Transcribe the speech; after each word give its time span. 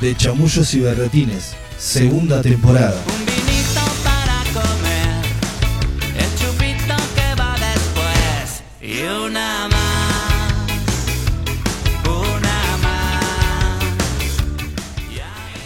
de 0.00 0.16
Chamullos 0.16 0.72
y 0.74 0.80
Berretines, 0.80 1.54
segunda 1.78 2.40
temporada. 2.40 3.00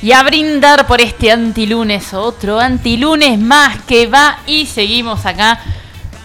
Y 0.03 0.13
a 0.13 0.23
brindar 0.23 0.87
por 0.87 1.01
este 1.01 1.31
antilunes, 1.31 2.13
otro 2.13 2.61
antilunes 2.61 3.39
más 3.39 3.83
que 3.85 4.07
va 4.07 4.41
y 4.47 4.67
seguimos 4.67 5.25
acá 5.25 5.59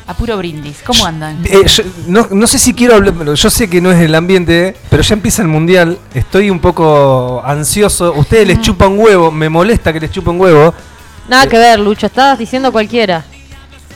a 0.09 0.15
puro 0.15 0.35
brindis. 0.37 0.81
¿Cómo 0.83 1.05
andan? 1.05 1.39
Eh, 1.45 1.63
yo 1.67 1.83
no, 2.07 2.27
no 2.31 2.47
sé 2.47 2.57
si 2.57 2.73
quiero 2.73 2.95
hablar, 2.95 3.13
pero 3.15 3.35
yo 3.35 3.49
sé 3.51 3.69
que 3.69 3.79
no 3.79 3.91
es 3.91 3.99
el 4.01 4.15
ambiente, 4.15 4.75
pero 4.89 5.03
ya 5.03 5.13
empieza 5.13 5.43
el 5.43 5.47
mundial. 5.47 5.99
Estoy 6.15 6.49
un 6.49 6.59
poco 6.59 7.43
ansioso. 7.45 8.13
Ustedes 8.13 8.47
les 8.47 8.59
chupan 8.59 8.97
huevo, 8.97 9.29
me 9.29 9.49
molesta 9.49 9.93
que 9.93 9.99
les 9.99 10.11
chupen 10.11 10.41
huevo. 10.41 10.73
Nada 11.27 11.45
que 11.45 11.59
ver, 11.59 11.79
Lucho, 11.79 12.07
estabas 12.07 12.39
diciendo 12.39 12.71
cualquiera. 12.71 13.23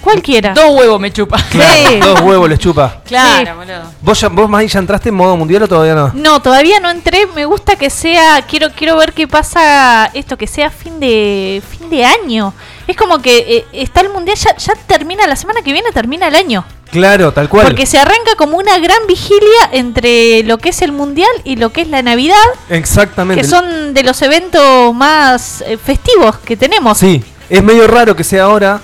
Cualquiera. 0.03 0.53
Dos 0.53 0.69
huevos 0.77 0.99
me 0.99 1.11
chupa. 1.11 1.37
Sí. 1.53 1.99
Dos 1.99 2.19
huevos 2.21 2.49
les 2.49 2.59
chupa. 2.59 3.01
Claro, 3.05 3.55
boludo. 3.57 3.83
¿Vos, 4.01 4.19
ya, 4.19 4.27
¿Vos, 4.29 4.49
Maggie, 4.49 4.67
ya 4.67 4.79
entraste 4.79 5.09
en 5.09 5.15
modo 5.15 5.37
mundial 5.37 5.63
o 5.63 5.67
todavía 5.67 5.95
no? 5.95 6.11
No, 6.13 6.41
todavía 6.41 6.79
no 6.79 6.89
entré. 6.89 7.25
Me 7.27 7.45
gusta 7.45 7.75
que 7.75 7.89
sea. 7.89 8.41
Quiero, 8.47 8.71
quiero 8.71 8.97
ver 8.97 9.13
qué 9.13 9.27
pasa 9.27 10.09
esto, 10.13 10.37
que 10.37 10.47
sea 10.47 10.69
fin 10.69 10.99
de 10.99 11.61
fin 11.69 11.89
de 11.89 12.03
año. 12.03 12.53
Es 12.87 12.97
como 12.97 13.21
que 13.21 13.37
eh, 13.37 13.65
está 13.71 14.01
el 14.01 14.09
mundial, 14.09 14.35
ya, 14.37 14.55
ya 14.57 14.73
termina 14.87 15.25
la 15.25 15.35
semana 15.35 15.61
que 15.61 15.71
viene, 15.71 15.91
termina 15.91 16.27
el 16.27 16.35
año. 16.35 16.65
Claro, 16.91 17.31
tal 17.31 17.49
cual. 17.49 17.65
Porque 17.65 17.85
se 17.85 17.97
arranca 17.97 18.35
como 18.37 18.57
una 18.57 18.77
gran 18.79 19.07
vigilia 19.07 19.69
entre 19.71 20.43
lo 20.43 20.57
que 20.59 20.69
es 20.69 20.81
el 20.83 20.91
mundial 20.91 21.31
y 21.43 21.55
lo 21.55 21.71
que 21.71 21.81
es 21.81 21.87
la 21.87 22.03
Navidad, 22.03 22.35
Exactamente. 22.69 23.41
que 23.41 23.47
son 23.47 23.93
de 23.95 24.03
los 24.03 24.21
eventos 24.21 24.93
más 24.93 25.61
eh, 25.65 25.77
festivos 25.77 26.37
que 26.39 26.55
tenemos. 26.55 26.97
Sí, 26.99 27.23
es 27.49 27.63
medio 27.63 27.87
raro 27.87 28.15
que 28.15 28.23
sea 28.23 28.43
ahora. 28.43 28.79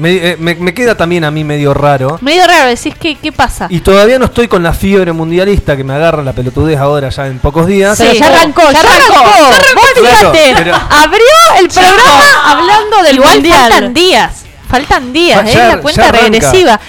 Me, 0.00 0.16
eh, 0.30 0.36
me- 0.38 0.54
me 0.54 0.72
queda 0.72 0.96
también 0.96 1.24
a 1.24 1.30
mí 1.30 1.44
medio 1.44 1.74
raro. 1.74 2.18
Medio 2.22 2.46
raro, 2.46 2.68
decís, 2.68 2.94
¿qué, 2.98 3.16
qué 3.16 3.32
pasa? 3.32 3.66
Y 3.68 3.80
todavía 3.80 4.18
no 4.18 4.24
estoy 4.24 4.48
con 4.48 4.62
la 4.62 4.72
fiebre 4.72 5.12
mundialista 5.12 5.76
que 5.76 5.84
me 5.84 5.92
agarra 5.92 6.22
la 6.22 6.32
pelotudez 6.32 6.78
ahora 6.78 7.10
ya 7.10 7.26
en 7.26 7.38
pocos 7.38 7.66
días. 7.66 7.98
Pero 7.98 8.12
ya 8.14 8.26
arrancó, 8.28 8.62
ya 8.72 8.80
arrancó. 8.80 9.14
Vos 9.24 9.84
Claro, 9.94 10.32
fíjate, 10.32 10.54
pero- 10.56 10.74
abrió 10.74 11.26
el 11.60 11.68
programa 11.68 12.50
hablando 12.50 13.02
del 13.04 13.16
Igual 13.16 13.34
mundial. 13.34 13.60
faltan 13.72 13.94
días, 13.94 14.32
faltan 14.68 15.12
días, 15.12 15.46
es 15.46 15.52
ya- 15.54 15.68
la 15.68 15.74
ya 15.76 15.80
cuenta 15.80 16.12
regresiva. 16.12 16.80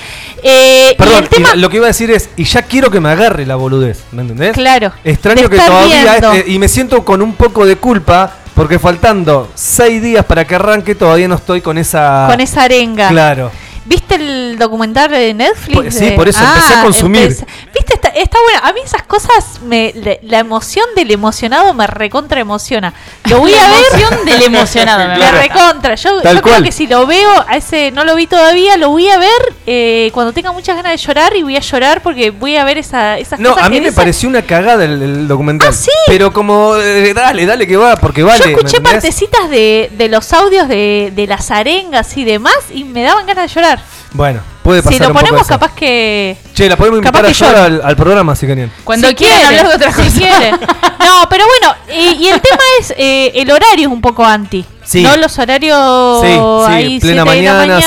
Eh, 0.43 0.91
y 0.93 0.95
Perdón, 0.95 1.23
el 1.23 1.29
tema, 1.29 1.49
y 1.53 1.59
lo 1.59 1.69
que 1.69 1.75
iba 1.77 1.85
a 1.85 1.89
decir 1.89 2.09
es, 2.09 2.29
y 2.35 2.45
ya 2.45 2.63
quiero 2.63 2.89
que 2.89 2.99
me 2.99 3.09
agarre 3.09 3.45
la 3.45 3.55
boludez, 3.57 3.99
¿me 4.11 4.23
entendés? 4.23 4.53
claro, 4.53 4.91
Extraño 5.03 5.47
que 5.49 5.57
todavía, 5.59 6.17
eh, 6.33 6.45
y 6.47 6.57
me 6.57 6.67
siento 6.67 7.05
con 7.05 7.21
un 7.21 7.33
poco 7.35 7.63
de 7.65 7.75
culpa, 7.75 8.37
porque 8.55 8.79
faltando 8.79 9.49
seis 9.55 10.01
días 10.01 10.25
para 10.25 10.45
que 10.45 10.55
arranque, 10.55 10.95
todavía 10.95 11.27
no 11.27 11.35
estoy 11.35 11.61
con 11.61 11.77
esa... 11.77 12.27
con 12.29 12.39
esa 12.41 12.63
arenga. 12.63 13.09
Claro. 13.09 13.51
¿Viste 13.83 14.15
el 14.15 14.57
documental 14.59 15.09
de 15.09 15.33
Netflix? 15.33 15.73
Por- 15.75 15.91
sí, 15.91 16.11
por 16.15 16.29
eso 16.29 16.43
empecé 16.43 16.73
a 16.75 16.83
consumir. 16.83 17.23
empecé- 17.23 17.45
¿Viste? 17.73 17.93
Está, 17.95 18.09
está 18.09 18.37
bueno. 18.43 18.59
A 18.63 18.73
mí 18.73 18.79
esas 18.85 19.03
cosas, 19.03 19.59
me, 19.65 19.91
le- 19.95 20.19
la 20.23 20.39
emoción 20.39 20.85
del 20.95 21.09
emocionado 21.11 21.73
me 21.73 21.87
recontra 21.87 22.39
emociona. 22.39 22.93
Lo 23.25 23.39
voy 23.39 23.53
a 23.55 23.61
La 23.61 23.69
ver. 23.69 23.79
emoción 23.91 24.25
del 24.25 24.41
emocionado, 24.43 25.07
me 25.13 25.17
La 25.17 25.31
recontra. 25.31 25.95
Yo, 25.95 26.21
yo 26.21 26.41
creo 26.41 26.61
que 26.63 26.71
si 26.71 26.85
lo 26.87 27.07
veo, 27.07 27.29
a 27.47 27.57
ese 27.57 27.89
no 27.91 28.03
lo 28.05 28.15
vi 28.15 28.27
todavía, 28.27 28.77
lo 28.77 28.89
voy 28.89 29.09
a 29.09 29.17
ver 29.17 29.31
eh, 29.65 30.11
cuando 30.13 30.31
tenga 30.31 30.51
muchas 30.51 30.75
ganas 30.75 30.91
de 30.91 30.97
llorar 30.97 31.35
y 31.35 31.41
voy 31.43 31.55
a 31.57 31.59
llorar 31.61 32.01
porque 32.03 32.29
voy 32.29 32.57
a 32.57 32.63
ver 32.63 32.77
esa, 32.77 33.17
esas 33.17 33.39
No, 33.39 33.49
cosas 33.49 33.63
a 33.63 33.67
que 33.67 33.71
mí 33.71 33.79
me 33.79 33.85
dicen. 33.87 33.95
pareció 33.95 34.29
una 34.29 34.43
cagada 34.43 34.85
el, 34.85 35.01
el 35.01 35.27
documental. 35.27 35.69
Ah, 35.69 35.73
¿sí? 35.73 35.89
Pero 36.07 36.31
como, 36.31 36.75
eh, 36.77 37.13
dale, 37.15 37.45
dale 37.47 37.65
que 37.65 37.77
va, 37.77 37.95
porque 37.95 38.21
vale. 38.21 38.39
Yo 38.39 38.45
¿me 38.45 38.51
escuché 38.53 38.79
partecitas 38.79 39.49
de, 39.49 39.89
de 39.97 40.07
los 40.07 40.31
audios 40.33 40.67
de, 40.67 41.11
de 41.15 41.25
las 41.27 41.49
arengas 41.49 42.15
y 42.17 42.23
demás 42.25 42.55
y 42.71 42.83
me 42.83 43.01
daban 43.03 43.25
ganas 43.25 43.49
de 43.49 43.55
llorar. 43.55 43.70
Bueno, 44.13 44.41
puede 44.63 44.81
pasar 44.81 44.93
Si 44.93 44.99
lo 44.99 45.07
un 45.07 45.13
poco 45.13 45.25
ponemos, 45.25 45.41
eso. 45.47 45.49
capaz 45.59 45.73
que. 45.75 46.37
Che, 46.53 46.67
la 46.69 46.75
podemos 46.75 47.01
capaz 47.01 47.19
invitar 47.19 47.47
a 47.47 47.49
llorar 47.53 47.65
al, 47.71 47.81
al 47.83 47.95
programa 47.95 48.35
si 48.35 48.45
querían. 48.47 48.71
Cuando 48.83 49.07
Si 49.07 49.15
quieran 49.15 49.45
hablar 49.45 49.67
de 49.69 49.75
otra 49.75 49.91
si 49.93 50.01
cosa. 50.03 50.17
quiere. 50.17 50.51
No, 51.01 51.27
pero 51.29 51.43
bueno, 51.45 51.75
y, 51.93 52.23
y 52.23 52.27
el 52.29 52.39
tema 52.39 52.61
es, 52.79 52.93
eh, 52.97 53.31
el 53.35 53.49
horario 53.51 53.87
es 53.87 53.93
un 53.93 54.01
poco 54.01 54.23
anti. 54.23 54.63
Sí. 54.83 55.01
¿No? 55.03 55.17
Los 55.17 55.37
horarios 55.39 56.21
Sí, 56.21 56.27
sí, 56.27 56.39
ahí, 56.71 56.99
plena 56.99 56.99
siete 56.99 57.07
de 57.07 57.15
la 57.15 57.25
mañana, 57.25 57.81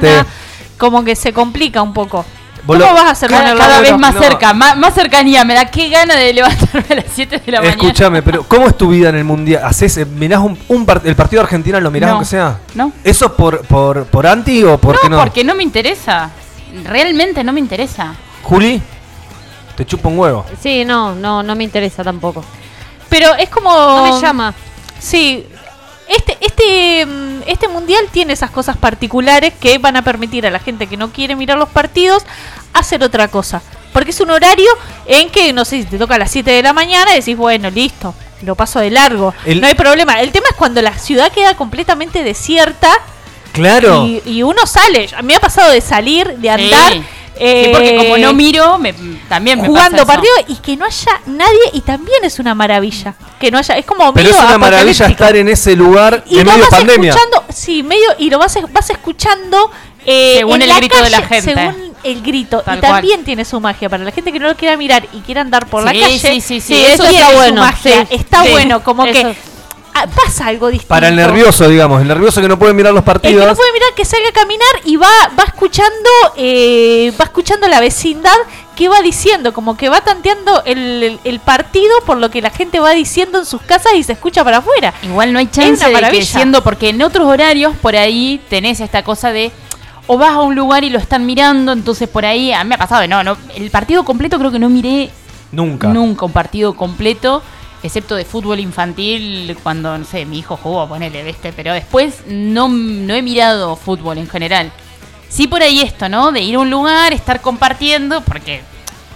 siete. 0.00 0.24
Como 0.78 1.04
que 1.04 1.14
se 1.16 1.32
complica 1.32 1.82
un 1.82 1.92
poco. 1.92 2.24
¿Cómo 2.66 2.78
lo- 2.78 2.94
vas 2.94 3.04
a 3.04 3.10
hacer 3.10 3.30
Cada, 3.30 3.56
cada 3.56 3.80
vez 3.80 3.96
más 3.98 4.14
No. 4.14 4.20
cerca, 4.20 4.52
más, 4.54 4.76
más 4.76 4.94
cercanía. 4.94 5.44
Me 5.44 5.54
da 5.54 5.66
qué 5.66 5.88
gana 5.88 6.14
de 6.16 6.32
levantarme 6.32 6.84
a 6.90 6.94
las 6.96 7.04
7 7.14 7.38
de 7.44 7.52
la 7.52 7.58
mañana. 7.60 7.76
Escúchame, 7.80 8.22
pero 8.22 8.42
¿cómo 8.44 8.66
es 8.68 8.76
tu 8.76 8.88
vida 8.88 9.08
en 9.10 9.16
el 9.16 9.24
mundial? 9.24 9.62
¿Haces, 9.64 9.96
eh, 9.98 10.04
mirás 10.06 10.40
un, 10.40 10.58
un 10.68 10.86
part- 10.86 11.02
el 11.04 11.16
partido 11.16 11.42
de 11.42 11.44
Argentina, 11.44 11.80
lo 11.80 11.90
mirás 11.90 12.08
No. 12.08 12.14
aunque 12.16 12.28
sea? 12.28 12.58
No. 12.74 12.92
¿Eso 13.04 13.34
por, 13.36 13.62
por, 13.66 14.04
por 14.06 14.26
anti 14.26 14.62
o 14.64 14.78
por 14.78 15.00
qué 15.00 15.08
no, 15.08 15.16
no? 15.16 15.22
porque 15.22 15.44
no 15.44 15.54
me 15.54 15.62
interesa. 15.62 16.30
Realmente 16.84 17.42
no 17.42 17.52
me 17.52 17.60
interesa. 17.60 18.14
Juli, 18.42 18.80
te 19.76 19.84
chupa 19.84 20.08
un 20.08 20.18
huevo. 20.18 20.44
Sí, 20.62 20.84
no, 20.84 21.14
no, 21.14 21.42
no 21.42 21.54
me 21.56 21.64
interesa 21.64 22.04
tampoco. 22.04 22.44
Pero 23.08 23.34
es 23.34 23.48
como. 23.48 23.70
No 23.72 24.14
me 24.14 24.20
llama. 24.20 24.54
Sí. 24.98 25.46
Este, 26.10 26.36
este, 26.40 27.06
mm, 27.06 27.42
este 27.46 27.68
mundial 27.68 28.04
tiene 28.10 28.32
esas 28.32 28.50
cosas 28.50 28.76
particulares 28.76 29.54
que 29.60 29.78
van 29.78 29.96
a 29.96 30.02
permitir 30.02 30.44
a 30.46 30.50
la 30.50 30.58
gente 30.58 30.86
que 30.88 30.96
no 30.96 31.10
quiere 31.10 31.36
mirar 31.36 31.56
los 31.56 31.68
partidos 31.68 32.24
hacer 32.72 33.02
otra 33.04 33.28
cosa. 33.28 33.62
Porque 33.92 34.10
es 34.10 34.20
un 34.20 34.30
horario 34.30 34.68
en 35.06 35.30
que, 35.30 35.52
no 35.52 35.64
sé, 35.64 35.82
si 35.82 35.84
te 35.88 35.98
toca 35.98 36.16
a 36.16 36.18
las 36.18 36.30
7 36.30 36.50
de 36.50 36.62
la 36.62 36.72
mañana 36.72 37.12
y 37.12 37.20
decís, 37.20 37.36
bueno, 37.36 37.70
listo, 37.70 38.14
lo 38.42 38.54
paso 38.56 38.80
de 38.80 38.90
largo. 38.90 39.32
El- 39.44 39.60
No 39.60 39.66
hay 39.68 39.74
problema. 39.74 40.20
El 40.20 40.32
tema 40.32 40.46
es 40.50 40.56
cuando 40.56 40.82
la 40.82 40.96
ciudad 40.98 41.30
queda 41.32 41.56
completamente 41.56 42.22
desierta 42.24 42.90
Claro. 43.52 44.06
y, 44.06 44.22
y 44.26 44.42
uno 44.42 44.66
sale. 44.66 45.08
A 45.16 45.22
mí 45.22 45.28
me 45.28 45.36
ha 45.36 45.40
pasado 45.40 45.70
de 45.72 45.80
salir, 45.80 46.36
de 46.38 46.50
andar. 46.50 46.92
Sí. 46.92 47.02
Eh, 47.36 47.64
Sí, 47.66 47.70
porque 47.72 47.96
como 47.96 48.18
no 48.18 48.32
miro, 48.34 48.78
me, 48.78 48.92
también 49.28 49.60
me 49.60 49.66
jugando 49.68 50.04
pasa 50.04 50.20
eso. 50.20 50.22
partidos 50.34 50.44
y 50.48 50.56
que 50.62 50.76
no 50.76 50.84
haya 50.84 51.20
nadie 51.26 51.58
y 51.72 51.80
también 51.80 52.24
es 52.24 52.38
una 52.38 52.54
maravilla 52.54 53.14
que 53.38 53.50
no 53.50 53.58
haya 53.58 53.76
es 53.78 53.86
como 53.86 54.12
Pero 54.12 54.28
medio 54.28 54.38
es 54.38 54.44
una 54.48 54.58
maravilla 54.58 55.06
estar 55.06 55.36
en 55.36 55.48
ese 55.48 55.74
lugar 55.76 56.24
y 56.26 56.38
en 56.38 56.46
lo 56.46 56.52
medio 56.52 56.64
vas 56.64 56.70
pandemia. 56.70 57.10
escuchando 57.12 57.44
sí 57.52 57.82
medio 57.82 58.08
y 58.18 58.30
lo 58.30 58.38
vas 58.38 58.58
vas 58.72 58.90
escuchando 58.90 59.70
eh, 60.06 60.36
Según 60.38 60.62
el 60.62 60.72
grito 60.74 61.02
de 61.02 61.10
la 61.10 61.22
gente. 61.22 61.42
según 61.54 61.90
el 62.02 62.22
grito 62.22 62.62
Tal 62.62 62.78
y 62.78 62.80
cual. 62.80 62.92
también 62.92 63.24
tiene 63.24 63.44
su 63.44 63.60
magia 63.60 63.88
para 63.90 64.02
la 64.04 64.10
gente 64.12 64.32
que 64.32 64.38
no 64.38 64.48
lo 64.48 64.56
quiera 64.56 64.76
mirar 64.76 65.06
y 65.12 65.20
quiera 65.20 65.42
andar 65.42 65.66
por 65.66 65.82
la 65.84 65.92
calle 65.92 66.18
sí, 66.18 66.40
sí, 66.40 66.60
sí, 66.60 66.74
eso 66.74 67.04
eso 67.04 67.12
está 67.12 67.28
su 67.30 67.36
bueno, 67.36 67.60
magia 67.62 68.06
sí. 68.08 68.14
está 68.14 68.42
Sí, 68.44 68.50
bueno 68.50 68.82
como 68.82 69.04
que 69.04 69.20
eso. 69.20 69.34
Pasa 70.14 70.46
algo 70.46 70.68
distinto 70.68 70.88
Para 70.88 71.08
el 71.08 71.16
nervioso, 71.16 71.68
digamos, 71.68 72.00
el 72.02 72.08
nervioso 72.08 72.40
que 72.40 72.48
no 72.48 72.58
puede 72.58 72.72
mirar 72.74 72.92
los 72.92 73.00
el 73.00 73.04
que 73.04 73.10
partidos. 73.10 73.46
no 73.46 73.54
puede 73.54 73.72
mirar 73.72 73.88
que 73.94 74.04
salga 74.04 74.28
a 74.28 74.32
caminar 74.32 74.68
y 74.84 74.96
va 74.96 75.08
va 75.38 75.44
escuchando 75.44 76.08
eh, 76.36 77.12
va 77.20 77.24
escuchando 77.24 77.68
la 77.68 77.80
vecindad 77.80 78.36
que 78.76 78.88
va 78.88 79.02
diciendo 79.02 79.52
como 79.52 79.76
que 79.76 79.88
va 79.88 80.00
tanteando 80.00 80.62
el, 80.64 80.78
el- 81.02 81.20
el 81.24 81.40
partido 81.40 81.92
por 82.06 82.16
lo 82.16 82.30
que 82.30 82.40
la 82.40 82.50
gente 82.50 82.80
va 82.80 82.90
diciendo 82.92 83.38
en 83.40 83.44
sus 83.46 83.60
casas 83.62 83.92
y 83.94 84.02
se 84.02 84.12
escucha 84.12 84.42
para 84.44 84.58
afuera 84.58 84.94
Igual 85.02 85.32
no 85.32 85.38
hay 85.38 85.48
chance 85.48 85.84
de 85.86 86.10
que 86.10 86.24
siendo, 86.24 86.62
porque 86.62 86.88
en 86.90 87.02
otros 87.02 87.26
horarios 87.26 87.74
por 87.76 87.94
ahí 87.96 88.40
tenés 88.48 88.80
esta 88.80 89.02
cosa 89.02 89.32
de 89.32 89.52
o 90.06 90.16
vas 90.18 90.30
a 90.30 90.40
un 90.40 90.54
lugar 90.56 90.82
y 90.82 90.90
lo 90.90 90.98
están 90.98 91.24
mirando, 91.26 91.72
entonces 91.72 92.08
por 92.08 92.24
ahí, 92.24 92.52
a 92.52 92.64
mí 92.64 92.68
me 92.70 92.74
ha 92.74 92.78
pasado 92.78 93.06
no, 93.06 93.22
no, 93.22 93.36
el 93.54 93.70
partido 93.70 94.04
completo 94.04 94.38
creo 94.38 94.50
que 94.50 94.58
no 94.58 94.68
miré 94.68 95.10
Nunca. 95.52 95.88
nunca 95.88 96.24
un 96.26 96.32
partido 96.32 96.74
completo, 96.74 97.42
excepto 97.82 98.14
de 98.16 98.24
fútbol 98.24 98.60
infantil, 98.60 99.56
cuando, 99.62 99.96
no 99.96 100.04
sé, 100.04 100.24
mi 100.26 100.38
hijo 100.38 100.56
jugó, 100.56 100.88
ponele, 100.88 101.22
¿viste? 101.22 101.52
Pero 101.52 101.72
después 101.72 102.16
no, 102.26 102.68
no 102.68 103.14
he 103.14 103.22
mirado 103.22 103.76
fútbol 103.76 104.18
en 104.18 104.28
general. 104.28 104.70
Sí 105.28 105.46
por 105.46 105.62
ahí 105.62 105.80
esto, 105.80 106.08
¿no? 106.08 106.32
De 106.32 106.40
ir 106.40 106.56
a 106.56 106.58
un 106.58 106.70
lugar, 106.70 107.12
estar 107.12 107.40
compartiendo, 107.40 108.20
porque, 108.22 108.62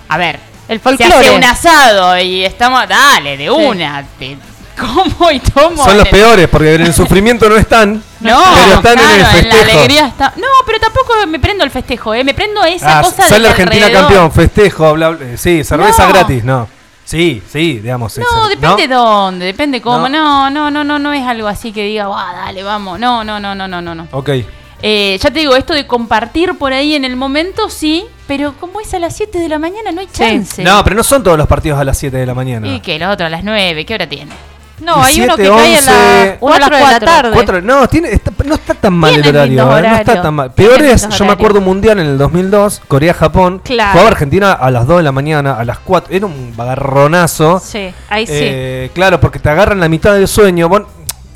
a 0.08 0.16
ver, 0.16 0.38
El 0.68 0.78
se 0.78 0.82
folclore. 0.82 1.12
hace 1.14 1.30
un 1.36 1.44
asado 1.44 2.18
y 2.18 2.44
estamos, 2.44 2.88
dale, 2.88 3.36
de 3.36 3.50
una, 3.50 4.04
te 4.18 4.36
como 4.78 5.30
y 5.30 5.38
tomo. 5.40 5.84
Son 5.84 5.96
los 5.96 6.08
peores, 6.08 6.48
porque 6.48 6.74
en 6.74 6.82
el 6.82 6.94
sufrimiento 6.94 7.48
no 7.48 7.56
están. 7.56 8.02
No, 8.20 8.42
pero 8.54 8.74
están 8.76 8.98
en 8.98 9.20
el 9.20 9.26
festejo. 9.26 9.56
la 9.56 9.62
alegría 9.72 10.06
está. 10.08 10.32
No, 10.36 10.46
pero 10.66 10.80
tampoco 10.80 11.12
me 11.28 11.38
prendo 11.38 11.62
el 11.64 11.70
festejo, 11.70 12.12
¿eh? 12.14 12.24
Me 12.24 12.34
prendo 12.34 12.64
esa 12.64 12.98
Ah, 12.98 13.02
cosa 13.02 13.28
sale 13.28 13.44
de 13.44 13.50
Argentina 13.50 13.86
alrededor. 13.86 14.08
campeón, 14.08 14.32
festejo, 14.32 14.92
bla, 14.94 15.10
bla, 15.10 15.36
sí, 15.36 15.62
cerveza 15.62 16.06
No. 16.06 16.12
gratis, 16.12 16.42
no. 16.44 16.68
Sí, 17.04 17.42
sí, 17.48 17.80
digamos. 17.80 18.16
No, 18.18 18.24
eso, 18.24 18.48
depende 18.48 18.88
de 18.88 18.94
dónde, 18.94 19.46
depende 19.46 19.80
cómo. 19.82 20.08
No. 20.08 20.48
No, 20.48 20.50
no, 20.50 20.70
no, 20.70 20.84
no, 20.84 20.98
no 20.98 21.12
es 21.12 21.22
algo 21.26 21.48
así 21.48 21.72
que 21.72 21.84
diga, 21.84 22.06
"Buah, 22.08 22.32
dale, 22.32 22.62
vamos. 22.62 22.98
No, 22.98 23.22
no, 23.24 23.38
no, 23.38 23.54
no, 23.54 23.68
no, 23.68 23.82
no, 23.82 23.94
no. 23.94 24.08
Ok. 24.12 24.30
Eh, 24.86 25.18
ya 25.18 25.30
te 25.30 25.40
digo, 25.40 25.56
esto 25.56 25.72
de 25.72 25.86
compartir 25.86 26.58
por 26.58 26.72
ahí 26.74 26.94
en 26.94 27.04
el 27.06 27.16
momento, 27.16 27.70
sí, 27.70 28.04
pero 28.26 28.52
como 28.54 28.80
es 28.80 28.92
a 28.92 28.98
las 28.98 29.16
7 29.16 29.38
de 29.38 29.48
la 29.48 29.58
mañana, 29.58 29.92
no 29.92 30.00
hay 30.00 30.08
chance. 30.12 30.62
No, 30.62 30.84
pero 30.84 30.96
no 30.96 31.02
son 31.02 31.22
todos 31.22 31.38
los 31.38 31.46
partidos 31.46 31.78
a 31.78 31.84
las 31.84 31.96
7 31.96 32.16
de 32.18 32.26
la 32.26 32.34
mañana. 32.34 32.66
¿Y 32.68 32.80
qué? 32.80 32.98
Los 32.98 33.12
otros 33.12 33.26
a 33.28 33.30
las 33.30 33.44
9, 33.44 33.86
¿qué 33.86 33.94
hora 33.94 34.06
tiene? 34.06 34.32
No, 34.84 35.02
hay 35.02 35.20
uno 35.22 35.36
que 35.36 35.48
cae 35.48 35.76
a 35.76 35.80
las 35.80 36.36
Uno 36.40 36.54
a 36.54 36.58
las 36.58 36.68
4 36.68 36.76
de 36.86 36.92
la 36.92 37.00
tarde. 37.00 37.30
Cuatro- 37.32 37.62
no, 37.62 37.88
tiene, 37.88 38.10
está- 38.12 38.30
no 38.44 38.54
está 38.54 38.74
tan 38.74 38.92
mal 38.94 39.14
el 39.14 39.26
horario. 39.26 39.62
eh, 39.78 39.82
No 39.88 39.96
está 39.96 40.22
tan 40.22 40.34
mal. 40.34 40.52
Peor 40.52 40.82
es, 40.82 41.08
yo 41.08 41.24
me 41.24 41.32
acuerdo 41.32 41.58
un 41.60 41.64
mundial 41.64 41.98
en 42.00 42.06
el 42.06 42.18
2002, 42.18 42.82
Corea-Japón. 42.88 43.60
Claro. 43.64 43.92
Jugaba 43.92 44.08
Argentina 44.10 44.52
a 44.52 44.70
las 44.70 44.86
2 44.86 44.98
de 44.98 45.02
la 45.02 45.12
mañana, 45.12 45.54
a 45.54 45.64
las 45.64 45.78
4. 45.78 46.14
Era 46.14 46.26
un 46.26 46.54
bagarronazo. 46.56 47.60
Sí, 47.64 47.90
ahí 48.08 48.26
sí. 48.26 48.32
Eh, 48.36 48.90
claro, 48.94 49.20
porque 49.20 49.38
te 49.38 49.48
agarran 49.48 49.80
la 49.80 49.88
mitad 49.88 50.14
del 50.14 50.28
sueño 50.28 50.68
vos- 50.68 50.82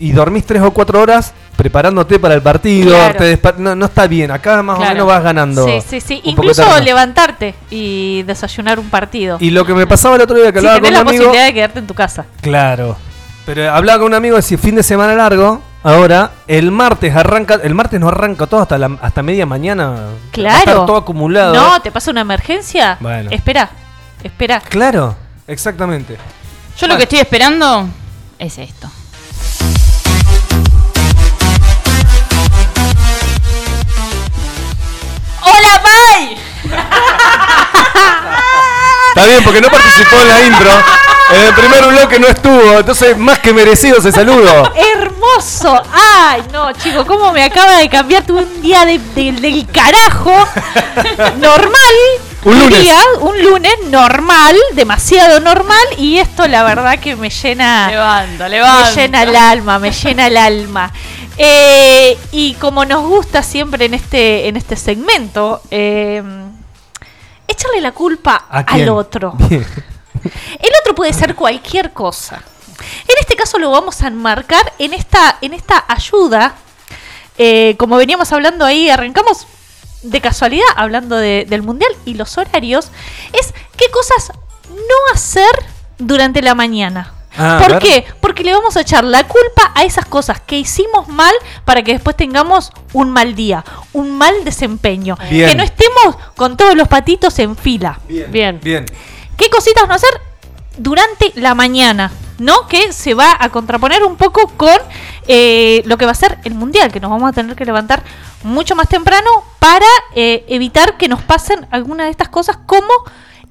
y 0.01 0.13
dormís 0.13 0.47
3 0.47 0.63
o 0.63 0.71
4 0.71 1.01
horas 1.01 1.33
preparándote 1.57 2.21
para 2.21 2.35
el 2.35 2.43
partido. 2.43 2.91
Claro. 2.95 3.19
te 3.19 3.41
no, 3.59 3.75
no 3.75 3.87
está 3.87 4.07
bien. 4.07 4.31
Acá 4.31 4.63
más 4.63 4.77
Claro. 4.77 4.91
o 4.93 4.95
menos 4.95 5.07
vas 5.09 5.23
ganando. 5.25 5.67
Sí, 5.67 5.81
sí, 5.89 6.01
sí. 6.01 6.21
Incluso 6.23 6.63
levantarte 6.81 7.57
y 7.69 8.23
desayunar 8.23 8.79
un 8.79 8.89
partido. 8.91 9.39
Y 9.41 9.51
lo 9.51 9.65
que 9.65 9.75
me 9.75 9.85
pasaba 9.87 10.15
el 10.15 10.23
otro 10.23 10.37
día 10.37 10.53
que 10.53 10.61
si 10.61 10.67
hablaba 10.67 10.77
tenés 10.77 10.91
con 10.91 10.95
la 10.95 11.03
un 11.03 11.09
amigo. 11.09 11.25
posibilidad 11.25 11.47
de 11.47 11.55
quedarte 11.55 11.79
en 11.81 11.87
tu 11.89 11.95
casa. 11.95 12.27
Claro. 12.41 12.97
Pero 13.49 13.73
hablaba 13.73 14.01
con 14.01 14.09
un 14.09 14.15
amigo 14.15 14.37
de 14.37 14.43
si 14.43 14.59
fin 14.59 14.75
de 14.75 14.83
semana 14.83 15.15
largo. 15.15 15.63
Ahora, 15.83 16.33
el 16.47 16.71
martes 16.71 17.17
arranca. 17.17 17.55
El 17.63 17.75
martes 17.75 17.99
no 17.99 18.09
arranca 18.09 18.47
todo 18.47 18.61
hasta, 18.61 18.77
la, 18.77 18.91
hasta 19.01 19.23
media 19.23 19.47
mañana. 19.47 19.89
Va 19.89 19.97
a 20.01 20.31
Claro. 20.33 20.59
estar 20.59 20.75
todo 20.85 20.97
acumulado. 20.99 21.55
No, 21.55 21.81
¿te 21.81 21.91
pasa 21.91 22.11
una 22.11 22.21
emergencia? 22.21 22.99
Bueno. 23.01 23.31
Espera, 23.33 23.71
espera. 24.23 24.61
Claro, 24.61 25.17
exactamente. 25.47 26.19
Yo 26.77 26.87
lo 26.89 26.99
que 26.99 27.05
estoy 27.05 27.21
esperando 27.21 27.89
es 28.39 28.59
esto. 28.59 28.91
¡Hola, 35.43 35.83
Pai! 35.83 36.37
Está 39.09 39.25
bien, 39.27 39.43
porque 39.43 39.61
no 39.61 39.69
participó 39.71 40.17
en 40.23 40.29
la 40.29 40.47
intro. 40.47 40.71
En 41.31 41.41
el 41.43 41.55
primer 41.55 41.87
bloque 41.87 42.19
no 42.19 42.27
estuvo. 42.27 42.79
Entonces, 42.79 43.17
más 43.19 43.39
que 43.41 43.53
merecido 43.53 43.99
ese 43.99 44.13
saludo. 44.13 44.73
¡Hermoso! 44.95 45.83
¡Ay, 45.93 46.43
no, 46.53 46.73
chico! 46.73 47.05
¿Cómo 47.07 47.33
me 47.33 47.43
acaba 47.45 47.77
de 47.79 47.89
cambiar 47.89 48.25
tu 48.25 48.39
un 48.39 48.63
día 48.63 48.85
de- 48.87 48.99
de- 48.99 49.33
del 49.33 49.67
carajo? 49.67 50.33
Normal. 51.39 51.73
Un 52.45 52.57
lunes. 52.59 52.79
diría, 52.79 53.01
un 53.21 53.43
lunes 53.43 53.73
normal, 53.91 54.57
demasiado 54.73 55.41
normal. 55.41 55.85
Y 55.99 56.19
esto, 56.19 56.47
la 56.47 56.63
verdad, 56.63 56.99
que 56.99 57.15
me 57.17 57.31
llena. 57.31 57.89
Levanta, 57.91 58.49
levanta. 58.49 58.91
Me 58.91 58.97
llena 59.03 59.23
el 59.25 59.37
alma, 59.37 59.79
me 59.81 59.91
llena 59.91 60.27
el 60.29 60.37
alma. 60.37 60.93
Eh, 61.37 62.17
y 62.33 62.55
como 62.55 62.85
nos 62.85 63.03
gusta 63.07 63.43
siempre 63.43 63.85
en 63.87 63.95
este, 63.95 64.49
en 64.49 64.57
este 64.57 64.77
segmento, 64.77 65.61
eh, 65.71 66.23
echarle 67.47 67.81
la 67.81 67.93
culpa 67.93 68.45
¿A 68.49 68.61
al 68.61 68.89
otro. 68.89 69.35
Bien. 69.37 69.67
El 70.25 70.71
otro 70.81 70.95
puede 70.95 71.13
ser 71.13 71.35
cualquier 71.35 71.93
cosa. 71.93 72.43
En 73.09 73.15
este 73.21 73.35
caso 73.37 73.59
lo 73.59 73.71
vamos 73.71 74.03
a 74.03 74.07
enmarcar 74.09 74.73
en 74.79 74.95
esta, 74.95 75.39
en 75.41 75.53
esta 75.55 75.85
ayuda. 75.89 76.55
Eh, 77.37 77.75
como 77.79 77.97
veníamos 77.97 78.33
hablando 78.33 78.65
ahí, 78.65 78.89
arrancamos 78.91 79.47
de 80.03 80.21
casualidad 80.21 80.67
hablando 80.77 81.17
de- 81.17 81.45
del 81.49 81.63
mundial 81.63 81.91
y 82.05 82.15
los 82.15 82.37
horarios. 82.39 82.91
Es 83.33 83.53
qué 83.77 83.87
cosas 83.91 84.33
no 84.71 85.13
hacer 85.15 85.51
durante 85.99 86.41
la 86.43 86.55
mañana. 86.55 87.15
Ah, 87.37 87.63
¿Por 87.65 87.79
qué? 87.79 88.05
Porque 88.21 88.43
le 88.43 88.53
vamos 88.53 88.77
a 88.77 88.81
echar 88.81 89.05
la 89.05 89.23
culpa 89.29 89.71
a 89.75 89.85
esas 89.85 90.07
cosas 90.07 90.41
que 90.41 90.59
hicimos 90.59 91.07
mal 91.09 91.33
para 91.65 91.83
que 91.83 91.93
después 91.93 92.17
tengamos 92.17 92.73
un 92.93 93.11
mal 93.11 93.37
día, 93.37 93.65
un 93.93 94.11
mal 94.17 94.45
desempeño. 94.45 95.17
Bien. 95.31 95.51
Que 95.51 95.55
no 95.55 95.63
estemos 95.63 96.17
con 96.35 96.57
todos 96.57 96.75
los 96.75 96.89
patitos 96.89 97.39
en 97.39 97.57
fila. 97.57 98.01
Bien. 98.09 98.59
Bien. 98.63 98.87
¿Qué 99.39 99.49
cositas 99.49 99.87
no 99.89 99.95
hacer 99.95 100.11
durante 100.77 101.33
la 101.37 101.55
mañana? 101.55 102.13
¿No? 102.39 102.67
Que 102.67 102.93
se 102.93 103.15
va 103.15 103.37
a 103.39 103.49
contraponer 103.49 104.05
un 104.05 104.17
poco 104.17 104.49
con 104.57 104.77
eh, 105.29 105.83
lo 105.87 105.97
que 105.97 106.05
va 106.05 106.11
a 106.11 106.17
ser 106.17 106.39
el 106.45 106.55
mundial, 106.55 106.93
que 106.93 107.01
nos 107.01 107.11
vamos 107.11 107.31
a 107.31 107.33
tener 107.33 107.57
que 107.57 107.65
levantar 107.65 108.03
mucho 108.43 108.75
más 108.75 108.89
temprano 108.89 109.29
para 109.59 109.87
eh, 110.15 110.45
evitar 110.49 110.97
que 110.97 111.09
nos 111.09 111.23
pasen 111.23 111.67
algunas 111.71 112.07
de 112.07 112.11
estas 112.11 112.29
cosas, 112.29 112.59
como 112.67 112.89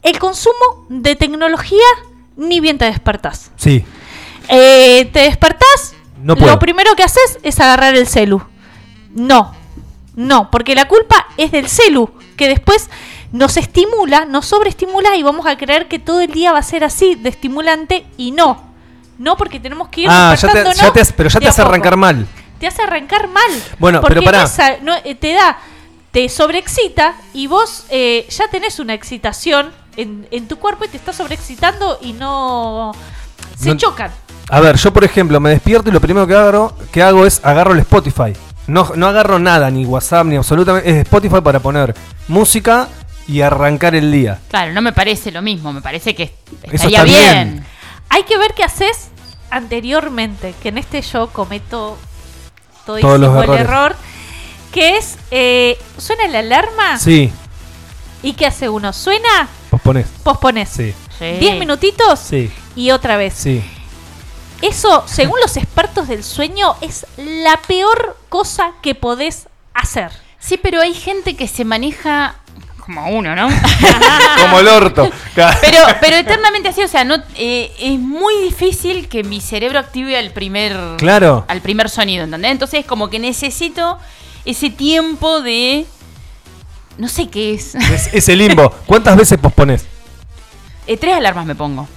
el 0.03 0.19
consumo 0.19 0.85
de 0.89 1.15
tecnología, 1.15 1.85
ni 2.35 2.59
bien 2.59 2.77
te 2.77 2.85
despertás. 2.85 3.51
Sí. 3.55 3.83
Eh, 4.49 5.09
te 5.11 5.19
despertás, 5.19 5.95
No 6.21 6.35
lo 6.35 6.59
primero 6.59 6.95
que 6.95 7.03
haces 7.03 7.39
es 7.43 7.59
agarrar 7.59 7.95
el 7.95 8.07
celu. 8.07 8.41
No, 9.13 9.53
no, 10.15 10.51
porque 10.51 10.75
la 10.75 10.87
culpa 10.87 11.27
es 11.37 11.51
del 11.51 11.69
celu, 11.69 12.11
que 12.35 12.47
después 12.47 12.89
nos 13.31 13.57
estimula, 13.57 14.25
nos 14.25 14.45
sobreestimula 14.45 15.15
y 15.15 15.23
vamos 15.23 15.45
a 15.45 15.57
creer 15.57 15.87
que 15.87 15.99
todo 15.99 16.21
el 16.21 16.31
día 16.31 16.51
va 16.53 16.59
a 16.59 16.63
ser 16.63 16.83
así, 16.83 17.15
de 17.15 17.29
estimulante, 17.29 18.05
y 18.17 18.31
no. 18.31 18.63
No, 19.17 19.35
porque 19.35 19.59
tenemos 19.59 19.89
que 19.89 20.01
ir 20.01 20.07
Ah, 20.11 20.35
ya 20.35 20.47
te, 20.47 20.63
ya 20.75 20.91
te- 20.93 21.05
pero 21.15 21.29
ya 21.29 21.39
te 21.39 21.47
hace 21.47 21.61
arrancar 21.61 21.97
mal. 21.97 22.27
Te 22.59 22.67
hace 22.67 22.81
arrancar 22.83 23.27
mal. 23.27 23.49
Bueno, 23.79 23.99
porque 24.01 24.15
pero 24.15 24.25
pará. 24.25 24.39
no 24.39 24.45
es 24.45 24.59
a- 24.59 24.77
no, 24.81 24.93
eh, 25.03 25.15
te 25.15 25.33
da, 25.33 25.57
te 26.11 26.29
sobreexcita 26.29 27.15
y 27.33 27.47
vos 27.47 27.85
eh, 27.89 28.25
ya 28.29 28.47
tenés 28.49 28.79
una 28.79 28.93
excitación 28.93 29.71
en, 29.95 30.27
en 30.31 30.47
tu 30.47 30.57
cuerpo 30.57 30.85
y 30.85 30.87
te 30.87 30.97
está 30.97 31.13
sobreexcitando 31.13 31.99
y 32.01 32.13
no... 32.13 32.93
Se 33.57 33.69
No- 33.69 33.77
chocan. 33.77 34.11
A 34.49 34.59
ver, 34.61 34.77
yo 34.77 34.93
por 34.93 35.03
ejemplo 35.03 35.39
me 35.39 35.49
despierto 35.49 35.89
y 35.89 35.91
lo 35.91 35.99
primero 35.99 36.25
que 36.27 36.35
hago, 36.35 36.73
que 36.91 37.01
hago 37.03 37.25
es 37.25 37.41
agarro 37.43 37.73
el 37.73 37.79
Spotify. 37.79 38.33
No, 38.67 38.91
no 38.95 39.07
agarro 39.07 39.39
nada, 39.39 39.69
ni 39.71 39.85
WhatsApp, 39.85 40.25
ni 40.27 40.35
absolutamente. 40.35 40.89
Es 40.89 40.97
Spotify 40.97 41.41
para 41.41 41.59
poner 41.59 41.93
música 42.27 42.87
y 43.27 43.41
arrancar 43.41 43.95
el 43.95 44.11
día. 44.11 44.39
Claro, 44.49 44.73
no 44.73 44.81
me 44.81 44.93
parece 44.93 45.31
lo 45.31 45.41
mismo, 45.41 45.73
me 45.73 45.81
parece 45.81 46.15
que 46.15 46.23
Eso 46.63 46.87
estaría 46.87 46.99
está 46.99 47.03
bien. 47.03 47.53
bien. 47.55 47.65
Hay 48.09 48.23
que 48.23 48.37
ver 48.37 48.53
qué 48.53 48.63
haces 48.63 49.09
anteriormente, 49.49 50.53
que 50.61 50.69
en 50.69 50.77
este 50.77 51.01
yo 51.01 51.27
cometo 51.29 51.97
todo 52.85 52.99
Todos 52.99 53.19
los 53.19 53.35
el 53.35 53.43
errores. 53.43 53.61
error, 53.61 53.95
que 54.71 54.97
es, 54.97 55.17
eh, 55.31 55.77
suena 55.97 56.27
la 56.27 56.39
alarma 56.39 56.97
Sí, 56.97 57.31
y 58.23 58.33
¿qué 58.33 58.45
hace 58.45 58.69
uno? 58.69 58.93
¿Suena? 58.93 59.47
pospones. 59.69 60.07
Pospones. 60.23 60.69
Sí, 60.69 60.93
Sí. 61.19 61.25
10 61.39 61.57
minutitos 61.59 62.19
sí, 62.19 62.51
y 62.75 62.91
otra 62.91 63.17
vez. 63.17 63.33
sí. 63.33 63.63
Eso, 64.61 65.03
según 65.07 65.39
los 65.39 65.55
expertos 65.57 66.07
del 66.07 66.23
sueño, 66.23 66.75
es 66.81 67.05
la 67.17 67.59
peor 67.67 68.17
cosa 68.29 68.71
que 68.81 68.95
podés 68.95 69.47
hacer. 69.75 70.11
Sí, 70.39 70.57
pero 70.57 70.81
hay 70.81 70.93
gente 70.95 71.35
que 71.35 71.47
se 71.47 71.63
maneja 71.63 72.35
como 72.87 73.05
uno, 73.09 73.35
¿no? 73.35 73.49
Como 74.41 74.59
el 74.61 74.67
orto. 74.69 75.09
pero, 75.35 75.77
pero 76.01 76.15
eternamente 76.15 76.69
así, 76.69 76.81
o 76.81 76.87
sea, 76.87 77.03
no 77.03 77.15
eh, 77.35 77.71
es 77.79 77.99
muy 77.99 78.33
difícil 78.43 79.07
que 79.09 79.23
mi 79.23 79.41
cerebro 79.41 79.77
active 79.77 80.17
al 80.17 80.31
primer 80.31 80.75
Claro. 80.97 81.43
al 81.49 81.59
primer 81.61 81.89
sonido, 81.89 82.23
¿entendés? 82.23 82.51
Entonces 82.51 82.85
como 82.85 83.09
que 83.09 83.19
necesito 83.19 83.99
ese 84.45 84.69
tiempo 84.69 85.41
de 85.41 85.85
no 86.97 87.07
sé 87.09 87.27
qué 87.29 87.53
es. 87.53 87.75
Es, 87.75 88.13
ese 88.13 88.35
limbo. 88.35 88.71
¿Cuántas 88.85 89.15
veces 89.17 89.37
pospones? 89.37 89.85
Eh, 90.87 90.95
tres 90.97 91.15
alarmas 91.15 91.45
me 91.45 91.53
pongo. 91.55 91.87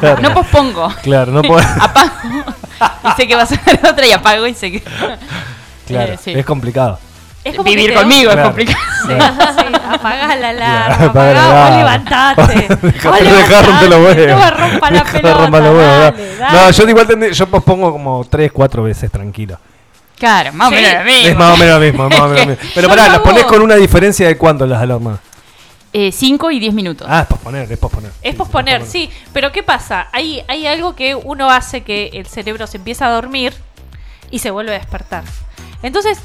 Claro. 0.00 0.20
No 0.20 0.34
pospongo. 0.34 0.92
Claro, 1.02 1.32
no 1.32 1.42
puedo. 1.42 1.66
Apago 1.80 2.10
y 3.08 3.12
sé 3.16 3.26
que 3.26 3.34
va 3.34 3.42
a 3.42 3.46
ser 3.46 3.58
otra 3.88 4.06
y 4.06 4.12
apago 4.12 4.46
y 4.46 4.54
sé 4.54 4.70
que 4.72 4.82
Claro, 5.86 6.12
Eh, 6.12 6.18
sí. 6.22 6.32
es 6.32 6.44
complicado. 6.44 6.98
Es 7.50 7.56
como 7.56 7.70
vivir 7.70 7.94
conmigo 7.94 8.30
Claro. 8.32 8.40
es 8.42 8.46
complicado. 8.46 8.78
Sí, 9.06 9.12
sí, 9.12 9.74
apagá 9.88 10.36
la 10.36 10.48
alarma, 10.50 10.96
Claro, 10.96 11.10
apaga 11.10 11.32
la 11.32 11.44
apagá, 11.44 11.66
alarma. 11.66 12.34
vos 12.36 12.48
levantate. 12.48 12.68
Deja- 12.86 13.10
Vos 13.10 13.20
deja 13.20 13.62
romper 13.62 13.88
los 13.88 13.98
levantate, 14.00 14.26
huevos. 14.26 14.38
No 14.38 14.44
me 14.44 14.50
rompa 14.50 14.90
la 14.90 15.04
pelota. 15.04 15.34
los 15.60 15.74
huevos, 15.74 16.14
no. 16.18 16.38
dale. 16.38 16.52
No, 16.52 16.70
yo 16.70 16.88
igual 16.88 17.06
tendré- 17.06 17.32
yo 17.32 17.46
pospongo 17.46 17.92
como 17.92 18.24
3, 18.28 18.52
4 18.52 18.82
veces 18.82 19.10
tranquilo. 19.10 19.58
Claro, 20.18 20.52
más 20.52 20.68
o 20.68 20.70
menos 20.72 20.92
lo 20.94 21.04
mismo. 21.04 21.28
Es 21.28 21.36
más 21.36 21.54
o 21.54 21.56
menos 21.56 21.74
lo 21.80 21.86
mismo, 21.86 22.08
más 22.08 22.20
o 22.20 22.28
menos 22.28 22.40
lo 22.40 22.46
mismo. 22.50 22.70
Pero 22.74 22.88
pará, 22.88 23.08
las 23.08 23.18
pones 23.20 23.42
hago- 23.44 23.50
con 23.52 23.62
una 23.62 23.76
diferencia 23.76 24.26
de 24.26 24.36
cuánto 24.36 24.66
las 24.66 24.82
alarmas. 24.82 25.20
Eh, 25.92 26.12
cinco 26.12 26.50
y 26.50 26.58
diez 26.60 26.74
minutos. 26.74 27.06
Ah, 27.10 27.20
es 27.22 27.26
posponer, 27.28 27.70
es 27.72 27.78
posponer. 27.78 28.10
Es 28.20 28.32
Sí, 28.32 28.36
posponer, 28.36 28.84
sí. 28.84 29.10
Pero 29.32 29.52
¿qué 29.52 29.62
pasa? 29.62 30.08
Hay, 30.12 30.42
hay 30.46 30.66
algo 30.66 30.94
que 30.94 31.14
uno 31.14 31.50
hace 31.50 31.82
que 31.82 32.10
el 32.12 32.26
cerebro 32.26 32.66
se 32.66 32.76
empieza 32.76 33.06
a 33.06 33.10
dormir 33.10 33.54
y 34.30 34.40
se 34.40 34.50
vuelve 34.50 34.74
a 34.74 34.78
despertar. 34.78 35.24
Entonces, 35.82 36.18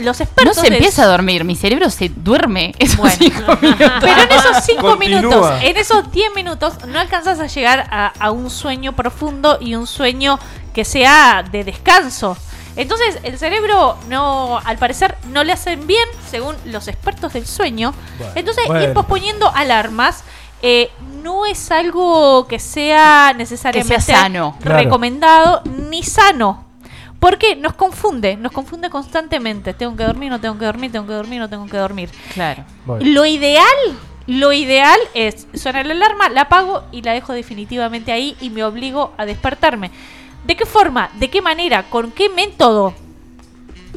los 0.00 0.20
no 0.44 0.54
se 0.54 0.66
empieza 0.68 1.02
a 1.02 1.06
dormir, 1.06 1.44
mi 1.44 1.56
cerebro 1.56 1.90
se 1.90 2.08
duerme 2.08 2.74
esos 2.78 2.96
Bueno. 2.98 3.16
cinco 3.18 3.56
minutos. 3.60 3.92
Pero 4.00 4.22
en 4.22 4.30
esos 4.32 4.64
5 4.64 4.80
Continúa. 4.82 4.96
minutos, 5.20 5.52
en 5.62 5.76
esos 5.76 6.12
10 6.12 6.34
minutos, 6.34 6.74
no 6.86 6.98
alcanzas 6.98 7.40
a 7.40 7.46
llegar 7.46 7.88
a, 7.90 8.12
a 8.18 8.30
un 8.30 8.50
sueño 8.50 8.94
profundo 8.94 9.58
y 9.60 9.74
un 9.74 9.86
sueño 9.86 10.38
que 10.72 10.84
sea 10.84 11.44
de 11.50 11.64
descanso. 11.64 12.36
Entonces, 12.76 13.18
el 13.24 13.38
cerebro 13.38 13.98
no, 14.08 14.60
al 14.64 14.78
parecer, 14.78 15.16
no 15.32 15.42
le 15.42 15.52
hacen 15.52 15.86
bien, 15.88 16.08
según 16.30 16.54
los 16.66 16.86
expertos 16.86 17.32
del 17.32 17.44
sueño. 17.46 17.92
Bueno, 18.18 18.32
Entonces, 18.36 18.64
ir 18.82 18.92
posponiendo 18.92 19.50
alarmas 19.52 20.22
eh, 20.62 20.90
no 21.22 21.44
es 21.46 21.70
algo 21.72 22.46
que 22.46 22.58
sea 22.60 23.32
necesariamente 23.36 24.00
sano. 24.00 24.56
Claro. 24.60 24.78
recomendado 24.84 25.62
ni 25.64 26.02
sano. 26.04 26.64
Porque 27.18 27.56
nos 27.56 27.74
confunde, 27.74 28.36
nos 28.36 28.52
confunde 28.52 28.90
constantemente. 28.90 29.74
Tengo 29.74 29.96
que 29.96 30.04
dormir, 30.04 30.30
no 30.30 30.40
tengo 30.40 30.56
que 30.58 30.64
dormir, 30.64 30.92
tengo 30.92 31.06
que 31.06 31.14
dormir, 31.14 31.40
no 31.40 31.48
tengo 31.48 31.66
que 31.66 31.76
dormir. 31.76 32.10
Claro. 32.32 32.64
Bueno. 32.86 33.04
Lo 33.04 33.26
ideal, 33.26 33.64
Lo 34.28 34.52
ideal 34.52 35.00
es, 35.14 35.46
suena 35.54 35.82
la 35.82 35.94
alarma, 35.94 36.28
la 36.28 36.42
apago 36.42 36.84
y 36.92 37.00
la 37.00 37.12
dejo 37.12 37.32
definitivamente 37.32 38.12
ahí 38.12 38.36
y 38.42 38.50
me 38.50 38.62
obligo 38.62 39.14
a 39.16 39.24
despertarme. 39.24 39.90
¿De 40.44 40.54
qué 40.54 40.66
forma? 40.66 41.10
¿De 41.14 41.30
qué 41.30 41.40
manera? 41.40 41.88
¿Con 41.88 42.10
qué 42.12 42.28
método? 42.28 42.92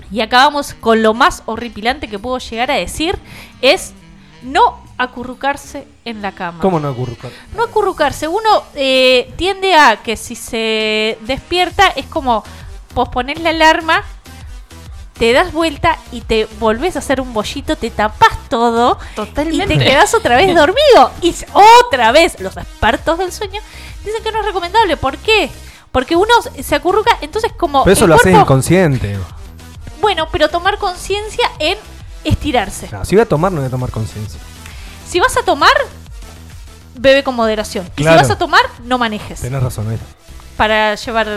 Y 0.09 0.21
acabamos 0.21 0.73
con 0.73 1.03
lo 1.03 1.13
más 1.13 1.43
horripilante 1.45 2.07
que 2.07 2.17
puedo 2.17 2.37
llegar 2.37 2.71
a 2.71 2.75
decir, 2.75 3.19
es 3.61 3.93
no 4.41 4.81
acurrucarse 4.97 5.85
en 6.05 6.21
la 6.21 6.31
cama. 6.31 6.59
¿Cómo 6.61 6.79
no 6.79 6.87
acurrucar? 6.87 7.31
No 7.55 7.63
acurrucarse. 7.63 8.27
Uno 8.27 8.63
eh, 8.75 9.33
tiende 9.35 9.75
a 9.75 9.97
que 9.97 10.15
si 10.15 10.35
se 10.35 11.17
despierta 11.21 11.87
es 11.89 12.05
como 12.05 12.43
posponer 12.93 13.39
la 13.39 13.49
alarma, 13.51 14.03
te 15.17 15.33
das 15.33 15.53
vuelta 15.53 15.97
y 16.11 16.21
te 16.21 16.47
volvés 16.59 16.95
a 16.95 16.99
hacer 16.99 17.21
un 17.21 17.33
bollito, 17.33 17.75
te 17.75 17.91
tapas 17.91 18.37
todo 18.49 18.97
Totalmente. 19.15 19.75
y 19.75 19.77
te 19.77 19.85
quedas 19.85 20.13
otra 20.15 20.35
vez 20.35 20.55
dormido. 20.55 21.11
Y 21.21 21.35
otra 21.85 22.11
vez, 22.11 22.39
los 22.39 22.57
expertos 22.57 23.19
del 23.19 23.31
sueño 23.31 23.61
dicen 24.03 24.23
que 24.23 24.31
no 24.31 24.39
es 24.39 24.45
recomendable. 24.45 24.97
¿Por 24.97 25.17
qué? 25.17 25.49
Porque 25.91 26.15
uno 26.15 26.33
se 26.59 26.73
acurruca, 26.75 27.17
entonces 27.21 27.51
como... 27.53 27.83
Pero 27.83 27.93
eso 27.93 28.05
el 28.05 28.09
lo 28.09 28.15
haces 28.15 28.33
inconsciente. 28.33 29.17
Bueno, 29.99 30.27
pero 30.31 30.49
tomar 30.49 30.77
conciencia 30.77 31.51
en 31.59 31.77
estirarse. 32.23 32.89
No, 32.91 33.05
si 33.05 33.15
voy 33.15 33.23
a 33.23 33.27
tomar, 33.27 33.51
no 33.51 33.59
voy 33.59 33.67
a 33.67 33.71
tomar 33.71 33.91
conciencia. 33.91 34.39
Si 35.07 35.19
vas 35.19 35.35
a 35.37 35.43
tomar, 35.43 35.73
bebe 36.95 37.23
con 37.23 37.35
moderación. 37.35 37.87
Y 37.97 38.03
si 38.03 38.09
vas 38.09 38.29
a 38.29 38.37
tomar, 38.37 38.61
no 38.85 38.97
manejes. 38.97 39.41
Tenés 39.41 39.61
razón, 39.61 39.89
ahí. 39.89 39.99
Para 40.61 40.93
llevar, 40.93 41.27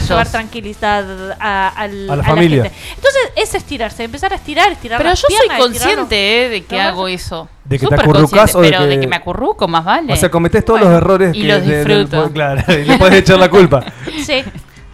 llevar 0.00 0.30
tranquilidad 0.30 1.32
a, 1.38 1.68
al- 1.68 2.08
A 2.08 2.16
la 2.16 2.22
familia. 2.24 2.62
gente. 2.62 2.78
Entonces 2.96 3.20
es 3.36 3.54
estirarse, 3.54 4.04
empezar 4.04 4.32
a 4.32 4.36
estirar, 4.36 4.72
estirar 4.72 4.96
Pero 4.96 5.10
las 5.10 5.20
yo 5.20 5.28
soy 5.28 5.48
consciente 5.58 6.46
eh, 6.46 6.48
de 6.48 6.64
que 6.64 6.80
hago 6.80 7.06
eso. 7.06 7.46
¿De 7.62 7.78
que 7.78 7.86
te 7.86 7.94
Súper 7.94 8.06
consciente, 8.06 8.56
o 8.56 8.60
de 8.62 8.70
pero 8.70 8.86
de 8.86 8.98
que- 9.00 9.06
me 9.06 9.16
acurruco, 9.16 9.68
más 9.68 9.84
vale. 9.84 10.10
O 10.14 10.16
sea, 10.16 10.30
cometés 10.30 10.64
todos 10.64 10.80
Bueno, 10.80 10.94
los 10.94 11.02
errores 11.02 11.36
y 11.36 11.42
que 11.42 11.48
los 11.48 11.66
del- 11.66 11.84
disfruto. 11.86 12.32
claro, 12.32 12.62
y 12.72 12.84
le 12.86 12.96
puedes 12.96 13.18
echar 13.18 13.38
la 13.38 13.50
culpa. 13.58 13.84
Sí, 14.24 14.42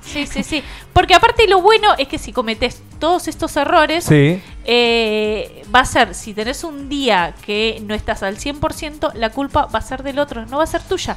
sí, 0.02 0.26
sí, 0.26 0.42
sí. 0.42 0.64
Porque 0.92 1.14
aparte 1.14 1.46
lo 1.46 1.60
bueno 1.60 1.90
es 1.96 2.08
que 2.08 2.18
si 2.18 2.32
cometes 2.32 2.82
todos 2.98 3.28
estos 3.28 3.56
errores, 3.56 4.02
Sí. 4.02 4.42
eh, 4.64 5.62
va 5.72 5.80
a 5.80 5.84
ser, 5.84 6.12
si 6.12 6.34
tenés 6.34 6.64
un 6.64 6.88
día 6.88 7.34
que 7.46 7.80
no 7.86 7.94
estás 7.94 8.24
al 8.24 8.36
100%, 8.36 9.12
la 9.14 9.30
culpa 9.30 9.66
va 9.66 9.78
a 9.78 9.82
ser 9.82 10.02
del 10.02 10.18
otro, 10.18 10.44
no 10.46 10.56
va 10.58 10.64
a 10.64 10.66
ser 10.66 10.82
tuya. 10.82 11.16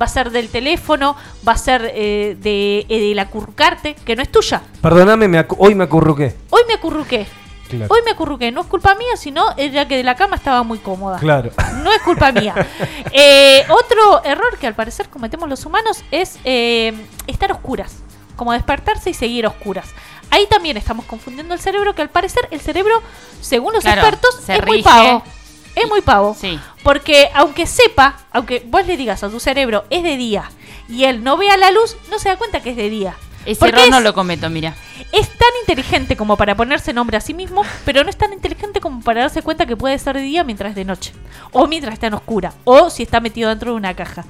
Va 0.00 0.06
a 0.06 0.08
ser 0.08 0.30
del 0.30 0.48
teléfono, 0.48 1.16
va 1.46 1.52
a 1.52 1.58
ser 1.58 1.90
eh, 1.94 2.36
de, 2.40 2.86
eh, 2.88 3.00
del 3.08 3.18
acurrucarte, 3.18 3.94
que 3.94 4.16
no 4.16 4.22
es 4.22 4.30
tuya. 4.30 4.62
Perdóname, 4.80 5.28
me 5.28 5.38
acu- 5.46 5.56
hoy 5.58 5.74
me 5.74 5.84
acurruqué. 5.84 6.34
Hoy 6.50 6.62
me 6.68 6.74
acurruqué. 6.74 7.26
Claro. 7.68 7.86
Hoy 7.94 8.00
me 8.04 8.10
acurruqué. 8.10 8.50
No 8.52 8.60
es 8.62 8.66
culpa 8.66 8.94
mía, 8.94 9.16
sino 9.16 9.44
ella 9.56 9.88
que 9.88 9.96
de 9.96 10.02
la 10.02 10.14
cama 10.14 10.36
estaba 10.36 10.62
muy 10.62 10.78
cómoda. 10.78 11.18
Claro. 11.18 11.50
No 11.82 11.90
es 11.92 12.02
culpa 12.02 12.30
mía. 12.32 12.54
Eh, 13.14 13.64
otro 13.68 14.24
error 14.24 14.56
que 14.58 14.66
al 14.66 14.74
parecer 14.74 15.08
cometemos 15.08 15.48
los 15.48 15.64
humanos 15.66 16.02
es 16.10 16.38
eh, 16.44 16.92
estar 17.26 17.50
a 17.50 17.54
oscuras. 17.54 17.96
Como 18.36 18.52
despertarse 18.52 19.10
y 19.10 19.14
seguir 19.14 19.44
a 19.44 19.48
oscuras. 19.48 19.86
Ahí 20.30 20.46
también 20.46 20.76
estamos 20.78 21.04
confundiendo 21.04 21.52
el 21.52 21.60
cerebro, 21.60 21.94
que 21.94 22.00
al 22.02 22.08
parecer 22.08 22.48
el 22.50 22.60
cerebro, 22.60 23.02
según 23.42 23.74
los 23.74 23.82
Claro, 23.84 24.00
expertos, 24.00 24.40
se 24.44 24.56
es 24.56 24.66
muy 24.66 24.82
pavo. 24.82 25.22
Es 25.74 25.88
muy 25.88 26.00
pavo. 26.02 26.36
Sí. 26.38 26.58
Porque 26.82 27.28
aunque 27.34 27.66
sepa, 27.66 28.18
aunque 28.32 28.62
vos 28.66 28.86
le 28.86 28.96
digas 28.96 29.22
a 29.22 29.28
tu 29.30 29.40
cerebro 29.40 29.84
es 29.90 30.02
de 30.02 30.16
día 30.16 30.50
y 30.88 31.04
él 31.04 31.22
no 31.24 31.36
vea 31.36 31.56
la 31.56 31.70
luz, 31.70 31.96
no 32.10 32.18
se 32.18 32.28
da 32.28 32.36
cuenta 32.36 32.60
que 32.60 32.70
es 32.70 32.76
de 32.76 32.90
día. 32.90 33.14
Ese 33.46 33.58
Porque 33.58 33.76
error 33.80 33.90
no 33.90 33.98
es- 33.98 34.04
lo 34.04 34.14
cometo, 34.14 34.48
mira. 34.50 34.74
es 35.10 35.28
tan 35.30 35.48
inteligente 35.62 36.16
como 36.16 36.36
para 36.36 36.54
ponerse 36.56 36.92
nombre 36.92 37.16
a 37.16 37.20
sí 37.20 37.34
mismo, 37.34 37.62
pero 37.84 38.04
no 38.04 38.10
es 38.10 38.16
tan 38.16 38.32
inteligente 38.32 38.80
como 38.80 39.00
para 39.02 39.22
darse 39.22 39.42
cuenta 39.42 39.66
que 39.66 39.76
puede 39.76 39.98
ser 39.98 40.16
de 40.16 40.22
día 40.22 40.44
mientras 40.44 40.70
es 40.70 40.76
de 40.76 40.84
noche, 40.84 41.12
o 41.50 41.66
mientras 41.66 41.94
está 41.94 42.06
en 42.06 42.14
oscura, 42.14 42.52
o 42.64 42.88
si 42.90 43.02
está 43.02 43.18
metido 43.20 43.48
dentro 43.48 43.72
de 43.72 43.76
una 43.78 43.94
caja. 43.94 44.24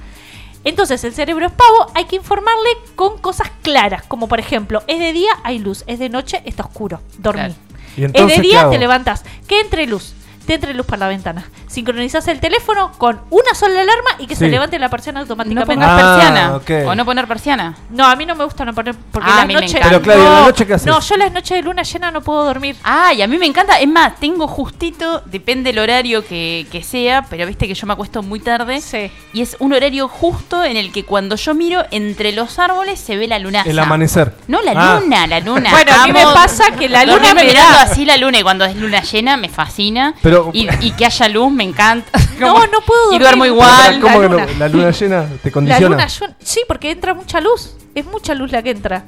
Entonces 0.63 1.03
el 1.03 1.13
cerebro 1.13 1.45
es 1.45 1.51
pavo, 1.51 1.91
hay 1.93 2.05
que 2.05 2.15
informarle 2.15 2.69
con 2.95 3.17
cosas 3.19 3.51
claras, 3.61 4.03
como 4.03 4.27
por 4.27 4.39
ejemplo, 4.39 4.81
es 4.87 4.97
de 4.97 5.11
día, 5.13 5.31
hay 5.43 5.59
luz, 5.59 5.83
es 5.87 5.99
de 5.99 6.09
noche, 6.09 6.41
está 6.45 6.63
oscuro, 6.63 7.01
dormí. 7.17 7.39
Claro. 7.41 7.53
¿Y 7.95 8.01
Es 8.01 8.05
entonces 8.07 8.37
de 8.37 8.41
qué 8.41 8.47
día, 8.47 8.69
te 8.69 8.79
levantas, 8.79 9.23
que 9.47 9.59
entre 9.59 9.85
luz, 9.85 10.13
te 10.45 10.55
entre 10.55 10.73
luz 10.73 10.85
por 10.85 10.97
la 10.99 11.07
ventana. 11.07 11.45
Sincronizas 11.67 12.27
el 12.27 12.39
teléfono 12.39 12.91
con 12.97 13.21
una 13.29 13.53
sola 13.55 13.81
alarma 13.81 14.09
y 14.19 14.27
que 14.27 14.35
se 14.35 14.47
levante 14.49 14.77
la 14.79 14.89
persiana 14.89 15.19
No 15.19 15.23
automáticamente. 15.23 15.73
poner 15.73 15.89
Ah, 15.89 16.59
persiana. 16.61 16.89
O 16.91 16.95
no 16.95 17.05
poner 17.05 17.27
persiana. 17.27 17.75
No, 17.89 18.05
a 18.05 18.15
mí 18.15 18.25
no 18.25 18.35
me 18.35 18.43
gusta 18.43 18.65
no 18.65 18.73
poner 18.73 18.95
porque 19.11 19.29
Ah, 19.31 19.45
las 19.45 19.61
noches. 19.61 19.79
Pero, 19.81 19.99
no, 20.23 20.33
¿la 20.33 20.41
noche 20.41 20.67
qué 20.67 20.73
haces? 20.75 20.87
No, 20.87 20.99
yo 20.99 21.17
las 21.17 21.31
noches 21.31 21.57
de 21.57 21.63
luna 21.63 21.83
llena 21.83 22.11
no 22.11 22.21
puedo 22.21 22.43
dormir. 22.43 22.75
Ah, 22.83 23.13
y 23.13 23.21
a 23.21 23.27
mí 23.27 23.37
me 23.37 23.45
encanta. 23.45 23.79
Es 23.79 23.87
más, 23.87 24.17
tengo 24.19 24.47
justito, 24.47 25.21
depende 25.25 25.71
del 25.71 25.79
horario 25.79 26.25
que, 26.25 26.67
que 26.71 26.83
sea, 26.83 27.25
pero 27.29 27.45
viste 27.47 27.67
que 27.67 27.73
yo 27.73 27.87
me 27.87 27.93
acuesto 27.93 28.21
muy 28.21 28.39
tarde. 28.39 28.81
Sí. 28.81 29.09
Y 29.33 29.41
es 29.41 29.55
un 29.59 29.73
horario 29.73 30.07
justo 30.07 30.63
en 30.63 30.77
el 30.77 30.91
que 30.91 31.05
cuando 31.05 31.35
yo 31.35 31.53
miro 31.53 31.83
entre 31.91 32.31
los 32.33 32.59
árboles 32.59 32.99
se 32.99 33.17
ve 33.17 33.27
la 33.27 33.39
lunaza. 33.39 33.69
El 33.69 33.79
amanecer. 33.79 34.35
No, 34.47 34.61
la 34.61 34.73
Ah. 34.75 34.99
luna, 35.01 35.27
la 35.27 35.39
luna. 35.39 35.69
Bueno, 35.71 35.91
a 35.93 36.05
mí 36.07 36.13
me 36.13 36.23
pasa 36.23 36.71
que 36.77 36.89
la 36.89 37.05
luna 37.05 37.33
me 37.33 37.51
da- 37.53 37.81
así 37.81 38.05
la 38.05 38.17
luna 38.17 38.39
y 38.39 38.43
cuando 38.43 38.65
es 38.65 38.75
luna 38.75 39.01
llena 39.01 39.37
me 39.37 39.49
fascina. 39.49 40.13
Pero- 40.21 40.32
y, 40.53 40.67
y 40.81 40.91
que 40.91 41.05
haya 41.05 41.27
luz 41.29 41.51
me 41.51 41.63
encanta. 41.63 42.09
No, 42.39 42.55
no 42.67 42.81
puedo 42.85 43.13
Y 43.13 43.19
dormir. 43.19 43.21
duermo 43.21 43.43
Pero, 43.43 43.53
igual. 43.53 44.01
¿Cómo 44.01 44.19
la 44.21 44.27
que 44.27 44.29
no? 44.29 44.39
luna. 44.41 44.53
La 44.59 44.67
luna 44.67 44.91
llena 44.91 45.25
te 45.41 45.49
La 45.49 45.53
condiciona. 45.53 45.89
luna 45.89 46.07
sí, 46.39 46.61
porque 46.67 46.91
entra 46.91 47.13
mucha 47.13 47.39
luz. 47.39 47.75
Es 47.95 48.05
mucha 48.05 48.33
luz 48.33 48.51
la 48.51 48.61
que 48.63 48.71
entra. 48.71 49.05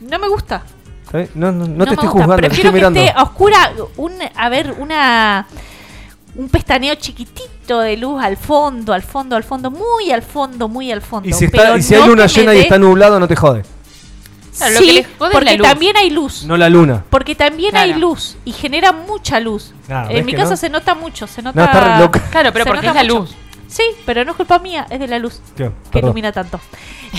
No 0.00 0.18
me 0.18 0.28
gusta. 0.28 0.62
¿Eh? 1.12 1.28
No, 1.34 1.52
no, 1.52 1.66
no 1.66 1.84
te 1.84 1.90
estoy 1.94 2.08
gusta. 2.08 2.08
juzgando, 2.10 2.36
Prefiero 2.36 2.68
estoy 2.68 2.70
que 2.70 2.74
mirando. 2.74 3.00
esté 3.00 3.12
a 3.18 3.22
oscura, 3.22 3.72
un, 3.96 4.12
a 4.36 4.48
ver, 4.48 4.74
una 4.78 5.46
un 6.36 6.48
pestaneo 6.48 6.94
chiquitito 6.96 7.80
de 7.80 7.96
luz 7.96 8.22
al 8.22 8.36
fondo, 8.36 8.92
al 8.92 9.02
fondo, 9.02 9.36
al 9.36 9.44
fondo, 9.44 9.70
muy 9.70 10.10
al 10.12 10.22
fondo, 10.22 10.68
muy 10.68 10.90
al 10.92 11.02
fondo. 11.02 11.28
Y 11.28 11.32
si, 11.32 11.48
Pero 11.48 11.76
y 11.78 11.94
hay 11.94 12.06
luna 12.06 12.26
llena 12.26 12.54
y 12.54 12.58
está 12.60 12.78
nublado, 12.78 13.18
no 13.18 13.26
te 13.28 13.36
jode. 13.36 13.62
Claro, 14.60 14.74
lo 14.74 14.80
sí, 14.80 14.86
que 14.86 14.92
les 14.92 15.06
jode 15.18 15.30
es 15.30 15.34
porque 15.34 15.44
la 15.44 15.54
luz. 15.56 15.68
también 15.68 15.96
hay 15.96 16.10
luz. 16.10 16.44
No 16.44 16.56
la 16.56 16.68
luna. 16.68 17.04
Porque 17.10 17.34
también 17.34 17.70
Claro. 17.70 17.92
hay 17.94 17.98
luz 18.00 18.36
y 18.44 18.52
genera 18.52 18.92
mucha 18.92 19.40
luz. 19.40 19.72
Ah, 19.88 20.06
¿ves 20.08 20.18
en 20.18 20.26
mi 20.26 20.34
casa 20.34 20.50
no? 20.50 20.56
se 20.56 20.68
nota 20.70 20.94
mucho, 20.94 21.26
se 21.26 21.42
nota. 21.42 21.58
No, 21.60 21.66
está 21.66 21.96
re 21.96 22.02
loca. 22.04 22.20
Claro, 22.30 22.52
pero 22.52 22.64
se 22.64 22.70
porque 22.70 22.86
es 22.86 22.94
la 22.94 23.02
mucho. 23.02 23.18
luz. 23.20 23.34
Sí, 23.68 23.84
pero 24.04 24.24
no 24.24 24.32
es 24.32 24.36
culpa 24.36 24.58
mía, 24.58 24.84
es 24.90 24.98
de 24.98 25.06
la 25.06 25.20
luz 25.20 25.40
¿Qué? 25.56 25.66
que 25.66 25.70
Perdón. 25.92 26.08
ilumina 26.08 26.32
tanto. 26.32 26.58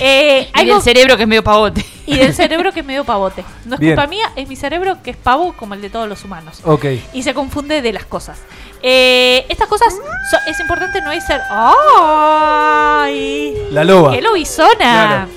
Eh, 0.02 0.50
Y 0.54 0.60
algo- 0.60 0.74
del 0.74 0.82
cerebro 0.84 1.16
que 1.16 1.24
es 1.24 1.30
medio 1.30 1.46
pavote. 1.46 1.86
y 2.06 2.18
del 2.18 2.34
cerebro 2.34 2.74
que 2.74 2.82
es 2.82 2.86
medio 2.86 3.06
pavote. 3.06 3.46
No 3.64 3.76
es 3.76 3.80
Bien. 3.80 3.96
culpa 3.96 4.10
mía, 4.10 4.30
es 4.36 4.50
mi 4.50 4.58
cerebro 4.58 4.98
que 5.02 5.12
es 5.12 5.18
pavo 5.18 5.54
como 5.54 5.76
el 5.76 5.82
de 5.82 5.90
todos 5.90 6.10
los 6.10 6.26
humanos. 6.26 6.60
Ok. 6.66 6.86
Y 7.14 7.24
se 7.24 7.34
confunde 7.34 7.82
de 7.82 7.94
las 7.94 8.04
cosas. 8.04 8.40
Eh, 8.84 9.46
estas 9.48 9.68
cosas 9.70 9.94
so- 9.94 10.50
es 10.52 10.60
importante 10.60 11.00
no 11.02 11.12
ser. 11.22 11.40
¡Ay! 11.50 13.54
La 13.72 13.84
loba. 13.84 14.12
¡Qué 14.12 14.22
lobizona! 14.22 14.76
Claro. 14.78 15.28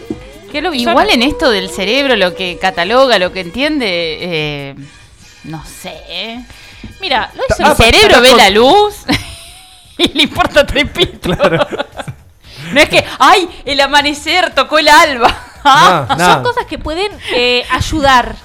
Igual 0.91 1.11
en 1.11 1.23
esto 1.23 1.51
del 1.51 1.69
cerebro, 1.71 2.17
lo 2.17 2.35
que 2.35 2.59
cataloga, 2.59 3.19
lo 3.19 3.33
que 3.33 3.41
entiende, 3.41 3.87
eh, 4.21 4.75
no 5.45 5.63
sé. 5.65 6.45
Mira, 7.01 7.31
lo 7.35 7.43
hizo 7.49 7.63
Mi 7.63 7.69
Ah, 7.71 7.75
pa- 7.75 7.85
cerebro 7.85 8.21
ve 8.21 8.29
con- 8.31 8.39
la 8.39 8.51
luz 8.51 8.95
y 9.99 10.09
le 10.13 10.23
importa 10.25 10.67
tres 10.67 10.89
pitos. 10.91 11.37
Claro. 11.37 11.67
No 12.73 12.81
es 12.81 12.89
que, 12.89 13.05
ay, 13.19 13.49
el 13.65 13.81
amanecer 13.81 14.55
tocó 14.55 14.79
el 14.79 14.89
alba. 14.89 15.35
No, 15.65 16.07
Son 16.19 16.43
cosas 16.43 16.67
que 16.67 16.77
pueden 16.79 17.11
eh, 17.35 17.65
ayudar. 17.71 18.37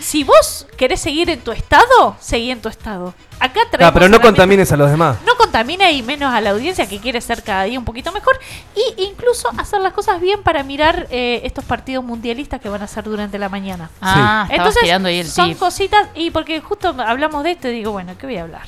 Si 0.00 0.24
vos 0.24 0.66
querés 0.76 1.00
seguir 1.00 1.30
en 1.30 1.38
tu 1.40 1.52
estado, 1.52 2.16
seguí 2.20 2.50
en 2.50 2.60
tu 2.60 2.68
estado. 2.68 3.14
Acá 3.38 3.60
Ah, 3.64 3.68
traemos 3.70 3.94
pero 3.94 4.08
no 4.08 4.20
contamines 4.20 4.72
a 4.72 4.76
los 4.76 4.90
demás. 4.90 5.18
No 5.26 5.34
contamina 5.36 5.90
y 5.90 6.02
menos 6.02 6.32
a 6.32 6.40
la 6.40 6.50
audiencia 6.50 6.88
que 6.88 6.98
quiere 7.00 7.20
ser 7.20 7.42
cada 7.42 7.64
día 7.64 7.78
un 7.78 7.84
poquito 7.84 8.10
mejor. 8.12 8.38
Y 8.74 9.02
incluso 9.04 9.48
hacer 9.58 9.80
las 9.80 9.92
cosas 9.92 10.20
bien 10.20 10.42
para 10.42 10.62
mirar 10.62 11.06
eh, 11.10 11.40
estos 11.44 11.64
partidos 11.64 12.02
mundialistas 12.04 12.60
que 12.60 12.68
van 12.68 12.82
a 12.82 12.86
ser 12.86 13.04
durante 13.04 13.38
la 13.38 13.48
mañana. 13.48 13.90
Ah, 14.00 14.46
estabas 14.50 14.74
Entonces, 14.76 15.04
ahí 15.06 15.18
el 15.20 15.26
son 15.28 15.48
tip. 15.50 15.58
cositas. 15.58 16.08
Y 16.14 16.30
porque 16.30 16.60
justo 16.60 16.94
hablamos 17.06 17.44
de 17.44 17.52
esto, 17.52 17.68
digo, 17.68 17.92
bueno, 17.92 18.16
¿qué 18.18 18.26
voy 18.26 18.36
a 18.38 18.42
hablar? 18.42 18.66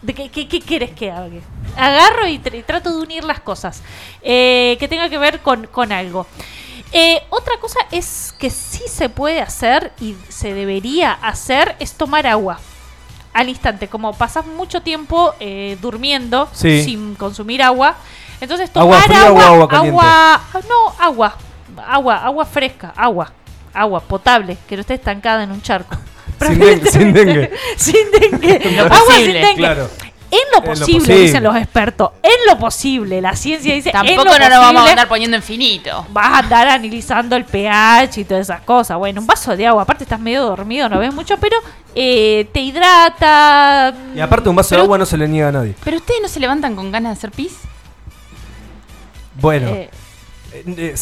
¿De 0.00 0.14
qué, 0.14 0.30
qué, 0.30 0.48
qué 0.48 0.60
quieres 0.60 0.92
que 0.92 1.10
haga? 1.10 1.28
Agarro 1.76 2.26
y, 2.28 2.38
tr- 2.38 2.58
y 2.58 2.62
trato 2.62 2.90
de 2.90 3.02
unir 3.02 3.24
las 3.24 3.40
cosas 3.40 3.82
eh, 4.22 4.76
que 4.80 4.88
tenga 4.88 5.08
que 5.08 5.18
ver 5.18 5.40
con, 5.40 5.66
con 5.66 5.92
algo. 5.92 6.26
Eh, 6.92 7.20
otra 7.30 7.54
cosa 7.60 7.80
es 7.90 8.34
que 8.38 8.48
sí 8.48 8.84
se 8.88 9.08
puede 9.10 9.40
hacer 9.42 9.92
y 10.00 10.16
se 10.28 10.54
debería 10.54 11.12
hacer 11.12 11.76
es 11.80 11.92
tomar 11.94 12.26
agua 12.26 12.58
al 13.32 13.48
instante. 13.48 13.88
Como 13.88 14.12
pasas 14.14 14.46
mucho 14.46 14.80
tiempo 14.82 15.34
eh, 15.40 15.76
durmiendo 15.80 16.48
Sí. 16.52 16.82
sin 16.84 17.14
consumir 17.14 17.62
agua, 17.62 17.96
entonces 18.40 18.70
¿Agua 18.74 18.96
tomar 18.96 19.02
fría 19.02 19.24
o 19.24 19.26
agua, 19.28 19.46
agua 19.46 19.68
caliente? 19.68 19.90
agua- 20.00 20.40
no, 20.68 20.94
agua, 21.04 21.34
agua, 21.88 22.16
agua 22.24 22.44
fresca, 22.46 22.92
agua, 22.96 23.32
agua 23.74 24.00
potable, 24.00 24.56
que 24.68 24.76
no 24.76 24.80
esté 24.80 24.94
estancada 24.94 25.42
en 25.42 25.50
un 25.52 25.62
charco. 25.62 25.96
Sin 26.40 26.58
dengue, 26.58 26.90
sin 26.90 27.12
dengue. 27.12 27.50
sin 27.76 28.10
dengue. 28.12 28.80
Agua 28.80 28.98
sin 29.16 29.32
dengue. 29.32 29.54
Claro. 29.56 29.88
En 30.30 30.38
lo 30.52 30.58
En 30.58 30.64
lo 30.64 30.78
posible, 30.80 30.98
posible. 31.00 31.20
dicen 31.20 31.42
los 31.42 31.56
expertos, 31.56 32.10
en 32.22 32.30
lo 32.48 32.58
posible, 32.58 33.20
la 33.20 33.34
ciencia 33.34 33.74
dice, 33.74 33.88
en 33.88 33.92
Tampoco 33.94 34.24
lo 34.24 34.24
no 34.24 34.38
nos 34.38 34.48
vamos 34.50 34.60
a 34.60 34.72
posible, 34.72 34.90
andar 34.90 35.08
poniendo 35.08 35.36
infinito. 35.38 36.06
vas 36.10 36.26
a 36.26 36.38
andar 36.40 36.68
analizando 36.68 37.36
el 37.36 37.44
pH 37.44 38.20
y 38.20 38.24
todas 38.24 38.42
esas 38.42 38.60
cosas. 38.62 38.98
Bueno, 38.98 39.20
un 39.20 39.26
vaso 39.26 39.56
de 39.56 39.66
agua, 39.66 39.82
aparte 39.82 40.04
estás 40.04 40.20
medio 40.20 40.42
dormido, 40.44 40.88
no 40.88 40.98
ves 40.98 41.14
mucho, 41.14 41.36
pero 41.38 41.56
eh, 41.94 42.48
te 42.52 42.60
hidrata. 42.60 43.94
Y 44.14 44.20
aparte 44.20 44.48
un 44.48 44.56
vaso 44.56 44.70
Pero- 44.70 44.82
de 44.82 44.84
agua 44.86 44.98
no 44.98 45.06
se 45.06 45.16
le 45.16 45.26
niega 45.28 45.48
a 45.48 45.52
nadie. 45.52 45.74
¿Pero 45.82 45.96
ustedes 45.96 46.20
no 46.22 46.28
se 46.28 46.40
levantan 46.40 46.76
con 46.76 46.92
ganas 46.92 47.12
de 47.14 47.18
hacer 47.18 47.30
pis? 47.30 47.56
Bueno, 49.40 49.68
Eh, 49.68 49.90
eh, 50.52 50.64
eh, 50.76 50.92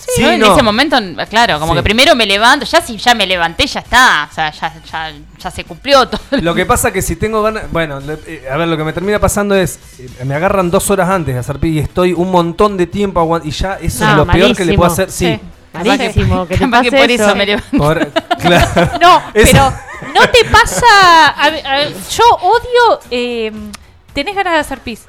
sí. 0.00 0.06
Sí, 0.16 0.22
Sí, 0.22 0.28
en 0.28 0.40
no. 0.40 0.52
ese 0.52 0.62
momento, 0.62 0.96
claro, 1.28 1.60
como 1.60 1.72
Sí. 1.72 1.78
que 1.78 1.82
primero 1.82 2.14
me 2.14 2.26
levanto, 2.26 2.64
ya 2.66 2.80
si 2.80 2.96
ya 2.96 3.14
me 3.14 3.26
levanté, 3.26 3.66
ya 3.66 3.80
está, 3.80 4.28
o 4.30 4.34
sea, 4.34 4.50
ya, 4.50 4.72
ya, 4.90 5.12
ya 5.38 5.50
se 5.50 5.64
cumplió 5.64 6.08
todo. 6.08 6.20
Lo 6.42 6.54
que 6.54 6.66
pasa 6.66 6.90
que 6.92 7.02
si 7.02 7.16
tengo 7.16 7.42
ganas. 7.42 7.70
Bueno, 7.70 8.00
le- 8.00 8.18
eh, 8.26 8.48
a 8.50 8.56
ver, 8.56 8.66
lo 8.68 8.76
que 8.76 8.84
me 8.84 8.92
termina 8.92 9.18
pasando 9.18 9.54
es. 9.54 9.78
eh, 9.98 10.24
me 10.24 10.34
agarran 10.34 10.70
dos 10.70 10.90
horas 10.90 11.08
antes 11.08 11.34
de 11.34 11.40
hacer 11.40 11.58
pis 11.58 11.76
y 11.76 11.78
estoy 11.80 12.12
un 12.12 12.30
montón 12.30 12.76
de 12.76 12.86
tiempo 12.86 13.20
aguant- 13.20 13.44
Y 13.44 13.50
ya 13.50 13.78
eso 13.80 14.04
No, 14.04 14.10
es 14.10 14.16
lo 14.16 14.26
peor 14.26 14.56
que 14.56 14.64
le 14.64 14.74
puedo 14.74 14.90
hacer. 14.90 15.10
Sí. 15.10 15.26
Sí. 15.34 15.40
Malísimo, 15.72 16.48
que 16.48 16.56
te 16.58 16.66
por 16.66 16.84
eso, 17.10 17.24
eso. 17.26 17.36
me 17.36 17.46
levanto. 17.46 17.68
Por- 17.78 18.08
claro. 18.40 18.90
No, 19.00 19.22
pero 19.32 19.72
no 20.14 20.28
te 20.30 20.44
pasa. 20.50 21.28
a 21.28 21.50
ver, 21.50 21.64
a 21.66 21.76
ver, 21.76 21.94
yo 22.10 22.24
odio. 22.42 23.00
eh, 23.10 23.52
tenés 24.12 24.34
ganas 24.34 24.54
de 24.54 24.58
hacer 24.58 24.78
pis. 24.80 25.02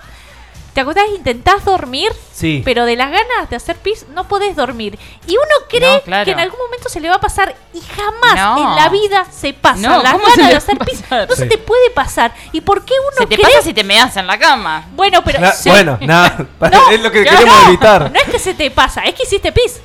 Te 0.73 0.79
acostás 0.81 1.03
e 1.09 1.15
intentás 1.15 1.65
dormir, 1.65 2.13
Sí. 2.31 2.61
pero 2.63 2.85
de 2.85 2.95
las 2.95 3.11
ganas 3.11 3.49
de 3.49 3.57
hacer 3.57 3.75
pis 3.75 4.05
no 4.13 4.27
podés 4.29 4.55
dormir. 4.55 4.97
Y 5.27 5.31
uno 5.31 5.67
cree 5.69 5.95
No, 5.97 6.01
claro. 6.01 6.23
que 6.25 6.31
en 6.31 6.39
algún 6.39 6.59
momento 6.59 6.87
se 6.87 7.01
le 7.01 7.09
va 7.09 7.15
a 7.15 7.19
pasar 7.19 7.53
y 7.73 7.81
jamás 7.81 8.35
No. 8.35 8.57
en 8.69 8.75
la 8.77 8.87
vida 8.89 9.25
se 9.29 9.53
pasa. 9.53 9.81
No, 9.89 10.01
las 10.01 10.13
¿cómo 10.13 10.25
se 10.29 10.37
ganas 10.41 10.49
de 10.49 10.55
hacer 10.57 10.77
pis 10.79 11.03
no 11.11 11.35
se 11.35 11.45
te 11.47 11.57
puede 11.57 11.89
pasar. 11.89 12.33
¿Y 12.53 12.61
por 12.61 12.85
qué 12.85 12.93
uno 12.99 13.17
Se 13.17 13.25
te 13.25 13.35
cree? 13.35 13.45
pasa 13.47 13.61
si 13.63 13.73
te 13.73 13.83
meas 13.83 14.15
en 14.15 14.27
la 14.27 14.39
cama. 14.39 14.85
Bueno, 14.93 15.21
pero 15.25 15.39
Cla- 15.39 15.53
sí. 15.53 15.69
Bueno, 15.69 15.97
nada. 16.01 16.37
No, 16.61 16.89
es 16.91 17.01
lo 17.01 17.11
que 17.11 17.23
claro, 17.23 17.37
queremos 17.39 17.61
no, 17.63 17.67
evitar. 17.67 18.09
No 18.11 18.17
es 18.19 18.29
que 18.29 18.39
se 18.39 18.53
te 18.53 18.71
pasa, 18.71 19.01
es 19.01 19.13
que 19.13 19.23
hiciste 19.23 19.51
pis. 19.51 19.81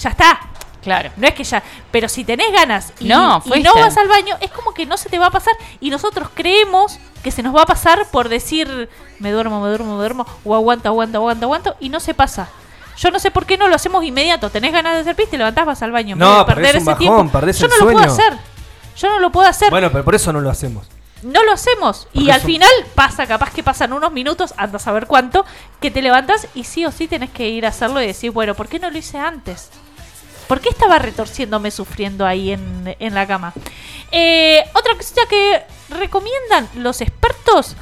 Ya 0.00 0.10
está. 0.10 0.40
Claro. 0.84 1.10
No 1.16 1.26
es 1.26 1.34
que 1.34 1.44
ya, 1.44 1.62
pero 1.90 2.08
si 2.10 2.24
tenés 2.24 2.52
ganas 2.52 2.92
y 3.00 3.06
No, 3.06 3.42
y 3.54 3.62
no 3.62 3.74
vas 3.74 3.96
al 3.96 4.06
baño, 4.06 4.36
es 4.40 4.50
como 4.50 4.74
que 4.74 4.84
no 4.84 4.98
se 4.98 5.08
te 5.08 5.18
va 5.18 5.26
a 5.26 5.30
pasar 5.30 5.54
y 5.80 5.88
nosotros 5.88 6.28
creemos 6.34 6.98
que 7.22 7.30
se 7.30 7.42
nos 7.42 7.56
va 7.56 7.62
a 7.62 7.66
pasar 7.66 8.06
por 8.12 8.28
decir 8.28 8.90
me 9.18 9.30
duermo, 9.32 9.62
me 9.62 9.68
duermo, 9.68 9.92
me 9.92 9.98
duermo 9.98 10.26
o 10.44 10.54
aguanto, 10.54 10.88
aguanto, 10.88 11.16
aguanto, 11.18 11.46
aguanto 11.46 11.76
y 11.80 11.88
no 11.88 12.00
se 12.00 12.12
pasa. 12.12 12.48
Yo 12.98 13.10
no 13.10 13.18
sé 13.18 13.30
por 13.30 13.46
qué 13.46 13.56
no 13.56 13.66
lo 13.66 13.74
hacemos 13.74 14.04
inmediato. 14.04 14.50
Tenés 14.50 14.72
ganas 14.72 14.94
de 14.94 15.00
hacer 15.00 15.16
pis, 15.16 15.28
te 15.28 15.38
levantás, 15.38 15.66
vas 15.66 15.82
al 15.82 15.90
baño. 15.90 16.16
No, 16.16 16.44
vez 16.44 16.46
de 16.46 16.54
perdés 16.54 16.74
un 16.76 16.84
bajón, 16.84 16.98
tiempo. 16.98 17.32
perdés 17.32 17.58
Yo 17.58 17.66
el 17.66 17.72
no 17.72 17.78
lo 17.78 17.92
puedo 17.92 18.06
hacer. 18.06 18.38
Yo 18.96 19.08
no 19.08 19.18
lo 19.18 19.32
puedo 19.32 19.48
hacer. 19.48 19.70
Bueno, 19.70 19.90
pero 19.90 20.04
por 20.04 20.14
eso 20.14 20.32
no 20.32 20.40
lo 20.40 20.50
hacemos. 20.50 20.86
No 21.22 21.42
lo 21.42 21.52
hacemos. 21.52 22.06
Y 22.12 22.30
al 22.30 22.42
final 22.42 22.70
pasa, 22.94 23.26
capaz 23.26 23.50
que 23.50 23.62
pasan 23.62 23.94
unos 23.94 24.12
minutos, 24.12 24.52
anda 24.58 24.76
a 24.76 24.80
saber 24.80 25.06
cuánto, 25.06 25.46
que 25.80 25.90
te 25.90 26.02
levantas 26.02 26.46
y 26.54 26.64
sí 26.64 26.84
o 26.84 26.92
sí 26.92 27.08
tenés 27.08 27.30
que 27.30 27.48
ir 27.48 27.64
a 27.64 27.70
hacerlo 27.70 28.02
y 28.02 28.06
decir, 28.06 28.30
bueno, 28.30 28.54
¿por 28.54 28.68
qué 28.68 28.78
no 28.78 28.90
lo 28.90 28.98
hice 28.98 29.18
antes? 29.18 29.70
¿Por 30.46 30.60
qué 30.60 30.68
estaba 30.68 30.98
retorciéndome 30.98 31.70
sufriendo 31.70 32.26
ahí 32.26 32.52
en, 32.52 32.94
en 32.98 33.14
la 33.14 33.26
cama? 33.26 33.52
Eh, 34.12 34.62
otra 34.74 34.94
cosita 34.96 35.22
que 35.28 35.62
recomiendan 35.88 36.68
los 36.76 37.00
expertos 37.00 37.76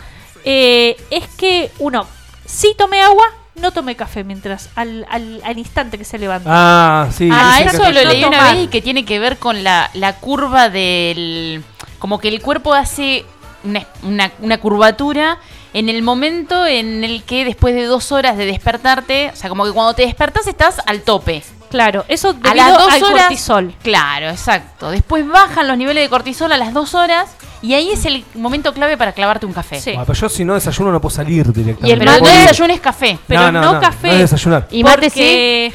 eh, 0.45 0.97
es 1.11 1.27
que 1.37 1.71
uno, 1.79 2.07
si 2.47 2.75
tome 2.75 3.01
agua, 3.01 3.25
no 3.55 3.71
tome 3.73 3.97
café 3.97 4.25
mientras 4.25 4.71
al, 4.77 5.07
al, 5.11 5.43
al 5.45 5.59
instante 5.59 5.99
que 5.99 6.05
se 6.05 6.19
levanta. 6.19 6.49
Ah, 6.51 7.09
sí. 7.13 7.29
Ah, 7.31 7.61
eso 7.61 7.83
lo 7.93 8.03
leí 8.05 8.25
una 8.25 8.53
vez 8.53 8.65
y 8.65 8.69
que 8.69 8.81
tiene 8.81 9.05
que 9.05 9.19
ver 9.19 9.37
con 9.39 9.63
la, 9.63 9.91
la 9.95 10.17
curva 10.17 10.69
del... 10.69 11.63
Como 11.99 12.19
que 12.19 12.29
el 12.29 12.41
cuerpo 12.41 12.73
hace 12.75 13.25
una, 13.63 13.87
una- 14.03 14.33
una 14.41 14.59
curvatura 14.59 15.39
en 15.75 15.89
el 15.89 16.03
momento 16.03 16.67
en 16.67 17.05
el 17.05 17.23
que 17.25 17.45
después 17.45 17.75
de 17.75 17.85
dos 17.85 18.11
horas 18.11 18.37
de 18.37 18.47
despertarte, 18.47 19.31
o 19.33 19.37
sea, 19.37 19.49
como 19.49 19.65
que 19.65 19.73
cuando 19.73 19.95
te 19.95 20.03
despertás 20.03 20.47
estás 20.47 20.81
al 20.87 21.03
tope. 21.03 21.43
Claro, 21.73 22.05
eso 22.07 22.37
A 22.45 22.55
las 22.55 22.69
dos 22.79 22.93
al 22.93 23.03
horas... 23.03 23.21
cortisol. 23.23 23.75
Claro, 23.83 24.29
exacto. 24.29 24.91
Después 24.91 25.27
bajan 25.27 25.67
los 25.67 25.77
niveles 25.77 26.05
de 26.05 26.09
cortisol 26.09 26.53
a 26.53 26.57
las 26.57 26.73
dos 26.73 26.95
horas 26.95 27.31
y 27.63 27.75
ahí 27.75 27.91
es 27.91 28.05
el 28.05 28.25
momento 28.35 28.73
clave 28.75 28.97
para 28.97 29.13
clavarte 29.13 29.47
un 29.47 29.53
café. 29.53 29.81
Sí. 29.81 29.95
Ah, 29.99 30.05
pero 30.07 30.13
yo 30.19 30.29
si 30.29 30.45
no 30.45 30.55
desayuno 30.55 30.93
no 30.93 31.01
puedo 31.01 31.15
salir 31.17 31.53
directamente. 31.53 31.89
Y 31.89 31.93
el 31.93 32.05
No 32.05 32.19
no 32.21 32.27
ir. 32.33 32.41
desayunes 32.41 32.79
café. 32.81 33.19
pero 33.27 33.51
no 33.51 33.81
café. 33.81 34.09
No 34.09 34.13
es 34.15 34.21
desayunar. 34.21 34.69
Y 34.71 34.85
mate 34.85 35.11
sí. 35.11 35.73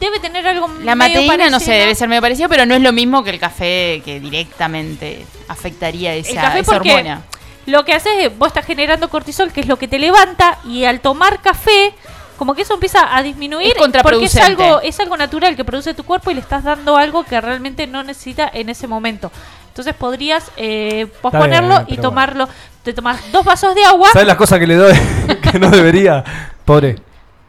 debe 0.00 0.20
tener 0.20 0.46
algo 0.46 0.68
La 0.82 0.94
medio 0.94 1.22
mateína, 1.22 1.50
no 1.50 1.60
sé, 1.60 1.72
debe 1.72 1.94
ser 1.94 2.08
medio 2.08 2.20
parecido, 2.22 2.48
pero 2.48 2.66
no 2.66 2.74
es 2.74 2.80
lo 2.82 2.92
mismo 2.92 3.22
que 3.24 3.30
el 3.30 3.38
café 3.38 4.02
que 4.04 4.20
directamente 4.20 5.24
afectaría 5.48 6.14
esa, 6.14 6.30
el 6.30 6.36
café 6.36 6.58
esa 6.60 6.72
porque 6.72 6.94
hormona. 6.94 7.22
lo 7.66 7.84
que 7.84 7.94
haces 7.94 8.12
es 8.18 8.38
vos 8.38 8.48
estás 8.48 8.64
generando 8.64 9.08
cortisol 9.08 9.52
que 9.52 9.60
es 9.60 9.66
lo 9.66 9.76
que 9.76 9.88
te 9.88 9.98
levanta 9.98 10.58
y 10.64 10.84
al 10.84 11.00
tomar 11.00 11.40
café 11.42 11.94
como 12.38 12.54
que 12.54 12.62
eso 12.62 12.74
empieza 12.74 13.14
a 13.14 13.22
disminuir 13.22 13.74
Es 13.76 14.02
porque 14.02 14.24
es 14.24 14.36
algo 14.36 14.80
es 14.80 14.98
algo 15.00 15.16
natural 15.16 15.56
que 15.56 15.64
produce 15.64 15.92
tu 15.92 16.04
cuerpo 16.04 16.30
y 16.30 16.34
le 16.34 16.40
estás 16.40 16.64
dando 16.64 16.96
algo 16.96 17.24
que 17.24 17.38
realmente 17.40 17.86
no 17.86 18.02
necesita 18.02 18.48
en 18.52 18.68
ese 18.68 18.86
momento 18.86 19.30
entonces 19.66 19.94
podrías 19.94 20.50
eh, 20.56 21.06
posponerlo 21.20 21.84
bien, 21.84 21.98
y 21.98 22.00
tomarlo 22.00 22.48
te 22.82 22.92
tomas 22.94 23.20
dos 23.32 23.44
vasos 23.44 23.74
de 23.74 23.84
agua 23.84 24.08
¿Sabes 24.12 24.28
las 24.28 24.36
cosas 24.36 24.58
que 24.58 24.66
le 24.66 24.76
doy 24.76 24.94
que 25.52 25.58
no 25.58 25.70
debería? 25.70 26.24
Pobre. 26.64 26.96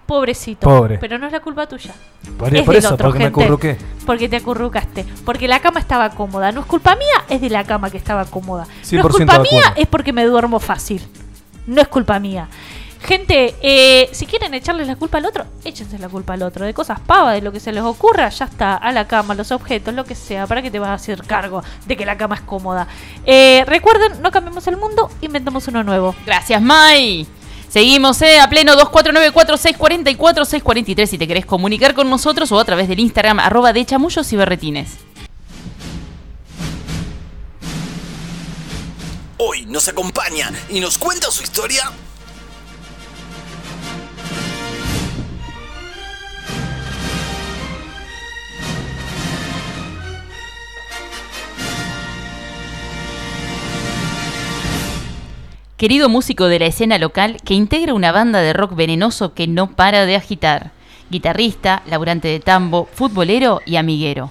pobrecito 0.06 0.68
Pobre. 0.68 0.98
pero 0.98 1.18
no 1.18 1.28
es 1.28 1.32
la 1.32 1.40
culpa 1.40 1.68
tuya 1.68 1.94
Por, 2.38 2.54
Es 2.56 2.64
por 2.64 2.74
del 2.74 2.84
eso, 2.84 2.96
otro, 2.96 3.08
porque 3.08 3.20
me 3.20 3.26
acurruqué. 3.26 3.78
Porque 4.06 4.28
te 4.28 4.38
acurrucaste. 4.38 5.06
Porque 5.24 5.48
la 5.48 5.60
cama 5.60 5.80
estaba 5.80 6.10
cómoda. 6.10 6.52
No 6.52 6.62
es 6.62 6.66
culpa 6.66 6.96
mía, 6.96 7.26
es 7.30 7.42
de 7.42 7.50
la 7.50 7.64
cama 7.64 7.92
que 7.92 7.98
estaba 7.98 8.26
cómoda. 8.26 8.66
No 8.66 8.72
es 8.82 8.92
100% 8.92 9.12
culpa 9.12 9.40
mía, 9.40 9.74
es 9.76 9.88
porque 9.88 10.14
me 10.14 10.26
duermo 10.26 10.60
fácil. 10.60 11.08
No 11.68 11.82
es 11.82 11.88
culpa 11.88 12.20
mía. 12.20 12.48
Gente, 13.02 13.56
eh, 13.62 14.10
si 14.12 14.26
quieren 14.26 14.54
echarles 14.54 14.88
la 14.88 14.96
culpa 14.96 15.20
al 15.20 15.26
otro, 15.26 15.46
échense 15.64 15.98
la 15.98 16.10
culpa 16.10 16.34
al 16.34 16.44
otro. 16.44 16.66
De 16.66 16.74
cosas 16.74 17.00
pavas, 17.00 17.34
de 17.34 17.42
lo 17.42 17.52
que 17.52 17.60
se 17.60 17.72
les 17.72 17.84
ocurra, 17.84 18.30
ya 18.30 18.46
está. 18.46 18.76
A 18.76 18.92
la 18.92 19.08
cama, 19.08 19.36
los 19.36 19.52
objetos, 19.52 19.94
lo 19.94 20.06
que 20.06 20.16
sea. 20.16 20.48
¿Para 20.48 20.62
que 20.62 20.70
te 20.70 20.80
vas 20.80 20.90
a 20.90 20.94
hacer 20.96 21.24
cargo 21.24 21.64
de 21.86 21.96
que 21.96 22.06
la 22.06 22.18
cama 22.18 22.36
es 22.36 22.42
cómoda? 22.42 22.88
Eh, 23.26 23.64
recuerden, 23.66 24.22
no 24.22 24.32
cambiemos 24.32 24.68
el 24.68 24.76
mundo, 24.78 25.10
inventemos 25.22 25.68
uno 25.70 25.84
nuevo. 25.84 26.14
Gracias, 26.26 26.62
Mai. 26.62 27.26
Seguimos 27.70 28.22
eh, 28.22 28.40
a 28.40 28.50
pleno 28.50 28.74
2494-644-643 28.74 31.06
si 31.06 31.18
te 31.18 31.28
querés 31.28 31.46
comunicar 31.46 31.94
con 31.94 32.10
nosotros 32.10 32.52
o 32.52 32.60
a 32.60 32.66
través 32.66 32.90
del 32.90 33.00
Instagram 33.00 33.40
arroba 33.40 33.72
de 33.74 33.86
chamullos 33.86 34.34
y 34.34 34.36
berretines. 34.36 34.90
Hoy 39.38 39.66
nos 39.68 39.88
acompaña 39.88 40.52
y 40.70 40.82
nos 40.82 40.98
cuenta 40.98 41.32
su 41.32 41.44
historia. 41.44 41.90
Querido 55.80 56.10
músico 56.10 56.50
de 56.50 56.60
la 56.60 56.66
escena 56.66 56.98
local 56.98 57.38
que 57.46 57.54
integra 57.54 57.94
una 57.94 58.12
banda 58.12 58.42
de 58.42 58.52
rock 58.52 58.76
venenoso 58.76 59.34
que 59.34 59.48
no 59.48 59.78
para 59.78 60.06
de 60.06 60.18
agitar. 60.18 60.72
Guitarrista, 61.10 61.84
laburante 61.86 62.28
de 62.28 62.42
tambo, 62.42 62.90
futbolero 62.94 63.62
y 63.66 63.78
amiguero. 63.78 64.30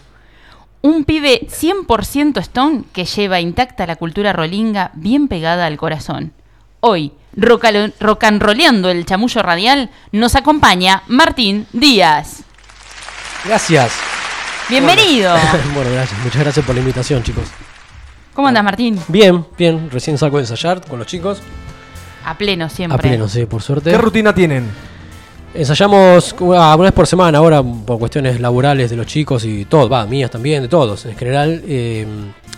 Un 0.83 1.05
pibe 1.05 1.49
100% 1.49 2.39
stone 2.41 2.85
que 2.93 3.07
lleva 3.07 3.41
intacta 3.41 3.87
la 3.87 3.97
cultura 3.97 4.35
rolinga 4.35 4.91
bien 4.93 5.27
pegada 5.27 5.65
al 5.65 5.79
corazón. 5.79 6.35
Hoy, 6.81 7.13
rocanroleando 7.35 8.91
el 8.91 9.07
chamullo 9.07 9.43
radial, 9.43 9.89
nos 10.13 10.35
acompaña 10.37 11.03
Martín 11.07 11.67
Díaz. 11.73 12.43
Gracias. 13.47 13.95
Bienvenido. 14.69 15.35
bueno, 15.73 15.91
gracias. 15.95 16.21
Muchas 16.21 16.43
gracias 16.43 16.67
por 16.67 16.75
la 16.75 16.83
invitación, 16.83 17.23
chicos. 17.23 17.49
¿Cómo 18.39 18.47
andas, 18.47 18.63
Martín? 18.63 18.97
Bien, 19.09 19.45
bien. 19.59 19.91
Recién 19.91 20.17
salgo 20.17 20.37
de 20.37 20.45
ensayar 20.45 20.81
con 20.87 21.01
los 21.01 21.09
chicos. 21.09 21.41
A 22.25 22.39
pleno 22.39 22.69
siempre. 22.69 22.95
A 22.97 23.11
pleno, 23.11 23.27
sí, 23.27 23.47
por 23.47 23.61
suerte. 23.63 23.91
¿Qué 23.91 23.99
rutina 23.99 24.33
tienen? 24.33 24.71
Ensayamos 25.53 26.37
ah, 26.57 26.77
una 26.77 26.85
vez 26.85 26.93
por 26.93 27.09
semana, 27.09 27.39
ahora 27.39 27.65
por 27.65 27.99
cuestiones 27.99 28.39
laborales 28.41 28.91
de 28.91 28.97
los 28.97 29.07
chicos 29.09 29.45
y 29.45 29.65
todo, 29.65 29.89
va, 29.89 30.07
mías 30.07 30.31
también, 30.31 30.63
de 30.63 30.69
todos 30.69 31.05
en 31.07 31.17
general. 31.17 31.65
eh, 31.67 32.07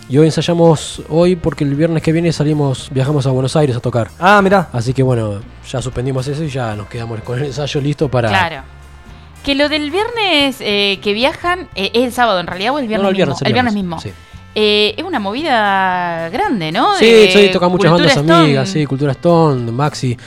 y 0.07 0.19
hoy 0.19 0.27
ensayamos 0.27 1.01
hoy 1.09 1.35
porque 1.35 1.63
el 1.63 1.73
viernes 1.73 2.03
que 2.03 2.11
viene 2.11 2.31
salimos, 2.31 2.89
viajamos 2.91 3.25
a 3.25 3.31
Buenos 3.31 3.55
Aires 3.55 3.75
a 3.75 3.79
tocar. 3.79 4.11
Ah, 4.19 4.39
mirá. 4.43 4.69
Así 4.73 4.93
que 4.93 5.01
bueno, 5.01 5.41
ya 5.67 5.81
suspendimos 5.81 6.27
eso 6.27 6.43
y 6.43 6.49
ya 6.49 6.75
nos 6.75 6.89
quedamos 6.89 7.19
con 7.21 7.39
el 7.39 7.45
ensayo 7.45 7.81
listo 7.81 8.07
para. 8.07 8.29
Claro. 8.29 8.61
Que 9.43 9.55
lo 9.55 9.67
del 9.67 9.89
viernes 9.89 10.57
eh, 10.59 10.99
que 11.01 11.13
viajan, 11.13 11.69
eh, 11.73 11.89
¿es 11.95 12.03
el 12.03 12.11
sábado 12.11 12.39
en 12.39 12.45
realidad 12.45 12.75
o 12.75 12.77
el 12.77 12.87
viernes 12.87 13.01
no, 13.03 13.09
el 13.09 13.15
mismo? 13.15 13.25
viernes, 13.25 13.41
el 13.41 13.47
el 13.47 13.53
viernes 13.53 13.73
viernes, 13.73 13.83
mismo. 13.95 13.99
sí. 13.99 14.11
Eh, 14.53 14.93
es 14.97 15.03
una 15.03 15.19
movida 15.19 16.29
grande, 16.29 16.71
¿no? 16.71 16.95
Sí, 16.97 17.05
De 17.05 17.31
sí, 17.31 17.49
tocan 17.53 17.71
muchas 17.71 17.91
bandas 17.91 18.11
stone. 18.17 18.33
amigas, 18.33 18.69
sí, 18.69 18.85
Cultura 18.85 19.13
Stone, 19.13 19.71
Maxi, 19.71 20.17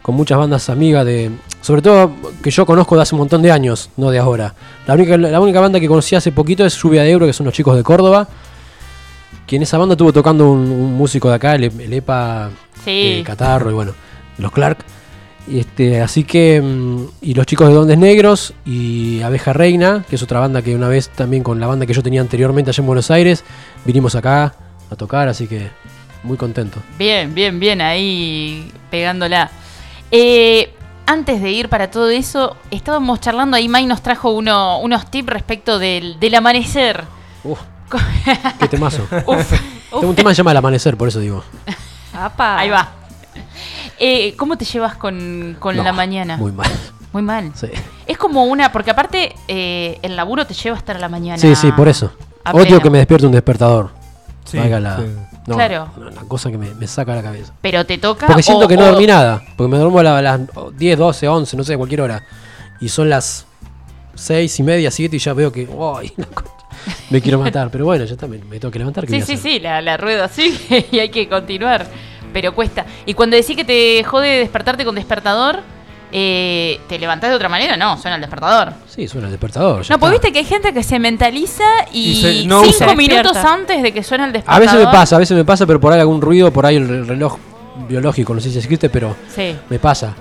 con 0.00 0.14
muchas 0.14 0.38
bandas 0.38 0.68
amigas 0.70 1.04
de. 1.04 1.30
Sobre 1.60 1.82
todo 1.82 2.12
que 2.42 2.50
yo 2.50 2.64
conozco 2.66 2.96
de 2.96 3.02
hace 3.02 3.14
un 3.14 3.20
montón 3.20 3.42
de 3.42 3.50
años, 3.52 3.90
no 3.96 4.10
de 4.10 4.18
ahora. 4.18 4.54
La 4.86 4.94
única, 4.94 5.16
la 5.16 5.40
única 5.40 5.60
banda 5.60 5.78
que 5.80 5.88
conocí 5.88 6.14
hace 6.14 6.30
poquito 6.32 6.64
es 6.64 6.76
Lluvia 6.80 7.02
de 7.02 7.10
Euro, 7.10 7.26
que 7.26 7.32
son 7.32 7.46
los 7.46 7.54
chicos 7.54 7.76
de 7.76 7.82
Córdoba. 7.82 8.28
que 9.46 9.56
en 9.56 9.62
esa 9.62 9.78
banda 9.78 9.94
estuvo 9.94 10.12
tocando 10.12 10.50
un, 10.50 10.60
un 10.70 10.94
músico 10.94 11.28
de 11.28 11.34
acá, 11.34 11.54
el, 11.56 11.64
el 11.64 11.92
EPA 11.92 12.50
Sí. 12.84 12.90
eh, 13.18 13.22
Catarro 13.24 13.70
y 13.70 13.74
bueno, 13.74 13.92
los 14.38 14.50
Clark. 14.52 14.78
Y 15.48 15.58
Este, 15.58 16.00
así 16.00 16.24
que, 16.24 16.60
mm, 16.60 17.04
y 17.22 17.34
los 17.34 17.46
chicos 17.46 17.68
de 17.68 17.74
Dondes 17.74 17.98
Negros 17.98 18.54
y 18.64 19.20
Abeja 19.22 19.52
Reina, 19.52 20.04
que 20.08 20.16
es 20.16 20.22
otra 20.22 20.40
banda 20.40 20.62
que 20.62 20.74
una 20.74 20.88
vez 20.88 21.08
también 21.08 21.42
con 21.42 21.58
la 21.60 21.66
banda 21.66 21.86
que 21.86 21.94
yo 21.94 22.02
tenía 22.02 22.20
anteriormente 22.20 22.70
allá 22.70 22.80
en 22.80 22.86
Buenos 22.86 23.10
Aires, 23.10 23.44
vinimos 23.84 24.14
acá 24.14 24.54
a 24.90 24.96
tocar, 24.96 25.28
así 25.28 25.46
que 25.48 25.70
muy 26.22 26.36
contento. 26.36 26.78
Bien, 26.98 27.34
bien, 27.34 27.58
bien, 27.58 27.80
ahí 27.80 28.70
pegándola. 28.90 29.50
Eh, 30.10 30.72
antes 31.06 31.42
de 31.42 31.50
ir 31.50 31.68
para 31.68 31.90
todo 31.90 32.08
eso, 32.10 32.56
estábamos 32.70 33.20
charlando, 33.20 33.56
ahí 33.56 33.68
Mai 33.68 33.86
nos 33.86 34.02
trajo 34.02 34.30
uno, 34.30 34.78
unos 34.78 35.10
tips 35.10 35.28
respecto 35.28 35.78
del, 35.78 36.20
del 36.20 36.34
amanecer. 36.36 37.04
Uf, 37.42 37.58
qué 38.60 38.68
temazo. 38.68 39.06
Uf, 39.26 39.52
Tengo 39.90 40.08
un 40.08 40.14
tema 40.14 40.30
que 40.30 40.36
se 40.36 40.40
llama 40.40 40.52
El 40.52 40.56
Amanecer, 40.58 40.96
por 40.96 41.08
eso 41.08 41.18
digo. 41.18 41.42
Apa. 42.14 42.58
ahí 42.58 42.70
va. 42.70 42.92
Eh, 44.04 44.34
¿Cómo 44.36 44.56
te 44.58 44.64
llevas 44.64 44.96
con, 44.96 45.56
con 45.60 45.76
No, 45.76 45.84
la 45.84 45.92
mañana? 45.92 46.36
Muy 46.36 46.50
mal. 46.50 46.70
Muy 47.12 47.22
mal. 47.22 47.52
Sí, 47.54 47.68
Es 48.06 48.18
como 48.18 48.44
una, 48.46 48.72
porque 48.72 48.90
aparte 48.90 49.32
eh, 49.46 49.98
el 50.02 50.16
laburo 50.16 50.44
te 50.46 50.54
lleva 50.54 50.74
a 50.76 50.78
estar 50.78 50.96
a 50.96 50.98
la 50.98 51.08
mañana. 51.08 51.38
sí, 51.38 51.54
sí, 51.54 51.70
por 51.72 51.86
eso. 51.88 52.10
Odio 52.52 52.64
pleno. 52.64 52.80
que 52.80 52.90
me 52.90 52.98
despierte 52.98 53.26
un 53.26 53.32
despertador. 53.32 53.90
Sí, 54.44 54.56
la- 54.56 54.96
sí. 54.96 55.02
no, 55.46 55.54
Claro. 55.54 55.88
Una 55.96 56.22
cosa 56.26 56.50
que 56.50 56.58
me, 56.58 56.74
me 56.74 56.86
saca 56.88 57.14
la 57.14 57.22
cabeza. 57.22 57.52
Pero 57.60 57.86
te 57.86 57.98
toca. 57.98 58.26
Porque 58.26 58.42
siento 58.42 58.64
o- 58.64 58.68
que 58.68 58.76
no 58.76 58.82
o- 58.84 58.86
dormí 58.88 59.06
nada. 59.06 59.40
Porque 59.56 59.70
me 59.70 59.78
duermo 59.78 60.00
a 60.00 60.02
la- 60.02 60.18
a 60.18 60.22
las 60.22 60.40
10, 60.76 60.98
12, 60.98 61.28
11, 61.28 61.56
no 61.56 61.62
sé, 61.62 61.76
cualquier 61.76 62.00
hora. 62.00 62.24
Y 62.80 62.88
son 62.88 63.08
las 63.08 63.46
6 64.14 64.58
y 64.58 64.62
media, 64.64 64.90
7 64.90 65.14
y 65.14 65.18
ya 65.20 65.32
veo 65.32 65.52
que. 65.52 65.68
¡ay, 65.96 66.12
la 66.16 66.26
concha! 66.26 66.50
me 67.10 67.20
quiero 67.20 67.38
matar. 67.40 67.70
Pero 67.70 67.84
bueno, 67.84 68.04
ya 68.04 68.16
también 68.16 68.48
me 68.48 68.58
tengo 68.58 68.72
que 68.72 68.78
levantar. 68.80 69.06
¿qué 69.06 69.12
Sí, 69.20 69.22
sí, 69.26 69.32
hacer? 69.34 69.38
sí, 69.52 69.58
la, 69.60 69.80
la 69.80 69.96
rueda 69.96 70.26
sigue 70.28 70.86
y 70.90 70.98
hay 70.98 71.10
que 71.10 71.28
continuar. 71.28 71.86
Pero 72.32 72.54
cuesta. 72.54 72.84
Y 73.06 73.14
cuando 73.14 73.36
decís 73.36 73.56
que 73.56 73.64
te 73.64 74.02
jode 74.04 74.38
despertarte 74.38 74.84
con 74.84 74.94
despertador, 74.94 75.60
eh, 76.14 76.80
¿te 76.88 76.98
levantás 76.98 77.30
de 77.30 77.36
otra 77.36 77.48
manera? 77.48 77.76
No, 77.76 77.96
suena 77.96 78.16
el 78.16 78.20
despertador. 78.20 78.72
Sí, 78.88 79.08
suena 79.08 79.28
el 79.28 79.32
despertador. 79.32 79.84
No, 79.88 79.98
pues 79.98 80.12
viste 80.12 80.32
que 80.32 80.40
hay 80.40 80.44
gente 80.44 80.72
que 80.74 80.82
se 80.82 80.98
mentaliza 80.98 81.64
y, 81.92 82.10
Y 82.10 82.14
se- 82.42 82.46
no 82.46 82.60
cinco 82.64 82.76
usa. 82.76 82.94
minutos 82.94 83.32
Despierta. 83.32 83.52
antes 83.54 83.82
de 83.82 83.92
que 83.92 84.02
suene 84.02 84.24
el 84.24 84.30
A 84.30 84.32
despertador. 84.34 84.60
veces 84.66 84.78
me 84.86 84.92
pasa, 84.92 85.16
a 85.16 85.18
veces 85.18 85.36
me 85.36 85.44
pasa, 85.44 85.66
pero 85.66 85.80
por 85.80 85.92
ahí 85.92 86.00
algún 86.00 86.20
ruido, 86.20 86.52
por 86.52 86.66
ahí 86.66 86.76
el 86.76 86.88
re- 86.88 87.04
reloj 87.04 87.38
biológico, 87.88 88.34
no 88.34 88.40
sé 88.40 88.50
si 88.50 88.58
existe, 88.58 88.90
pero 88.90 89.16
Sí. 89.34 89.56
me 89.70 89.78
pasa. 89.78 90.14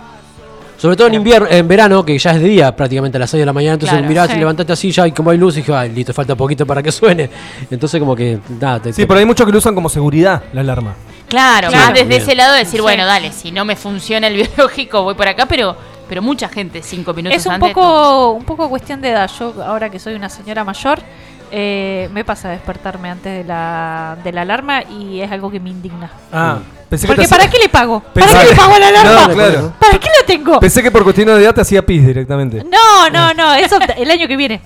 Sobre 0.77 0.95
todo 0.95 1.07
en 1.07 1.13
invierno, 1.13 1.47
en 1.47 1.67
verano, 1.67 2.03
que 2.03 2.17
ya 2.17 2.31
es 2.31 2.41
de 2.41 2.47
día 2.47 2.75
prácticamente 2.75 3.17
a 3.17 3.19
las 3.19 3.29
6 3.29 3.39
de 3.41 3.45
la 3.45 3.53
mañana, 3.53 3.73
entonces 3.73 3.95
Claro, 3.95 4.07
mirás 4.09 4.29
sí. 4.29 4.35
y 4.35 4.39
levantaste 4.39 4.73
así 4.73 4.91
ya 4.91 5.05
y 5.07 5.11
como 5.11 5.29
hay 5.29 5.37
luz 5.37 5.55
y 5.55 5.57
dije, 5.59 5.73
ay, 5.75 5.89
listo, 5.91 6.11
falta 6.13 6.33
poquito 6.35 6.65
para 6.65 6.81
que 6.81 6.91
suene. 6.91 7.29
Entonces 7.69 7.99
como 7.99 8.15
que, 8.15 8.39
nada, 8.59 8.79
te, 8.81 8.91
Sí, 8.93 9.01
te- 9.03 9.07
pero 9.07 9.19
hay 9.19 9.25
muchos 9.25 9.45
que 9.45 9.51
lo 9.51 9.59
usan 9.59 9.75
como 9.75 9.89
seguridad, 9.89 10.41
la 10.53 10.61
alarma. 10.61 10.95
Claro, 11.31 11.69
Claro. 11.69 11.85
más 11.85 11.93
desde 11.93 12.05
Bien. 12.09 12.21
ese 12.21 12.35
lado 12.35 12.53
decir, 12.53 12.75
Sí. 12.75 12.81
bueno, 12.81 13.05
dale, 13.05 13.31
si 13.31 13.51
no 13.51 13.65
me 13.65 13.75
funciona 13.75 14.27
el 14.27 14.35
biológico, 14.47 15.01
voy 15.03 15.15
por 15.15 15.27
acá, 15.27 15.45
pero 15.47 15.75
pero 16.07 16.21
mucha 16.21 16.49
gente 16.49 16.83
cinco 16.83 17.13
minutos 17.13 17.37
Es 17.39 17.45
un 17.45 17.53
antes. 17.53 17.73
poco, 17.73 18.31
un 18.31 18.43
poco 18.43 18.67
cuestión 18.69 18.99
de 19.01 19.11
edad. 19.11 19.31
Yo, 19.39 19.53
ahora 19.65 19.89
que 19.89 19.97
soy 19.97 20.13
una 20.13 20.27
señora 20.27 20.65
mayor, 20.65 20.99
eh, 21.51 22.09
me 22.13 22.23
pasa 22.23 22.49
despertarme 22.49 23.09
antes 23.09 23.37
de 23.39 23.43
la, 23.43 24.17
de 24.23 24.31
la 24.31 24.41
alarma 24.41 24.83
y 24.83 25.21
es 25.21 25.31
algo 25.31 25.51
que 25.51 25.59
me 25.59 25.69
indigna. 25.69 26.09
Ah, 26.31 26.59
pensé 26.89 27.05
que 27.05 27.13
Porque 27.13 27.23
te 27.23 27.29
¿para 27.29 27.43
hacía- 27.43 27.51
qué 27.51 27.63
le 27.63 27.69
pago? 27.69 28.01
Pensé 28.13 28.29
¿Para 28.33 28.43
qué 28.43 28.49
le 28.51 28.55
pago 28.55 28.79
la 28.79 28.87
alarma? 28.87 29.27
No, 29.27 29.33
claro. 29.33 29.73
¿Para 29.79 29.99
qué 29.99 30.07
la 30.19 30.25
tengo? 30.25 30.59
Pensé 30.59 30.81
que 30.83 30.91
por 30.91 31.03
cuestiones 31.03 31.35
de 31.35 31.43
edad 31.43 31.53
te 31.53 31.61
hacía 31.61 31.85
pis 31.85 32.05
directamente. 32.05 32.63
No, 32.63 33.09
no, 33.09 33.33
no, 33.33 33.53
eso 33.55 33.77
el 33.97 34.11
año 34.11 34.27
que 34.27 34.37
viene. 34.37 34.61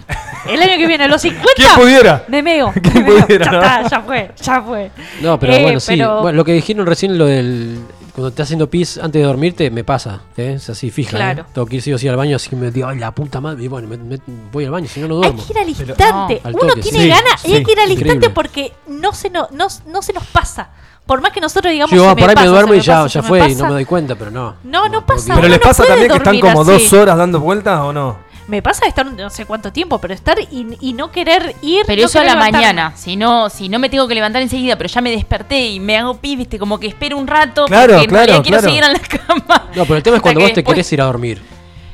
El 0.48 0.62
año 0.62 0.78
que 0.78 0.86
viene, 0.88 1.06
a 1.06 1.08
los 1.08 1.22
50. 1.24 1.52
¿Quién 1.56 1.70
pudiera? 1.76 2.24
Me 2.28 2.44
meo. 2.44 2.72
¿Quién 2.82 2.94
me 2.94 3.02
meo. 3.12 3.26
pudiera, 3.26 3.46
ya 3.46 3.52
no? 3.52 3.62
está, 3.64 3.90
ya 3.90 4.02
fue, 4.02 4.32
ya 4.42 4.62
fue. 4.62 4.92
No, 5.22 5.40
pero 5.40 5.54
Eh, 5.54 5.62
bueno, 5.64 5.80
sí. 5.80 5.94
pero- 5.98 6.22
Bueno, 6.22 6.36
lo 6.38 6.46
que 6.46 6.54
dijeron 6.54 6.86
recién, 6.86 7.18
lo 7.18 7.26
del. 7.26 7.80
Cuando 8.16 8.30
estás 8.30 8.46
haciendo 8.46 8.70
pis 8.70 8.98
antes 8.98 9.22
de 9.22 9.28
dormirte, 9.28 9.70
me 9.70 9.84
pasa. 9.84 10.22
¿eh? 10.38 10.54
Es 10.56 10.70
así, 10.70 10.90
fija. 10.90 11.12
Claro. 11.18 11.42
¿eh? 11.42 11.46
Tengo 11.54 11.68
que 11.68 11.76
ir 11.76 11.82
sí 11.82 11.92
o 11.92 11.98
sí 11.98 12.08
al 12.08 12.16
baño, 12.16 12.38
así 12.38 12.50
que 12.50 12.56
me 12.56 12.72
digo, 12.72 12.88
ay, 12.88 12.98
la 12.98 13.12
puta 13.12 13.42
madre. 13.42 13.64
Y 13.64 13.68
bueno, 13.68 13.90
me- 13.90 13.98
me- 13.98 14.20
voy 14.54 14.64
al 14.64 14.72
baño, 14.72 14.88
si 14.88 15.02
no, 15.02 15.08
no 15.10 15.16
Hay 15.16 15.22
duermo. 15.34 15.44
que 15.46 15.52
ir 15.52 15.60
al 15.60 15.66
Pero- 15.76 15.90
instante. 15.90 16.42
No, 16.44 16.50
al 16.50 16.56
Uno 16.56 16.74
tiene 16.82 17.00
sí. 17.02 17.08
ganas 17.10 17.46
y 17.46 17.52
hay 17.52 17.58
Sí, 17.60 17.64
que 17.66 17.72
ir 17.74 17.80
al 17.82 17.92
increíble. 17.92 18.14
instante 18.16 18.30
porque 18.30 18.72
no 18.88 19.12
se, 19.14 19.30
no, 19.30 19.50
no, 19.52 19.68
no 19.88 20.02
se 20.02 20.14
nos 20.14 20.24
pasa. 20.28 20.70
Por 21.06 21.22
más 21.22 21.34
que 21.34 21.40
nosotros 21.42 21.72
digamos 21.72 21.92
Yo, 21.94 22.10
se 22.10 22.16
por 22.16 22.30
ahí 22.30 22.36
pasa, 22.36 22.46
me 22.46 22.52
duermo 22.52 22.74
y 22.74 22.80
ya, 22.82 23.04
pasa, 23.04 23.20
ya 23.20 23.22
fue 23.22 23.40
me 23.42 23.52
y 23.52 23.56
no 23.56 23.66
me 23.66 23.72
doy 23.74 23.86
cuenta, 23.86 24.16
pero 24.16 24.32
no. 24.32 24.56
No, 24.64 24.88
no 24.90 25.06
pasa. 25.06 25.36
¿Pero 25.36 25.48
les 25.50 25.60
no 25.60 25.64
pasa 25.64 25.84
también 25.86 26.10
que 26.10 26.18
están 26.18 26.40
como 26.40 26.62
así. 26.62 26.72
dos 26.72 26.94
horas 26.94 27.18
dando 27.18 27.40
vueltas 27.42 27.80
o 27.82 27.94
no? 27.94 28.18
Me 28.48 28.62
pasa 28.62 28.86
estar 28.86 29.06
no 29.06 29.30
sé 29.32 29.46
cuánto 29.46 29.72
tiempo, 29.72 30.00
pero 30.00 30.14
estar 30.14 30.38
y, 30.40 30.78
y 30.80 30.94
no 30.94 31.12
querer 31.12 31.56
ir. 31.64 31.84
Pero 31.88 32.04
no 32.04 32.08
eso 32.08 32.20
a 32.20 32.24
la 32.24 32.34
levantarme. 32.34 32.58
mañana, 32.68 32.94
si 32.96 33.16
no, 33.16 33.50
si 33.50 33.70
no 33.70 33.80
me 33.80 33.90
tengo 33.90 34.08
que 34.08 34.14
levantar 34.14 34.42
enseguida, 34.44 34.78
pero 34.78 34.88
ya 34.88 35.02
me 35.02 35.10
desperté 35.10 35.68
y 35.70 35.80
me 35.80 35.98
hago 35.98 36.18
pis, 36.18 36.38
viste, 36.38 36.60
como 36.60 36.80
que 36.80 36.86
espero 36.88 37.18
un 37.18 37.26
rato, 37.26 37.66
Claro, 37.66 37.94
porque 37.94 38.04
en 38.04 38.10
claro, 38.10 38.44
quiero 38.44 38.60
claro. 38.60 38.68
seguir 38.68 38.84
en 38.84 38.94
la 38.94 39.00
cama. 39.00 39.70
No, 39.76 39.84
pero 39.86 39.96
el 39.98 40.04
tema 40.04 40.18
es 40.18 40.22
cuando 40.22 40.42
vos 40.42 40.50
te 40.52 40.62
después- 40.62 40.76
querés 40.76 40.94
ir 40.94 41.02
a 41.02 41.06
dormir. 41.06 41.42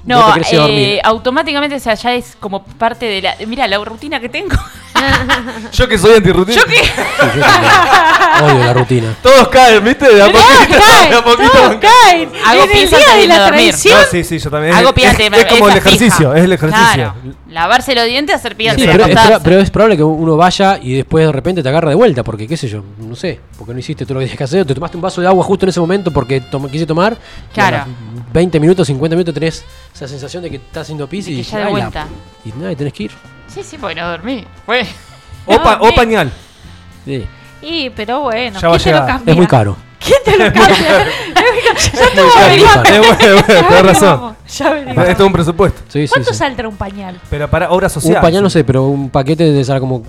No, 0.04 0.34
te 0.34 0.96
eh, 0.96 1.02
automáticamente, 1.04 1.76
o 1.76 1.80
sea, 1.80 1.94
ya 1.94 2.14
es 2.16 2.36
como 2.40 2.64
parte 2.64 3.06
de 3.06 3.22
la. 3.22 3.36
Mira, 3.48 3.68
la 3.68 3.78
rutina 3.84 4.20
que 4.20 4.30
tengo. 4.30 4.56
Yo 5.74 5.88
que 5.88 5.98
soy 5.98 6.16
antirrutina. 6.16 6.58
Yo 6.60 6.66
que. 6.66 6.76
Sí, 6.76 6.92
yo 6.96 7.42
también. 7.42 7.74
Odio 8.44 8.66
la 8.66 8.74
rutina. 8.74 9.16
Todos 9.24 9.48
caen, 9.48 9.84
¿viste? 9.84 10.14
De 10.14 10.22
a 10.22 10.32
Todos 10.32 10.44
poquito. 10.44 10.80
caen, 10.80 11.10
de 11.12 11.18
a 11.18 11.24
poquito. 11.24 11.52
todos 11.52 11.76
caen. 11.78 12.30
Hago 12.46 12.68
día 12.68 12.82
antes 12.84 12.92
de 13.22 13.28
la 13.28 13.40
dormir. 13.40 13.74
No, 13.74 13.98
sí, 14.12 14.24
sí, 14.24 14.40
yo 14.40 14.50
también. 14.50 14.74
Hago 14.76 14.90
es, 14.90 14.94
pis 14.96 15.04
es- 15.06 15.10
antes 15.12 15.32
de- 15.32 15.38
es 15.38 15.46
como 15.46 15.68
el 15.70 15.74
fija. 15.74 15.88
ejercicio, 15.90 16.34
es 16.36 16.44
el 16.44 16.54
ejercicio. 16.54 16.94
Claro. 16.94 17.14
Lavarse 17.50 17.96
los 17.96 18.06
dientes, 18.06 18.36
hacer 18.36 18.56
pis 18.56 18.74
Sí, 18.76 18.84
antes 18.88 18.98
pero, 18.98 19.06
es, 19.36 19.40
pero 19.44 19.60
es 19.60 19.70
probable 19.72 19.98
que 19.98 20.04
uno 20.04 20.36
vaya 20.38 20.78
y 20.82 20.94
después 20.96 21.26
de 21.26 21.32
repente 21.32 21.64
te 21.64 21.70
agarra 21.70 21.90
de 21.90 21.96
vuelta, 21.96 22.24
porque 22.24 22.48
qué 22.48 22.58
sé 22.58 22.68
yo, 22.68 22.84
no 23.00 23.16
sé, 23.16 23.40
porque 23.58 23.74
no 23.74 23.80
hiciste 23.80 24.06
todo 24.06 24.16
lo 24.16 24.20
que 24.20 24.26
tenías 24.26 24.38
que 24.38 24.44
hacer, 24.44 24.62
o 24.62 24.66
te 24.66 24.74
tomaste 24.76 24.98
un 24.98 25.02
vaso 25.02 25.22
de 25.22 25.28
agua 25.28 25.44
justo 25.44 25.66
en 25.66 25.70
ese 25.70 25.80
momento 25.80 26.12
porque 26.12 26.42
toma- 26.42 26.70
quise 26.70 26.86
tomar. 26.86 27.18
Claro. 27.54 27.86
Las 28.32 28.34
20 28.34 28.60
minutos, 28.60 28.88
50 28.88 29.15
minutos 29.15 29.34
tenés 29.34 29.65
esa 29.94 30.08
sensación 30.08 30.44
de 30.44 30.50
que 30.50 30.56
estás 30.58 30.84
haciendo 30.84 31.08
pis 31.08 31.26
De 31.26 31.32
y 31.32 31.36
dices, 31.36 31.52
ya 31.54 31.60
de 31.60 31.63
"Ay, 31.65 31.74
la 31.74 31.80
vuelta". 31.80 32.06
pu-". 32.06 32.50
Y 32.50 32.60
nada, 32.60 32.72
y 32.72 32.76
tenés 32.76 32.94
que 32.94 33.04
ir. 33.04 33.12
Sí, 33.48 33.62
sí, 33.63 33.78
porque 33.78 33.96
no 33.96 34.10
dormí. 34.10 34.46
Fue. 34.65 34.86
O, 35.46 35.62
pa- 35.62 35.78
o 35.82 35.89
sí. 35.89 35.96
pañal. 35.96 36.32
Sí. 37.06 37.26
Y, 37.62 37.89
pero 37.91 38.22
bueno, 38.22 38.60
Ya 38.60 38.70
¿quién 38.70 38.82
te 38.84 38.91
lo 38.91 39.06
cambia? 39.06 39.32
Es 39.32 39.38
muy 39.38 39.48
caro. 39.48 39.78
¿Quién 40.00 40.17
te 40.24 40.32
lo 40.38 40.46
cambia? 40.54 41.06
ya 41.76 42.04
estamos 42.06 42.36
averiguando. 42.38 42.89
muy 42.89 42.91
Es 42.91 43.08
bueno, 43.08 43.22
es 43.22 43.48
bueno, 43.48 43.48
Ya 43.62 43.67
tenés 43.67 43.84
razón. 43.84 44.36
ya 44.48 44.67
averiguamos. 44.67 45.10
Esto 45.10 45.24
es 45.24 45.28
un 45.28 45.34
presupuesto. 45.34 45.82
Sí, 45.89 46.08
¿Cuánto 46.08 46.32
sí. 46.32 46.36
saldrá 46.38 46.67
un 46.70 46.78
pañal? 46.78 47.20
Pero 47.30 47.50
para 47.50 47.70
obra 47.72 47.89
social. 47.89 48.15
Un 48.15 48.22
pañal 48.22 48.44
no 48.44 48.50
sé, 48.50 48.63
pero 48.63 48.86
un 48.86 49.10
paquete 49.10 49.44
debe 49.44 49.63
ser 49.63 49.80
como 49.80 50.04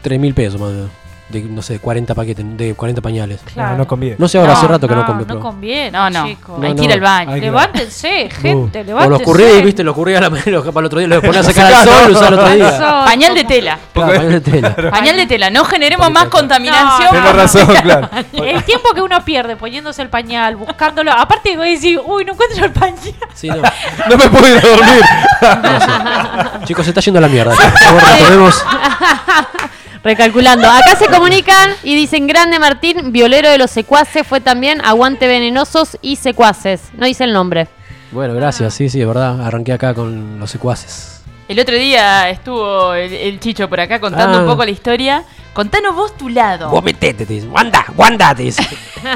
3 0.00 0.18
mil 0.18 0.32
pesos 0.34 0.58
más 0.60 0.70
o 0.70 0.72
menos. 0.72 0.90
De, 1.32 1.40
no 1.42 1.62
sé, 1.62 1.78
40 1.78 2.14
paquetes, 2.14 2.44
de 2.58 2.74
40 2.74 3.00
pañales. 3.00 3.40
No, 3.56 3.76
no 3.76 3.86
conviene. 3.86 4.16
No 4.18 4.28
sé 4.28 4.38
ahora, 4.38 4.52
No, 4.52 4.58
hace 4.58 4.68
rato 4.68 4.86
que 4.86 4.94
no 4.94 5.00
no, 5.00 5.06
compro. 5.06 5.34
no 5.34 5.40
conviene, 5.40 5.90
No, 5.90 6.10
no. 6.10 6.26
chicos. 6.26 6.58
No, 6.58 6.66
Hay 6.66 6.74
que 6.74 6.84
ir 6.84 6.92
al 6.92 7.00
baño. 7.00 7.36
Levántense, 7.36 8.28
gente, 8.30 8.80
O 8.80 8.84
levántense. 8.84 9.08
los 9.08 9.22
currí, 9.22 9.62
viste, 9.62 9.82
los 9.82 9.94
currí 9.94 10.14
a 10.14 10.20
la 10.20 10.28
los 10.28 10.64
para 10.66 10.80
el 10.80 10.86
otro 10.86 10.98
día, 10.98 11.08
los 11.08 11.20
ponés 11.24 11.38
a 11.38 11.42
sacar 11.44 11.72
al 11.72 11.84
sol, 11.88 12.12
usás 12.12 12.28
el 12.28 12.34
otro 12.34 12.48
día. 12.50 12.78
Pañal 13.06 13.34
de 13.34 13.44
tela. 13.44 13.78
Claro, 13.94 14.12
pañal 14.12 14.30
de 14.32 14.40
tela. 14.40 14.76
Pañal 14.90 15.16
de 15.16 15.26
tela. 15.26 15.50
No 15.50 15.64
generemos 15.64 16.10
más 16.10 16.26
contaminación. 16.26 17.08
No, 17.14 17.18
Tenés 17.22 17.34
razón, 17.36 17.66
claro. 17.82 18.10
El 18.32 18.62
tiempo 18.64 18.90
que 18.94 19.00
uno 19.00 19.24
pierde 19.24 19.56
poniéndose 19.56 20.02
el 20.02 20.08
pañal, 20.10 20.56
buscándolo. 20.56 21.12
Aparte, 21.12 21.56
voy 21.56 21.68
a 21.68 21.70
decir, 21.72 21.98
uy, 22.04 22.24
no 22.24 22.32
encuentro 22.34 22.64
el 22.66 22.72
pañal. 22.72 22.98
Sí, 23.34 23.48
no. 23.48 23.56
No 24.10 24.16
me 24.18 24.28
puedo 24.28 24.48
ir 24.48 24.58
a 24.58 24.60
dormir. 24.68 25.02
Chicos, 26.66 26.84
se 26.84 26.90
está 26.90 27.00
yendo 27.00 27.18
a 27.18 27.22
la 27.22 27.28
mierda. 27.28 27.54
Por 27.54 27.70
favor, 27.78 28.02
retomemos. 28.18 28.64
Recalculando. 30.04 30.68
Acá 30.68 30.96
se 30.98 31.06
comunican 31.06 31.70
y 31.84 31.94
dicen 31.94 32.26
Grande 32.26 32.58
Martín, 32.58 33.12
violero 33.12 33.48
de 33.50 33.58
los 33.58 33.70
secuaces, 33.70 34.26
fue 34.26 34.40
también 34.40 34.80
Aguante 34.84 35.26
Venenosos 35.28 35.96
y 36.02 36.16
Secuaces. 36.16 36.80
No 36.96 37.06
dice 37.06 37.24
el 37.24 37.32
nombre. 37.32 37.68
Bueno, 38.10 38.34
gracias. 38.34 38.74
Sí, 38.74 38.88
sí, 38.88 39.00
es 39.00 39.06
verdad. 39.06 39.40
Arranqué 39.46 39.72
acá 39.72 39.94
con 39.94 40.38
los 40.40 40.50
secuaces. 40.50 41.22
El 41.48 41.58
otro 41.60 41.74
día 41.76 42.28
estuvo 42.30 42.94
el, 42.94 43.12
el 43.12 43.38
Chicho 43.40 43.68
por 43.68 43.80
acá 43.80 44.00
contando 44.00 44.38
Ah. 44.38 44.40
un 44.42 44.46
poco 44.46 44.64
la 44.64 44.70
historia. 44.70 45.22
Contanos 45.52 45.94
vos 45.94 46.16
tu 46.16 46.28
lado. 46.30 46.70
Vos 46.70 46.82
metete, 46.82 47.26
te 47.26 47.34
dice. 47.34 47.46
Wanda, 47.46 47.84
Wanda, 47.96 48.34
te 48.34 48.44
dice. 48.44 48.66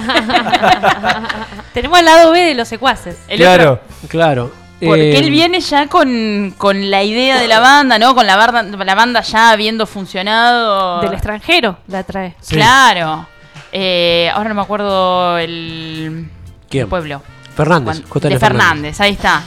Tenemos 1.73 1.99
al 1.99 2.05
lado 2.05 2.31
B 2.33 2.41
de 2.41 2.55
los 2.55 2.69
secuaces. 2.69 3.17
El 3.29 3.39
claro. 3.41 3.73
otro- 3.75 4.09
Claro. 4.09 4.53
Porque 4.81 5.13
eh, 5.13 5.19
él 5.19 5.31
viene 5.31 5.61
ya 5.61 5.87
con, 5.87 6.55
con 6.59 6.91
la 6.91 7.03
idea 7.03 7.41
de 7.41 7.49
la 7.49 7.61
banda, 7.61 7.99
¿no? 7.99 8.15
Con 8.15 8.27
la, 8.27 8.37
barda- 8.37 8.63
la 8.63 8.95
banda 8.95 9.23
ya 9.23 9.51
habiendo 9.51 9.87
funcionado. 9.87 11.01
Del 11.01 11.13
extranjero 11.15 11.79
la 11.89 12.03
trae. 12.03 12.35
Sí. 12.41 12.57
Claro. 12.57 13.27
Eh, 13.73 14.31
ahora 14.35 14.49
no 14.51 14.55
me 14.55 14.63
acuerdo 14.63 15.39
el, 15.39 16.29
¿Quién? 16.69 16.83
el 16.85 16.89
pueblo. 16.89 17.23
Fernández. 17.57 18.03
Cuan- 18.09 18.23
JL 18.23 18.29
de 18.35 18.39
Fernández, 18.39 19.01
ahí 19.01 19.13
está. 19.13 19.43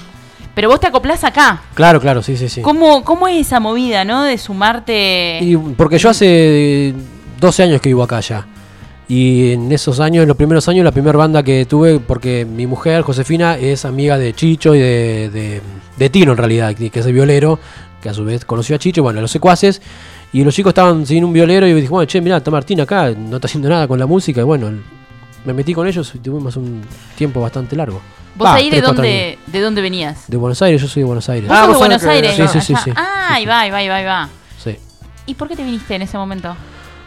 Pero 0.56 0.68
vos 0.70 0.80
te 0.80 0.88
acoplás 0.88 1.24
acá. 1.24 1.62
Claro, 1.74 2.02
claro, 2.02 2.22
sí, 2.22 2.36
sí, 2.36 2.50
sí. 2.50 2.62
¿Cómo, 2.62 3.04
¿Cómo 3.06 3.28
es 3.28 3.46
esa 3.48 3.60
movida, 3.60 4.04
no? 4.04 4.24
De 4.24 4.38
sumarte. 4.38 5.39
Y 5.42 5.56
porque 5.56 5.98
yo 6.00 6.10
hace 6.10 6.94
12 7.39 7.63
años 7.63 7.82
que 7.82 7.89
vivo 7.89 8.04
acá 8.04 8.20
ya. 8.20 8.46
Y 9.10 9.54
en 9.54 9.72
esos 9.72 10.00
años, 10.00 10.22
en 10.22 10.28
los 10.28 10.38
primeros 10.38 10.67
años, 10.69 10.86
la 10.86 10.91
primera 10.91 11.17
banda 11.17 11.41
que 11.41 11.65
tuve, 11.65 12.00
porque 12.00 12.45
mi 12.45 12.67
mujer, 12.67 13.02
Josefina, 13.02 13.58
es 13.58 13.84
amiga 13.84 14.17
de 14.19 14.34
Chicho 14.34 14.76
y 14.76 14.80
de, 14.80 15.30
de, 15.32 15.62
de 15.98 16.10
Tino 16.12 16.32
en 16.34 16.38
realidad, 16.38 16.76
que 16.76 16.91
es 16.93 17.06
el 17.06 17.13
violero, 17.13 17.58
que 18.04 18.10
a 18.10 18.13
su 18.13 18.24
vez 18.24 18.45
conoció 18.45 18.76
a 18.76 18.80
Chicho, 18.80 19.02
bueno, 19.02 19.17
a 19.17 19.22
los 19.24 19.32
secuaces. 19.32 19.82
Y 20.32 20.43
los 20.43 20.54
chicos 20.54 20.69
estaban 20.72 21.08
sin 21.08 21.26
un 21.26 21.34
violero 21.34 21.65
y 21.67 21.74
dije, 21.74 21.88
bueno, 21.89 22.06
che, 22.06 22.22
mirá, 22.22 22.38
está 22.38 22.52
Martín 22.52 22.80
acá, 22.82 23.10
no 23.10 23.38
está 23.38 23.48
haciendo 23.48 23.67
nada 23.67 23.88
con 23.88 23.98
la 23.98 24.06
música. 24.06 24.41
Y 24.41 24.43
bueno, 24.43 24.72
me 25.43 25.54
metí 25.54 25.74
con 25.74 25.88
ellos 25.88 26.12
y 26.13 26.19
tuvimos 26.19 26.56
un 26.56 26.82
tiempo 27.17 27.41
bastante 27.41 27.76
largo. 27.76 28.00
¿Vos 28.36 28.48
ahí 28.48 28.69
de 28.69 28.80
dónde, 28.80 29.39
de 29.48 29.60
dónde 29.60 29.82
venías? 29.82 30.26
De 30.28 30.38
Buenos 30.38 30.62
Aires, 30.62 30.80
yo 30.84 30.88
soy 30.88 31.02
de 31.02 31.08
Buenos 31.08 31.28
Aires. 31.30 31.50
¿Vos 31.50 31.58
Ah, 31.58 31.63
sos 31.65 31.74
de 31.74 31.78
Buenos 31.80 32.04
Aires? 32.04 32.36
Sí, 32.36 32.43
sí, 32.48 32.62
sí, 32.62 32.76
sí. 32.84 32.91
Ah, 32.95 33.30
ahí 33.32 33.45
va, 33.48 33.62
ahí 33.62 33.72
va, 33.72 33.78
ahí 33.95 34.06
va. 34.06 34.30
Sí. 34.63 34.78
¿Y 35.26 35.34
por 35.34 35.48
qué 35.48 35.56
te 35.56 35.63
viniste 35.63 35.95
en 35.95 36.04
ese 36.04 36.15
momento? 36.15 36.56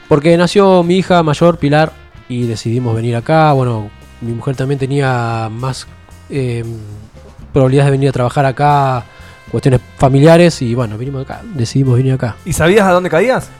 Porque 0.09 0.37
nació 0.37 0.83
mi 0.83 0.97
hija 0.97 1.23
mayor, 1.23 1.59
Pilar, 1.59 1.93
y 2.29 2.47
decidimos 2.47 2.95
venir 2.95 3.17
acá. 3.17 3.53
Bueno, 3.53 3.91
mi 4.21 4.33
mujer 4.33 4.57
también 4.57 4.79
tenía 4.79 5.49
más 5.51 5.87
eh, 6.31 6.65
probabilidades 7.53 7.88
de 7.88 7.93
venir 7.93 8.09
a 8.09 8.12
trabajar 8.12 8.47
acá, 8.47 9.05
cuestiones 9.51 9.81
familiares, 9.97 10.61
y 10.62 10.75
bueno, 10.75 10.99
vinimos 10.99 11.23
acá, 11.23 11.43
decidimos 11.55 11.97
venir 11.97 12.15
acá. 12.15 12.37
¿Y 12.45 12.53
sabías 12.53 12.87
a 12.87 12.93
dónde 12.93 13.11
caías? 13.11 13.51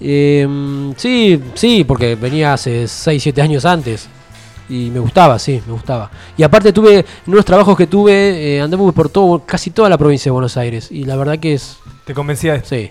Eh, 0.00 0.46
sí, 0.96 1.42
sí, 1.54 1.84
porque 1.84 2.14
venía 2.14 2.52
hace 2.52 2.86
6, 2.86 3.22
7 3.22 3.42
años 3.42 3.64
antes. 3.64 4.08
Y 4.68 4.90
me 4.90 5.00
gustaba, 5.00 5.38
sí, 5.38 5.62
me 5.66 5.72
gustaba. 5.72 6.10
Y 6.36 6.42
aparte 6.42 6.72
tuve, 6.72 6.98
en 6.98 7.32
unos 7.32 7.44
trabajos 7.44 7.76
que 7.76 7.86
tuve, 7.86 8.56
eh, 8.56 8.60
anduve 8.60 8.92
por 8.92 9.08
todo, 9.08 9.42
casi 9.46 9.70
toda 9.70 9.88
la 9.88 9.96
provincia 9.96 10.28
de 10.28 10.32
Buenos 10.32 10.58
Aires. 10.58 10.92
Y 10.92 11.04
la 11.04 11.16
verdad 11.16 11.38
que 11.38 11.54
es, 11.54 11.78
¿Te 12.04 12.14
convencía 12.14 12.62
sí. 12.64 12.90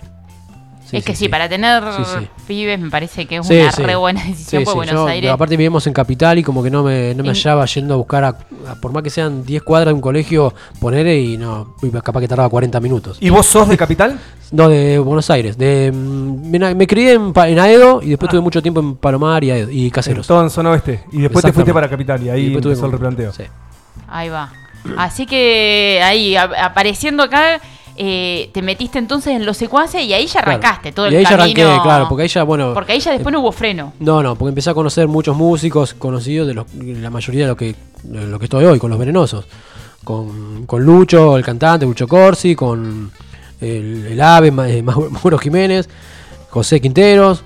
Sí, 0.90 0.96
es 0.96 1.04
que 1.04 1.14
sí, 1.14 1.24
sí, 1.24 1.28
para 1.28 1.48
tener 1.48 1.82
Sí, 1.96 2.02
sí. 2.18 2.28
pibes 2.46 2.80
me 2.80 2.88
parece 2.90 3.26
que 3.26 3.36
es 3.36 3.46
Sí, 3.46 3.58
una 3.58 3.72
sí. 3.72 3.82
re 3.82 3.94
buena 3.96 4.24
decisión 4.24 4.62
Sí, 4.62 4.64
por 4.64 4.72
sí, 4.72 4.76
Buenos 4.76 4.94
yo, 4.94 5.06
Aires. 5.06 5.30
Aparte 5.30 5.56
vivimos 5.56 5.86
en 5.86 5.92
Capital 5.92 6.38
y 6.38 6.42
como 6.42 6.62
que 6.62 6.70
no 6.70 6.82
me, 6.82 7.14
no 7.14 7.22
me 7.22 7.28
En- 7.30 7.34
hallaba 7.34 7.66
yendo 7.66 7.94
a 7.94 7.96
buscar, 7.98 8.24
a, 8.24 8.28
a- 8.28 8.74
por 8.80 8.92
más 8.92 9.02
que 9.02 9.10
sean 9.10 9.44
10 9.44 9.62
cuadras 9.62 9.88
de 9.90 9.94
un 9.94 10.00
colegio, 10.00 10.54
poner 10.80 11.06
y 11.08 11.36
no, 11.36 11.74
capaz 12.02 12.20
que 12.20 12.28
tardaba 12.28 12.48
40 12.48 12.80
minutos. 12.80 13.18
¿Y 13.20 13.28
vos 13.30 13.44
sos 13.46 13.68
de 13.68 13.76
capital? 13.76 14.18
No, 14.50 14.70
de 14.70 14.98
Buenos 14.98 15.28
Aires. 15.28 15.58
De, 15.58 15.92
mm, 15.92 16.50
me, 16.50 16.74
me 16.74 16.86
crié 16.86 17.12
en, 17.12 17.34
Pa- 17.34 17.50
en 17.50 17.58
Aedo 17.58 18.00
y 18.02 18.08
después 18.08 18.30
tuve 18.30 18.40
mucho 18.40 18.62
tiempo 18.62 18.80
en 18.80 18.96
Palomar 18.96 19.44
y, 19.44 19.50
Aedo, 19.50 19.68
y 19.70 19.90
Caseros. 19.90 20.26
Todo 20.26 20.42
en 20.42 20.48
zona 20.48 20.70
oeste. 20.70 21.04
Y 21.12 21.20
después 21.20 21.44
te 21.44 21.52
fuiste 21.52 21.74
para 21.74 21.86
capital 21.90 22.22
y 22.22 22.30
ahí 22.30 22.56
Y 22.56 22.60
tuve 22.62 22.72
el 22.72 22.92
replanteo. 22.92 23.30
sí. 23.30 23.42
Ahí 24.08 24.30
va. 24.30 24.50
Así 24.96 25.26
que 25.26 26.00
ahí, 26.02 26.34
apareciendo 26.34 27.22
acá, 27.24 27.60
eh, 27.98 28.50
te 28.52 28.62
metiste 28.62 28.98
entonces 28.98 29.34
en 29.34 29.44
los 29.44 29.56
secuaces 29.56 30.02
y 30.02 30.12
ahí 30.12 30.26
ya 30.26 30.40
Claro. 30.42 30.50
arrancaste 30.52 30.92
todo 30.92 31.06
y 31.06 31.10
el 31.10 31.16
ahí 31.16 31.24
ya 31.24 31.30
arranqué, 31.34 31.66
claro, 31.82 32.06
porque 32.08 32.22
ahí 32.22 32.28
ya, 32.28 32.42
bueno... 32.44 32.72
Porque 32.72 32.92
ahí 32.92 33.00
ya 33.00 33.12
después 33.12 33.32
no 33.32 33.40
hubo 33.40 33.52
freno. 33.52 33.92
No, 34.00 34.22
no, 34.22 34.36
porque 34.36 34.50
empecé 34.50 34.70
a 34.70 34.74
conocer 34.74 35.08
muchos 35.08 35.36
músicos 35.36 35.94
conocidos 35.94 36.46
de 36.46 36.54
los, 36.54 36.66
la 36.74 37.10
mayoría 37.10 37.42
de 37.42 37.48
lo 37.48 37.56
que, 37.56 37.74
de 38.04 38.26
lo 38.26 38.38
que 38.38 38.44
estoy 38.46 38.64
hoy, 38.64 38.78
con 38.78 38.90
los 38.90 38.98
venenosos. 38.98 39.44
Con, 40.04 40.64
con 40.66 40.82
Lucho, 40.84 41.36
el 41.36 41.44
cantante, 41.44 41.84
Lucho 41.84 42.06
Corsi, 42.08 42.54
con 42.54 43.10
el, 43.60 44.06
el 44.06 44.20
Ave, 44.20 44.48
eh, 44.48 44.82
Mauro 44.82 45.36
Jiménez, 45.38 45.88
José 46.50 46.80
Quinteros, 46.80 47.42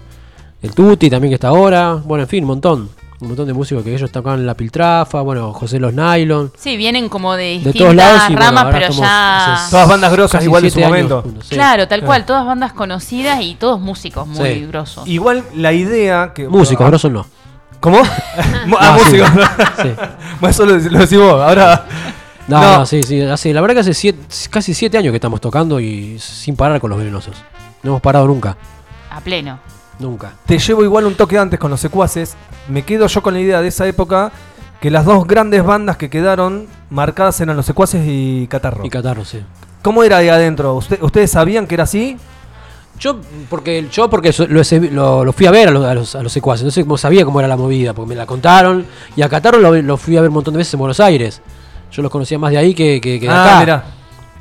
el 0.63 0.75
Tuti 0.75 1.11
también 1.11 1.31
que 1.31 1.35
está 1.37 1.49
ahora. 1.49 1.95
Bueno, 1.95 2.23
en 2.25 2.29
fin, 2.29 2.45
un 2.45 2.49
montón. 2.49 2.91
Un 3.23 3.29
montón 3.29 3.47
de 3.47 3.53
músicos 3.53 3.85
que 3.85 3.95
ellos 3.95 4.11
tocaban 4.11 4.45
la 4.45 4.55
Piltrafa, 4.55 5.21
bueno, 5.21 5.53
José 5.53 5.79
Los 5.79 5.95
Nylon. 5.95 6.51
Sí, 6.59 6.77
vienen 6.77 7.09
como 7.09 7.35
de 7.37 7.51
distintas 7.53 7.79
todos 7.79 7.95
lados 7.95 8.23
y, 8.29 8.33
bueno, 8.33 8.41
ramas, 8.47 8.65
ahora 8.65 8.79
pero 8.81 8.93
ya... 8.93 9.55
hace 9.55 9.71
Todas 9.71 9.89
bandas 9.89 10.13
grosas 10.13 10.43
igual 10.45 10.63
de 10.65 10.71
su 10.71 10.79
años 10.81 10.89
momento. 10.91 11.23
juntos, 11.23 11.47
sí. 11.49 11.55
Claro, 11.55 11.87
tal 11.87 12.03
cual, 12.03 12.27
todas 12.27 12.45
bandas 12.45 12.73
conocidas 12.73 13.41
y 13.43 13.55
todos 13.55 13.81
músicos 13.81 14.27
muy 14.27 14.55
Sí. 14.55 14.67
grosos. 14.67 15.07
Igual 15.07 15.45
la 15.55 15.73
idea 15.73 16.33
que. 16.35 16.49
Músicos, 16.49 16.85
Ah, 16.85 16.89
grosos 16.89 17.13
no. 17.13 17.25
¿Cómo? 17.79 18.03
Ah, 18.79 18.99
músicos. 18.99 19.31
Sí. 19.81 19.89
Bueno, 20.41 20.49
eso 20.51 20.67
lo, 20.67 20.77
lo 20.77 20.99
decís 20.99 21.19
vos. 21.19 21.41
Ahora. 21.41 21.87
No, 22.49 22.61
No. 22.61 22.79
no, 22.81 22.87
sí, 22.87 23.05
sí. 23.05 23.21
Hace, 23.23 23.55
la 23.55 23.61
verdad 23.61 23.75
que 23.77 23.81
hace 23.83 23.95
siete- 23.95 24.19
casi 24.51 24.75
siete 24.75 24.99
años 24.99 25.13
que 25.13 25.17
estamos 25.19 25.41
tocando 25.41 25.79
y 25.79 26.19
sin 26.19 26.57
parar 26.57 26.81
con 26.81 26.91
los 26.91 26.99
venenosos. 26.99 27.37
No 27.85 27.91
hemos 27.93 28.01
parado 28.03 28.27
nunca. 28.27 28.57
A 29.13 29.21
pleno. 29.21 29.61
Nunca. 29.99 30.33
Te 30.47 30.59
llevo 30.59 30.83
igual 30.85 31.07
un 31.07 31.15
toque 31.15 31.39
antes 31.39 31.59
con 31.59 31.71
los 31.71 31.81
secuaces. 31.81 32.35
Me 32.69 32.83
quedo 32.83 33.07
yo 33.07 33.23
con 33.23 33.35
la 33.35 33.41
idea 33.41 33.61
de 33.61 33.69
esa 33.69 33.87
época 33.87 34.33
que 34.81 34.91
las 34.91 35.05
dos 35.05 35.27
grandes 35.27 35.63
bandas 35.65 35.97
que 35.97 36.11
quedaron 36.11 36.67
marcadas 36.91 37.41
eran 37.41 37.57
los 37.57 37.67
secuaces 37.67 38.03
y 38.07 38.47
Catarro. 38.49 38.85
Y 38.85 38.91
catarro, 38.91 39.25
sí. 39.25 39.41
¿Cómo 39.83 40.03
era 40.03 40.17
ahí 40.19 40.29
adentro? 40.29 40.75
¿Usted- 40.75 41.01
¿Ustedes 41.03 41.31
sabían 41.31 41.67
que 41.67 41.75
era 41.75 41.85
así? 41.85 42.17
Yo 42.99 43.21
porque, 43.49 43.89
yo 43.91 44.09
porque 44.11 44.33
lo, 44.49 44.61
he- 44.61 44.91
lo- 44.91 45.25
lo 45.25 45.33
fui 45.33 45.47
a 45.47 45.51
ver 45.51 45.69
a 45.69 45.71
los, 45.71 45.85
a, 45.85 45.95
los, 45.95 46.15
a 46.15 46.23
los 46.23 46.33
secuaces, 46.33 46.73
sé 46.73 46.83
cómo 46.83 46.97
sabía 46.99 47.25
cómo 47.25 47.41
era 47.41 47.49
la 47.49 47.57
movida, 47.57 47.93
porque 47.95 48.09
me 48.11 48.15
la 48.15 48.27
contaron. 48.27 48.85
Y 49.17 49.23
a 49.23 49.29
Catarro 49.29 49.59
lo, 49.59 49.75
lo 49.83 49.97
fui 49.97 50.17
a 50.17 50.21
ver 50.21 50.29
un 50.31 50.35
montón 50.35 50.55
de 50.55 50.59
veces 50.59 50.75
en 50.75 50.81
Buenos 50.81 51.01
Aires. 51.01 51.41
Yo 51.91 52.03
los 52.03 52.11
conocía 52.11 52.39
más 52.39 52.51
de 52.53 52.59
ahí 52.59 52.75
que, 52.75 53.01
que, 53.01 53.19
que 53.21 53.27
de 53.27 53.33
ah, 53.33 53.45
acá. 53.45 53.61
mirá. 53.61 53.85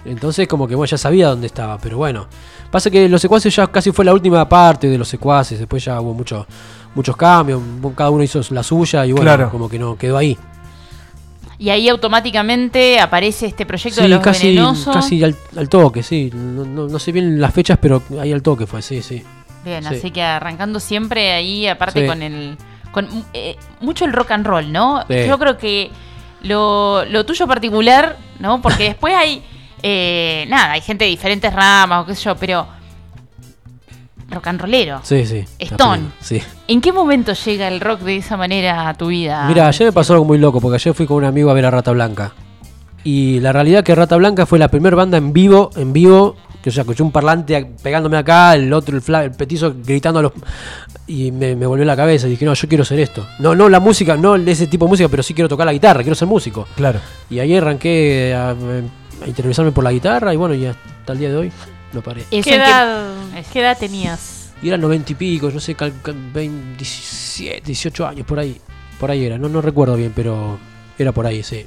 Entonces 0.05 0.47
como 0.47 0.67
que 0.67 0.75
bueno, 0.75 0.89
ya 0.89 0.97
sabía 0.97 1.27
dónde 1.27 1.47
estaba, 1.47 1.77
pero 1.77 1.97
bueno. 1.97 2.27
Pasa 2.71 2.89
que 2.89 3.07
los 3.09 3.21
secuaces 3.21 3.53
ya 3.55 3.67
casi 3.67 3.91
fue 3.91 4.05
la 4.05 4.13
última 4.13 4.47
parte 4.47 4.87
de 4.87 4.97
los 4.97 5.07
secuaces, 5.07 5.59
después 5.59 5.83
ya 5.83 5.99
hubo 5.99 6.13
mucho, 6.13 6.47
muchos 6.95 7.15
cambios, 7.17 7.61
cada 7.95 8.09
uno 8.09 8.23
hizo 8.23 8.41
la 8.51 8.63
suya 8.63 9.05
y 9.05 9.11
bueno, 9.11 9.25
Claro. 9.25 9.49
como 9.51 9.69
que 9.69 9.77
no 9.77 9.97
quedó 9.97 10.17
ahí. 10.17 10.37
Y 11.59 11.69
ahí 11.69 11.89
automáticamente 11.89 12.99
aparece 12.99 13.45
este 13.45 13.65
proyecto 13.65 14.01
de 14.01 14.07
los 14.07 14.21
casi, 14.21 14.47
venenosos. 14.47 14.95
casi 14.95 15.23
al, 15.23 15.35
al 15.55 15.69
toque, 15.69 16.01
sí. 16.01 16.31
No, 16.33 16.65
no- 16.65 16.87
no 16.87 16.97
sé 16.97 17.11
bien 17.11 17.39
las 17.39 17.53
fechas, 17.53 17.77
pero 17.79 18.01
ahí 18.19 18.31
al 18.33 18.41
toque 18.41 18.65
fue, 18.65 18.81
sí, 18.81 19.01
sí. 19.03 19.21
Bien, 19.63 19.83
Sí. 19.83 19.95
así 19.95 20.09
que 20.11 20.23
arrancando 20.23 20.79
siempre 20.79 21.33
ahí, 21.33 21.67
aparte 21.67 22.01
Sí. 22.01 22.07
con 22.07 22.21
el. 22.23 22.57
con 22.91 23.07
eh, 23.33 23.55
mucho 23.79 24.05
el 24.05 24.11
rock 24.13 24.31
and 24.31 24.45
roll, 24.45 24.71
¿no? 24.71 25.03
Sí. 25.07 25.27
Yo 25.27 25.37
creo 25.37 25.57
que 25.57 25.91
lo, 26.41 27.05
lo 27.05 27.25
tuyo 27.25 27.47
particular, 27.47 28.17
¿no? 28.39 28.59
Porque 28.61 28.83
después 28.89 29.13
hay. 29.15 29.43
Eh, 29.83 30.45
nada, 30.49 30.73
hay 30.73 30.81
gente 30.81 31.05
de 31.05 31.09
diferentes 31.11 31.53
ramas 31.53 32.03
o 32.03 32.05
qué 32.05 32.15
sé 32.15 32.23
yo, 32.25 32.35
pero. 32.35 32.67
rock 34.29 34.47
and 34.47 34.61
rollero. 34.61 34.99
Sí, 35.03 35.25
sí. 35.25 35.43
Stone. 35.59 36.03
Sí. 36.21 36.41
¿En 36.67 36.79
qué 36.81 36.91
momento 36.93 37.33
llega 37.33 37.67
el 37.67 37.81
rock 37.81 37.99
de 38.01 38.17
esa 38.17 38.37
manera 38.37 38.87
a 38.87 38.93
tu 38.93 39.07
vida? 39.07 39.45
Mira, 39.47 39.67
ayer 39.67 39.87
me 39.87 39.91
pasó 39.91 40.13
algo 40.13 40.25
muy 40.25 40.37
loco, 40.37 40.61
porque 40.61 40.75
ayer 40.75 40.93
fui 40.93 41.05
con 41.05 41.17
un 41.17 41.25
amigo 41.25 41.49
a 41.49 41.53
ver 41.53 41.65
a 41.65 41.71
Rata 41.71 41.91
Blanca. 41.91 42.31
Y 43.03 43.39
la 43.39 43.51
realidad 43.51 43.83
que 43.83 43.93
Rata 43.95 44.15
Blanca 44.15 44.45
fue 44.45 44.59
la 44.59 44.67
primera 44.69 44.95
banda 44.95 45.17
en 45.17 45.33
vivo, 45.33 45.71
en 45.75 45.91
vivo, 45.91 46.35
que 46.63 46.69
o 46.69 46.71
sea, 46.71 46.81
escuché 46.81 47.01
un 47.03 47.11
parlante 47.11 47.73
pegándome 47.81 48.15
acá, 48.17 48.53
el 48.55 48.71
otro, 48.71 48.95
el, 48.95 49.01
fla- 49.01 49.23
el 49.23 49.31
petizo 49.31 49.73
gritando 49.83 50.19
a 50.19 50.21
los... 50.23 50.31
Y 51.07 51.31
me, 51.31 51.55
me 51.55 51.65
volvió 51.65 51.83
la 51.83 51.95
cabeza 51.97 52.27
y 52.27 52.29
dije, 52.29 52.45
no, 52.45 52.53
yo 52.53 52.69
quiero 52.69 52.85
ser 52.85 52.99
esto. 52.99 53.25
No, 53.39 53.53
no 53.55 53.67
la 53.67 53.79
música, 53.79 54.15
no 54.15 54.35
ese 54.35 54.67
tipo 54.67 54.85
de 54.85 54.89
música, 54.89 55.09
pero 55.09 55.23
sí 55.23 55.33
quiero 55.33 55.49
tocar 55.49 55.65
la 55.65 55.73
guitarra, 55.73 56.03
quiero 56.03 56.15
ser 56.15 56.27
músico. 56.27 56.67
Claro. 56.75 56.99
Y 57.29 57.39
ahí 57.39 57.53
arranqué 57.57 58.33
a, 58.35 58.51
a 59.21 59.27
interesarme 59.27 59.71
por 59.71 59.83
la 59.83 59.91
guitarra 59.91 60.33
y 60.33 60.37
bueno, 60.37 60.55
y 60.55 60.65
hasta 60.65 61.13
el 61.13 61.19
día 61.19 61.29
de 61.29 61.35
hoy 61.37 61.51
no 61.93 62.01
paré. 62.01 62.21
¿Eso 62.31 62.43
¿Qué 62.49 62.55
en 62.55 62.61
edad, 62.61 63.13
¿Qué 63.51 63.59
edad 63.59 63.77
tenías? 63.77 64.51
Y 64.61 64.67
eran 64.67 64.81
noventa 64.81 65.11
y 65.11 65.15
pico, 65.15 65.49
no 65.51 65.59
sé, 65.59 65.75
cal- 65.75 65.93
cal- 66.03 66.15
20, 66.33 66.77
17, 66.77 67.61
18 67.65 68.07
años, 68.07 68.25
por 68.25 68.39
ahí. 68.39 68.57
Por 68.99 69.09
ahí 69.09 69.25
era, 69.25 69.37
no, 69.37 69.49
no 69.49 69.61
recuerdo 69.61 69.95
bien, 69.95 70.13
pero 70.15 70.59
era 70.97 71.11
por 71.11 71.25
ahí, 71.25 71.41
sí. 71.41 71.65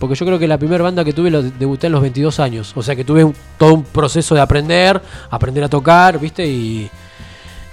Porque 0.00 0.16
yo 0.16 0.26
creo 0.26 0.38
que 0.38 0.48
la 0.48 0.58
primera 0.58 0.82
banda 0.82 1.04
que 1.04 1.12
tuve 1.12 1.30
lo 1.30 1.40
debuté 1.42 1.86
a 1.86 1.90
los 1.90 2.02
22 2.02 2.40
años. 2.40 2.72
O 2.74 2.82
sea 2.82 2.96
que 2.96 3.04
tuve 3.04 3.22
un- 3.22 3.34
todo 3.56 3.74
un 3.74 3.84
proceso 3.84 4.34
de 4.34 4.40
aprender, 4.40 5.00
aprender 5.30 5.62
a 5.62 5.68
tocar, 5.68 6.18
¿viste? 6.18 6.44
Y, 6.46 6.90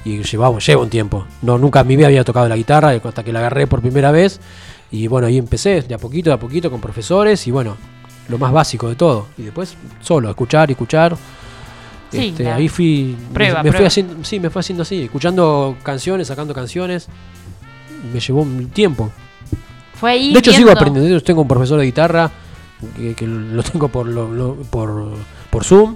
y 0.05 0.21
llevaba, 0.23 0.59
lleva 0.59 0.81
un 0.83 0.89
tiempo. 0.89 1.25
No, 1.41 1.57
nunca 1.57 1.79
en 1.81 1.87
mi 1.87 1.95
vida 1.95 2.07
había 2.07 2.23
tocado 2.23 2.47
la 2.47 2.55
guitarra 2.55 2.91
hasta 3.03 3.23
que 3.23 3.33
la 3.33 3.39
agarré 3.39 3.65
por 3.65 3.81
primera 3.81 4.11
vez. 4.11 4.39
Y 4.91 5.07
bueno, 5.07 5.25
ahí 5.27 5.37
empecé, 5.39 5.81
de 5.81 5.95
a 5.95 5.97
poquito, 5.97 6.29
de 6.29 6.35
a 6.35 6.39
poquito, 6.39 6.69
con 6.69 6.79
profesores 6.81 7.47
y 7.47 7.51
bueno, 7.51 7.77
lo 8.31 8.37
más 8.39 8.51
básico 8.51 8.89
de 8.89 8.95
todo. 8.95 9.27
Y 9.37 9.43
después 9.43 9.75
solo, 10.01 10.29
escuchar 10.29 10.69
y 10.69 10.73
escuchar. 10.73 11.15
Sí, 12.11 12.29
Este, 12.29 12.49
ahí 12.51 12.67
fui. 12.67 13.15
Prueba, 13.33 13.59
me, 13.59 13.65
me 13.65 13.69
fui 13.69 13.77
prueba. 13.77 13.87
haciendo, 13.87 14.23
sí, 14.25 14.39
me 14.39 14.49
fue 14.49 14.59
haciendo 14.61 14.81
así, 14.83 15.03
escuchando 15.03 15.77
canciones, 15.83 16.27
sacando 16.27 16.53
canciones. 16.53 17.07
Me 18.11 18.19
llevó 18.19 18.41
un 18.41 18.69
tiempo. 18.69 19.11
Fue 19.93 20.11
ahí. 20.11 20.33
De 20.33 20.39
hecho, 20.39 20.51
sigo 20.51 20.71
aprendiendo. 20.71 21.09
Yo 21.09 21.21
tengo 21.23 21.41
un 21.43 21.47
profesor 21.47 21.79
de 21.79 21.85
guitarra 21.85 22.31
que, 22.97 23.13
que 23.13 23.27
lo 23.27 23.61
tengo 23.63 23.87
por, 23.89 24.07
lo- 24.07 24.31
lo- 24.33 24.55
por, 24.55 25.13
por 25.49 25.63
Zoom. 25.63 25.95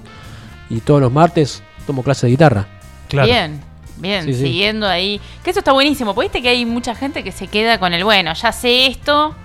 Y 0.69 0.79
todos 0.81 1.01
los 1.01 1.11
martes 1.11 1.63
tomo 1.87 2.01
clase 2.03 2.27
de 2.27 2.31
guitarra. 2.31 2.67
Claro. 3.09 3.27
Bien, 3.27 3.61
bien, 3.97 4.23
Sí, 4.25 4.33
sí. 4.35 4.41
siguiendo 4.43 4.87
ahí. 4.87 5.19
Que 5.43 5.49
eso 5.49 5.59
está 5.59 5.73
buenísimo. 5.73 6.13
porque 6.15 6.27
Viste 6.27 6.41
que 6.41 6.49
hay 6.49 6.65
mucha 6.65 6.95
gente 6.95 7.23
que 7.23 7.31
se 7.31 7.47
queda 7.47 7.77
con 7.79 7.93
el 7.93 8.03
bueno, 8.03 8.33
ya 8.33 8.51
sé 8.51 8.87
esto. 8.87 9.35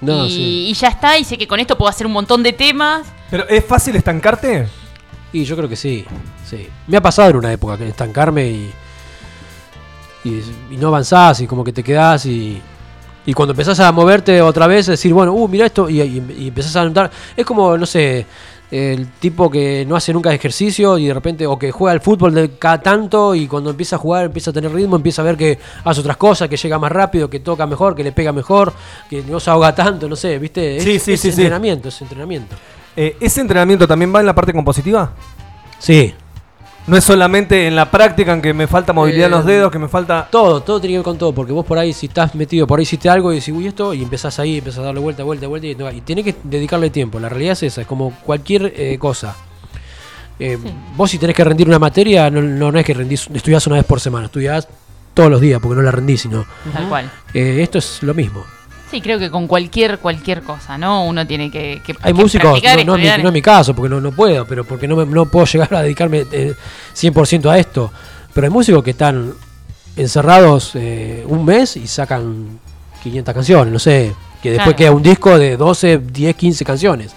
No, 0.00 0.26
y, 0.26 0.30
sí. 0.30 0.42
y 0.68 0.74
ya 0.74 0.88
está, 0.88 1.18
y 1.18 1.24
sé 1.24 1.38
que 1.38 1.46
con 1.48 1.58
esto 1.60 1.76
puedo 1.78 1.88
hacer 1.88 2.06
un 2.06 2.12
montón 2.12 2.42
de 2.42 2.52
temas. 2.52 3.06
Pero 3.30 3.48
¿es 3.48 3.64
fácil 3.64 3.96
estancarte? 3.96 4.68
Y 5.32 5.44
yo 5.44 5.56
creo 5.56 5.68
que 5.68 5.76
sí, 5.76 6.04
sí. 6.48 6.68
Me 6.86 6.96
ha 6.96 7.02
pasado 7.02 7.30
en 7.30 7.36
una 7.36 7.52
época 7.52 7.76
que 7.76 7.88
estancarme 7.88 8.46
y, 8.48 8.70
y, 10.24 10.42
y 10.70 10.76
no 10.76 10.88
avanzás 10.88 11.40
y 11.40 11.46
como 11.46 11.62
que 11.64 11.72
te 11.72 11.82
quedás 11.82 12.26
y, 12.26 12.60
y 13.24 13.32
cuando 13.34 13.52
empezás 13.52 13.80
a 13.80 13.90
moverte 13.92 14.40
otra 14.42 14.66
vez, 14.66 14.86
decir, 14.86 15.12
bueno, 15.12 15.32
uh, 15.32 15.48
mira 15.48 15.66
esto 15.66 15.88
y, 15.88 16.00
y- 16.00 16.36
y 16.38 16.48
empezás 16.48 16.76
a 16.76 16.84
notar. 16.84 17.10
Es 17.36 17.44
como, 17.44 17.76
no 17.76 17.86
sé, 17.86 18.24
el 18.70 19.06
tipo 19.20 19.50
que 19.50 19.84
no 19.86 19.94
hace 19.96 20.12
nunca 20.12 20.32
ejercicio 20.34 20.98
y 20.98 21.06
de 21.06 21.14
repente, 21.14 21.46
o 21.46 21.58
que 21.58 21.70
juega 21.70 21.92
al 21.92 22.00
fútbol 22.00 22.34
de 22.34 22.50
cada 22.58 22.80
tanto 22.80 23.34
y 23.34 23.46
cuando 23.46 23.70
empieza 23.70 23.96
a 23.96 23.98
jugar, 23.98 24.26
empieza 24.26 24.50
a 24.50 24.52
tener 24.52 24.72
ritmo, 24.72 24.96
empieza 24.96 25.22
a 25.22 25.24
ver 25.24 25.36
que 25.36 25.58
hace 25.84 26.00
otras 26.00 26.16
cosas, 26.16 26.48
que 26.48 26.56
llega 26.56 26.78
más 26.78 26.90
rápido, 26.90 27.30
que 27.30 27.40
toca 27.40 27.66
mejor, 27.66 27.94
que 27.94 28.02
le 28.02 28.12
pega 28.12 28.32
mejor, 28.32 28.72
que 29.08 29.22
no 29.22 29.38
se 29.38 29.50
ahoga 29.50 29.74
tanto, 29.74 30.08
no 30.08 30.16
sé, 30.16 30.38
¿viste? 30.38 30.76
Es, 30.78 30.82
Sí, 30.84 30.98
sí, 30.98 31.12
es 31.12 31.20
sí, 31.20 31.30
sí. 31.32 31.40
entrenamiento, 31.42 31.88
es 31.88 32.00
entrenamiento. 32.02 32.56
Eh, 32.96 33.16
¿Ese 33.20 33.40
entrenamiento 33.40 33.86
también 33.86 34.12
va 34.14 34.20
en 34.20 34.26
la 34.26 34.34
parte 34.34 34.52
compositiva? 34.52 35.12
Sí, 35.78 36.14
No 36.86 36.96
es 36.96 37.02
solamente 37.02 37.66
en 37.66 37.74
la 37.74 37.90
práctica 37.90 38.32
en 38.32 38.40
que 38.40 38.54
me 38.54 38.68
falta 38.68 38.92
movilidad 38.92 39.26
en 39.26 39.32
los 39.32 39.44
Eh, 39.44 39.52
dedos, 39.52 39.72
que 39.72 39.78
me 39.78 39.88
falta. 39.88 40.28
Todo, 40.30 40.62
todo 40.62 40.80
tiene 40.80 40.94
que 40.94 40.98
ver 40.98 41.04
con 41.04 41.18
todo, 41.18 41.32
porque 41.32 41.52
vos 41.52 41.66
por 41.66 41.78
ahí, 41.78 41.92
si 41.92 42.06
estás 42.06 42.34
metido, 42.36 42.66
por 42.66 42.78
ahí 42.78 42.84
hiciste 42.84 43.08
algo 43.08 43.32
y 43.32 43.36
decís, 43.36 43.52
uy, 43.52 43.66
esto, 43.66 43.92
y 43.92 44.02
empezás 44.02 44.38
ahí, 44.38 44.58
empezás 44.58 44.80
a 44.80 44.82
darle 44.84 45.00
vuelta, 45.00 45.24
vuelta, 45.24 45.48
vuelta, 45.48 45.66
y, 45.66 45.74
no, 45.74 45.90
y 45.90 46.00
tenés 46.02 46.24
que 46.24 46.36
dedicarle 46.44 46.90
tiempo. 46.90 47.18
La 47.18 47.28
realidad 47.28 47.52
es 47.54 47.64
esa, 47.64 47.80
es 47.80 47.86
como 47.88 48.12
cualquier 48.24 48.72
eh, 48.76 48.98
cosa. 48.98 49.34
Eh, 50.38 50.58
Vos 50.96 51.10
si 51.10 51.18
tenés 51.18 51.34
que 51.34 51.42
rendir 51.42 51.66
una 51.66 51.78
materia, 51.78 52.30
no, 52.30 52.40
no, 52.40 52.70
no 52.70 52.78
es 52.78 52.84
que 52.84 52.94
rendís, 52.94 53.28
estudiás 53.34 53.66
una 53.66 53.76
vez 53.76 53.84
por 53.84 53.98
semana, 54.00 54.26
estudiás 54.26 54.68
todos 55.12 55.30
los 55.30 55.40
días, 55.40 55.60
porque 55.60 55.76
no 55.76 55.82
la 55.82 55.90
rendís, 55.90 56.20
sino... 56.20 56.44
Tal 56.72 56.88
cual. 56.88 57.10
Eh, 57.34 57.60
esto 57.62 57.78
es 57.78 58.02
lo 58.02 58.14
mismo. 58.14 58.44
Sí, 58.90 59.00
creo 59.00 59.18
que 59.18 59.30
con 59.30 59.46
cualquier 59.48 59.98
cualquier 59.98 60.42
cosa, 60.42 60.78
¿no? 60.78 61.04
Uno 61.04 61.26
tiene 61.26 61.50
que, 61.50 61.82
que 61.84 61.92
Hay 62.02 62.12
que 62.12 62.22
músicos, 62.22 62.44
no, 62.44 62.50
no, 62.52 62.56
es 62.56 62.62
mi- 62.62 62.80
estudiar. 62.82 63.20
no 63.22 63.28
es 63.28 63.32
mi 63.34 63.42
caso, 63.42 63.74
porque 63.74 63.88
no, 63.88 64.00
no 64.00 64.12
puedo, 64.12 64.46
pero 64.46 64.64
porque 64.64 64.86
no, 64.86 64.94
me- 64.96 65.06
no 65.06 65.26
puedo 65.26 65.44
llegar 65.46 65.74
a 65.74 65.82
dedicarme 65.82 66.24
eh, 66.30 66.54
100% 66.94 67.50
a 67.50 67.58
esto. 67.58 67.90
Pero 68.32 68.46
hay 68.46 68.52
músicos 68.52 68.84
que 68.84 68.90
están 68.90 69.32
encerrados 69.96 70.72
eh, 70.74 71.24
un 71.26 71.44
mes 71.44 71.76
y 71.76 71.86
sacan 71.86 72.58
500 73.02 73.34
canciones, 73.34 73.72
no 73.72 73.78
sé, 73.78 74.12
que 74.42 74.50
después 74.50 74.74
Claro. 74.74 74.76
queda 74.76 74.90
un 74.92 75.02
disco 75.02 75.38
de 75.38 75.56
12, 75.56 75.98
10, 75.98 76.36
15 76.36 76.64
canciones. 76.64 77.12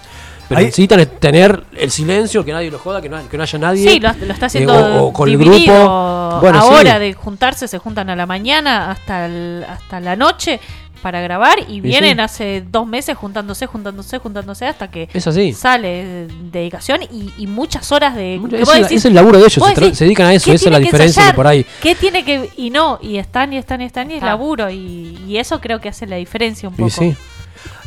Pero 0.48 0.60
Ahí- 0.60 0.66
necesitan 0.66 1.06
tener 1.20 1.64
el 1.78 1.92
silencio, 1.92 2.44
que 2.44 2.52
nadie 2.52 2.72
lo 2.72 2.80
joda, 2.80 3.02
que 3.02 3.10
no, 3.10 3.18
que 3.30 3.38
no 3.38 3.44
haya 3.44 3.60
nadie. 3.60 3.88
Sí, 3.92 4.00
lo, 4.00 4.12
lo 4.26 4.34
está 4.34 4.46
eh, 4.46 4.48
haciendo 4.48 4.74
o, 4.74 5.08
o 5.10 5.14
con 5.14 5.30
el 5.30 5.38
grupo. 5.38 6.40
Bueno, 6.42 6.60
Ahora 6.60 6.94
sí. 6.96 7.00
de 7.02 7.14
juntarse, 7.14 7.68
se 7.68 7.78
juntan 7.78 8.10
a 8.10 8.16
la 8.16 8.26
mañana 8.26 8.90
hasta, 8.90 9.26
el- 9.28 9.64
hasta 9.70 10.00
la 10.00 10.16
noche 10.16 10.60
para 11.00 11.22
grabar 11.22 11.58
y 11.68 11.82
vienen 11.82 12.18
sí. 12.18 12.22
hace 12.22 12.64
dos 12.70 12.86
meses 12.88 13.18
juntándose, 13.18 13.66
juntándose, 13.66 14.18
juntándose 14.20 14.66
hasta 14.68 14.90
que 14.92 15.10
Es 15.14 15.26
así. 15.28 15.54
sale 15.54 16.28
dedicación 16.52 17.02
y, 17.04 17.34
y 17.38 17.48
muchas 17.48 17.92
horas 17.92 18.16
de... 18.16 18.40
Que 18.50 18.62
es 18.62 18.70
el- 18.70 18.84
decís- 18.86 18.92
es 18.98 19.06
el 19.06 19.14
laburo 19.16 19.38
de 19.40 19.46
ellos, 19.46 19.54
se 19.54 19.60
tra- 19.62 19.76
decís, 19.86 19.98
se 19.98 20.04
dedican 20.06 20.28
a 20.28 20.34
eso, 20.34 20.46
¿qué 20.52 20.56
esa 20.56 20.66
es 20.66 20.72
la 20.72 20.78
que 20.80 20.84
diferencia 20.86 21.28
que 21.28 21.34
por 21.34 21.48
ahí- 21.48 21.66
¿Qué 21.82 21.96
tiene 21.96 22.24
que...? 22.24 22.50
Y 22.58 22.70
no, 22.70 23.00
y 23.02 23.18
están, 23.18 23.54
y 23.54 23.58
están, 23.58 23.82
y 23.82 23.86
están, 23.86 24.12
y 24.12 24.16
es 24.16 24.24
laburo 24.24 24.70
y, 24.70 25.18
y 25.28 25.38
eso 25.38 25.60
creo 25.62 25.80
que 25.82 25.90
hace 25.90 26.06
la 26.08 26.18
diferencia 26.18 26.68
un 26.70 26.76
Y 26.76 26.78
poco. 26.78 26.90
sí. 26.92 27.16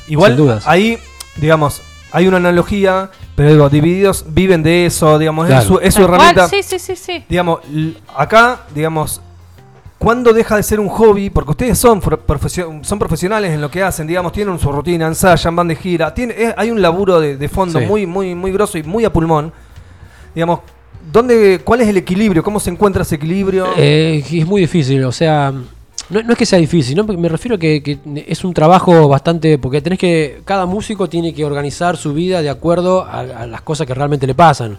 Igual, 0.09 0.33
Sin 0.33 0.37
dudas. 0.39 0.67
ahí, 0.67 0.99
digamos, 1.37 1.81
hay 2.11 2.27
una 2.27 2.37
analogía, 2.39 3.11
pero 3.37 3.51
digo, 3.51 3.71
divididos 3.71 4.25
viven 4.29 4.63
de 4.63 4.87
eso, 4.87 5.19
digamos, 5.19 5.47
Claro. 5.47 5.61
es 5.63 5.67
su, 5.69 5.79
es 5.79 5.97
herramienta. 5.97 6.49
Sí, 6.49 6.63
sí, 6.63 6.79
sí, 6.79 6.97
sí. 6.97 7.25
Digamos, 7.29 7.61
acá, 8.17 8.63
digamos, 8.75 9.21
¿cuándo 10.03 10.33
deja 10.33 10.57
de 10.57 10.65
ser 10.65 10.81
un 10.81 10.89
hobby? 10.89 11.31
Porque 11.31 11.53
ustedes 11.53 11.79
son, 11.79 12.01
profesio- 12.01 12.81
son 12.83 12.99
profesionales 12.99 13.53
en 13.53 13.61
lo 13.61 13.71
que 13.71 13.83
hacen, 13.85 14.05
digamos, 14.09 14.33
tienen 14.33 14.59
su 14.59 14.73
rutina, 14.73 15.07
ensayan, 15.07 15.55
van 15.55 15.69
de 15.69 15.77
gira, 15.77 16.13
tiene, 16.13 16.35
es- 16.37 16.55
hay 16.57 16.71
un 16.73 16.83
laburo 16.83 17.21
de, 17.21 17.37
de 17.37 17.49
fondo 17.49 17.79
Sí. 17.79 17.87
muy, 17.87 18.05
muy, 18.07 18.35
muy 18.35 18.51
grosso 18.51 18.79
y 18.79 18.83
muy 18.83 19.05
a 19.05 19.13
pulmón. 19.13 19.53
Digamos, 20.35 20.61
¿dónde, 21.13 21.61
¿cuál 21.63 21.83
es 21.83 21.89
el 21.89 21.97
equilibrio? 21.99 22.43
¿Cómo 22.43 22.59
se 22.59 22.71
encuentra 22.71 23.03
ese 23.03 23.15
equilibrio? 23.15 23.67
Eh, 23.77 24.25
es 24.33 24.47
muy 24.47 24.63
difícil, 24.63 25.05
o 25.05 25.13
sea, 25.13 25.53
no, 26.11 26.23
no 26.23 26.33
es 26.33 26.39
que 26.39 26.47
sea 26.47 26.59
difícil, 26.59 26.97
¿no? 26.97 27.05
me 27.05 27.29
refiero 27.29 27.57
que, 27.59 27.81
que 27.83 27.99
es 28.27 28.43
un 28.45 28.53
trabajo 28.53 29.07
bastante, 29.09 29.57
porque 29.59 29.81
tenés 29.81 30.01
que, 30.01 30.41
cada 30.45 30.67
músico 30.67 31.09
tiene 31.09 31.33
que 31.33 31.45
organizar 31.45 31.97
su 31.97 32.13
vida 32.13 32.43
de 32.43 32.51
acuerdo 32.51 33.03
a, 33.05 33.21
a 33.21 33.47
las 33.47 33.63
cosas 33.63 33.87
que 33.87 33.95
realmente 33.95 34.27
le 34.27 34.35
pasan. 34.35 34.79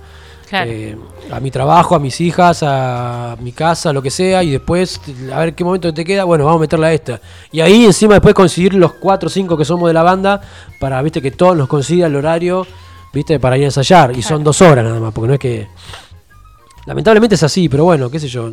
Claro. 0.54 0.70
Eh, 0.70 0.96
a 1.32 1.39
mi 1.39 1.50
trabajo, 1.50 1.96
a 1.96 2.00
mis 2.00 2.22
hijas, 2.22 2.62
a 2.62 3.36
mi 3.42 3.54
casa, 3.54 3.92
lo 3.92 4.04
que 4.04 4.12
sea, 4.12 4.44
y 4.44 4.52
después, 4.52 5.02
a 5.34 5.39
ver 5.39 5.56
qué 5.56 5.63
momento 5.63 5.92
te 5.92 6.06
queda, 6.06 6.26
bueno, 6.26 6.46
vamos 6.46 6.60
a 6.60 6.62
meterla 6.62 6.88
a 6.88 6.94
esta. 6.94 7.20
Y 7.52 7.62
ahí 7.62 7.86
encima 7.86 8.13
después 8.13 8.36
conseguir 8.36 8.76
los 8.76 8.94
cuatro 8.94 9.26
o 9.26 9.30
cinco 9.32 9.58
que 9.58 9.66
somos 9.66 9.88
de 9.88 9.96
la 9.96 10.04
banda, 10.04 10.42
para, 10.80 11.02
viste, 11.02 11.24
que 11.24 11.32
todos 11.32 11.58
nos 11.58 11.68
consiga 11.68 12.06
el 12.06 12.16
horario, 12.16 12.68
viste, 13.12 13.39
para 13.39 13.58
ir 13.58 13.63
a 13.63 13.66
ensayar. 13.66 14.16
Y 14.16 14.22
son 14.22 14.44
dos 14.44 14.62
horas 14.62 14.86
nada 14.86 15.00
más, 15.00 15.12
porque 15.12 15.28
no 15.28 15.34
es 15.34 15.39
que... 15.39 15.68
Lamentablemente 16.86 17.34
es 17.34 17.42
así, 17.42 17.68
pero 17.68 17.86
bueno, 17.86 18.12
qué 18.12 18.20
sé 18.20 18.28
yo. 18.28 18.52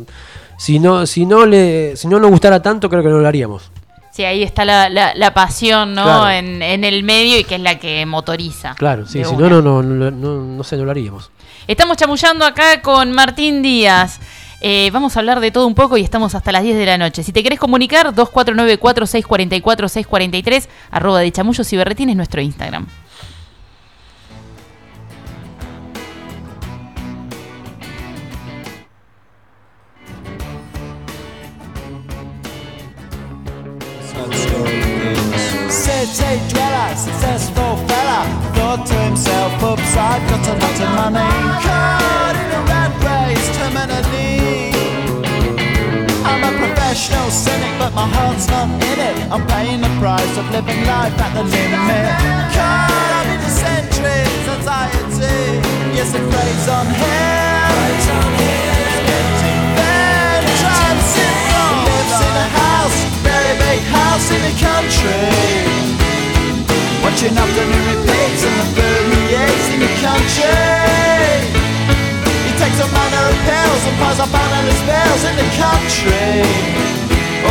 Si 0.57 0.79
no, 0.79 1.05
si 1.05 1.27
no 1.27 1.45
le, 1.45 1.95
si 1.95 2.07
no 2.07 2.19
nos 2.19 2.31
gustara 2.31 2.63
tanto, 2.63 2.89
creo 2.89 3.03
que 3.03 3.09
no 3.09 3.19
lo 3.19 3.27
haríamos. 3.27 3.69
Sí, 4.11 4.23
ahí 4.25 4.43
está 4.43 4.65
la, 4.65 4.89
la, 4.89 5.13
la 5.15 5.33
pasión, 5.33 5.93
¿no? 5.93 6.03
Claro. 6.03 6.29
En, 6.29 6.61
en 6.61 6.83
el 6.83 7.03
medio 7.03 7.39
y 7.39 7.45
que 7.45 7.55
es 7.55 7.61
la 7.61 7.79
que 7.79 8.05
motoriza. 8.05 8.75
Claro, 8.75 9.07
sí, 9.07 9.23
si 9.23 9.35
no, 9.35 9.49
no, 9.49 9.61
no, 9.61 9.81
no, 9.81 10.11
no, 10.11 10.41
no 10.41 10.63
sé, 10.63 10.75
no 10.77 10.83
lo 10.85 10.91
haríamos. 10.91 11.31
Estamos 11.67 11.95
chamullando 11.95 12.45
acá 12.45 12.81
con 12.81 13.11
Martín 13.13 13.61
Díaz. 13.61 14.19
Eh, 14.59 14.89
vamos 14.91 15.15
a 15.15 15.19
hablar 15.21 15.39
de 15.39 15.49
todo 15.49 15.65
un 15.65 15.73
poco 15.73 15.95
y 15.97 16.03
estamos 16.03 16.35
hasta 16.35 16.51
las 16.51 16.61
10 16.63 16.77
de 16.77 16.85
la 16.85 16.97
noche. 16.97 17.23
Si 17.23 17.31
te 17.31 17.41
querés 17.41 17.57
comunicar, 17.57 18.13
2494-644-643, 18.13 20.67
arroba 20.91 21.19
de 21.19 21.31
chamullos 21.31 21.71
y 21.73 21.77
berretines, 21.77 22.15
nuestro 22.15 22.41
Instagram. 22.41 22.85
City 36.11 36.43
dweller, 36.51 36.91
successful 36.97 37.79
fella, 37.87 38.27
thought 38.51 38.83
to 38.85 38.95
himself, 39.07 39.55
oops, 39.63 39.95
I've 39.95 40.19
got 40.27 40.43
a 40.43 40.55
lot 40.59 40.75
of 40.83 40.91
money. 40.99 41.23
Caught 41.63 42.35
in 42.35 42.51
a 42.51 42.61
rat 42.67 42.91
race, 42.99 43.47
terminally. 43.55 44.75
I'm 46.27 46.43
a 46.43 46.51
professional 46.59 47.31
cynic, 47.31 47.71
but 47.79 47.95
my 47.95 48.11
heart's 48.11 48.43
not 48.51 48.67
in 48.91 48.99
it. 48.99 49.15
I'm 49.31 49.47
paying 49.47 49.79
the 49.79 49.93
price 50.03 50.35
of 50.35 50.51
living 50.51 50.83
life 50.83 51.15
at 51.15 51.31
the 51.31 51.47
limit. 51.47 52.11
Caught 52.59 53.11
up 53.15 53.27
in 53.31 53.39
the 53.39 53.53
centuries, 53.63 54.43
anxiety. 54.51 55.63
Yes, 55.95 56.11
it 56.11 56.27
preys 56.27 56.67
on 56.67 56.91
him. 56.91 57.71
Getting 59.07 59.63
bad, 59.79 60.43
transit 60.59 61.35
Lives 61.87 62.19
in 62.19 62.35
a 62.35 62.47
house, 62.51 62.99
very 63.23 63.55
big 63.63 63.79
house 63.95 64.27
in 64.27 64.43
the 64.43 64.53
country. 64.59 66.00
Watching 67.11 67.35
afternoon 67.35 67.83
repeats 67.91 68.43
and 68.47 68.55
the 68.55 68.87
eats 69.35 69.67
in 69.67 69.79
the 69.83 69.91
country. 69.99 70.47
He 72.47 72.51
takes 72.55 72.79
a 72.79 72.87
manner 72.87 73.23
of 73.27 73.37
pills 73.43 73.83
and 73.83 73.95
piles 73.99 74.19
up 74.23 74.31
banana 74.31 74.71
spells 74.79 75.23
in 75.27 75.35
the 75.35 75.49
country. 75.59 76.39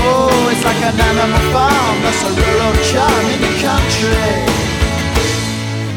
Oh, 0.00 0.48
it's 0.48 0.64
like 0.64 0.80
an 0.80 0.96
animal 0.96 1.44
farm, 1.52 1.96
that's 2.00 2.24
a 2.24 2.32
rural 2.40 2.74
charm 2.88 3.24
in 3.36 3.40
the 3.44 3.54
country. 3.60 4.32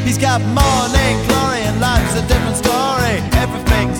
He's 0.04 0.20
got 0.20 0.44
morning 0.44 1.16
glory 1.32 1.64
and 1.64 1.80
life's 1.80 2.20
a 2.20 2.24
different 2.28 2.60
story. 2.60 3.16
Everything's 3.40 4.00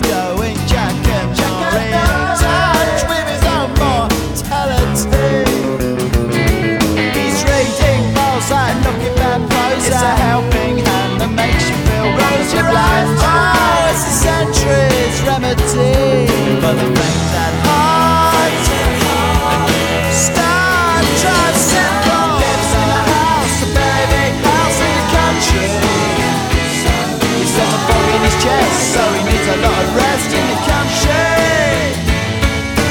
century's 14.54 15.18
remedy 15.22 16.26
for 16.62 16.74
the 16.78 16.86
things 16.94 17.32
at 17.34 17.54
heart. 17.66 18.64
Star 20.14 21.02
drives 21.20 21.62
simple. 21.74 22.38
Lives 22.38 22.70
in 22.78 22.88
a 22.88 23.02
house, 23.14 23.56
a 23.62 23.68
big 23.74 24.34
house 24.46 24.78
in 24.86 24.92
the 24.94 25.06
country. 25.18 25.74
He's 27.34 27.52
got 27.56 27.66
a 27.66 27.80
fog 27.86 28.06
in 28.14 28.22
his 28.22 28.36
chest, 28.42 28.78
so 28.94 29.02
he 29.14 29.20
needs 29.26 29.48
a 29.48 29.58
lot 29.58 29.80
of 29.84 29.90
rest 29.96 30.30
in 30.30 30.44
the 30.46 30.58
country. 30.70 31.98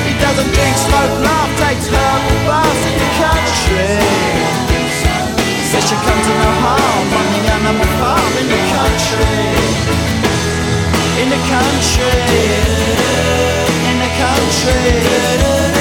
He 0.08 0.14
doesn't 0.20 0.52
drink, 0.52 0.76
smoke, 0.78 1.16
laugh, 1.24 1.52
takes 1.64 1.88
herbal 1.88 2.40
baths 2.48 2.84
in 2.90 2.96
the 3.00 3.10
country. 3.24 4.04
Says 5.72 5.86
you 5.90 5.98
come 6.06 6.22
to 6.28 6.34
the 11.34 11.40
country, 11.48 12.06
in 13.90 13.98
the 13.98 14.10
country. 14.20 15.73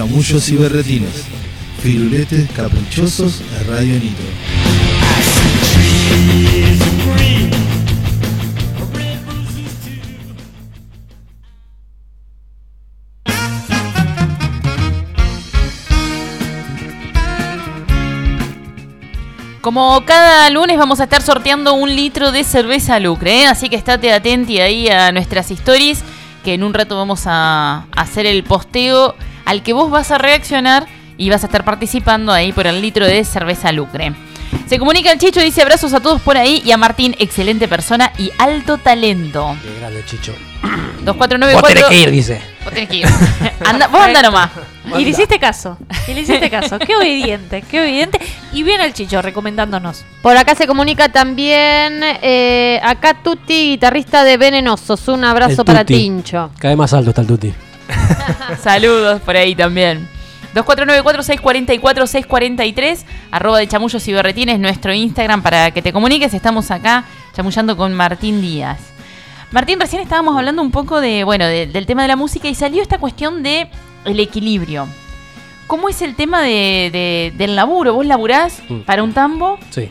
Chamullos 0.00 0.48
y 0.48 0.56
berretines. 0.56 1.26
Firuletes 1.82 2.50
caprichosos 2.52 3.40
de 3.50 3.64
Radio 3.64 3.98
Nitro. 3.98 4.24
Como 19.60 20.02
cada 20.06 20.48
lunes 20.48 20.78
vamos 20.78 21.00
a 21.00 21.02
estar 21.04 21.20
sorteando 21.20 21.74
un 21.74 21.94
litro 21.94 22.32
de 22.32 22.42
cerveza 22.44 22.98
Lucre, 23.00 23.42
¿eh? 23.42 23.46
así 23.46 23.68
que 23.68 23.76
estate 23.76 24.10
atenti 24.14 24.60
ahí 24.60 24.88
a 24.88 25.12
nuestras 25.12 25.50
stories, 25.50 26.02
que 26.42 26.54
en 26.54 26.62
un 26.62 26.72
rato 26.72 26.96
vamos 26.96 27.24
a 27.26 27.84
hacer 27.94 28.24
el 28.24 28.42
posteo 28.44 29.14
al 29.50 29.64
que 29.64 29.72
vos 29.72 29.90
vas 29.90 30.12
a 30.12 30.18
reaccionar 30.18 30.86
y 31.16 31.28
vas 31.28 31.42
a 31.42 31.46
estar 31.46 31.64
participando 31.64 32.30
ahí 32.30 32.52
por 32.52 32.68
el 32.68 32.80
litro 32.80 33.04
de 33.04 33.24
cerveza 33.24 33.72
Lucre. 33.72 34.12
Se 34.66 34.78
comunica 34.78 35.10
el 35.10 35.18
Chicho, 35.18 35.40
dice 35.40 35.62
abrazos 35.62 35.92
a 35.92 35.98
todos 35.98 36.20
por 36.20 36.36
ahí 36.36 36.62
y 36.64 36.70
a 36.70 36.76
Martín, 36.76 37.16
excelente 37.18 37.66
persona 37.66 38.12
y 38.16 38.30
alto 38.38 38.78
talento. 38.78 39.56
Qué 39.60 39.80
grande, 39.80 40.04
Chicho. 40.06 40.32
2494 41.04 41.60
Vos 41.60 41.68
tenés 41.68 41.84
que 41.86 41.98
ir, 42.00 42.10
dice. 42.12 42.40
Vos 42.62 42.72
tenés 42.72 42.88
que 42.88 42.96
ir. 42.98 43.06
Anda, 43.66 43.88
vos 43.88 44.00
anda 44.00 44.22
nomás. 44.22 44.50
Y 44.96 45.02
le 45.04 45.10
hiciste 45.10 45.40
caso. 45.40 45.76
Y 46.06 46.14
le 46.14 46.20
hiciste 46.20 46.48
caso. 46.48 46.78
Qué 46.78 46.94
obediente, 46.94 47.62
qué 47.68 47.80
obediente. 47.80 48.20
Y 48.52 48.62
viene 48.62 48.84
el 48.84 48.92
chicho 48.92 49.20
recomendándonos. 49.20 50.04
Por 50.22 50.36
acá 50.36 50.54
se 50.54 50.68
comunica 50.68 51.08
también 51.08 52.02
eh, 52.22 52.78
acá 52.84 53.14
Tuti, 53.20 53.70
guitarrista 53.70 54.22
de 54.22 54.36
Venenosos. 54.36 55.08
Un 55.08 55.24
abrazo 55.24 55.64
para. 55.64 55.84
Tincho. 55.84 56.52
Cada 56.56 56.70
vez 56.70 56.78
más 56.78 56.92
alto 56.92 57.10
está 57.10 57.22
el 57.22 57.26
Tuti. 57.26 57.52
Saludos 58.62 59.20
por 59.22 59.36
ahí 59.36 59.54
también. 59.54 60.08
2494-644-643, 60.54 63.04
arroba 63.30 63.58
de 63.58 63.68
chamullos 63.68 64.06
y 64.08 64.12
berretines, 64.12 64.58
nuestro 64.58 64.92
Instagram 64.92 65.42
para 65.42 65.70
que 65.70 65.82
te 65.82 65.92
comuniques. 65.92 66.34
Estamos 66.34 66.70
acá 66.70 67.04
chamullando 67.34 67.76
con 67.76 67.94
Martín 67.94 68.40
Díaz. 68.40 68.78
Martín, 69.52 69.80
recién 69.80 70.02
estábamos 70.02 70.36
hablando 70.36 70.62
un 70.62 70.70
poco 70.70 71.00
de, 71.00 71.24
bueno, 71.24 71.44
de- 71.46 71.66
del 71.66 71.86
tema 71.86 72.02
de 72.02 72.08
la 72.08 72.16
música 72.16 72.48
y 72.48 72.54
salió 72.54 72.82
esta 72.82 72.98
cuestión 72.98 73.42
de 73.42 73.68
el 74.04 74.20
equilibrio. 74.20 74.86
¿Cómo 75.66 75.88
es 75.88 76.02
el 76.02 76.14
tema 76.16 76.42
de, 76.42 76.90
de- 76.92 77.32
del 77.36 77.56
laburo? 77.56 77.94
¿Vos 77.94 78.06
laburás 78.06 78.60
Mm. 78.68 78.80
para 78.80 79.02
un 79.02 79.12
tambo? 79.12 79.58
Sí. 79.70 79.88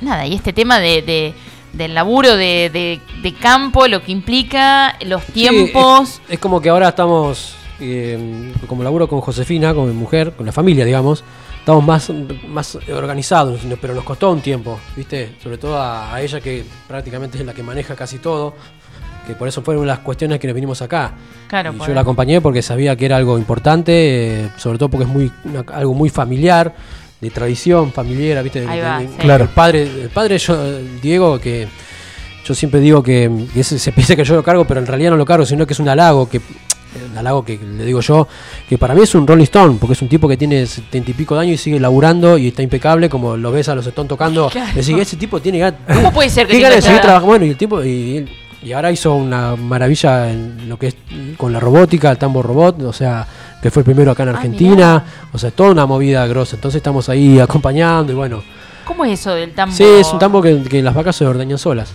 Nada, 0.00 0.26
y 0.26 0.34
este 0.34 0.52
tema 0.52 0.78
de, 0.80 1.02
de- 1.02 1.34
del 1.76 1.94
laburo 1.94 2.36
de, 2.36 2.70
de- 2.70 3.00
de 3.22 3.32
campo, 3.34 3.86
lo 3.88 4.02
que 4.02 4.12
implica, 4.12 4.96
los 5.04 5.22
Sí, 5.24 5.32
tiempos. 5.32 6.20
es, 6.28 6.34
es 6.34 6.38
como 6.38 6.60
que 6.60 6.68
ahora 6.68 6.88
estamos, 6.88 7.56
eh, 7.80 8.52
como 8.66 8.82
laburo 8.82 9.08
con 9.08 9.20
Josefina, 9.20 9.74
con 9.74 9.86
mi 9.88 9.94
mujer, 9.94 10.32
con 10.32 10.46
la 10.46 10.52
familia, 10.52 10.84
digamos, 10.84 11.24
estamos 11.58 11.84
más, 11.84 12.10
más 12.48 12.78
organizados, 12.92 13.60
pero 13.80 13.94
nos 13.94 14.04
costó 14.04 14.30
un 14.30 14.40
tiempo, 14.40 14.78
¿viste? 14.96 15.32
Sobre 15.42 15.58
todo 15.58 15.78
a, 15.78 16.14
a 16.14 16.20
ella 16.22 16.40
que 16.40 16.64
prácticamente 16.86 17.38
es 17.38 17.44
la 17.46 17.54
que 17.54 17.62
maneja 17.62 17.94
casi 17.96 18.18
todo, 18.18 18.54
que 19.26 19.34
por 19.34 19.48
eso 19.48 19.62
fueron 19.62 19.86
las 19.86 20.00
cuestiones 20.00 20.38
que 20.38 20.46
nos 20.46 20.54
vinimos 20.54 20.82
acá. 20.82 21.14
Claro, 21.48 21.72
Y 21.74 21.78
yo 21.78 21.94
la 21.94 22.02
acompañé 22.02 22.42
porque 22.42 22.60
sabía 22.60 22.94
que 22.96 23.06
era 23.06 23.16
algo 23.16 23.38
importante, 23.38 24.44
eh, 24.44 24.50
sobre 24.58 24.76
todo 24.78 24.90
porque 24.90 25.04
es 25.04 25.10
muy 25.10 25.32
una- 25.44 25.64
algo 25.72 25.94
muy 25.94 26.10
familiar, 26.10 26.74
de 27.24 27.30
tradición 27.34 27.92
familiar, 27.92 28.42
¿viste? 28.42 28.60
De- 28.60 28.68
Ahí 28.68 28.78
de- 28.78 28.84
va, 28.84 28.98
de- 29.00 29.08
sí. 29.08 29.14
El 29.42 29.48
padre, 29.48 29.82
el 29.82 30.10
padre 30.10 30.38
yo, 30.38 30.56
Diego, 31.02 31.38
que 31.40 31.66
yo 32.44 32.54
siempre 32.54 32.80
digo 32.80 33.02
que, 33.02 33.30
que 33.52 33.60
ese- 33.60 33.78
se 33.78 33.92
piensa 33.96 34.14
que 34.16 34.24
yo 34.24 34.34
lo 34.36 34.42
cargo, 34.42 34.64
pero 34.66 34.80
en 34.80 34.86
realidad 34.86 35.10
no 35.10 35.16
lo 35.16 35.24
cargo, 35.24 35.44
sino 35.46 35.66
que 35.66 35.72
es 35.72 35.80
un 35.80 35.88
halago, 35.88 36.28
que 36.28 36.40
un 37.10 37.18
halago 37.18 37.44
que 37.44 37.58
le 37.58 37.84
digo 37.84 38.00
yo, 38.00 38.28
que 38.68 38.78
para 38.78 38.94
mí 38.94 39.02
es 39.02 39.14
un 39.16 39.26
Rolling 39.26 39.42
Stone, 39.44 39.78
porque 39.80 39.94
es 39.94 40.02
un 40.02 40.08
tipo 40.08 40.28
que 40.28 40.36
tiene 40.36 40.64
setenta 40.64 41.10
y 41.10 41.14
pico 41.14 41.34
de 41.34 41.40
años 41.40 41.54
y 41.54 41.58
sigue 41.58 41.80
laburando 41.80 42.38
y 42.38 42.48
está 42.48 42.62
impecable, 42.62 43.08
como 43.08 43.36
lo 43.36 43.50
ves 43.50 43.68
a 43.68 43.74
los 43.74 43.84
Stone 43.86 44.08
tocando. 44.08 44.48
Claro. 44.52 44.70
Decís, 44.74 44.96
ese 44.98 45.16
tipo 45.16 45.40
tiene. 45.40 45.72
¿Cómo 45.92 46.12
puede 46.12 46.30
ser 46.30 46.46
que 46.46 46.52
¿Qué 46.52 46.58
tenga 46.58 46.68
ganas 46.68 46.76
de 46.76 46.82
seguir 46.82 46.94
esta- 46.96 47.02
trabajando? 47.08 47.26
Bueno, 47.30 47.46
y 47.46 47.48
el 47.50 47.56
tipo, 47.56 47.82
y, 47.82 48.28
y 48.62 48.72
ahora 48.72 48.92
hizo 48.92 49.12
una 49.14 49.56
maravilla 49.56 50.30
en 50.30 50.68
lo 50.68 50.78
que 50.78 50.86
es 50.88 50.96
con 51.36 51.52
la 51.52 51.58
robótica, 51.58 52.12
el 52.12 52.16
tambo 52.18 52.42
robot, 52.42 52.80
o 52.82 52.92
sea, 52.92 53.26
que 53.64 53.70
fue 53.70 53.80
el 53.80 53.84
primero 53.86 54.10
acá 54.12 54.24
en 54.24 54.28
Ah, 54.28 54.32
Argentina, 54.32 55.02
o 55.32 55.38
sea, 55.38 55.50
toda 55.50 55.70
una 55.70 55.86
movida 55.86 56.26
grosa. 56.26 56.56
Entonces 56.56 56.76
estamos 56.76 57.08
ahí 57.08 57.40
acompañando 57.40 58.12
y 58.12 58.14
bueno. 58.14 58.42
¿Cómo 58.84 59.06
es 59.06 59.18
eso 59.18 59.30
del 59.32 59.54
tambo? 59.54 59.74
Sí, 59.74 59.82
es 59.84 60.12
un 60.12 60.18
tambo 60.18 60.42
que, 60.42 60.62
que 60.64 60.82
las 60.82 60.92
vacas 60.94 61.16
se 61.16 61.24
ordeñan 61.26 61.56
solas. 61.56 61.88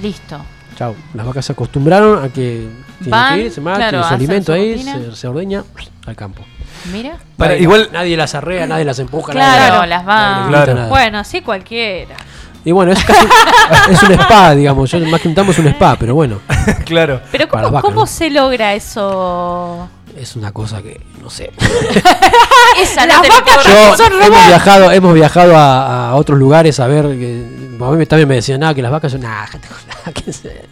Listo. 0.00 0.38
Chau. 0.78 0.94
Las 1.12 1.26
vacas 1.26 1.44
se 1.44 1.52
acostumbraron 1.52 2.24
a 2.24 2.30
que 2.30 2.70
Van, 3.00 3.34
que 3.34 3.44
ir, 3.44 3.52
se 3.52 3.60
matan, 3.60 3.90
claro, 3.90 4.08
su 4.08 4.14
alimento 4.14 4.46
su 4.46 4.52
ahí, 4.52 4.82
se, 4.82 5.14
se 5.14 5.28
ordeña 5.28 5.62
al 6.06 6.16
campo. 6.16 6.42
Mira. 6.90 7.18
Para- 7.36 7.52
Nadie- 7.52 7.60
igual- 7.64 7.90
nadie 7.92 8.16
las 8.16 8.34
arrea, 8.34 8.66
nadie 8.66 8.86
las 8.86 8.98
empuja, 8.98 9.32
Claro, 9.32 9.74
nadie, 9.80 9.88
las 9.88 10.04
nadie 10.06 10.50
le 10.50 10.56
va. 10.56 10.62
grita 10.62 10.72
Claro. 10.72 10.88
Bueno, 10.88 11.22
sí, 11.24 11.42
cualquiera. 11.42 12.16
Y 12.64 12.72
bueno, 12.72 12.92
es 12.92 13.04
casi 13.04 13.26
es 13.90 14.02
un 14.04 14.12
spa, 14.12 14.54
digamos. 14.54 14.90
Yo 14.90 14.98
más 15.00 15.20
que 15.20 15.28
un 15.28 15.34
tambo 15.34 15.52
es 15.52 15.58
un 15.58 15.66
spa, 15.66 15.96
pero 16.00 16.14
bueno, 16.14 16.38
claro. 16.86 17.20
Pero 17.30 17.46
¿cómo, 17.48 17.62
las 17.62 17.72
vacas, 17.72 17.90
cómo 17.90 18.00
¿no? 18.00 18.06
se 18.06 18.30
logra 18.30 18.72
eso? 18.72 19.88
Es 20.16 20.36
una 20.36 20.52
cosa 20.52 20.82
que 20.82 21.00
no 21.22 21.30
sé. 21.30 21.50
Esa 22.82 23.06
Las 23.06 23.16
no 23.18 23.22
te 23.22 23.50
Yo, 23.68 23.96
son 23.96 24.12
hemos 24.12 24.28
robots. 24.28 24.46
viajado, 24.46 24.92
hemos 24.92 25.14
viajado 25.14 25.56
a, 25.56 26.10
a 26.10 26.14
otros 26.16 26.38
lugares 26.38 26.78
a 26.80 26.86
ver. 26.86 27.06
Que, 27.18 27.76
a 27.80 27.90
mí 27.92 28.06
también 28.06 28.28
me 28.28 28.34
decían, 28.36 28.60
nada, 28.60 28.74
que 28.74 28.82
las 28.82 28.90
vacas 28.92 29.12
son. 29.12 29.20
Nah, 29.22 29.46
gente, 29.50 29.68
nada, 29.86 30.12
que 30.12 30.32
se-". 30.32 30.64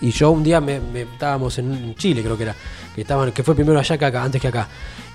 Y 0.00 0.10
yo 0.10 0.30
un 0.32 0.42
día 0.42 0.60
me, 0.60 0.80
me- 0.80 1.02
estábamos 1.02 1.58
en 1.58 1.94
Chile, 1.94 2.22
creo 2.22 2.36
que 2.36 2.42
era, 2.44 2.56
que 2.94 3.02
estaban, 3.02 3.30
que 3.32 3.42
fue 3.42 3.54
primero 3.54 3.78
allá 3.78 3.96
que 3.98 4.04
acá, 4.04 4.22
antes 4.24 4.40
que 4.40 4.48
acá. 4.48 4.66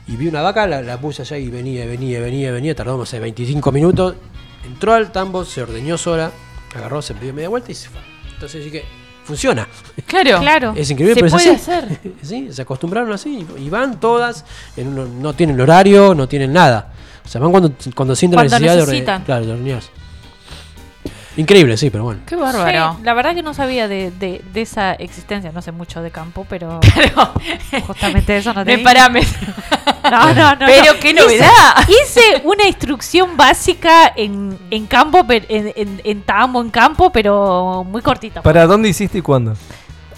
Y 0.08 0.16
vi 0.16 0.28
una 0.30 0.42
vaca, 0.42 0.66
la, 0.66 0.82
la 0.82 0.98
puse 1.00 1.24
allá 1.24 1.38
y 1.38 1.50
venía, 1.50 1.86
venía, 1.86 2.22
venía, 2.22 2.52
venía, 2.52 2.74
tardó, 2.74 2.98
no 2.98 3.06
sé, 3.06 3.20
25 3.20 3.72
minutos. 3.74 4.16
Entró 4.66 4.94
al 4.94 5.12
tambo, 5.12 5.44
se 5.44 5.62
ordeñó 5.62 5.98
sola, 5.98 6.32
agarró, 6.76 7.02
se 7.02 7.14
dio 7.16 7.34
media 7.34 7.50
vuelta 7.50 7.72
y 7.72 7.76
se 7.76 7.90
fue. 7.90 8.00
Entonces 8.34 8.64
dije, 8.64 8.86
funciona. 9.28 9.68
Claro. 10.06 10.40
Claro. 10.48 10.74
Es 10.76 10.90
increíble, 10.90 11.14
Se 11.14 11.20
pero 11.22 11.28
es 11.28 11.34
puede 11.34 11.56
así. 11.56 11.72
hacer. 11.72 12.00
sí, 12.24 12.48
se 12.52 12.62
acostumbraron 12.62 13.12
así 13.12 13.46
y 13.60 13.70
van 13.70 14.00
todas, 14.00 14.46
en 14.76 14.88
uno- 14.88 15.06
no 15.06 15.34
tienen 15.34 15.60
horario, 15.62 16.16
no 16.16 16.28
tienen 16.28 16.52
nada. 16.54 16.94
O 17.24 17.28
sea, 17.30 17.42
van 17.42 17.52
cuando, 17.52 17.74
cuando 17.94 18.16
sienten 18.16 18.38
Cuando 18.38 18.52
la 18.54 18.60
necesidad 18.60 19.18
de, 19.20 19.24
claro, 19.26 19.46
de 19.46 19.52
hornearse. 19.52 19.90
Increíble, 21.38 21.78
sí, 21.78 21.90
pero 21.90 22.04
bueno. 22.04 22.22
Qué 22.26 22.36
bárbaro. 22.36 22.96
Sí, 22.98 23.04
la 23.04 23.14
verdad 23.14 23.34
que 23.36 23.44
no 23.44 23.54
sabía 23.54 23.88
de, 23.88 24.12
de- 24.12 24.42
de 24.52 24.62
esa 24.62 24.94
existencia, 24.94 25.52
no 25.54 25.62
sé 25.62 25.72
mucho 25.72 26.02
de 26.02 26.12
campo, 26.12 26.46
pero 26.50 26.80
justamente 27.88 28.38
eso 28.38 28.54
no 28.54 28.62
No 28.62 28.66
te 28.66 28.72
hay 28.74 28.84
parámetros. 28.84 29.36
No, 30.10 30.34
no, 30.34 30.52
no. 30.56 30.66
Pero 30.68 30.94
no. 30.94 31.00
qué 31.02 31.14
novedad. 31.14 31.76
Hice, 31.90 32.42
una 32.46 32.66
instrucción 32.66 33.36
básica 33.36 34.14
en, 34.16 34.58
en 34.72 34.86
campo, 34.88 35.26
en, 35.30 35.74
en, 35.76 36.02
en 36.02 36.22
tambo, 36.22 36.62
en 36.62 36.70
campo, 36.70 37.12
pero 37.12 37.84
muy 37.84 38.02
cortita. 38.02 38.42
¿Para 38.42 38.66
dónde 38.66 38.88
hiciste 38.88 39.18
y 39.18 39.22
cuándo? 39.22 39.54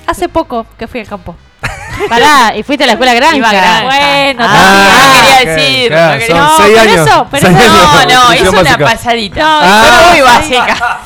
Hace 0.06 0.30
poco 0.30 0.68
que 0.78 0.88
fui 0.88 1.00
al 1.00 1.08
campo. 1.08 1.36
Pará, 2.10 2.54
y 2.56 2.64
fuiste 2.64 2.86
a 2.86 2.88
la 2.88 2.94
escuela 2.94 3.14
granja. 3.14 3.36
Iba 3.36 3.50
a 3.50 3.54
granja. 3.54 3.84
Bueno, 3.84 4.46
Ah, 4.48 4.90
también. 4.96 5.26
quería 5.26 5.40
ok, 5.40 5.58
decir, 5.60 5.88
claro, 5.90 6.14
no 6.14 6.20
quería- 6.20 6.28
son 6.36 6.38
No, 6.38 6.58
seis 6.58 6.78
por 6.78 6.88
años. 6.88 7.08
eso, 7.08 7.28
pero 7.32 7.48
seis 7.48 7.58
no, 7.58 7.62
años 8.00 8.14
No, 8.14 8.24
no, 8.24 8.32
es 8.32 8.42
una 8.42 8.62
básica. 8.62 8.86
pasadita. 8.86 9.40
No, 9.42 9.60
Ah. 9.62 10.08
muy 10.12 10.22
básica. 10.22 11.00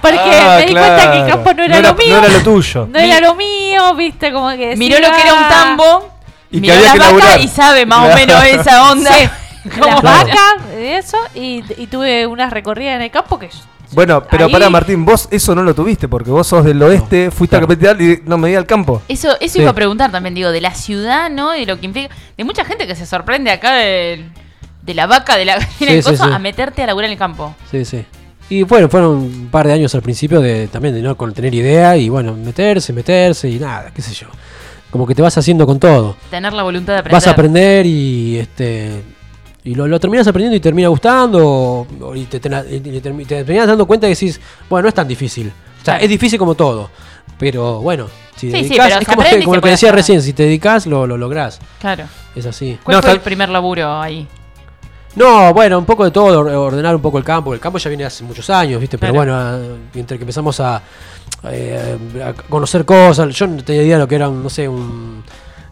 Porque 0.00 0.18
Ah, 0.18 0.56
me 0.58 0.66
di 0.66 0.72
cuenta 0.72 0.96
que 0.96 1.18
el 1.18 1.24
claro. 1.24 1.28
campo 1.28 1.52
no 1.54 1.62
era, 1.64 1.72
No 1.74 1.78
era- 1.80 1.88
lo 1.90 1.94
mío. 1.94 2.20
no 2.20 2.24
era 2.26 2.28
lo 2.38 2.42
tuyo. 2.42 2.86
No 2.90 2.98
era 2.98 3.20
lo 3.20 3.34
mío, 3.34 3.94
viste, 3.94 4.32
como 4.32 4.50
que 4.50 4.76
Miró 4.76 4.98
lo 5.00 5.12
que 5.14 5.20
era 5.22 5.34
un 5.34 5.48
tambo, 5.48 6.10
Y 6.50 6.60
miró 6.60 6.74
las 6.74 6.84
vacas 6.92 6.98
laburar. 7.06 7.40
y 7.40 7.48
sabe 7.48 7.86
más 7.86 7.98
o 7.98 8.02
Claro. 8.04 8.16
menos 8.20 8.44
esa 8.44 8.90
onda. 8.90 9.12
Sí. 9.12 9.28
¿Cómo 9.80 9.86
Las 9.92 10.00
Claro. 10.00 10.18
vacas, 10.26 10.54
eso, 10.78 11.16
y, 11.34 11.62
y 11.78 11.86
tuve 11.86 12.26
unas 12.26 12.50
recorridas 12.52 12.96
en 12.96 13.02
el 13.02 13.10
campo 13.10 13.38
que 13.38 13.50
Bueno, 13.94 14.22
pero 14.30 14.46
Ahí- 14.46 14.52
para 14.52 14.68
Martín, 14.70 15.04
vos 15.04 15.28
eso 15.30 15.54
no 15.54 15.62
lo 15.62 15.74
tuviste 15.74 16.08
porque 16.08 16.30
vos 16.30 16.46
sos 16.46 16.64
del 16.64 16.82
oeste, 16.82 17.30
fuiste 17.30 17.56
a 17.56 17.60
la 17.60 17.66
capital 17.66 18.00
y 18.00 18.20
no 18.26 18.36
me 18.38 18.48
di 18.48 18.54
al 18.54 18.66
campo. 18.66 19.02
Eso, 19.08 19.30
eso 19.40 19.54
Sí. 19.54 19.60
iba 19.60 19.70
a 19.70 19.74
preguntar 19.74 20.10
también, 20.10 20.34
digo, 20.34 20.50
de 20.50 20.60
la 20.60 20.74
ciudad, 20.74 21.30
¿no? 21.30 21.50
De 21.52 21.64
lo 21.66 21.78
que 21.78 21.86
implica. 21.86 22.14
De 22.36 22.44
mucha 22.44 22.64
gente 22.64 22.86
que 22.86 22.94
se 22.94 23.06
sorprende 23.06 23.50
acá 23.50 23.74
de, 23.74 24.24
de 24.82 24.94
la 24.94 25.06
vaca, 25.06 25.36
de 25.36 25.44
la 25.44 25.54
gallina 25.58 26.02
Sí, 26.02 26.10
y 26.12 26.16
sí. 26.16 26.22
a 26.22 26.38
meterte 26.38 26.82
a 26.82 26.86
laburar 26.86 27.06
en 27.06 27.12
el 27.12 27.18
campo. 27.18 27.54
Sí, 27.70 27.84
sí. 27.84 28.04
Y 28.50 28.62
bueno, 28.62 28.88
fueron 28.90 29.10
un 29.16 29.48
par 29.50 29.66
de 29.66 29.72
años 29.72 29.94
al 29.94 30.02
principio 30.02 30.40
de 30.40 30.68
también 30.68 30.94
de 30.94 31.00
no 31.00 31.16
con 31.16 31.32
tener 31.32 31.54
idea 31.54 31.96
y 31.96 32.10
bueno, 32.10 32.34
meterse, 32.34 32.92
meterse 32.92 33.48
y 33.48 33.58
nada, 33.58 33.90
qué 33.94 34.02
sé 34.02 34.12
yo. 34.12 34.26
Como 34.90 35.06
que 35.06 35.14
te 35.14 35.22
vas 35.22 35.36
haciendo 35.38 35.66
con 35.66 35.80
todo. 35.80 36.14
Tener 36.30 36.52
la 36.52 36.62
voluntad 36.62 36.92
de 36.92 36.98
aprender. 37.00 37.16
Vas 37.16 37.26
a 37.26 37.30
aprender 37.30 37.86
y 37.86 38.38
este 38.38 39.02
y 39.64 39.74
lo, 39.74 39.86
lo 39.88 39.98
terminas 39.98 40.26
aprendiendo 40.28 40.56
y 40.56 40.60
termina 40.60 40.88
gustando 40.88 41.86
o- 42.00 42.14
y 42.14 42.24
te, 42.26 42.38
te, 42.38 42.48
te 42.50 42.80
te 42.80 43.24
terminas 43.44 43.66
dando 43.66 43.86
cuenta 43.86 44.06
y 44.06 44.10
decís, 44.10 44.40
bueno, 44.68 44.82
no 44.84 44.88
es 44.88 44.94
tan 44.94 45.08
difícil. 45.08 45.50
O 45.80 45.84
sea, 45.84 45.96
es 45.98 46.08
difícil 46.08 46.38
como 46.38 46.54
todo, 46.54 46.90
pero 47.38 47.80
bueno, 47.80 48.06
si 48.36 48.50
Sí, 48.50 48.52
dedicás, 48.62 49.00
es 49.00 49.06
como, 49.08 49.22
que- 49.22 49.42
como 49.42 49.56
lo 49.56 49.62
que 49.62 49.70
decía 49.70 49.88
hacer. 49.88 49.94
recién, 49.96 50.22
si 50.22 50.32
te 50.32 50.44
dedicas 50.44 50.86
lo, 50.86 51.06
lo 51.06 51.16
lográs. 51.16 51.60
Claro. 51.80 52.04
Es 52.36 52.46
así. 52.46 52.78
¿Cuál 52.82 52.96
No, 52.98 53.02
fue 53.02 53.12
el 53.12 53.20
primer 53.20 53.48
laburo 53.48 54.00
ahí? 54.00 54.26
No, 55.16 55.54
bueno, 55.54 55.78
un 55.78 55.84
poco 55.84 56.04
de 56.04 56.10
todo, 56.10 56.40
or- 56.40 56.48
ordenar 56.48 56.96
un 56.96 57.00
poco 57.02 57.18
el 57.18 57.24
campo. 57.24 57.54
El 57.54 57.60
campo 57.60 57.78
ya 57.78 57.88
viene 57.88 58.04
hace 58.04 58.24
muchos 58.24 58.50
años, 58.50 58.80
¿viste? 58.80 58.98
Pero 58.98 59.12
Claro. 59.12 59.32
bueno, 59.58 59.76
entre 59.94 60.18
que 60.18 60.24
empezamos 60.24 60.58
a, 60.58 60.82
eh, 61.44 61.96
a 62.24 62.32
conocer 62.32 62.84
cosas, 62.84 63.32
yo 63.34 63.46
no 63.46 63.62
tenía 63.62 63.82
idea 63.84 63.96
de 63.96 64.02
lo 64.02 64.08
que 64.08 64.16
era, 64.16 64.28
un, 64.28 64.42
no 64.42 64.50
sé, 64.50 64.68
un, 64.68 65.22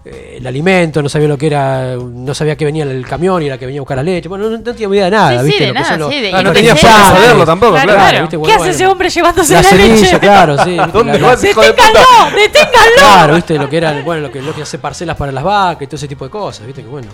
eh, 0.04 0.36
el 0.38 0.46
alimento, 0.46 1.00
no 1.02 1.08
sabía 1.08 1.28
lo 1.28 1.38
que 1.38 1.46
era, 1.46 1.94
no 1.96 2.34
sabía 2.34 2.56
que 2.56 2.64
venía 2.64 2.84
el 2.84 3.06
camión 3.06 3.42
y 3.42 3.46
era 3.46 3.56
que 3.58 3.66
venía 3.66 3.80
a 3.80 3.82
buscar 3.82 3.96
la 3.96 4.02
leche. 4.02 4.28
Bueno, 4.28 4.50
no, 4.50 4.58
no 4.58 4.62
tenía 4.62 4.88
idea 4.88 5.04
de 5.04 5.10
nada, 5.12 5.30
Sí, 5.30 5.38
sí, 5.38 5.44
¿viste? 5.46 5.62
de 5.62 5.68
Lo 5.68 5.74
que 5.74 5.80
nada, 5.80 5.96
los- 5.96 6.10
sí, 6.12 6.20
de- 6.20 6.28
Ah, 6.32 6.42
no 6.42 6.52
por 6.52 6.60
qué 6.60 6.68
Claro, 6.80 7.14
saberlo 7.16 7.46
tampoco, 7.46 7.72
claro, 7.72 7.86
claro. 7.88 8.00
claro. 8.00 8.20
¿viste? 8.22 8.30
¿Qué 8.30 8.36
Bueno, 8.38 8.52
hace 8.54 8.58
bueno. 8.58 8.74
ese 8.74 8.86
hombre 8.86 9.10
llevándose 9.10 9.52
La 9.54 9.62
la, 9.62 9.70
leche? 9.70 9.96
semilla, 9.96 10.18
claro, 10.20 10.64
sí. 10.64 10.76
¿Dónde 10.92 11.18
La- 11.18 11.26
vas, 11.28 11.44
hijo 11.44 11.60
de 11.62 11.70
puta? 11.72 11.82
¡Deténganlo! 11.88 12.36
¡Deténganlo! 12.36 12.96
Claro, 12.96 13.34
viste 13.36 13.58
lo 13.58 13.68
que 13.68 13.76
era, 13.76 14.02
bueno, 14.02 14.22
lo 14.22 14.32
que, 14.32 14.42
lo 14.42 14.54
que 14.54 14.62
hace 14.62 14.78
parcelas 14.78 15.16
para 15.16 15.30
las 15.32 15.44
vacas 15.44 15.82
y 15.82 15.86
todo 15.86 15.96
ese 15.96 16.08
tipo 16.08 16.24
de 16.24 16.30
cosas, 16.30 16.66
viste 16.66 16.82
que 16.82 16.88
bueno. 16.88 17.08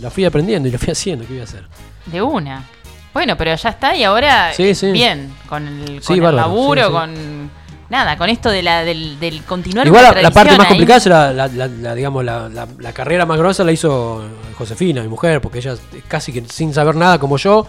La 0.00 0.10
fui 0.10 0.24
aprendiendo 0.24 0.68
y 0.68 0.72
la 0.72 0.78
fui 0.78 0.90
haciendo, 0.90 1.24
¿qué 1.26 1.32
voy 1.34 1.40
a 1.42 1.44
hacer? 1.44 1.64
De 2.06 2.22
una. 2.22 2.64
Bueno, 3.12 3.36
pero 3.36 3.54
ya 3.54 3.68
está 3.68 3.94
y 3.94 4.04
ahora 4.04 4.52
Sí, 4.54 4.70
eh, 4.70 4.74
sí. 4.74 4.90
bien, 4.90 5.34
con 5.46 5.68
el, 5.68 6.00
Sí, 6.00 6.06
con 6.06 6.14
el 6.16 6.20
bárbaro, 6.22 6.48
laburo, 6.48 6.80
sí, 6.80 6.86
sí. 6.88 6.92
con... 6.94 7.50
Nada, 7.92 8.16
con 8.16 8.30
esto 8.30 8.48
de 8.50 8.62
la, 8.62 8.84
del, 8.84 9.20
del 9.20 9.42
continuar 9.44 9.86
Igual 9.86 10.14
la, 10.14 10.22
la 10.22 10.30
parte 10.30 10.52
más 10.56 10.60
ahí. 10.60 10.68
complicada 10.68 10.96
es 10.96 11.06
la, 11.06 11.32
la- 11.34 11.46
la- 11.48 11.66
la, 11.68 11.94
digamos, 11.94 12.24
la, 12.24 12.48
la- 12.48 12.66
la 12.78 12.92
carrera 12.94 13.26
más 13.26 13.36
grosa 13.38 13.64
la 13.64 13.72
hizo 13.72 14.24
Josefina, 14.56 15.02
mi 15.02 15.08
mujer, 15.08 15.42
porque 15.42 15.58
ella 15.58 15.74
casi 16.08 16.32
que 16.32 16.42
sin 16.48 16.72
saber 16.72 16.96
nada 16.96 17.18
como 17.18 17.36
yo, 17.36 17.66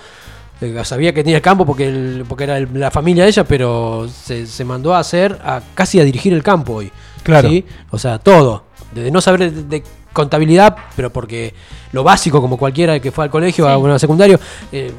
eh, 0.61 0.81
sabía 0.85 1.13
que 1.13 1.23
tenía 1.25 1.35
el 1.35 1.41
campo 1.41 1.65
porque, 1.65 1.89
el- 1.89 2.23
porque 2.25 2.45
era 2.45 2.57
el- 2.57 2.69
la 2.73 2.89
familia 2.89 3.23
de 3.25 3.31
ella, 3.31 3.43
pero 3.43 4.07
se, 4.07 4.47
se 4.47 4.63
mandó 4.63 4.95
a 4.95 4.99
hacer, 4.99 5.37
a, 5.43 5.59
casi 5.75 5.99
a 5.99 6.05
dirigir 6.05 6.31
el 6.31 6.41
campo 6.41 6.75
hoy. 6.75 6.89
Claro. 7.23 7.49
¿sí? 7.49 7.65
O 7.91 7.99
sea, 7.99 8.17
todo. 8.17 8.63
Desde 8.95 9.11
no 9.11 9.19
saber 9.19 9.51
de, 9.51 9.63
de 9.63 9.83
contabilidad, 10.13 10.73
pero 10.95 11.11
porque 11.11 11.53
lo 11.91 12.01
básico, 12.05 12.39
como 12.39 12.55
cualquiera 12.57 12.97
que 13.01 13.11
fue 13.11 13.25
al 13.25 13.29
colegio, 13.29 13.67
a 13.67 13.77
un 13.77 13.99
secundario, 13.99 14.39
eh, 14.71 14.93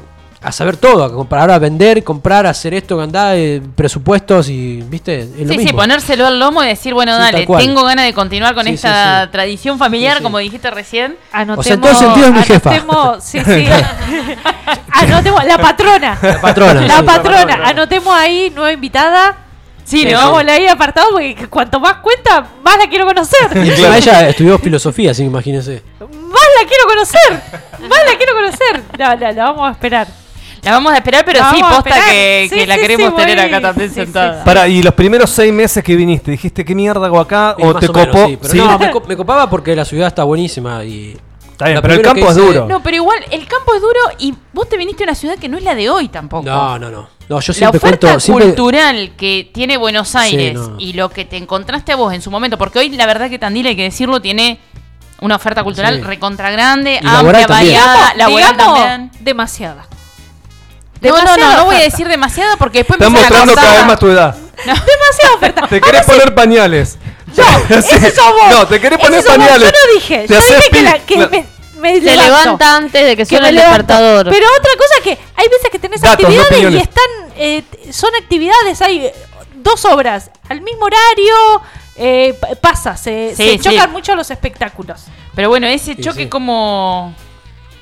a 0.45 0.51
saber 0.51 0.77
todo, 0.77 1.03
a 1.03 1.11
comprar, 1.11 1.49
a 1.49 1.57
vender, 1.57 2.03
comprar, 2.03 2.45
hacer 2.45 2.73
esto, 2.75 3.01
andar, 3.01 3.35
eh, 3.35 3.61
presupuestos 3.75 4.47
y, 4.49 4.81
¿viste? 4.83 5.21
Es 5.21 5.47
lo 5.47 5.53
Sí, 5.53 5.73
ponérselo 5.73 6.27
al 6.27 6.39
lomo 6.39 6.63
y 6.63 6.67
decir, 6.67 6.93
bueno, 6.93 7.15
Sí, 7.15 7.21
dale, 7.21 7.47
tengo 7.47 7.83
ganas 7.83 8.05
de 8.05 8.13
continuar 8.13 8.53
con 8.53 8.65
Sí, 8.67 8.73
esta 8.73 9.23
sí. 9.25 9.31
tradición 9.31 9.79
familiar, 9.79 10.13
Sí, 10.13 10.17
sí. 10.19 10.23
como 10.23 10.37
dijiste 10.37 10.69
recién. 10.69 11.17
Anotemos, 11.31 11.59
O 11.59 11.63
sea, 11.63 11.73
en 11.73 11.81
todo 11.81 11.95
sentido 11.95 12.27
es 12.27 12.33
mi 12.33 12.43
jefa. 12.43 12.69
anotemos- 12.75 13.19
sí, 13.21 13.39
sí. 13.43 13.65
anotemos, 14.91 15.43
la 15.45 15.57
patrona. 15.57 16.17
La 16.21 16.41
patrona. 16.41 16.81
La 16.81 17.03
patrona. 17.03 17.59
Anotemos 17.65 18.13
ahí, 18.15 18.51
nueva 18.53 18.71
invitada. 18.71 19.37
Sí, 19.83 20.01
Sí, 20.01 20.11
¿no? 20.11 20.17
vamos 20.17 20.43
ahí 20.47 20.67
apartado 20.67 21.09
porque 21.11 21.47
cuanto 21.47 21.79
más 21.79 21.97
cuenta, 21.97 22.45
más 22.63 22.77
la 22.77 22.87
quiero 22.89 23.05
conocer. 23.05 23.49
Y 23.63 23.69
encima 23.69 23.95
ella 23.97 24.29
estudió 24.29 24.57
filosofía, 24.57 25.11
así 25.11 25.21
que 25.21 25.27
imagínense. 25.27 25.83
más 25.99 26.47
la 26.61 26.67
quiero 26.67 26.83
conocer. 26.87 27.41
Más 27.87 27.99
la 28.11 28.17
quiero 28.17 28.33
conocer. 28.33 28.83
La, 28.97 29.15
la, 29.15 29.31
la 29.31 29.43
vamos 29.45 29.69
a 29.69 29.71
esperar. 29.71 30.07
La 30.65 30.71
vamos 30.71 30.91
a 30.93 30.97
esperar, 30.97 31.23
pero 31.23 31.39
La 31.39 31.51
sí, 31.51 31.61
posta 31.61 31.77
esperar. 31.77 32.09
que, 32.09 32.47
Sí, 32.49 32.55
que 32.55 32.67
la 32.67 32.75
sí, 32.75 32.81
queremos 32.81 33.09
sí, 33.11 33.15
tener 33.15 33.37
voy. 33.37 33.45
acá 33.47 33.61
también 33.61 33.89
Sí, 33.89 33.95
sentada. 33.95 34.39
sí, 34.39 34.41
Para, 34.45 34.67
y 34.67 34.81
los 34.83 34.93
primeros 34.93 35.29
seis 35.29 35.53
meses 35.53 35.83
que 35.83 35.95
viniste, 35.95 36.31
dijiste, 36.31 36.65
¿qué 36.65 36.75
mierda 36.75 37.05
hago 37.05 37.19
acá? 37.19 37.55
Y 37.57 37.63
¿O 37.63 37.75
te 37.75 37.87
menos, 37.87 38.07
copó? 38.07 38.27
sí, 38.27 38.37
pero 38.41 38.51
Sí. 38.53 38.57
no, 38.57 38.77
me, 38.79 38.91
co- 38.91 39.03
me 39.07 39.15
copaba 39.15 39.49
porque 39.49 39.75
la 39.75 39.85
ciudad 39.85 40.07
está 40.07 40.23
buenísima 40.23 40.83
y. 40.83 41.15
Está 41.51 41.69
bien, 41.69 41.79
pero 41.81 41.93
el 41.93 42.01
campo 42.01 42.29
es 42.29 42.35
duro. 42.35 42.65
No, 42.67 42.83
pero 42.83 42.97
igual, 42.97 43.19
el 43.31 43.47
campo 43.47 43.73
es 43.75 43.81
duro 43.81 43.99
y 44.19 44.33
vos 44.51 44.67
te 44.67 44.75
viniste 44.75 45.03
a 45.03 45.05
una 45.05 45.15
ciudad 45.15 45.37
que 45.37 45.47
no 45.47 45.57
es 45.57 45.63
la 45.63 45.73
de 45.73 45.89
hoy 45.89 46.09
tampoco. 46.09 46.43
No, 46.43 46.77
no, 46.77 46.89
no. 46.91 47.07
No, 47.29 47.39
yo 47.39 47.53
La 47.53 47.57
siempre 47.57 47.77
oferta 47.77 48.07
cuento. 48.07 48.19
Siempre, 48.19 48.45
cultural 48.47 49.13
que 49.15 49.49
tiene 49.53 49.77
Buenos 49.77 50.15
Aires 50.17 50.53
no. 50.55 50.75
y 50.79 50.91
lo 50.93 51.07
que 51.09 51.23
te 51.23 51.37
encontraste 51.37 51.93
a 51.93 51.95
vos 51.95 52.13
en 52.13 52.21
su 52.21 52.29
momento, 52.29 52.57
porque 52.57 52.79
hoy 52.79 52.89
la 52.89 53.05
verdad 53.05 53.29
que 53.29 53.39
Tandil, 53.39 53.67
hay 53.67 53.75
que 53.77 53.83
decirlo, 53.83 54.21
tiene 54.21 54.59
una 55.21 55.37
oferta 55.37 55.63
cultural 55.63 55.95
Sí. 55.95 56.01
recontra 56.01 56.51
grande, 56.51 56.99
Y 57.01 57.05
laboral 57.05 57.43
amplia, 57.43 57.47
variada, 57.47 58.13
laboral 58.15 58.51
Digamos, 58.57 58.79
también. 58.79 59.11
demasiada. 59.21 59.85
No, 61.09 61.21
no, 61.23 61.37
no, 61.37 61.53
no 61.57 61.65
voy 61.65 61.75
a 61.77 61.79
decir 61.83 62.07
demasiado 62.07 62.57
porque 62.57 62.79
después 62.79 62.97
Estás 62.99 63.07
empiezan 63.07 63.33
a 63.33 63.45
mostrando 63.45 63.55
cada 63.55 63.77
vez 63.77 63.85
más 63.87 63.99
tu 63.99 64.07
edad. 64.09 64.35
Demasiada 64.57 65.35
oferta. 65.35 65.67
Te 65.67 65.81
querés 65.81 66.05
poner 66.05 66.33
pañales. 66.35 66.97
No, 67.35 67.43
ese 67.77 68.11
sos 68.11 68.25
vos. 68.33 68.49
No, 68.51 68.67
te 68.67 68.79
querés 68.79 68.99
poner 68.99 69.21
vos. 69.23 69.27
pañales. 69.31 69.71
Yo 69.71 69.77
no 69.87 69.93
dije. 69.95 70.25
Te 70.27 70.33
Yo 70.33 70.39
dije 70.41 70.55
que, 70.63 70.69
pi- 70.77 70.83
la, 70.83 70.99
que 70.99 71.17
la- 71.17 71.27
me, 71.27 71.45
me 71.79 71.95
Se 71.95 72.01
levanto. 72.01 72.23
levanta 72.23 72.75
antes 72.77 73.05
de 73.05 73.15
que 73.17 73.25
suene 73.25 73.43
me 73.43 73.49
el 73.49 73.55
despertador. 73.57 74.27
Pero 74.29 74.47
otra 74.59 74.71
cosa 74.77 74.93
es 74.99 75.03
que 75.03 75.17
hay 75.35 75.47
veces 75.49 75.69
que 75.71 75.79
tenés 75.79 76.01
Datos, 76.01 76.29
no 76.33 76.41
actividades 76.41 76.73
y 76.73 76.77
están 76.77 77.03
eh, 77.37 77.63
son 77.91 78.11
actividades, 78.15 78.81
hay 78.81 79.05
eh, 79.07 79.13
dos 79.55 79.83
obras 79.85 80.31
al 80.47 80.61
mismo 80.61 80.85
horario, 80.85 81.61
eh, 81.97 82.39
pasa, 82.61 82.95
se, 82.95 83.33
Sí, 83.35 83.57
se 83.57 83.59
chocan 83.59 83.87
sí. 83.89 83.91
mucho 83.91 84.15
los 84.15 84.31
espectáculos. 84.31 85.01
Pero 85.35 85.49
bueno, 85.49 85.67
ese 85.67 85.95
Sí, 85.95 86.01
choque 86.01 86.23
sí. 86.23 86.29
como... 86.29 87.13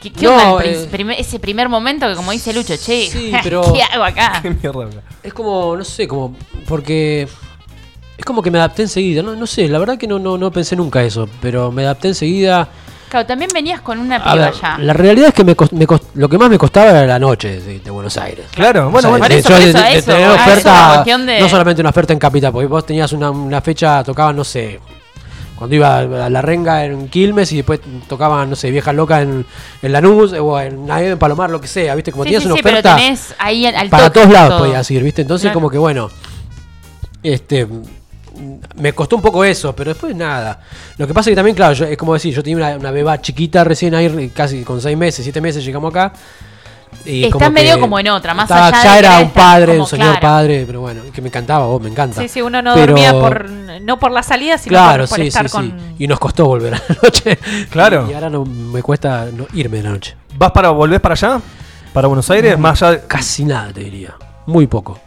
¿Qué, 0.03 0.11
qué 0.11 0.25
No, 0.25 0.35
onda 0.53 0.63
el 0.65 0.73
eh, 0.75 0.87
primer- 0.91 1.17
ese 1.19 1.39
primer 1.39 1.69
momento 1.69 2.07
que 2.09 2.15
como 2.15 2.31
dice 2.33 2.51
Lucho, 2.53 2.75
che, 2.75 3.07
Sí, 3.09 3.31
pero- 3.43 3.61
¿qué 3.73 3.81
hago 3.81 4.03
acá? 4.03 4.39
¿Qué 4.41 4.49
mierda 4.49 4.83
acá? 4.85 5.01
Es 5.23 5.33
como, 5.33 5.75
no 5.77 5.83
sé, 5.85 6.07
como. 6.07 6.35
Porque. 6.67 7.27
Es 8.17 8.25
como 8.25 8.41
que 8.41 8.51
me 8.51 8.57
adapté 8.59 8.81
enseguida. 8.83 9.23
No, 9.23 9.35
no 9.35 9.47
sé, 9.47 9.67
la 9.69 9.79
verdad 9.79 9.97
que 9.97 10.05
no, 10.07 10.19
no, 10.19 10.37
no 10.37 10.51
pensé 10.51 10.75
nunca 10.75 11.01
eso. 11.03 11.27
Pero 11.41 11.71
me 11.71 11.83
adapté 11.83 12.09
enseguida. 12.09 12.67
Claro, 13.09 13.25
también 13.27 13.49
venías 13.53 13.79
con 13.81 13.99
una 13.99 14.21
piba 14.23 14.35
ver, 14.35 14.53
ya. 14.59 14.77
la 14.79 14.91
realidad 14.93 15.27
es 15.29 15.33
que 15.35 15.43
me, 15.43 15.55
cost- 15.55 15.71
me 15.71 15.85
cost- 15.87 16.05
lo 16.15 16.27
que 16.27 16.37
más 16.37 16.49
me 16.49 16.57
costaba 16.57 16.89
era 16.89 17.05
la 17.05 17.19
noche 17.19 17.59
de, 17.61 17.79
de 17.79 17.91
Buenos 17.91 18.17
Aires. 18.17 18.45
Claro, 18.55 18.89
bueno, 18.89 18.97
O 18.97 19.01
sea, 19.01 19.09
bueno. 19.11 19.23
por 19.25 19.31
de, 19.31 19.37
eso, 19.39 19.49
por 19.49 19.57
eso, 19.61 19.77
de- 19.77 20.01
tener 20.01 20.21
eso, 20.31 20.33
oferta, 20.33 21.05
no 21.39 21.49
solamente 21.49 21.81
una 21.81 21.91
oferta 21.91 22.11
en 22.13 22.17
Capital, 22.19 22.51
porque 22.51 22.67
vos 22.67 22.83
tenías 22.85 23.11
una, 23.13 23.29
una 23.29 23.61
fecha, 23.61 24.03
tocaban, 24.03 24.35
no 24.35 24.43
sé, 24.43 24.79
cuando 25.57 25.75
iba 25.75 25.99
a 25.99 26.29
la 26.29 26.41
renga 26.41 26.85
en 26.85 27.07
Quilmes 27.09 27.51
y 27.51 27.57
después 27.57 27.79
tocaban, 28.07 28.49
no 28.49 28.55
sé, 28.55 28.71
Vieja 28.71 28.91
Loca 28.93 29.21
en, 29.21 29.45
en 29.81 29.91
Lanús 29.91 30.33
o 30.33 30.59
en, 30.59 30.89
en 30.89 31.17
Palomar, 31.19 31.49
lo 31.49 31.61
que 31.61 31.67
sea, 31.67 31.95
¿viste? 31.95 32.11
Como 32.11 32.23
sí, 32.23 32.29
tenías 32.29 32.43
sí, 32.43 32.47
una 32.47 32.55
sí, 32.57 32.61
pero 32.63 32.77
oferta 32.79 32.95
tenés 32.95 33.33
ahí 33.37 33.65
al, 33.65 33.75
al 33.75 33.89
para 33.89 34.11
todos 34.11 34.29
lados 34.31 34.49
todo. 34.57 34.59
podías 34.65 34.89
ir, 34.91 35.03
¿viste? 35.03 35.21
Entonces 35.21 35.43
Claro. 35.45 35.53
como 35.55 35.69
que 35.69 35.77
bueno, 35.77 36.09
este 37.21 37.67
me 38.77 38.93
costó 38.93 39.15
un 39.15 39.21
poco 39.21 39.43
eso, 39.45 39.75
pero 39.75 39.91
después 39.93 40.15
nada. 40.15 40.59
Lo 40.97 41.05
que 41.07 41.13
pasa 41.13 41.29
es 41.29 41.33
que 41.33 41.35
también, 41.35 41.55
claro, 41.55 41.73
yo- 41.73 41.85
es 41.85 41.97
como 41.97 42.13
decir, 42.13 42.33
yo 42.33 42.41
tenía 42.43 42.57
una, 42.57 42.77
una 42.77 42.91
beba 42.91 43.21
chiquita 43.21 43.63
recién 43.63 43.93
ahí, 43.95 44.31
casi 44.35 44.63
con 44.63 44.81
seis 44.81 44.97
meses, 44.97 45.23
siete 45.23 45.39
meses 45.39 45.63
llegamos 45.63 45.91
acá. 45.91 46.13
Y 47.05 47.23
Estás 47.25 47.33
como 47.33 47.51
medio 47.51 47.75
que 47.75 47.81
como 47.81 47.99
en 47.99 48.07
otra, 48.09 48.33
más 48.33 48.45
estaba- 48.49 48.67
allá 48.67 48.77
de 48.77 48.83
Ya 48.83 48.99
era 48.99 49.19
un 49.19 49.29
padre, 49.31 49.65
como 49.73 49.83
un 49.83 49.89
señor 49.89 50.07
claro. 50.19 50.21
padre, 50.21 50.63
pero 50.65 50.81
bueno, 50.81 51.01
que 51.13 51.21
me 51.21 51.27
encantaba, 51.27 51.65
vos, 51.65 51.81
me 51.81 51.89
encanta. 51.89 52.21
Sí, 52.21 52.27
sí, 52.27 52.41
uno 52.41 52.61
no 52.61 52.73
Pero- 52.73 52.87
dormía 52.93 53.11
por 53.13 53.49
no 53.81 53.99
por 53.99 54.11
la 54.11 54.23
salida, 54.23 54.57
sino 54.57 54.73
Claro, 54.73 55.03
por, 55.03 55.09
por 55.09 55.19
sí, 55.19 55.27
estar 55.27 55.49
sí, 55.49 55.51
con 55.51 55.65
sí. 55.65 55.95
Y 55.99 56.07
nos 56.07 56.19
costó 56.19 56.45
volver 56.45 56.75
a 56.75 56.77
la 56.77 56.95
noche. 57.03 57.37
Claro. 57.69 58.07
Y 58.09 58.13
ahora 58.13 58.29
no 58.29 58.45
me 58.45 58.81
cuesta 58.81 59.27
no 59.35 59.45
irme 59.53 59.77
de 59.77 59.83
la 59.83 59.89
noche. 59.91 60.15
¿Vas 60.37 60.51
para, 60.51 60.69
volvés 60.69 60.99
para 60.99 61.13
allá? 61.13 61.41
¿Para 61.93 62.07
Buenos 62.07 62.29
Aires? 62.29 62.57
Más 62.57 62.81
allá 62.81 62.93
de- 63.01 63.07
Casi 63.07 63.43
nada, 63.45 63.71
te 63.73 63.81
diría. 63.81 64.13
Muy 64.45 64.67
poco. 64.67 64.99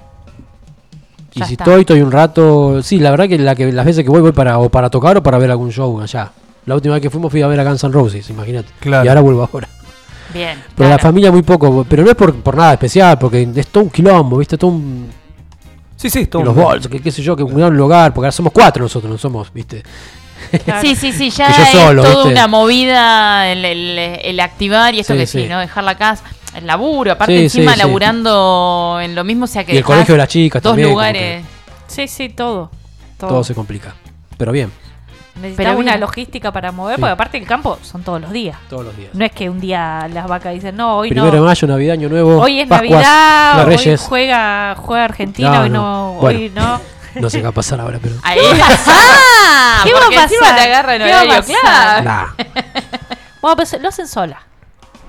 Y 1.34 1.42
si 1.44 1.52
está. 1.52 1.64
estoy, 1.64 1.80
estoy 1.80 2.00
un 2.00 2.10
rato. 2.12 2.82
Sí, 2.82 2.98
la 2.98 3.10
verdad 3.10 3.28
que, 3.28 3.38
la 3.38 3.54
que 3.54 3.70
las 3.70 3.84
veces 3.84 4.04
que 4.04 4.10
voy, 4.10 4.20
voy 4.22 4.32
para, 4.32 4.58
o 4.58 4.68
para 4.70 4.88
tocar 4.88 5.16
o 5.18 5.22
para 5.22 5.36
ver 5.38 5.50
algún 5.50 5.70
show 5.70 6.00
allá. 6.00 6.30
La 6.64 6.74
última 6.74 6.94
vez 6.94 7.02
que 7.02 7.10
fuimos 7.10 7.30
fui 7.30 7.42
a 7.42 7.46
ver 7.46 7.60
a 7.60 7.64
Guns 7.64 7.84
N' 7.84 7.92
Roses, 7.92 8.28
imagínate. 8.30 8.68
Claro. 8.80 9.04
Y 9.04 9.08
ahora 9.08 9.20
vuelvo 9.20 9.48
ahora. 9.52 9.68
Bien. 10.36 10.62
Pero 10.76 10.88
la 10.88 10.98
familia 10.98 11.32
muy 11.32 11.42
poco. 11.42 11.84
Pero 11.88 12.04
no 12.04 12.10
es 12.10 12.16
por, 12.16 12.34
por 12.42 12.56
nada 12.56 12.72
especial, 12.74 13.18
porque 13.18 13.48
es 13.54 13.66
todo 13.68 13.84
un 13.84 13.90
quilombo, 13.90 14.38
¿viste? 14.38 14.56
Todo 14.58 14.70
un. 14.72 15.08
Sí, 15.96 16.10
sí, 16.10 16.26
todo 16.26 16.44
los 16.44 16.54
un- 16.56 16.62
bolsos, 16.62 16.90
que 16.90 17.00
qué 17.00 17.10
sé 17.10 17.22
yo, 17.22 17.34
que 17.34 17.42
cuidar 17.44 17.72
el 17.72 17.80
hogar, 17.80 18.12
porque 18.12 18.26
ahora 18.26 18.32
somos 18.32 18.52
cuatro 18.52 18.82
nosotros, 18.82 19.10
no 19.10 19.16
somos, 19.18 19.52
¿viste? 19.52 19.82
Sí, 20.82 20.94
sí, 20.94 21.12
sí, 21.12 21.30
ya 21.36 21.46
es 21.48 21.68
solo, 21.70 22.02
toda 22.02 22.14
¿viste? 22.16 22.32
una 22.32 22.46
movida 22.46 23.50
el, 23.50 23.64
el- 23.64 23.98
el 24.22 24.40
activar 24.40 24.94
y 24.94 25.00
esto 25.00 25.14
Sí, 25.14 25.18
que 25.20 25.26
sí, 25.26 25.42
sí. 25.44 25.48
¿no? 25.48 25.58
Dejar 25.58 25.82
la 25.84 25.96
casa, 25.96 26.22
el 26.54 26.66
laburo, 26.66 27.12
aparte 27.12 27.36
Sí, 27.38 27.42
encima 27.44 27.72
sí, 27.72 27.80
sí. 27.80 27.86
laburando 27.86 28.98
en 29.02 29.14
lo 29.14 29.24
mismo, 29.24 29.44
o 29.44 29.48
sea 29.48 29.64
que 29.64 29.72
Y 29.74 29.78
el 29.78 29.84
colegio 29.84 30.14
de 30.14 30.18
las 30.18 30.28
chicas 30.28 30.62
dos 30.62 30.72
también, 30.72 30.88
como 30.90 30.98
lugares. 31.00 31.42
Sí, 31.86 32.06
sí, 32.06 32.28
todo. 32.28 32.70
Todo. 33.18 33.30
Todo 33.30 33.44
se 33.44 33.54
complica. 33.54 33.94
Pero 34.36 34.52
bien, 34.52 34.70
Necesitaba 35.36 35.68
Pero 35.70 35.78
una 35.78 35.92
bien. 35.92 36.00
logística 36.00 36.50
para 36.52 36.72
mover, 36.72 36.96
Sí. 36.96 37.00
porque 37.00 37.12
aparte 37.12 37.38
el 37.38 37.46
campo 37.46 37.78
son 37.82 38.02
todos 38.02 38.20
los 38.20 38.32
días. 38.32 38.56
todos 38.70 38.84
los 38.86 38.96
días. 38.96 39.10
No 39.14 39.24
es 39.24 39.32
que 39.32 39.50
un 39.50 39.60
día 39.60 40.08
las 40.12 40.26
vacas 40.28 40.54
dicen, 40.54 40.76
no, 40.76 40.96
hoy 40.98 41.10
Primero 41.10 41.30
de 41.32 41.38
no. 41.38 41.44
mayo, 41.44 41.68
Navidad, 41.68 41.92
Año 41.94 42.08
Nuevo. 42.08 42.40
Hoy 42.40 42.60
es 42.60 42.68
Pascuas, 42.68 42.90
Navidad, 42.90 43.58
hoy 43.68 43.76
Reyes. 43.76 44.00
juega, 44.00 44.74
juega 44.78 45.04
Argentina, 45.04 45.50
No, 45.50 45.60
hoy 45.62 45.70
no. 45.70 45.82
no, 45.82 46.12
Bueno. 46.20 46.38
hoy 46.38 46.52
no. 46.54 46.80
No 47.20 47.30
sé 47.30 47.38
qué 47.38 47.44
va 47.44 47.48
a 47.48 47.52
pasar 47.52 47.80
ahora, 47.80 47.98
pero. 48.02 48.14
Ahí. 48.22 48.38
Ah, 48.60 49.80
¿Qué 49.84 49.92
va 49.92 49.98
a 50.00 50.10
pasar? 50.10 50.28
te 50.56 50.60
agarra 50.62 50.96
en 50.96 51.02
¿Qué 51.02 51.12
va 51.12 51.20
a 51.20 51.26
pasar? 51.40 52.02
claro. 52.02 52.04
Nah. 52.04 52.26
Bueno, 53.40 53.56
pues 53.56 53.76
lo 53.80 53.88
hacen 53.88 54.08
sola. 54.08 54.42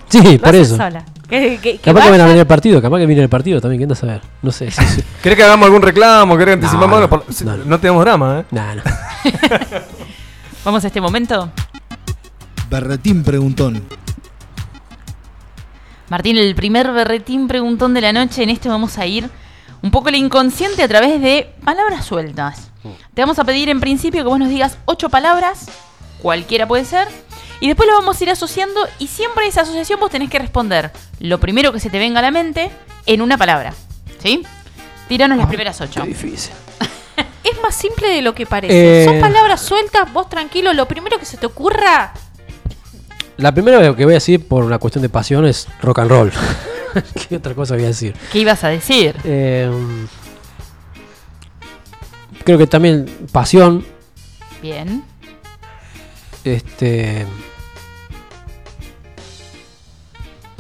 Sí, 0.09 0.21
Lo 0.21 0.39
por 0.39 0.49
hacen 0.49 0.61
eso. 0.61 0.78
sola. 0.78 1.03
Que, 1.28 1.57
que, 1.61 1.73
que 1.73 1.80
Capaz 1.80 2.03
que 2.05 2.11
van 2.11 2.21
a 2.21 2.25
venir 2.25 2.39
el 2.39 2.47
partido, 2.47 2.82
capaz 2.82 2.99
que 2.99 3.05
viene 3.05 3.23
el 3.23 3.28
partido 3.30 3.59
también, 3.59 3.80
¿quién 3.80 3.86
anda 3.91 3.93
a 3.93 3.99
saber? 3.99 4.21
No 4.41 4.51
sé. 4.51 4.71
Sí, 4.71 4.86
sí. 4.86 5.03
¿Querés 5.23 5.38
que 5.38 5.43
hagamos 5.43 5.65
algún 5.65 5.82
reclamo? 5.82 6.38
¿Querés 6.38 6.55
que 6.57 6.65
anticipamos 6.65 7.09
No, 7.09 7.23
si- 7.30 7.43
no. 7.43 7.57
no 7.57 7.80
tenemos 7.80 8.05
drama, 8.05 8.39
¿eh? 8.41 8.45
Nah, 8.51 8.75
no. 8.75 8.82
Vamos 10.68 10.84
a 10.84 10.88
este 10.88 10.99
momento. 10.99 11.49
Berretín 12.70 13.24
preguntón. 13.24 13.88
Martín, 16.09 16.38
el 16.38 16.55
primer 16.55 16.91
berretín 16.91 17.47
preguntón 17.47 17.93
de 17.93 18.01
la 18.01 18.11
noche. 18.11 18.43
En 18.43 18.49
este 18.49 18.68
vamos 18.68 18.97
a 18.97 19.05
ir 19.05 19.30
un 19.82 19.91
poco 19.91 20.09
el 20.09 20.15
inconsciente 20.15 20.84
a 20.84 20.88
través 20.89 21.22
de 21.22 21.55
palabras 21.63 22.03
sueltas. 22.03 22.70
Te 23.13 23.22
vamos 23.22 23.39
a 23.39 23.45
pedir 23.45 23.70
en 23.70 23.80
principio 23.80 24.24
que 24.24 24.28
vos 24.28 24.39
nos 24.39 24.49
digas 24.49 24.78
ocho 24.84 25.07
palabras, 25.07 25.68
cualquiera 26.22 26.68
puede 26.68 26.84
ser, 26.84 27.07
y 27.61 27.68
después 27.68 27.88
lo 27.88 27.97
vamos 27.97 28.20
a 28.20 28.24
ir 28.26 28.30
asociando 28.30 28.82
y 28.99 29.07
siempre 29.07 29.47
esa 29.47 29.61
asociación 29.61 30.01
vos 30.01 30.11
tenés 30.11 30.30
que 30.30 30.38
responder 30.38 30.91
lo 31.22 31.39
primero 31.39 31.72
que 31.72 31.80
se 31.80 31.89
te 31.89 31.97
venga 31.97 32.20
a 32.20 32.24
la 32.24 32.32
mente 32.32 32.72
en 33.05 33.22
una 33.22 33.38
palabra. 33.38 33.74
¿Sí? 34.22 34.43
Tiranos 35.07 35.38
las 35.38 35.47
primeras 35.47 35.80
ocho. 35.80 36.01
Qué 36.01 36.09
difícil. 36.09 36.51
Es 37.51 37.61
más 37.61 37.75
simple 37.75 38.07
de 38.09 38.21
lo 38.21 38.33
que 38.33 38.45
parece. 38.45 39.03
Eh. 39.03 39.05
Son 39.05 39.19
palabras 39.19 39.61
sueltas, 39.61 40.11
vos 40.11 40.27
tranquilo, 40.29 40.73
lo 40.73 40.87
primero 40.87 41.17
que 41.17 41.25
se 41.25 41.37
te 41.37 41.45
ocurra. 41.45 42.13
La 43.37 43.53
primera 43.53 43.95
que 43.95 44.03
voy 44.03 44.13
a 44.13 44.15
decir 44.15 44.47
por 44.47 44.63
una 44.63 44.79
cuestión 44.79 45.01
de 45.01 45.09
pasión 45.09 45.45
es 45.45 45.67
rock 45.81 45.99
and 45.99 46.09
roll. 46.09 46.31
¿Qué 47.29 47.35
otra 47.37 47.53
cosa 47.53 47.75
voy 47.75 47.83
a 47.83 47.87
decir? 47.87 48.15
¿Qué 48.31 48.39
ibas 48.39 48.63
a 48.63 48.69
decir? 48.69 49.15
Eh, 49.23 49.71
creo 52.43 52.57
que 52.57 52.67
también 52.67 53.05
pasión. 53.31 53.85
Bien. 54.61 55.03
Este. 56.43 57.25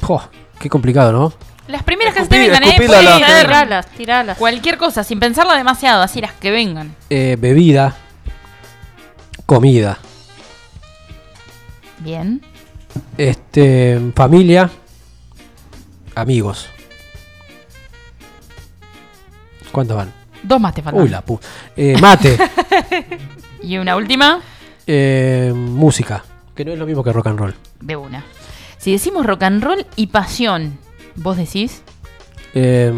Jo, 0.03 0.21
qué 0.59 0.69
complicado, 0.69 1.11
¿no? 1.11 1.46
Las 1.67 1.83
primeras 1.83 2.13
que 2.13 2.21
se 2.21 2.27
te 2.27 2.39
vengan, 2.39 2.63
¿eh? 2.63 2.67
escupila 2.69 2.87
Puede 2.93 3.03
la- 3.03 3.17
ser 3.27 3.45
Tiralas, 3.45 3.87
tiralas. 3.87 4.37
cualquier 4.37 4.77
cosa, 4.77 5.03
sin 5.03 5.19
pensarla 5.19 5.55
demasiado, 5.55 6.01
así 6.01 6.21
las 6.21 6.31
que 6.33 6.49
vengan. 6.51 6.95
Eh, 7.09 7.35
bebida. 7.39 7.95
Comida. 9.45 9.97
Bien. 11.99 12.41
Este. 13.17 13.99
Familia. 14.15 14.69
Amigos. 16.15 16.67
¿Cuántos 19.71 19.97
van? 19.97 20.11
Dos 20.43 20.59
más 20.61 20.73
te 20.73 20.81
faltan. 20.81 21.03
Uy, 21.03 21.09
la 21.09 21.21
pu. 21.21 21.39
Eh, 21.75 21.95
mate. 21.99 22.37
Y 23.61 23.77
una 23.79 23.95
última, 23.95 24.39
Eh, 24.85 25.51
música. 25.53 26.23
Que 26.55 26.63
no 26.63 26.71
es 26.71 26.79
lo 26.79 26.85
mismo 26.85 27.03
que 27.03 27.11
rock 27.11 27.27
and 27.27 27.39
roll. 27.39 27.55
de 27.81 27.95
una. 27.95 28.23
Si 28.77 28.91
decimos 28.91 29.25
rock 29.25 29.43
and 29.43 29.61
roll 29.63 29.85
y 29.95 30.07
pasión, 30.07 30.77
¿vos 31.17 31.37
decís? 31.37 31.81
Eh, 32.53 32.91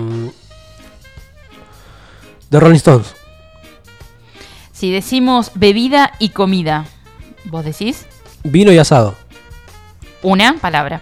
The 2.50 2.60
Rolling 2.60 2.78
Stones. 2.78 3.16
Si 4.72 4.92
decimos 4.92 5.52
bebida 5.56 6.14
y 6.20 6.30
comida, 6.30 6.86
¿vos 7.46 7.66
decís? 7.66 8.06
Vino 8.44 8.72
y 8.72 8.78
asado. 8.78 9.16
Una 10.22 10.54
palabra. 10.58 11.02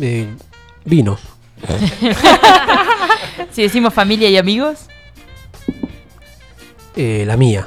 Eh, 0.00 0.28
vino. 0.84 1.18
Si 3.52 3.62
decimos 3.62 3.92
familia 3.94 4.28
y 4.30 4.36
amigos, 4.36 4.86
Eh, 6.96 7.24
la 7.26 7.36
mía. 7.38 7.66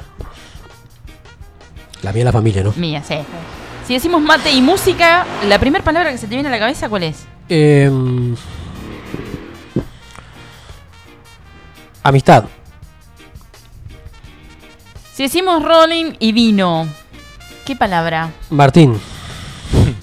La 2.02 2.12
mía 2.12 2.20
es 2.22 2.24
la 2.26 2.32
familia, 2.32 2.62
¿no? 2.62 2.72
mía, 2.76 3.02
sí. 3.02 3.16
Si 3.86 3.94
decimos 3.94 4.20
mate 4.22 4.52
y 4.52 4.62
música, 4.62 5.26
la 5.48 5.58
primera 5.58 5.82
palabra 5.84 6.12
que 6.12 6.18
se 6.18 6.26
te 6.28 6.34
viene 6.34 6.48
a 6.48 6.52
la 6.52 6.58
cabeza, 6.60 6.88
¿cuál 6.88 7.02
es? 7.04 7.24
Eh, 7.48 7.90
amistad. 12.02 12.44
Si 15.12 15.22
decimos 15.22 15.62
rolling 15.62 16.12
y 16.18 16.32
vino, 16.32 16.86
¿qué 17.64 17.74
palabra? 17.76 18.30
Martín. 18.50 18.98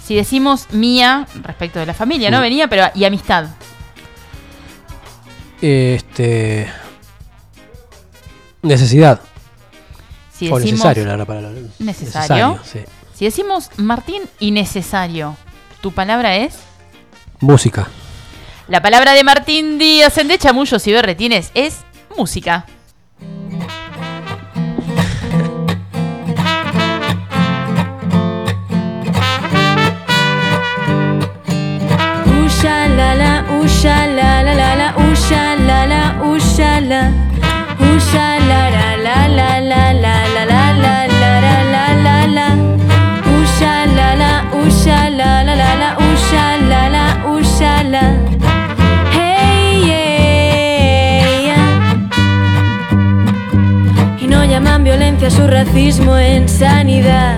Si 0.04 0.16
decimos 0.16 0.68
mía, 0.72 1.28
respecto 1.44 1.80
de 1.80 1.86
la 1.86 1.94
familia, 1.94 2.30
¿no? 2.32 2.41
Venía, 2.41 2.68
pero 2.68 2.88
y 2.94 3.06
amistad. 3.06 3.48
Este. 5.62 6.68
Necesidad. 8.62 9.22
Si 10.34 10.50
o 10.52 10.58
decimos 10.58 10.86
necesario, 10.86 11.06
la 11.06 11.18
la- 11.18 11.52
Necesario. 11.80 12.60
sí. 12.64 12.80
Si 13.14 13.26
decimos 13.26 13.70
Martín 13.78 14.24
y 14.39 14.52
necesario, 14.52 15.38
¿tu 15.82 15.91
palabra 15.91 16.36
es? 16.38 16.56
Música. 17.44 17.89
La 18.70 18.82
palabra 18.82 19.12
de 19.12 19.24
Martín 19.26 19.78
Díaz 19.78 20.18
en 20.18 20.30
De 20.30 20.38
Chamullos 20.38 20.88
y 20.88 20.94
Berretines 20.94 21.52
es 21.54 21.82
música. 22.18 22.66
Usha 32.46 32.88
la 32.88 33.14
la, 33.14 33.46
usha 33.62 34.08
la 34.08 34.41
la 34.44 34.56
la 34.56 34.76
la, 34.78 34.96
usha 35.12 35.56
la 35.58 35.86
la, 35.86 36.22
usha 36.24 36.80
la. 36.80 37.23
Llaman 55.24 55.28
violencia 55.28 55.28
a 55.28 55.32
su 55.32 55.48
racismo 55.48 56.18
en 56.18 56.50
sanidad. 56.50 57.38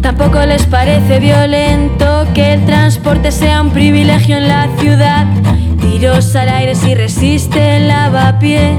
Tampoco 0.00 0.44
les 0.44 0.66
parece 0.66 1.20
violento 1.20 2.26
que 2.34 2.54
el 2.54 2.66
transporte 2.66 3.30
sea 3.30 3.62
un 3.62 3.70
privilegio 3.70 4.36
en 4.36 4.48
la 4.48 4.68
ciudad. 4.78 5.26
Tiros 5.80 6.34
al 6.36 6.48
aire 6.48 6.74
si 6.74 6.94
resiste 6.94 7.76
el 7.76 7.88
lavapiés. 7.88 8.78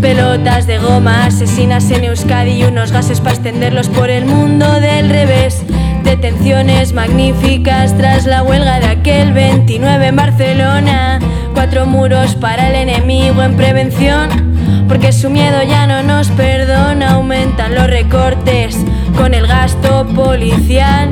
Pelotas 0.00 0.66
de 0.66 0.78
goma 0.78 1.26
asesinas 1.26 1.90
en 1.90 2.04
Euskadi 2.04 2.52
y 2.52 2.64
unos 2.64 2.92
gases 2.92 3.20
para 3.20 3.34
extenderlos 3.34 3.88
por 3.88 4.10
el 4.10 4.24
mundo 4.24 4.80
del 4.80 5.10
revés. 5.10 5.62
Detenciones 6.04 6.92
magníficas 6.92 7.96
tras 7.96 8.24
la 8.24 8.42
huelga 8.42 8.80
de 8.80 8.86
aquel 8.86 9.32
29 9.32 10.06
en 10.06 10.16
Barcelona. 10.16 11.18
Cuatro 11.52 11.86
muros 11.86 12.36
para 12.36 12.68
el 12.70 12.88
enemigo 12.88 13.42
en 13.42 13.56
prevención. 13.56 14.47
Porque 14.88 15.12
su 15.12 15.28
miedo 15.28 15.62
ya 15.62 15.86
no 15.86 16.02
nos 16.02 16.28
perdona, 16.30 17.12
aumentan 17.12 17.74
los 17.74 17.86
recortes 17.86 18.76
con 19.16 19.34
el 19.34 19.46
gasto 19.46 20.06
policial. 20.06 21.10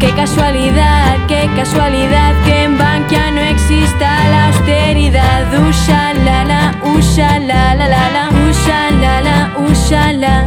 Qué 0.00 0.10
casualidad, 0.12 1.16
qué 1.28 1.48
casualidad 1.54 2.32
que 2.44 2.64
en 2.64 2.78
Bankia 2.78 3.30
no 3.30 3.40
exista 3.42 4.28
la 4.28 4.48
austeridad. 4.48 5.42
Usha 5.68 6.14
la 6.14 6.44
la, 6.44 6.74
usha 6.96 7.38
la 7.38 7.74
la 7.74 7.88
la 7.88 8.10
la, 8.10 8.28
usha 8.48 8.90
la 8.90 9.20
la, 9.20 9.52
usha 9.70 10.12
la, 10.12 10.44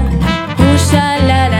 usha 0.73 1.17
la 1.27 1.49
la 1.49 1.56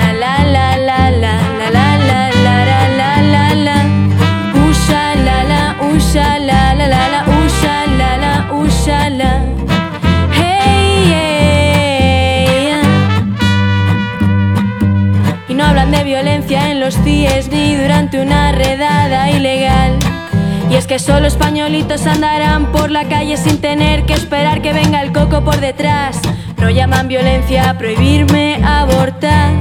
solo 20.99 21.27
españolitos 21.27 22.07
andarán 22.07 22.71
por 22.71 22.91
la 22.91 23.07
calle 23.07 23.37
sin 23.37 23.59
tener 23.59 24.05
que 24.05 24.13
esperar 24.13 24.61
que 24.61 24.73
venga 24.73 25.01
el 25.01 25.11
coco 25.11 25.43
por 25.43 25.59
detrás. 25.59 26.19
No 26.57 26.69
llaman 26.69 27.07
violencia 27.07 27.69
a 27.69 27.77
prohibirme 27.77 28.59
abortar. 28.63 29.53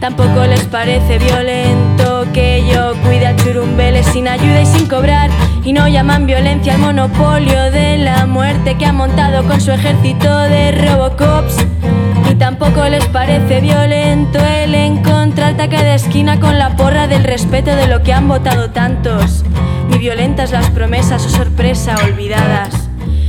Tampoco 0.00 0.46
les 0.46 0.64
parece 0.64 1.18
violento 1.18 2.26
que 2.32 2.64
yo 2.66 2.94
cuide 3.02 3.26
a 3.26 3.36
churumbeles 3.36 4.06
sin 4.06 4.28
ayuda 4.28 4.62
y 4.62 4.66
sin 4.66 4.86
cobrar. 4.86 5.30
Y 5.64 5.72
no 5.72 5.88
llaman 5.88 6.26
violencia 6.26 6.74
al 6.74 6.80
monopolio 6.80 7.70
de 7.70 7.98
la 7.98 8.26
muerte 8.26 8.76
que 8.76 8.86
ha 8.86 8.92
montado 8.92 9.46
con 9.46 9.60
su 9.60 9.72
ejército 9.72 10.38
de 10.42 10.72
Robocops. 10.72 11.56
Tampoco 12.42 12.88
les 12.88 13.06
parece 13.06 13.60
violento 13.60 14.40
el 14.40 14.74
encontrar 14.74 15.56
taque 15.56 15.76
de 15.76 15.94
esquina 15.94 16.40
con 16.40 16.58
la 16.58 16.74
porra 16.74 17.06
del 17.06 17.22
respeto 17.22 17.70
de 17.76 17.86
lo 17.86 18.02
que 18.02 18.12
han 18.12 18.26
votado 18.26 18.70
tantos. 18.70 19.44
Ni 19.88 19.98
violentas 19.98 20.50
las 20.50 20.68
promesas 20.70 21.24
o 21.24 21.28
sorpresa 21.28 21.94
olvidadas 22.04 22.88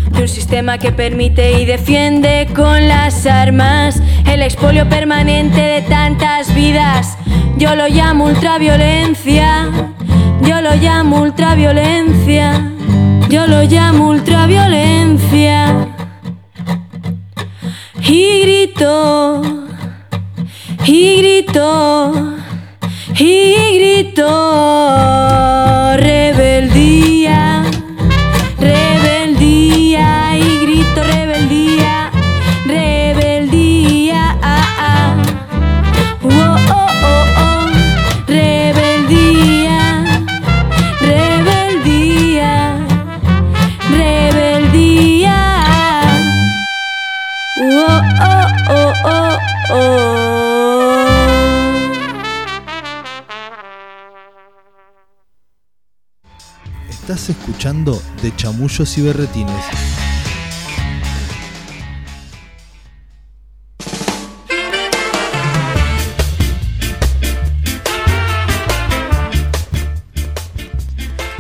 de 0.09 0.23
un 0.23 0.27
sistema 0.27 0.79
que 0.79 0.91
permite 0.91 1.61
y 1.61 1.65
defiende 1.65 2.47
con 2.55 2.87
las 2.87 3.27
armas 3.27 4.01
el 4.25 4.41
expolio 4.41 4.89
permanente 4.89 5.61
de 5.61 5.81
tantas 5.83 6.51
vidas. 6.55 7.15
Yo 7.59 7.75
lo 7.75 7.87
llamo 7.87 8.25
ultraviolencia, 8.25 9.69
yo 10.41 10.59
lo 10.59 10.73
llamo 10.73 11.21
ultraviolencia, 11.21 12.67
yo 13.29 13.45
lo 13.45 13.61
llamo 13.61 14.07
ultraviolencia. 14.07 15.92
Y 18.05 18.41
grito, 18.41 19.41
y 20.85 21.17
grito, 21.17 22.11
y 23.17 23.55
grito, 23.75 24.27
De 57.63 58.35
Chamullos 58.35 58.97
y 58.97 59.01
Berretines. 59.03 59.55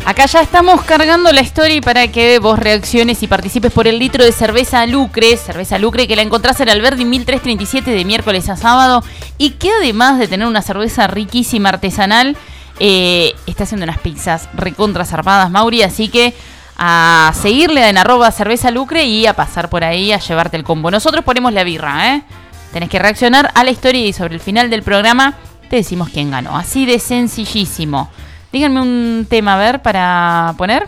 Acá 0.05 0.25
ya 0.27 0.39
estamos 0.39 0.83
cargando 0.83 1.29
la 1.33 1.41
story 1.41 1.81
para 1.81 2.07
que 2.07 2.39
vos 2.39 2.57
reacciones 2.57 3.21
y 3.21 3.27
participes 3.27 3.73
por 3.73 3.89
el 3.89 3.99
litro 3.99 4.23
de 4.23 4.31
cerveza 4.31 4.85
Lucre. 4.85 5.35
Cerveza 5.35 5.77
Lucre 5.77 6.07
que 6.07 6.15
la 6.15 6.21
encontrás 6.21 6.57
en 6.61 6.69
Alberdi 6.69 7.03
1337 7.03 7.91
de 7.91 8.05
miércoles 8.05 8.47
a 8.47 8.55
sábado. 8.55 9.03
Y 9.37 9.51
que 9.51 9.71
además 9.71 10.19
de 10.19 10.29
tener 10.29 10.47
una 10.47 10.61
cerveza 10.61 11.05
riquísima 11.07 11.67
artesanal, 11.67 12.37
eh, 12.79 13.33
está 13.45 13.63
haciendo 13.63 13.83
unas 13.83 13.99
pizzas 13.99 14.49
recontra 14.53 15.05
zarpadas, 15.05 15.49
Mauri. 15.49 15.83
Así 15.83 16.09
que 16.09 16.33
a 16.77 17.31
seguirle 17.39 17.87
en 17.87 17.97
arroba 17.97 18.31
cerveza 18.31 18.71
Lucre 18.71 19.05
y 19.05 19.27
a 19.27 19.33
pasar 19.35 19.69
por 19.69 19.83
ahí 19.83 20.11
a 20.11 20.19
llevarte 20.19 20.57
el 20.57 20.63
combo. 20.63 20.91
Nosotros 20.91 21.23
ponemos 21.23 21.53
la 21.53 21.63
birra, 21.63 22.15
¿eh? 22.15 22.23
Tenés 22.71 22.89
que 22.89 22.99
reaccionar 22.99 23.51
a 23.53 23.63
la 23.63 23.71
historia 23.71 24.05
y 24.05 24.13
sobre 24.13 24.33
el 24.33 24.39
final 24.39 24.69
del 24.69 24.81
programa 24.81 25.35
te 25.69 25.75
decimos 25.77 26.09
quién 26.09 26.31
ganó. 26.31 26.57
Así 26.57 26.85
de 26.85 26.99
sencillísimo. 26.99 28.09
Díganme 28.51 28.81
un 28.81 29.27
tema, 29.29 29.55
a 29.55 29.57
ver, 29.57 29.81
para 29.81 30.53
poner. 30.57 30.87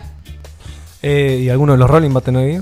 Eh, 1.02 1.40
¿Y 1.42 1.48
alguno 1.48 1.72
de 1.72 1.78
los 1.78 1.88
Rolling 1.88 2.14
va 2.14 2.18
a 2.18 2.22
tener 2.22 2.44
ahí? 2.44 2.60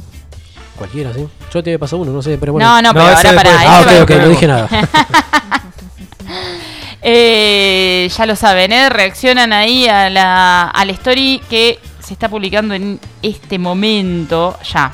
Cualquiera, 0.76 1.12
sí. 1.12 1.26
Yo 1.52 1.62
te 1.62 1.70
había 1.70 1.78
pasado 1.78 2.02
uno, 2.02 2.12
no 2.12 2.22
sé, 2.22 2.36
pero 2.38 2.52
bueno. 2.52 2.68
No, 2.68 2.82
no, 2.82 2.92
pero 2.92 3.10
ese 3.10 3.28
ahora 3.28 3.42
para. 3.42 3.60
Ah, 3.60 3.80
ok, 3.80 4.02
ok, 4.02 4.10
no 4.10 4.28
dije 4.28 4.46
nada. 4.46 4.68
Eh, 7.06 8.08
ya 8.16 8.24
lo 8.24 8.34
saben, 8.34 8.72
¿eh? 8.72 8.88
reaccionan 8.88 9.52
ahí 9.52 9.86
a 9.86 10.08
la, 10.08 10.62
a 10.70 10.84
la 10.86 10.92
story 10.92 11.40
que 11.50 11.78
se 12.00 12.14
está 12.14 12.30
publicando 12.30 12.72
en 12.74 12.98
este 13.22 13.58
momento 13.58 14.58
ya. 14.72 14.90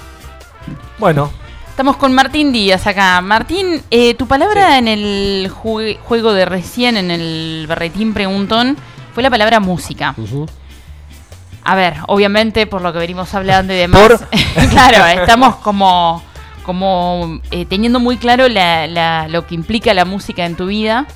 Bueno, 0.98 1.30
Estamos 1.70 1.96
con 1.96 2.12
Martín 2.12 2.52
Díaz 2.52 2.86
acá. 2.86 3.20
Martín, 3.22 3.80
eh, 3.90 4.12
tu 4.14 4.26
palabra 4.26 4.76
en 4.76 4.86
el 4.86 5.50
jue- 5.50 5.96
juego 6.00 6.34
de 6.34 6.44
recién, 6.44 6.98
en 6.98 7.10
el 7.10 7.64
berretín 7.66 8.12
preguntón, 8.12 8.76
fue 9.14 9.22
la 9.22 9.30
palabra 9.30 9.60
música. 9.60 10.14
A 11.64 11.74
ver, 11.76 11.94
obviamente 12.08 12.66
por 12.66 12.82
lo 12.82 12.92
que 12.92 12.98
venimos 12.98 13.32
hablando 13.34 13.72
y 13.72 13.76
demás. 13.76 14.02
Por- 14.08 14.28
claro, 14.70 15.06
estamos 15.06 15.56
como, 15.56 16.22
como 16.64 17.40
eh, 17.50 17.64
teniendo 17.64 17.98
muy 17.98 18.18
claro 18.18 18.46
la- 18.48 18.86
la- 18.86 19.28
lo 19.28 19.46
que 19.46 19.54
implica 19.54 19.94
la 19.94 20.04
música 20.04 20.44
en 20.44 20.56
tu 20.56 20.66
vida. 20.66 21.06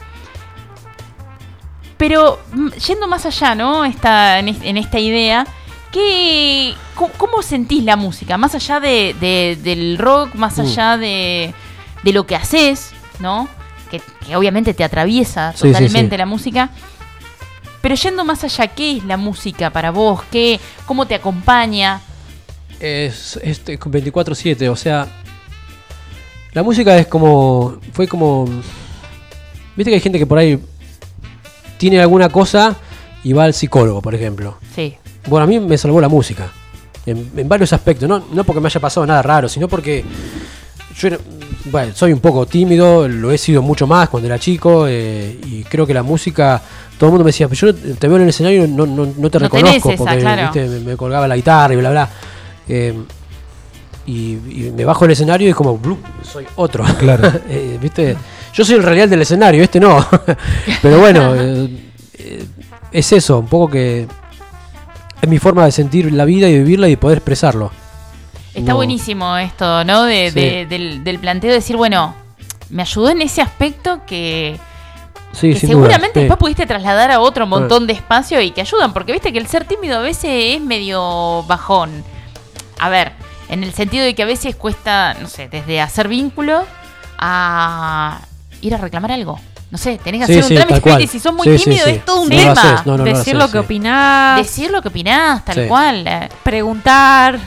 Pero 2.07 2.39
mm, 2.53 2.69
yendo 2.87 3.09
más 3.09 3.25
allá, 3.25 3.55
¿no? 3.55 3.83
Esta, 3.87 4.39
en, 4.39 4.49
es- 4.49 4.61
en 4.63 4.77
esta 4.77 4.99
idea, 4.99 5.47
¿qué, 5.91 6.75
cómo, 6.95 7.11
cómo 7.17 7.41
sentís 7.43 7.83
la 7.83 7.97
música? 7.97 8.37
Más 8.37 8.55
allá 8.55 8.79
de, 8.79 9.17
de- 9.19 9.57
del 9.63 9.97
rock, 9.97 10.35
más 10.35 10.59
Mm. 10.59 10.61
allá 10.61 10.97
de, 10.99 11.55
de 12.03 12.13
lo 12.13 12.27
que 12.27 12.37
haces, 12.37 12.91
¿no? 13.21 13.49
Que, 13.91 14.03
que 14.27 14.37
obviamente 14.37 14.75
te 14.75 14.85
atraviesa 14.85 15.55
Sí, 15.55 15.63
totalmente 15.73 16.17
sí. 16.17 16.19
la 16.19 16.27
música. 16.27 16.69
Pero 17.81 17.95
yendo 17.95 18.23
más 18.23 18.45
allá, 18.45 18.67
¿qué 18.67 18.99
es 18.99 19.05
la 19.05 19.17
música 19.17 19.71
para 19.71 19.91
vos? 19.91 20.21
¿Qué, 20.31 20.61
¿Cómo 20.85 21.07
te 21.07 21.15
acompaña? 21.15 22.03
Es 22.81 23.39
este, 23.43 23.79
24-7, 23.81 24.69
o 24.69 24.77
sea. 24.77 25.07
La 26.53 26.63
música 26.63 26.99
es 26.99 27.07
como. 27.07 27.79
Fue 27.95 28.07
como. 28.07 28.45
Viste 29.75 29.91
que 29.91 29.95
hay 29.95 30.01
gente 30.01 30.19
que 30.19 30.27
por 30.27 30.37
ahí 30.39 30.59
tiene 31.79 32.01
alguna 32.01 32.29
cosa 32.29 32.77
y 33.23 33.33
va 33.33 33.45
al 33.45 33.55
psicólogo, 33.55 34.01
por 34.03 34.15
ejemplo. 34.15 34.59
Sí. 34.75 34.95
Bueno, 35.29 35.45
a 35.45 35.47
mí 35.47 35.59
me 35.61 35.79
salvó 35.79 36.01
la 36.01 36.09
música. 36.09 36.49
En, 37.07 37.31
en 37.37 37.49
varios 37.49 37.73
aspectos. 37.73 38.09
No, 38.09 38.25
no 38.33 38.45
porque 38.45 38.61
me 38.61 38.67
haya 38.69 38.81
pasado 38.81 39.07
nada 39.07 39.23
raro, 39.23 39.49
sino 39.49 39.69
porque 39.69 40.05
yo 40.99 41.09
era- 41.09 41.19
bueno, 41.67 41.93
soy 41.95 42.13
un 42.13 42.21
poco 42.21 42.45
tímido, 42.47 43.09
lo 43.09 43.33
he 43.33 43.39
sido 43.39 43.63
mucho 43.63 43.87
más 43.87 44.09
cuando 44.11 44.27
era 44.27 44.39
chico. 44.39 44.87
eh, 44.89 45.39
y 45.47 45.65
creo 45.65 45.87
que 45.87 45.95
la 45.95 46.03
música. 46.03 46.61
Todo 46.99 47.09
el 47.09 47.13
mundo 47.13 47.25
me 47.25 47.31
decía, 47.31 47.49
pero 47.49 47.73
yo 47.73 47.75
te 47.97 48.07
veo 48.07 48.17
en 48.19 48.23
el 48.25 48.29
escenario 48.29 48.65
y 48.65 48.69
no, 48.69 48.87
no, 48.87 49.07
no 49.17 49.31
te 49.31 49.39
No 49.39 49.45
reconozco. 49.47 49.91
esa, 49.91 49.97
porque 50.05 50.19
claro. 50.19 50.43
¿viste? 50.53 50.69
Me, 50.69 50.81
me 50.81 50.97
colgaba 50.97 51.27
la 51.27 51.35
guitarra 51.37 51.75
y 51.75 51.77
bla, 51.79 51.91
bla. 51.91 52.09
Eh, 52.69 52.95
y, 54.07 54.13
y 54.13 54.73
me 54.77 54.85
bajo 54.85 55.05
del 55.05 55.13
escenario 55.13 55.47
y 55.47 55.51
es 55.51 55.57
como, 55.57 55.77
"Blu, 55.79 55.99
soy 56.23 56.45
otro. 56.57 56.85
Claro. 56.99 57.33
Eh, 57.49 57.79
¿Viste? 57.81 58.17
Yo 58.55 58.65
soy 58.65 58.77
el 58.77 58.83
real 58.83 59.11
del 59.11 59.23
escenario, 59.23 59.63
este 59.63 59.81
no. 59.81 60.07
Pero 60.83 61.01
bueno, 61.01 61.35
eh, 61.35 61.69
eh, 62.19 62.47
es 62.93 63.13
eso, 63.13 63.39
un 63.41 63.49
poco 63.49 63.71
que 63.73 64.07
es 65.21 65.29
mi 65.29 65.39
forma 65.39 65.65
de 65.65 65.73
sentir 65.73 66.13
la 66.13 66.25
vida 66.25 66.49
y 66.49 66.59
vivirla 66.59 66.89
y 66.89 66.97
poder 66.97 67.19
expresarlo. 67.19 67.71
Está 68.55 68.71
No. 68.71 68.77
buenísimo 68.77 69.37
esto, 69.37 69.85
¿no? 69.85 70.05
De, 70.05 70.31
Sí. 70.31 70.41
de- 70.41 70.67
del, 70.67 71.03
del 71.03 71.19
planteo 71.19 71.51
de 71.51 71.57
decir, 71.57 71.77
bueno, 71.77 72.15
me 72.71 72.83
ayudó 72.83 73.11
en 73.11 73.23
ese 73.23 73.43
aspecto 73.43 74.01
que, 74.07 74.59
Sí, 75.33 75.53
que 75.55 75.59
seguramente 75.67 75.99
duda, 75.99 76.13
sí. 76.15 76.21
después 76.21 76.39
pudiste 76.39 76.67
trasladar 76.67 77.11
a 77.11 77.19
otro 77.19 77.47
montón 77.49 77.89
de 77.89 77.95
espacio 77.95 78.41
y 78.41 78.53
que 78.53 78.61
ayudan, 78.61 78.93
porque 78.93 79.11
viste 79.13 79.33
que 79.33 79.39
el 79.41 79.49
ser 79.49 79.65
tímido 79.65 79.99
a 79.99 80.03
veces 80.03 80.55
es 80.55 80.61
medio 80.61 81.43
bajón. 81.49 82.05
A 82.79 82.89
ver, 82.89 83.11
en 83.49 83.65
el 83.65 83.73
sentido 83.75 84.05
de 84.05 84.15
que 84.15 84.23
a 84.23 84.27
veces 84.27 84.55
cuesta, 84.55 85.15
no 85.21 85.27
sé, 85.27 85.49
desde 85.49 85.81
hacer 85.81 86.07
vínculo 86.07 86.63
a 87.19 88.21
ir 88.67 88.75
a 88.75 88.79
reclamar 88.79 89.13
algo. 89.13 89.39
No 89.71 89.79
sé, 89.79 89.99
tenés 90.03 90.21
que 90.21 90.27
Sí, 90.27 90.33
hacer 90.39 90.45
sí, 90.45 90.55
un 90.55 90.61
trámite 90.61 90.81
cual. 90.81 91.03
y 91.03 91.07
si 91.07 91.19
sos 91.21 91.35
muy 91.35 91.47
Sí, 91.59 91.65
tímido 91.65 91.85
sí. 91.87 91.91
es 91.93 92.05
todo 92.05 92.23
un 92.23 92.29
No 92.29 92.35
lo 92.37 92.41
tema. 92.41 92.53
haces, 92.53 92.87
no, 92.87 92.93
no, 92.93 92.99
no 92.99 93.05
lo 93.05 93.05
Decir 93.05 93.21
haces, 93.21 93.35
lo 93.35 93.47
que 93.47 93.53
sí. 93.53 93.59
opinás, 93.59 94.39
Decir 94.39 94.71
lo 94.71 94.83
que 94.83 94.89
opinás, 94.89 95.45
tal 95.45 95.55
Sí. 95.55 95.61
cual. 95.69 96.07
eh. 96.07 96.29
preguntar. 96.43 97.39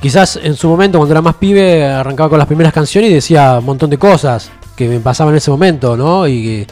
Quizás 0.00 0.36
en 0.42 0.56
su 0.56 0.68
momento, 0.68 0.98
cuando 0.98 1.12
era 1.12 1.20
más 1.22 1.34
pibe, 1.36 1.84
arrancaba 1.86 2.30
con 2.30 2.38
las 2.38 2.46
primeras 2.46 2.72
canciones 2.72 3.10
y 3.10 3.14
decía 3.14 3.58
un 3.58 3.66
montón 3.66 3.90
de 3.90 3.98
cosas 3.98 4.50
que 4.74 4.88
me 4.88 4.98
pasaban 5.00 5.34
en 5.34 5.38
ese 5.38 5.50
momento, 5.50 5.94
¿no? 5.96 6.26
Y 6.26 6.42
que, 6.42 6.66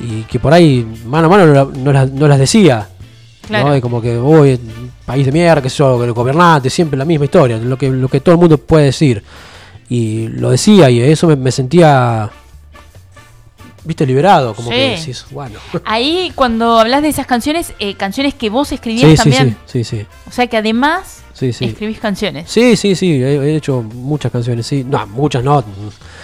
y 0.00 0.22
que 0.22 0.38
por 0.38 0.52
ahí, 0.52 0.86
mano 1.04 1.26
a 1.26 1.30
mano, 1.30 1.46
no, 1.46 1.52
la- 1.52 1.64
no 1.78 1.92
las, 1.92 2.10
no 2.10 2.28
las 2.28 2.38
decía. 2.38 2.86
Claro. 3.46 3.68
¿no? 3.70 3.76
Y 3.76 3.80
como 3.80 4.00
que 4.00 4.16
voy, 4.18 4.60
país 5.04 5.24
de 5.26 5.32
mierda, 5.32 5.60
que 5.62 5.70
sé 5.70 5.78
yo, 5.78 6.04
el 6.04 6.12
gobernante, 6.12 6.70
siempre 6.70 6.96
la 6.98 7.04
misma 7.04 7.24
historia, 7.24 7.56
lo 7.56 7.76
que, 7.78 7.88
lo 7.90 8.06
que 8.08 8.20
todo 8.20 8.34
el 8.34 8.40
mundo 8.40 8.58
puede 8.58 8.84
decir. 8.86 9.22
Y 9.88 10.28
lo 10.28 10.50
decía 10.50 10.90
y 10.90 11.00
eso 11.00 11.26
me, 11.26 11.34
me 11.34 11.50
sentía 11.50 12.28
viste, 13.84 14.06
liberado, 14.06 14.54
como 14.54 14.70
Sí. 14.70 14.76
que 14.76 14.96
decís, 14.98 15.26
bueno. 15.30 15.58
Ahí, 15.84 16.32
cuando 16.34 16.78
hablas 16.78 17.02
de 17.02 17.08
esas 17.08 17.26
canciones, 17.26 17.72
eh, 17.78 17.94
canciones 17.94 18.34
que 18.34 18.50
vos 18.50 18.72
escribías 18.72 19.10
Sí, 19.10 19.16
también. 19.16 19.56
sí, 19.66 19.84
sí, 19.84 19.98
sí. 19.98 20.06
O 20.26 20.32
sea 20.32 20.46
que 20.46 20.56
además 20.56 21.22
escribís 21.40 22.00
canciones. 22.00 22.50
Sí, 22.50 22.76
sí, 22.76 22.96
sí, 22.96 23.12
he, 23.22 23.36
he 23.36 23.56
hecho 23.56 23.82
muchas 23.82 24.32
canciones, 24.32 24.66
sí. 24.66 24.84
No, 24.84 25.06
muchas 25.06 25.44
no. 25.44 25.62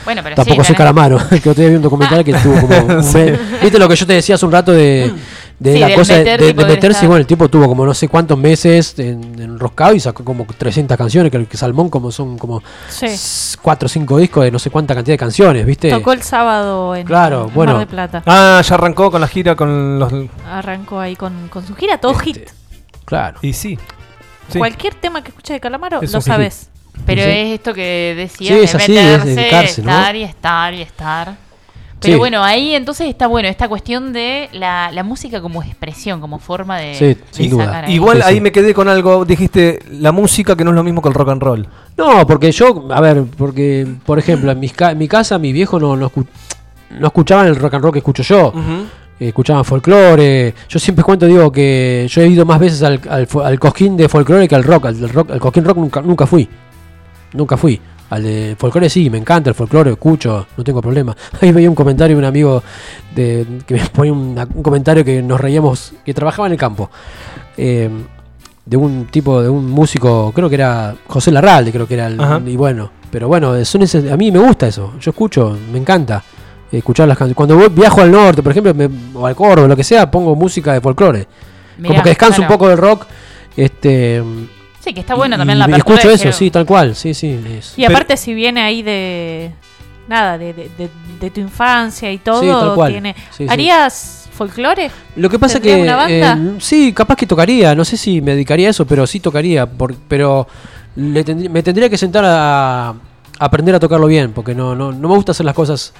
Bueno, 0.04 0.22
pero 0.24 0.34
Tampoco 0.36 0.62
sí, 0.62 0.66
soy 0.68 0.76
Calamaro, 0.76 1.18
que 1.42 1.50
otro 1.50 1.54
día 1.54 1.68
vi 1.68 1.76
un 1.76 1.82
documental 1.82 2.24
que 2.24 2.34
tuvo 2.34 2.60
como 2.60 2.78
un 2.98 3.12
mes. 3.12 3.38
¿Viste 3.62 3.78
lo 3.78 3.88
que 3.88 3.96
yo 3.96 4.06
te 4.06 4.14
decía 4.14 4.34
hace 4.34 4.44
un 4.44 4.52
rato 4.52 4.72
de, 4.72 5.12
de 5.58 5.74
Sí, 5.74 5.78
la 5.78 5.94
cosa 5.94 6.14
de- 6.18 6.24
meterse? 6.54 6.88
estar. 6.88 7.06
Bueno, 7.06 7.20
el 7.20 7.26
tipo 7.26 7.48
tuvo 7.48 7.66
como 7.68 7.86
no 7.86 7.94
sé 7.94 8.08
cuántos 8.08 8.36
meses 8.36 8.98
en- 8.98 9.40
enroscado 9.40 9.94
y 9.94 10.00
sacó 10.00 10.24
como 10.24 10.44
300 10.46 10.96
canciones, 10.96 11.30
que 11.30 11.38
el 11.38 11.46
que 11.46 11.56
Salmón 11.56 11.88
como 11.90 12.10
son 12.10 12.36
como 12.38 12.62
Sí. 12.88 13.06
4 13.62 13.86
o 13.86 13.88
5 13.88 14.18
discos 14.18 14.44
de 14.44 14.50
no 14.50 14.58
sé 14.58 14.70
cuánta 14.70 14.94
cantidad 14.94 15.14
de 15.14 15.18
canciones, 15.18 15.64
¿viste? 15.64 15.90
Tocó 15.90 16.12
el 16.12 16.22
sábado 16.22 16.94
en, 16.96 17.06
Claro, 17.06 17.46
en 17.48 17.54
bueno. 17.54 17.72
Mar 17.74 17.80
de 17.80 17.86
Plata. 17.86 18.22
Ah, 18.26 18.60
ya 18.66 18.74
arrancó 18.74 19.10
con 19.10 19.20
la 19.20 19.28
gira 19.28 19.54
con 19.54 19.98
los. 19.98 20.12
Arrancó 20.50 20.98
ahí 21.00 21.14
con, 21.16 21.48
con 21.48 21.66
su 21.66 21.74
gira, 21.76 21.98
todo 21.98 22.12
Este, 22.12 22.24
hit. 22.24 22.50
Claro. 23.04 23.38
Y 23.42 23.52
sí. 23.52 23.78
sí. 24.48 24.58
Cualquier 24.58 24.94
tema 24.94 25.22
que 25.22 25.28
escuches 25.28 25.54
de 25.54 25.60
Calamaro, 25.60 26.00
lo 26.02 26.20
sabes. 26.20 26.68
Pero 27.06 27.22
Sí. 27.22 27.28
es 27.30 27.54
esto 27.54 27.74
que 27.74 28.14
decía 28.16 28.48
Sí, 28.48 28.54
de 28.54 28.64
es 28.64 28.74
así, 28.74 28.96
es 28.96 29.24
estar 29.78 30.14
y 30.16 30.22
estar 30.22 30.74
y 30.74 30.82
estar. 30.82 31.34
Pero 32.04 32.14
Sí. 32.14 32.18
bueno, 32.18 32.44
ahí 32.44 32.74
entonces 32.74 33.08
está 33.08 33.26
bueno 33.26 33.48
esta 33.48 33.66
cuestión 33.68 34.12
de 34.12 34.48
la, 34.52 34.90
la 34.92 35.02
música 35.02 35.40
como 35.40 35.62
expresión, 35.62 36.20
como 36.20 36.38
forma 36.38 36.78
de, 36.78 36.94
Sí, 36.94 37.04
de 37.06 37.18
sin 37.30 37.50
duda. 37.50 37.84
Igual 37.88 38.18
Sí, 38.18 38.22
ahí 38.26 38.34
sí. 38.36 38.40
me 38.40 38.52
quedé 38.52 38.72
con 38.74 38.88
algo. 38.88 39.24
Dijiste 39.24 39.80
la 39.90 40.12
música 40.12 40.54
que 40.56 40.64
no 40.64 40.70
es 40.70 40.76
lo 40.76 40.84
mismo 40.84 41.02
que 41.02 41.08
el 41.08 41.14
rock 41.14 41.30
and 41.30 41.42
roll. 41.42 41.66
No, 41.96 42.26
porque 42.26 42.52
yo, 42.52 42.86
a 42.92 43.00
ver, 43.00 43.24
porque, 43.36 43.86
por 44.06 44.18
ejemplo, 44.18 44.52
en, 44.52 44.60
mis 44.60 44.72
ca- 44.72 44.92
en 44.92 44.98
mi 44.98 45.08
casa, 45.08 45.38
mi 45.38 45.52
viejo 45.52 45.80
no, 45.80 45.96
no, 45.96 46.10
escu- 46.10 46.26
no 46.98 47.06
escuchaban 47.06 47.46
el 47.46 47.56
rock 47.56 47.74
and 47.74 47.82
roll 47.84 47.92
que 47.92 47.98
escucho 48.00 48.22
yo. 48.22 48.52
Eh, 49.20 49.28
escuchaban 49.28 49.64
folclore. 49.64 50.54
Yo 50.68 50.78
siempre 50.78 51.04
cuento, 51.04 51.26
digo, 51.26 51.50
que 51.52 52.06
yo 52.10 52.20
he 52.22 52.26
ido 52.28 52.44
más 52.44 52.58
veces 52.58 52.82
al, 52.82 53.00
al, 53.08 53.28
al 53.44 53.58
cosquín 53.60 53.96
de 53.96 54.08
folclore 54.08 54.48
que 54.48 54.54
al 54.56 54.64
rock. 54.64 54.86
Al, 54.86 55.08
rock, 55.08 55.30
al 55.30 55.40
cosquín 55.40 55.64
rock 55.64 55.76
nunca, 55.78 56.00
nunca 56.02 56.26
fui. 56.26 56.48
Nunca 57.32 57.56
fui. 57.56 57.80
Al 58.10 58.22
de 58.22 58.54
folclore 58.58 58.88
sí, 58.90 59.08
me 59.10 59.18
encanta 59.18 59.50
el 59.50 59.54
folclore, 59.56 59.92
escucho, 59.92 60.46
no 60.56 60.62
tengo 60.64 60.80
problema. 60.82 61.16
Ahí 61.40 61.52
veía 61.52 61.68
un 61.68 61.74
comentario 61.74 62.16
de 62.16 62.18
un 62.20 62.24
amigo 62.26 62.62
de, 63.14 63.46
que 63.66 63.74
me 63.74 63.80
ponía 63.86 64.12
un 64.12 64.34
comentario 64.62 65.04
que 65.04 65.22
nos 65.22 65.40
reíamos, 65.40 65.94
que 66.04 66.12
trabajaba 66.14 66.46
en 66.46 66.52
el 66.52 66.58
campo. 66.58 66.90
Eh, 67.56 67.88
de 68.66 68.76
un 68.78 69.06
tipo, 69.10 69.42
de 69.42 69.48
un 69.48 69.70
músico, 69.70 70.32
creo 70.34 70.48
que 70.48 70.54
era 70.54 70.94
José 71.06 71.30
Larralde, 71.30 71.70
creo 71.72 71.86
que 71.86 71.94
era 71.94 72.06
el, 72.06 72.18
Ajá. 72.20 72.40
y 72.46 72.56
bueno, 72.56 72.90
pero 73.10 73.28
bueno, 73.28 73.62
son 73.64 73.82
ese- 73.82 74.10
a 74.10 74.16
mí 74.16 74.30
me 74.32 74.38
gusta 74.38 74.66
eso, 74.68 74.94
yo 74.98 75.10
escucho, 75.10 75.54
me 75.70 75.78
encanta 75.78 76.22
eh, 76.72 76.78
escuchar 76.78 77.06
las 77.06 77.18
canciones. 77.18 77.36
Cuando 77.36 77.56
voy, 77.56 77.68
viajo 77.68 78.00
al 78.00 78.10
norte, 78.10 78.42
por 78.42 78.52
ejemplo, 78.52 78.72
me- 78.74 78.88
o 79.14 79.26
al 79.26 79.34
Córdoba, 79.36 79.68
lo 79.68 79.76
que 79.76 79.84
sea, 79.84 80.10
pongo 80.10 80.34
música 80.34 80.72
de 80.72 80.80
folclore. 80.80 81.26
Mirá, 81.76 81.88
Como 81.88 82.02
que 82.04 82.08
descanso 82.10 82.36
claro. 82.36 82.52
un 82.52 82.58
poco 82.58 82.68
del 82.70 82.78
rock. 82.78 83.06
Este, 83.56 84.22
Sí, 84.84 84.92
que 84.92 85.00
está 85.00 85.14
bueno 85.14 85.36
y- 85.36 85.38
también 85.38 85.58
la 85.58 85.64
apertura 85.64 85.96
escucho 85.98 86.14
eso, 86.14 86.32
sí, 86.32 86.50
tal 86.50 86.66
cual, 86.66 86.94
sí, 86.94 87.14
sí. 87.14 87.40
es- 87.58 87.72
Y 87.78 87.84
aparte, 87.86 88.16
si 88.18 88.34
viene 88.34 88.60
ahí 88.60 88.82
de. 88.82 89.50
Nada, 90.06 90.36
de, 90.36 90.52
de, 90.52 90.68
de- 90.76 90.90
de 91.18 91.30
tu 91.30 91.40
infancia 91.40 92.12
y 92.12 92.18
todo, 92.18 92.42
Sí, 92.42 92.48
tal 92.48 92.74
cual. 92.74 92.92
tiene. 92.92 93.16
Sí. 93.30 93.46
¿Harías 93.48 94.28
folclore? 94.32 94.90
Lo 95.16 95.30
que 95.30 95.38
pasa 95.38 95.54
¿Tendrías 95.54 95.76
que 95.78 95.82
una 95.82 95.96
banda? 95.96 96.38
eh, 96.56 96.56
sí, 96.60 96.92
capaz 96.92 97.16
que 97.16 97.26
tocaría, 97.26 97.74
no 97.74 97.84
sé 97.86 97.96
si 97.96 98.20
me 98.20 98.32
dedicaría 98.32 98.66
a 98.68 98.70
eso, 98.72 98.84
pero 98.86 99.06
sí 99.06 99.20
tocaría, 99.20 99.64
por- 99.64 99.94
pero 100.08 100.46
le 100.96 101.24
me 101.48 101.62
tendría 101.62 101.88
que 101.88 101.96
sentar 101.96 102.24
a, 102.26 102.88
a 102.90 102.94
aprender 103.38 103.74
a 103.74 103.80
tocarlo 103.80 104.06
bien, 104.06 104.32
porque 104.32 104.54
no, 104.54 104.74
no, 104.74 104.92
no 104.92 105.08
me 105.08 105.14
gusta 105.14 105.32
hacer 105.32 105.46
las 105.46 105.54
cosas 105.54 105.94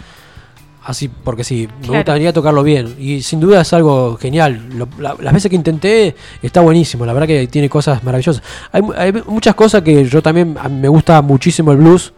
así 0.85 1.09
porque 1.09 1.45
sí, 1.45 1.66
me 1.80 1.87
Claro. 1.87 1.95
gustaría 2.01 2.32
tocarlo 2.32 2.62
bien 2.62 2.95
y 2.99 3.22
sin 3.22 3.41
duda 3.41 3.62
es 3.62 3.72
algo 3.72 4.16
genial. 4.20 4.62
Lo- 4.76 4.89
la- 4.99 5.16
las 5.20 5.32
veces 5.32 5.49
que 5.51 5.57
intenté 5.57 6.14
está 6.43 6.61
buenísimo, 6.61 7.07
la 7.07 7.12
verdad 7.12 7.26
que 7.26 7.47
tiene 7.47 7.68
cosas 7.68 8.05
maravillosas. 8.05 8.43
Hay, 8.72 8.82
hay 8.97 9.12
muchas 9.26 9.55
cosas 9.55 9.82
que 9.82 10.05
yo 10.05 10.22
también 10.22 10.57
me 10.70 10.89
gusta 10.89 11.20
muchísimo 11.22 11.72
el 11.72 11.78
blues 11.78 12.12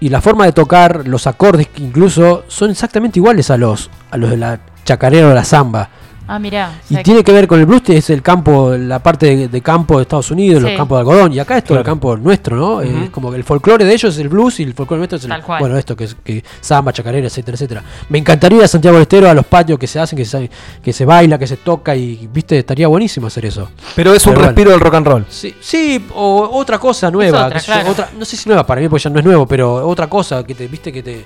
y 0.00 0.08
la 0.08 0.20
forma 0.20 0.46
de 0.46 0.52
tocar, 0.52 1.06
los 1.06 1.26
acordes 1.26 1.66
que 1.68 1.82
incluso 1.82 2.44
son 2.48 2.70
exactamente 2.70 3.18
iguales 3.18 3.50
a 3.50 3.56
los 3.56 3.90
a 4.10 4.16
los 4.16 4.30
de 4.30 4.36
la 4.38 4.60
chacarera 4.84 5.28
o 5.28 5.34
la 5.34 5.44
samba. 5.44 5.90
Ah, 6.32 6.38
mirá. 6.38 6.70
o 6.70 6.84
Y 6.90 6.94
sea, 6.94 7.02
tiene 7.02 7.24
que 7.24 7.32
ver 7.32 7.48
con 7.48 7.58
el 7.58 7.66
blues, 7.66 7.82
es 7.88 8.08
el 8.10 8.22
campo, 8.22 8.76
la 8.76 9.00
parte 9.00 9.34
de, 9.34 9.48
de 9.48 9.60
campo 9.62 9.96
de 9.96 10.02
Estados 10.02 10.30
Unidos, 10.30 10.62
los 10.62 10.70
campos 10.76 10.96
de 10.96 11.00
algodón, 11.00 11.32
y 11.32 11.40
acá 11.40 11.58
es 11.58 11.64
todo 11.64 11.78
el 11.78 11.84
campo 11.84 12.16
nuestro, 12.16 12.54
¿no? 12.56 12.82
Eh, 12.82 13.04
Es 13.06 13.10
como 13.10 13.30
que 13.32 13.36
el 13.36 13.42
folclore 13.42 13.84
de 13.84 13.92
ellos 13.92 14.14
es 14.14 14.20
el 14.20 14.28
blues 14.28 14.60
y 14.60 14.62
el 14.62 14.72
folclore 14.74 14.98
nuestro 15.00 15.16
es 15.18 15.24
el, 15.24 15.30
Tal 15.30 15.42
cual. 15.42 15.58
bueno, 15.58 15.76
esto 15.76 15.96
que 15.96 16.04
es 16.04 16.14
que 16.22 16.44
samba, 16.60 16.92
chacarera, 16.92 17.26
etcétera, 17.26 17.56
etcétera. 17.56 17.82
Me 18.10 18.18
encantaría 18.18 18.58
ir 18.58 18.64
a 18.64 18.68
Santiago 18.68 18.94
del 18.96 19.02
Estero 19.02 19.28
a 19.28 19.34
los 19.34 19.44
patios 19.46 19.76
que 19.76 19.88
se 19.88 19.98
hacen, 19.98 20.16
que 20.16 20.24
se, 20.24 20.48
que 20.80 20.92
se 20.92 21.04
baila, 21.04 21.36
que 21.36 21.48
se 21.48 21.56
toca 21.56 21.96
y, 21.96 22.28
viste, 22.32 22.58
estaría 22.60 22.86
buenísimo 22.86 23.26
hacer 23.26 23.46
eso. 23.46 23.68
Pero 23.96 24.14
es 24.14 24.24
un 24.26 24.34
bueno. 24.34 24.46
respiro 24.46 24.70
del 24.70 24.78
rock 24.78 24.94
and 24.94 25.06
roll. 25.08 25.26
Sí, 25.28 25.52
sí 25.60 26.06
o 26.14 26.48
otra 26.52 26.78
cosa 26.78 27.10
nueva, 27.10 27.46
otra, 27.46 27.58
claro. 27.60 27.90
otra- 27.90 28.10
no 28.16 28.24
sé 28.24 28.36
si 28.36 28.48
nueva 28.48 28.64
para 28.64 28.80
mí 28.80 28.88
porque 28.88 29.02
ya 29.02 29.10
no 29.10 29.18
es 29.18 29.24
nuevo, 29.24 29.46
pero 29.46 29.84
otra 29.88 30.06
cosa 30.06 30.44
que 30.44 30.54
te, 30.54 30.68
viste, 30.68 30.92
que 30.92 31.02
te... 31.02 31.24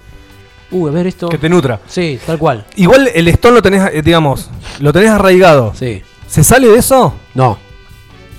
Uh, 0.75 0.89
a 0.89 0.91
ver 0.91 1.07
esto. 1.07 1.29
Que 1.29 1.39
te 1.39 1.49
nutra. 1.49 1.81
Sí, 1.87 2.19
tal 2.27 2.37
cual. 2.39 2.65
Igual 2.77 3.09
el 3.15 3.29
Stone 3.29 3.55
lo 3.55 3.63
tenés, 3.63 3.89
eh, 3.93 4.03
digamos, 4.03 4.51
lo 4.81 4.93
tenés 4.93 5.11
arraigado. 5.11 5.73
Sí. 5.75 6.03
¿Se 6.27 6.43
sale 6.45 6.69
de 6.69 6.79
eso? 6.79 7.15
No, 7.35 7.57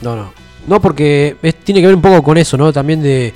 no, 0.02 0.16
no. 0.16 0.34
No, 0.68 0.82
porque 0.82 1.38
es- 1.42 1.56
tiene 1.56 1.80
que 1.80 1.88
ver 1.88 1.96
un 1.96 2.02
poco 2.02 2.22
con 2.24 2.38
eso, 2.38 2.58
¿no? 2.58 2.74
También 2.74 3.02
de. 3.02 3.34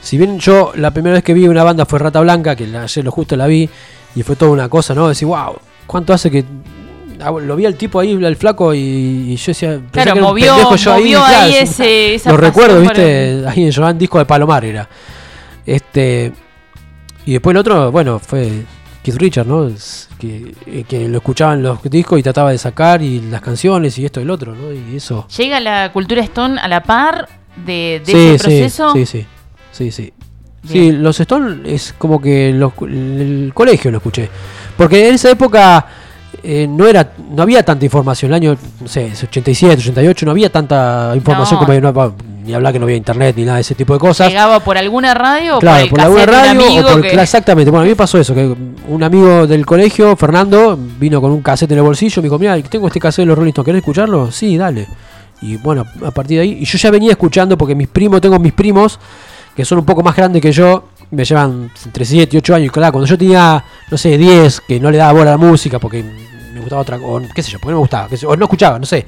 Si 0.00 0.16
bien 0.16 0.38
yo 0.38 0.72
la 0.76 0.90
primera 0.92 1.14
vez 1.14 1.24
que 1.24 1.34
vi 1.34 1.48
una 1.48 1.64
banda 1.64 1.84
fue 1.84 1.98
Rata 1.98 2.20
Blanca, 2.20 2.54
que 2.54 2.66
la- 2.66 2.82
ayer 2.84 3.04
lo 3.04 3.10
justo 3.10 3.36
la 3.36 3.46
vi, 3.46 3.68
y 4.14 4.22
fue 4.22 4.36
toda 4.36 4.52
una 4.52 4.68
cosa, 4.68 4.94
¿no? 4.94 5.08
Decir, 5.08 5.26
wow, 5.26 5.56
¿cuánto 5.86 6.12
hace 6.12 6.30
que.? 6.30 6.44
ah, 7.20 7.30
Lo 7.32 7.56
vi 7.56 7.66
al 7.66 7.74
tipo 7.74 7.98
ahí, 7.98 8.12
al 8.24 8.36
flaco, 8.36 8.72
y, 8.74 8.78
y 9.32 9.36
yo 9.36 9.46
decía. 9.48 9.80
Claro, 9.90 10.14
un 10.14 10.20
movió- 10.20 10.52
pendejo 10.54 10.76
yo 10.76 10.92
movió 10.94 11.18
claro, 11.18 11.42
ahí 11.46 11.54
ese- 11.56 12.14
esa 12.14 12.30
Lo 12.30 12.36
recuerdo, 12.36 12.80
¿viste? 12.80 13.44
Ahí 13.48 13.64
en 13.64 13.72
Joan 13.72 13.98
Disco 13.98 14.18
de 14.18 14.24
Palomar 14.26 14.64
era. 14.64 14.88
Este. 15.66 16.32
Y 17.28 17.32
después 17.32 17.52
el 17.52 17.58
otro, 17.58 17.92
bueno, 17.92 18.18
fue 18.18 18.64
Keith 19.02 19.16
Richard, 19.18 19.46
¿no? 19.46 19.70
Que, 20.18 20.54
eh, 20.66 20.84
que 20.88 21.06
lo 21.08 21.18
escuchaban 21.18 21.62
los 21.62 21.82
discos 21.82 22.18
y 22.18 22.22
trataba 22.22 22.52
de 22.52 22.56
sacar 22.56 23.02
y 23.02 23.20
las 23.20 23.42
canciones 23.42 23.98
y 23.98 24.06
esto 24.06 24.18
y 24.20 24.22
el 24.22 24.30
otro, 24.30 24.54
¿no? 24.54 24.72
Y 24.72 24.96
eso. 24.96 25.26
Llega 25.36 25.60
la 25.60 25.92
cultura 25.92 26.22
Stone 26.22 26.58
a 26.58 26.66
la 26.68 26.82
par 26.82 27.28
de, 27.66 28.00
de 28.02 28.12
sí, 28.12 28.16
ese 28.28 28.44
proceso. 28.44 28.92
Sí, 28.94 29.04
sí, 29.04 29.26
sí, 29.72 29.90
sí. 29.92 30.12
Sí, 30.66 30.92
los 30.92 31.20
Stone 31.20 31.70
es 31.70 31.94
como 31.98 32.18
que 32.18 32.50
los- 32.54 32.72
el 32.80 33.50
colegio 33.52 33.90
lo 33.90 33.98
escuché. 33.98 34.30
Porque 34.78 35.08
en 35.08 35.14
esa 35.16 35.30
época 35.30 35.86
eh, 36.42 36.66
no 36.66 36.86
era 36.86 37.12
no 37.30 37.42
había 37.42 37.62
tanta 37.62 37.84
información. 37.84 38.30
El 38.30 38.36
año, 38.36 38.56
no 38.80 38.88
sé, 38.88 39.12
87, 39.22 39.74
88, 39.82 40.24
no 40.24 40.32
había 40.32 40.50
tanta 40.50 41.12
información 41.14 41.56
No. 41.56 41.66
como 41.66 41.72
hay- 41.74 41.80
no, 41.82 41.92
ni 42.48 42.54
hablar 42.54 42.72
que 42.72 42.78
no 42.78 42.86
había 42.86 42.96
internet 42.96 43.36
ni 43.36 43.44
nada 43.44 43.56
de 43.56 43.60
ese 43.60 43.74
tipo 43.74 43.92
de 43.92 43.98
cosas. 44.00 44.28
Llegaba 44.28 44.58
por 44.60 44.78
alguna 44.78 45.12
radio 45.14 45.58
o 45.58 45.60
Claro, 45.60 45.82
por 45.88 45.90
por 45.90 46.00
el 46.00 46.04
alguna 46.06 46.22
un 46.22 46.28
radio 46.28 46.86
o 46.88 46.92
por, 46.94 47.02
que- 47.02 47.20
exactamente. 47.20 47.70
Bueno, 47.70 47.82
a 47.82 47.84
mí 47.84 47.90
me 47.90 47.96
pasó 47.96 48.18
eso, 48.18 48.34
que 48.34 48.54
un 48.88 49.02
amigo 49.04 49.46
del 49.46 49.66
colegio, 49.66 50.16
Fernando, 50.16 50.76
vino 50.98 51.20
con 51.20 51.30
un 51.30 51.42
cassette 51.42 51.72
en 51.72 51.78
el 51.78 51.84
bolsillo, 51.84 52.22
me 52.22 52.26
dijo, 52.26 52.38
mira, 52.38 52.60
tengo 52.62 52.86
este 52.86 52.98
cassette 52.98 53.22
de 53.24 53.26
los 53.26 53.36
Rolling 53.38 53.50
Stones, 53.50 53.66
¿querés 53.66 53.78
escucharlo? 53.80 54.32
Sí, 54.32 54.56
dale. 54.56 54.86
Y 55.42 55.56
bueno, 55.58 55.84
a 56.04 56.10
partir 56.10 56.38
de 56.38 56.42
ahí, 56.42 56.58
y 56.60 56.64
yo 56.64 56.78
ya 56.78 56.90
venía 56.90 57.10
escuchando 57.12 57.56
porque 57.58 57.74
mis 57.74 57.88
primos, 57.88 58.20
tengo 58.20 58.38
mis 58.38 58.54
primos, 58.54 58.98
que 59.54 59.64
son 59.64 59.78
un 59.78 59.84
poco 59.84 60.02
más 60.02 60.16
grandes 60.16 60.40
que 60.42 60.50
yo, 60.50 60.84
me 61.10 61.24
llevan 61.24 61.70
entre 61.84 62.04
7 62.04 62.34
y 62.34 62.38
8 62.38 62.54
años, 62.54 62.66
y 62.66 62.70
claro, 62.70 62.92
cuando 62.92 63.06
yo 63.06 63.16
tenía, 63.18 63.62
no 63.90 63.98
sé, 63.98 64.16
10, 64.18 64.62
que 64.66 64.80
no 64.80 64.90
le 64.90 64.96
daba 64.96 65.12
bola 65.12 65.30
a 65.30 65.32
la 65.32 65.36
música 65.36 65.78
porque 65.78 66.02
me 66.02 66.60
gustaba 66.60 66.80
otra, 66.82 66.96
o 66.96 67.20
qué 67.34 67.42
sé 67.42 67.50
yo, 67.52 67.58
porque 67.58 67.72
no 67.72 67.76
me 67.76 67.80
gustaba, 67.80 68.08
o 68.26 68.36
no 68.36 68.44
escuchaba, 68.46 68.78
no 68.78 68.86
sé. 68.86 69.06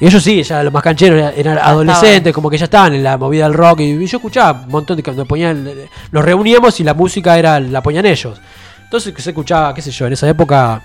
Y 0.00 0.06
ellos 0.06 0.22
sí, 0.22 0.42
ya 0.42 0.62
los 0.62 0.72
más 0.72 0.82
cancheros 0.82 1.18
eran, 1.18 1.32
eran 1.36 1.58
adolescentes, 1.58 2.32
como 2.32 2.48
que 2.48 2.56
ya 2.58 2.64
estaban 2.64 2.94
en 2.94 3.02
la 3.02 3.16
movida 3.18 3.44
del 3.44 3.54
rock. 3.54 3.80
Y, 3.80 3.84
y 3.92 4.06
yo 4.06 4.18
escuchaba 4.18 4.62
un 4.64 4.70
montón 4.70 4.96
de 4.96 5.02
cuando 5.02 5.24
ponían, 5.26 5.68
nos 6.12 6.24
reuníamos 6.24 6.78
y 6.80 6.84
la 6.84 6.94
música 6.94 7.36
era 7.38 7.58
la 7.58 7.82
ponían 7.82 8.06
ellos. 8.06 8.40
Entonces 8.84 9.12
que 9.12 9.20
se 9.22 9.30
escuchaba, 9.30 9.74
qué 9.74 9.82
sé 9.82 9.90
yo, 9.90 10.06
en 10.06 10.12
esa 10.12 10.28
época 10.28 10.82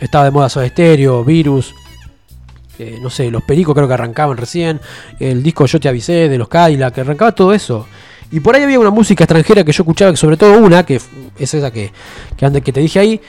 estaba 0.00 0.24
de 0.24 0.30
moda 0.30 0.48
Soda 0.48 0.66
Stereo, 0.68 1.22
Virus, 1.24 1.74
eh, 2.78 2.98
no 3.00 3.10
sé, 3.10 3.30
los 3.30 3.42
Pericos 3.44 3.74
creo 3.74 3.86
que 3.86 3.94
arrancaban 3.94 4.36
recién, 4.36 4.80
el 5.20 5.42
disco 5.42 5.66
Yo 5.66 5.78
te 5.78 5.88
avisé 5.88 6.28
de 6.28 6.38
los 6.38 6.48
Cadillac, 6.48 6.94
que 6.94 7.00
arrancaba 7.02 7.32
todo 7.32 7.52
eso. 7.52 7.86
Y 8.32 8.40
por 8.40 8.56
ahí 8.56 8.62
había 8.64 8.80
una 8.80 8.90
música 8.90 9.22
extranjera 9.24 9.62
que 9.62 9.70
yo 9.72 9.82
escuchaba, 9.82 10.10
que 10.10 10.16
sobre 10.16 10.36
todo 10.36 10.58
una, 10.58 10.84
que 10.84 10.96
es 11.38 11.54
esa 11.54 11.70
que, 11.70 11.92
que, 12.36 12.62
que 12.62 12.72
te 12.72 12.80
dije 12.80 12.98
ahí, 12.98 13.20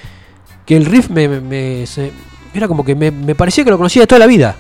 que 0.66 0.76
el 0.78 0.86
riff 0.86 1.10
me, 1.10 1.28
me- 1.28 1.42
me- 1.42 1.86
se- 1.86 2.12
era 2.54 2.68
como 2.68 2.84
que 2.84 2.96
me, 2.96 3.12
me 3.12 3.36
parecía 3.36 3.64
que 3.64 3.70
lo 3.70 3.78
conocía 3.78 4.04
de 4.04 4.08
toda 4.08 4.20
la 4.20 4.26
vida. 4.28 4.56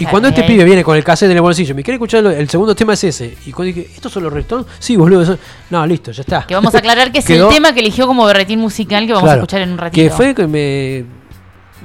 Y 0.00 0.06
cuando 0.06 0.28
este 0.28 0.42
ahí- 0.42 0.46
pibe 0.46 0.64
viene 0.64 0.84
con 0.84 0.96
el 0.96 1.02
cassette 1.04 1.30
en 1.30 1.36
el 1.36 1.42
bolsillo, 1.42 1.74
me 1.74 1.82
quiere 1.82 1.96
escuchar 1.96 2.24
el, 2.24 2.48
segundo 2.48 2.74
tema 2.74 2.92
es 2.94 3.04
ese. 3.04 3.36
Y 3.46 3.52
cuando 3.52 3.74
dije, 3.74 3.90
¿estos 3.94 4.12
son 4.12 4.22
los 4.24 4.34
Stones? 4.36 4.66
Sí, 4.78 4.96
boludo. 4.96 5.22
eso- 5.22 5.38
No, 5.70 5.86
listo, 5.86 6.10
ya 6.12 6.20
está. 6.22 6.46
Que 6.46 6.54
vamos 6.54 6.74
a 6.74 6.78
aclarar 6.78 7.10
que 7.10 7.18
es 7.18 7.24
Quedó- 7.24 7.48
el 7.48 7.54
tema 7.54 7.72
que 7.72 7.80
eligió 7.80 8.06
como 8.06 8.24
berretín 8.24 8.60
musical 8.60 9.06
que 9.06 9.12
vamos 9.12 9.24
Claro, 9.24 9.40
a 9.40 9.42
escuchar 9.42 9.62
en 9.62 9.72
un 9.72 9.78
ratito. 9.78 10.02
Que 10.02 10.10
fue 10.10 10.34
que 10.34 10.46
me. 10.46 11.04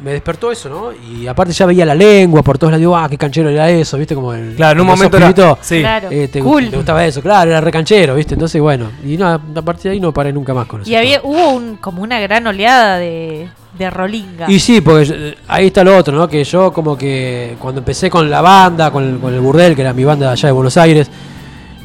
me 0.04 0.12
despertó 0.12 0.52
eso, 0.52 0.68
¿no? 0.70 0.92
Y 0.92 1.28
aparte 1.28 1.54
ya 1.54 1.66
veía 1.66 1.86
la 1.86 1.96
lengua 1.96 2.42
por 2.44 2.58
todos 2.58 2.72
lados, 2.72 2.80
digo, 2.82 2.98
ah, 2.98 3.08
qué 3.10 3.18
canchero 3.18 3.48
era 3.50 3.70
eso, 3.70 3.98
¿viste? 3.98 4.14
Como 4.16 4.34
el. 4.34 4.56
Claro, 4.56 4.74
en 4.74 4.82
un 4.82 4.88
momento 4.88 5.16
era- 5.18 5.28
pibitos, 5.28 5.58
sí. 5.62 5.80
Claro. 5.80 6.10
eh, 6.12 6.28
te, 6.28 6.40
Cool. 6.42 6.70
te 6.70 6.76
gustaba 6.76 7.06
eso, 7.06 7.22
claro, 7.22 7.52
era 7.52 7.62
recanchero, 7.62 8.14
¿viste? 8.16 8.34
Entonces, 8.34 8.60
bueno, 8.62 8.92
y 9.06 9.16
no, 9.18 9.28
a 9.30 9.40
partir 9.62 9.84
de 9.86 9.90
ahí 9.92 10.00
no 10.02 10.12
paré 10.12 10.34
nunca 10.34 10.54
más 10.54 10.66
con 10.68 10.82
eso. 10.82 10.90
Y 10.92 10.96
había, 10.96 11.22
hubo 11.24 11.52
un, 11.52 11.78
como 11.78 12.02
una 12.04 12.20
gran 12.20 12.46
oleada 12.46 12.98
de, 12.98 13.48
de 13.78 13.90
rolinga. 13.90 14.50
Y 14.52 14.60
sí, 14.60 14.82
porque 14.82 15.08
eh, 15.12 15.36
ahí 15.48 15.68
está 15.68 15.84
lo 15.84 15.98
otro, 15.98 16.16
¿no? 16.16 16.28
Que 16.28 16.44
yo 16.44 16.72
como 16.72 16.98
que 16.98 17.56
cuando 17.60 17.80
empecé 17.80 18.10
con 18.10 18.30
la 18.30 18.42
banda, 18.42 18.92
con 18.92 19.04
el, 19.04 19.20
con 19.20 19.34
el 19.34 19.40
Burdel, 19.40 19.76
que 19.76 19.82
era 19.82 19.94
mi 19.94 20.04
banda 20.04 20.32
allá 20.32 20.48
de 20.48 20.54
Buenos 20.54 20.78
Aires, 20.78 21.10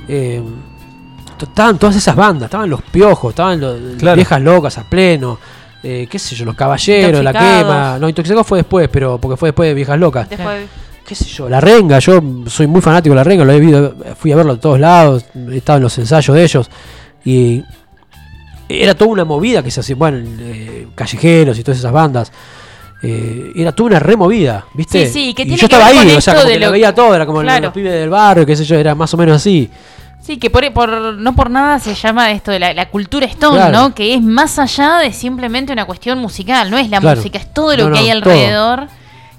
eh, 0.08 0.42
estaban 1.40 1.78
todas 1.78 1.96
esas 1.96 2.16
bandas, 2.16 2.44
estaban 2.46 2.68
los 2.68 2.82
piojos, 2.82 3.30
estaban 3.30 3.60
los, 3.60 4.02
las 4.02 4.14
viejas 4.16 4.40
locas 4.42 4.76
a 4.78 4.84
pleno, 4.84 5.38
eh, 5.82 6.06
qué 6.10 6.18
sé 6.18 6.34
yo, 6.34 6.44
los 6.44 6.54
caballeros, 6.54 7.22
la 7.22 7.32
quema. 7.32 7.98
No, 7.98 8.08
Intoxicados 8.08 8.46
fue 8.46 8.58
después, 8.58 8.88
pero 8.88 9.18
porque 9.18 9.36
fue 9.36 9.48
después 9.50 9.68
de 9.68 9.74
viejas 9.74 9.98
locas. 9.98 10.28
Después- 10.28 10.66
qué 11.06 11.14
sé 11.14 11.24
yo, 11.24 11.48
la 11.48 11.58
renga, 11.58 11.98
yo 12.00 12.20
soy 12.48 12.66
muy 12.66 12.82
fanático 12.82 13.14
de 13.14 13.16
la 13.16 13.24
renga, 13.24 13.42
lo 13.42 13.52
he 13.52 13.60
visto, 13.60 13.94
fui 14.18 14.30
a 14.30 14.36
verlo 14.36 14.56
de 14.56 14.60
todos 14.60 14.78
lados, 14.78 15.24
he 15.50 15.56
estado 15.56 15.78
en 15.78 15.84
los 15.84 15.96
ensayos 15.96 16.36
de 16.36 16.42
ellos 16.44 16.70
y 17.24 17.62
era 18.68 18.94
toda 18.94 19.10
una 19.10 19.24
movida 19.24 19.62
que 19.62 19.70
se 19.70 19.80
hacía, 19.80 19.96
bueno, 19.96 20.18
eh, 20.40 20.86
callejeros 20.94 21.58
y 21.58 21.62
todas 21.64 21.78
esas 21.78 21.92
bandas. 21.92 22.32
eh, 23.00 23.52
era 23.54 23.70
toda 23.70 23.90
una 23.90 23.98
removida, 24.00 24.64
¿viste? 24.74 25.06
Sí, 25.06 25.12
sí, 25.12 25.34
que 25.34 25.42
y 25.42 25.44
tiene 25.46 25.56
yo 25.62 25.68
que 25.68 25.74
estaba 25.76 25.92
ver 25.92 25.98
ahí, 26.08 26.16
o 26.16 26.20
sea, 26.20 26.34
como 26.34 26.46
que 26.48 26.58
lo 26.58 26.66
lo- 26.66 26.72
veía 26.72 26.92
todo, 26.92 27.14
era 27.14 27.26
como 27.26 27.42
Claro. 27.42 27.66
los 27.66 27.72
pibes 27.72 27.92
del 27.92 28.10
barrio, 28.10 28.44
qué 28.44 28.56
sé 28.56 28.64
yo, 28.64 28.74
era 28.76 28.96
más 28.96 29.14
o 29.14 29.16
menos 29.16 29.36
así. 29.36 29.70
Sí, 30.20 30.36
que 30.36 30.50
por, 30.50 30.70
por- 30.72 31.14
no 31.16 31.34
por 31.36 31.48
nada 31.48 31.78
se 31.78 31.94
llama 31.94 32.32
esto 32.32 32.50
de 32.50 32.58
la, 32.58 32.74
la 32.74 32.88
cultura 32.90 33.24
Stone, 33.26 33.56
Claro. 33.56 33.72
¿no? 33.78 33.94
Que 33.94 34.14
es 34.14 34.20
más 34.20 34.58
allá 34.58 34.98
de 34.98 35.12
simplemente 35.12 35.72
una 35.72 35.84
cuestión 35.84 36.18
musical, 36.18 36.72
no 36.72 36.76
es 36.76 36.90
la 36.90 36.98
Claro. 37.00 37.18
música, 37.18 37.38
es 37.38 37.54
todo 37.54 37.76
lo 37.76 37.88
No, 37.88 37.94
que 37.94 38.00
no, 38.00 38.12
hay 38.12 38.20
todo. 38.20 38.32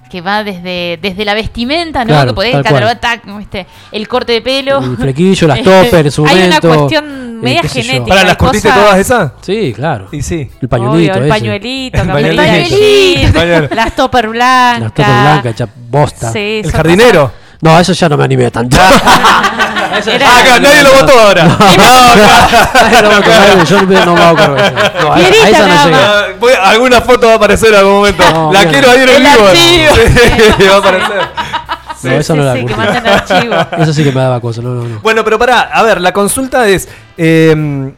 Que 0.09 0.21
va 0.21 0.43
desde, 0.43 0.97
desde 1.01 1.23
la 1.23 1.33
vestimenta, 1.35 1.99
¿no? 1.99 2.07
Claro, 2.07 2.31
que 2.31 2.35
podés 2.35 2.55
catalogar 2.63 2.99
tac, 2.99 3.21
¿viste? 3.37 3.67
el 3.91 4.07
corte 4.07 4.33
de 4.33 4.41
pelo. 4.41 4.79
El 4.79 4.97
flequillo, 4.97 5.47
las 5.47 5.61
toppers 5.61 6.13
su 6.15 6.25
Hay 6.25 6.47
una 6.47 6.59
cuestión 6.59 7.05
eh, 7.05 7.39
media 7.41 7.61
genética. 7.63 8.05
Para, 8.07 8.23
¿las 8.23 8.37
curtiste 8.37 8.69
cosas- 8.69 8.83
todas 8.83 8.99
esas? 8.99 9.31
Sí, 9.41 9.73
claro. 9.75 10.07
Y 10.11 10.21
sí. 10.21 10.49
El 10.61 10.67
pañuelito, 10.67 11.13
Obvio, 11.13 11.23
el 11.23 11.29
pañuelito, 11.29 11.97
pañuelito. 12.03 12.43
jean, 12.43 13.33
Pañuelo. 13.33 13.67
las 13.75 13.95
topper 13.95 14.29
blancas. 14.29 14.81
Las 14.81 14.93
toppers 14.93 15.21
blancas, 15.21 15.53
hecha 15.53 15.67
bosta. 15.89 16.31
Sí, 16.33 16.61
¿El 16.63 16.71
jardinero? 16.71 17.31
No, 17.61 17.77
eso 17.79 17.91
ya 17.93 18.07
no 18.09 18.15
me 18.17 18.23
animé 18.23 18.49
tanto. 18.51 18.77
Eso 19.99 20.11
Ah, 20.23 20.43
no 20.45 20.59
nadie 20.61 20.83
lo 20.83 20.93
votó 20.93 21.19
ahora. 21.19 21.43
No 21.43 23.09
me 23.09 23.15
acuerdo, 23.15 23.63
yo 23.65 23.81
no 24.05 24.13
me 24.15 24.21
acuerdo. 24.23 24.55
No, 24.55 25.11
a, 25.11 25.15
a 25.15 25.17
Fierita 25.17 25.49
esa 25.49 25.67
no 25.67 25.83
llegué. 25.85 25.97
Ah, 25.99 26.25
voy- 26.39 26.53
alguna 26.63 27.01
foto 27.01 27.25
va 27.27 27.33
a 27.33 27.35
aparecer 27.35 27.69
en 27.73 27.75
algún 27.79 27.93
momento. 27.95 28.23
No, 28.31 28.53
la 28.53 28.59
bien. 28.61 28.71
quiero 28.71 28.91
ahí 28.91 28.97
en 29.01 29.09
el 29.09 29.15
El 29.15 29.23
vivo. 29.23 29.47
archivo. 29.47 29.95
Sí, 30.57 30.63
va 30.69 30.75
a 30.75 30.77
aparecer. 30.77 31.21
No, 32.03 32.11
eso 32.11 32.35
no 32.35 32.41
Sí, 32.43 32.47
la 32.47 32.53
sí, 32.53 32.65
que 32.65 32.73
curtí. 32.73 33.09
archivo. 33.09 33.55
Eso 33.83 33.93
sí 33.93 34.03
que 34.05 34.11
me 34.13 34.21
daba 34.21 34.39
cosa, 34.39 34.61
no, 34.61 34.69
no, 34.69 34.83
no. 34.87 34.99
Bueno, 35.01 35.23
pero 35.25 35.37
pará, 35.39 35.61
a 35.73 35.83
ver, 35.83 35.99
la 35.99 36.13
consulta 36.13 36.65
es. 36.67 36.87
eh, 37.17 37.91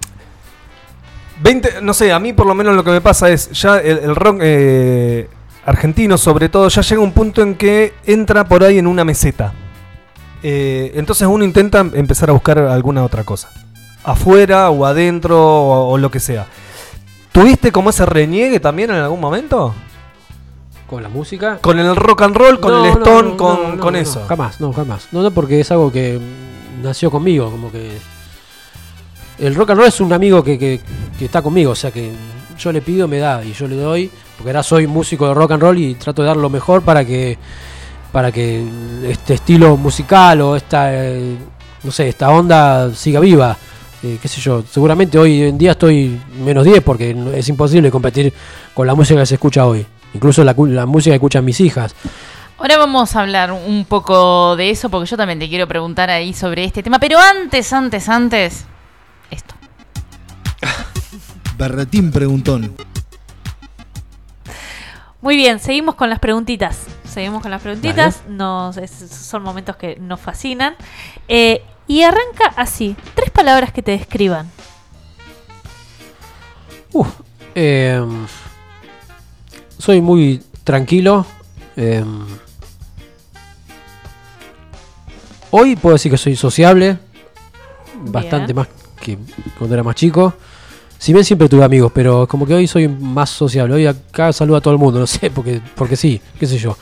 20, 1.44 1.82
no 1.82 1.94
sé, 1.94 2.12
a 2.12 2.20
mí 2.20 2.34
por 2.34 2.46
lo 2.48 2.54
menos 2.56 2.76
lo 2.76 2.84
que 2.84 2.92
me 2.92 3.02
pasa 3.02 3.30
es, 3.30 3.50
ya 3.52 3.78
el, 3.78 3.98
el 4.00 4.16
rock 4.16 4.38
eh, 4.42 5.28
argentino 5.66 6.18
sobre 6.18 6.50
todo, 6.50 6.68
ya 6.70 6.82
llega 6.82 7.02
un 7.02 7.12
punto 7.12 7.42
en 7.42 7.56
que 7.56 7.94
entra 8.06 8.46
por 8.48 8.64
ahí 8.64 8.78
en 8.78 8.88
una 8.88 9.04
meseta. 9.06 9.54
Eh, 10.44 10.92
entonces 10.96 11.28
uno 11.28 11.44
intenta 11.44 11.80
empezar 11.80 12.30
a 12.30 12.34
buscar 12.34 12.58
alguna 12.60 13.04
otra 13.04 13.24
cosa. 13.24 13.50
Afuera 14.04 14.70
o 14.72 14.86
adentro 14.86 15.40
o, 15.40 15.90
o 15.92 15.98
lo 15.98 16.10
que 16.10 16.20
sea. 16.20 16.48
¿Tuviste 17.32 17.72
como 17.72 17.92
ese 17.92 18.06
reniegue 18.06 18.60
también 18.60 18.90
en 18.90 18.98
algún 18.98 19.20
momento? 19.20 19.74
Con 20.88 21.04
la 21.04 21.10
música. 21.10 21.60
Con 21.62 21.80
el 21.80 21.96
rock 21.96 22.24
and 22.24 22.36
roll, 22.36 22.60
con 22.60 22.72
No, 22.72 22.84
el 22.86 22.92
stone, 22.92 23.30
no, 23.30 23.38
con, 23.38 23.78
no, 23.78 23.82
con 23.84 23.94
no, 23.94 24.00
eso. 24.00 24.26
Jamás, 24.28 24.60
no, 24.60 24.74
jamás. 24.74 25.08
No, 25.12 25.22
no, 25.22 25.32
porque 25.32 25.60
es 25.62 25.72
algo 25.72 25.92
que 25.92 26.20
nació 26.82 27.10
conmigo, 27.12 27.50
como 27.50 27.72
que. 27.72 27.98
El 29.40 29.56
rock 29.56 29.70
and 29.70 29.80
roll 29.80 29.88
es 29.88 30.02
un 30.02 30.12
amigo 30.12 30.44
que, 30.44 30.60
que- 30.60 30.82
que 31.18 31.26
está 31.26 31.42
conmigo, 31.42 31.72
o 31.72 31.76
sea 31.76 31.92
que 31.92 32.12
yo 32.62 32.72
le 32.72 32.82
pido, 32.82 33.08
me 33.08 33.18
da, 33.18 33.44
y 33.44 33.54
yo 33.54 33.68
le 33.68 33.76
doy, 33.76 34.12
porque 34.38 34.50
ahora 34.50 34.64
soy 34.64 34.88
músico 34.88 35.28
de 35.28 35.34
rock 35.34 35.52
and 35.52 35.62
roll 35.62 35.78
y 35.78 35.96
trato 35.96 36.22
de 36.22 36.28
dar 36.28 36.38
lo 36.38 36.50
mejor 36.50 36.82
para 36.84 37.04
que 37.06 37.38
para 38.12 38.32
que 38.32 38.62
este 39.08 39.36
estilo 39.36 39.78
musical 39.78 40.42
o 40.42 40.56
esta 40.58 40.94
eh, 40.94 41.38
no 41.84 41.92
sé, 41.92 42.10
esta 42.10 42.30
onda 42.30 42.94
siga 42.94 43.20
viva. 43.20 43.58
Eh, 44.04 44.18
qué 44.22 44.28
sé 44.28 44.42
yo, 44.42 44.64
seguramente 44.70 45.18
hoy 45.20 45.44
en 45.44 45.58
día 45.58 45.72
estoy 45.72 46.20
menos 46.44 46.66
10 46.66 46.82
porque 46.82 47.16
es 47.36 47.48
imposible 47.50 47.92
competir 47.92 48.34
con 48.74 48.88
la 48.88 48.96
música 48.96 49.20
que 49.20 49.26
se 49.26 49.36
escucha 49.36 49.66
hoy. 49.66 49.86
Incluso 50.14 50.44
la, 50.44 50.56
la 50.58 50.86
música 50.86 51.12
que 51.12 51.18
escuchan 51.18 51.46
mis 51.46 51.60
hijas. 51.62 51.96
Ahora 52.58 52.78
vamos 52.78 53.16
a 53.16 53.22
hablar 53.22 53.52
un 53.52 53.86
poco 53.86 54.56
de 54.56 54.70
eso 54.70 54.90
porque 54.90 55.10
yo 55.10 55.18
también 55.18 55.40
te 55.40 55.50
quiero 55.50 55.68
preguntar 55.68 56.10
ahí 56.10 56.34
sobre 56.34 56.64
este 56.64 56.84
tema. 56.84 57.00
Pero 57.00 57.18
antes, 57.20 57.74
antes, 57.74 58.10
antes, 58.10 58.66
esto. 59.30 59.56
Berretín 61.66 62.10
preguntón. 62.12 62.74
Muy 65.22 65.36
bien, 65.36 65.60
seguimos 65.60 65.94
con 65.94 66.10
las 66.10 66.18
preguntitas. 66.18 66.88
Seguimos 67.08 67.44
con 67.44 67.52
las 67.52 67.62
preguntitas. 67.62 68.24
Nos, 68.28 68.78
es- 68.78 68.90
son 69.12 69.44
momentos 69.44 69.76
que 69.76 69.96
nos 69.98 70.20
fascinan. 70.20 70.74
Eh, 71.28 71.62
y 71.86 72.02
arranca 72.02 72.48
así. 72.56 72.96
Tres 73.14 73.30
palabras 73.30 73.72
que 73.72 73.84
te 73.84 73.92
describan. 73.92 74.50
Uf, 76.94 77.08
em, 77.54 78.26
soy 79.78 80.02
muy 80.02 80.42
tranquilo. 80.64 81.28
em, 81.76 82.26
hoy 85.52 85.76
puedo 85.76 85.94
decir 85.94 86.12
que 86.12 86.18
soy 86.18 86.36
sociable. 86.36 86.98
Bastante 88.04 88.48
Bien. 88.54 88.56
más 88.56 88.68
que 89.00 89.20
cuando 89.60 89.76
era 89.76 89.84
más 89.84 89.94
chico. 89.96 90.34
Si 91.02 91.14
bien 91.14 91.26
siempre 91.26 91.50
tuve 91.50 91.64
amigos, 91.64 91.92
pero 91.96 92.28
como 92.28 92.46
que 92.46 92.54
hoy 92.54 92.68
soy 92.68 92.88
más 92.88 93.32
sociable. 93.32 93.74
Hoy 93.74 93.88
acá 93.88 94.32
saludo 94.32 94.58
a 94.58 94.62
todo 94.62 94.72
el 94.76 94.80
mundo, 94.80 95.00
no 95.00 95.08
sé, 95.08 95.32
porque, 95.32 95.60
porque 95.74 95.96
sí, 95.96 96.22
qué 96.40 96.46
sé 96.46 96.60
yo. 96.60 96.78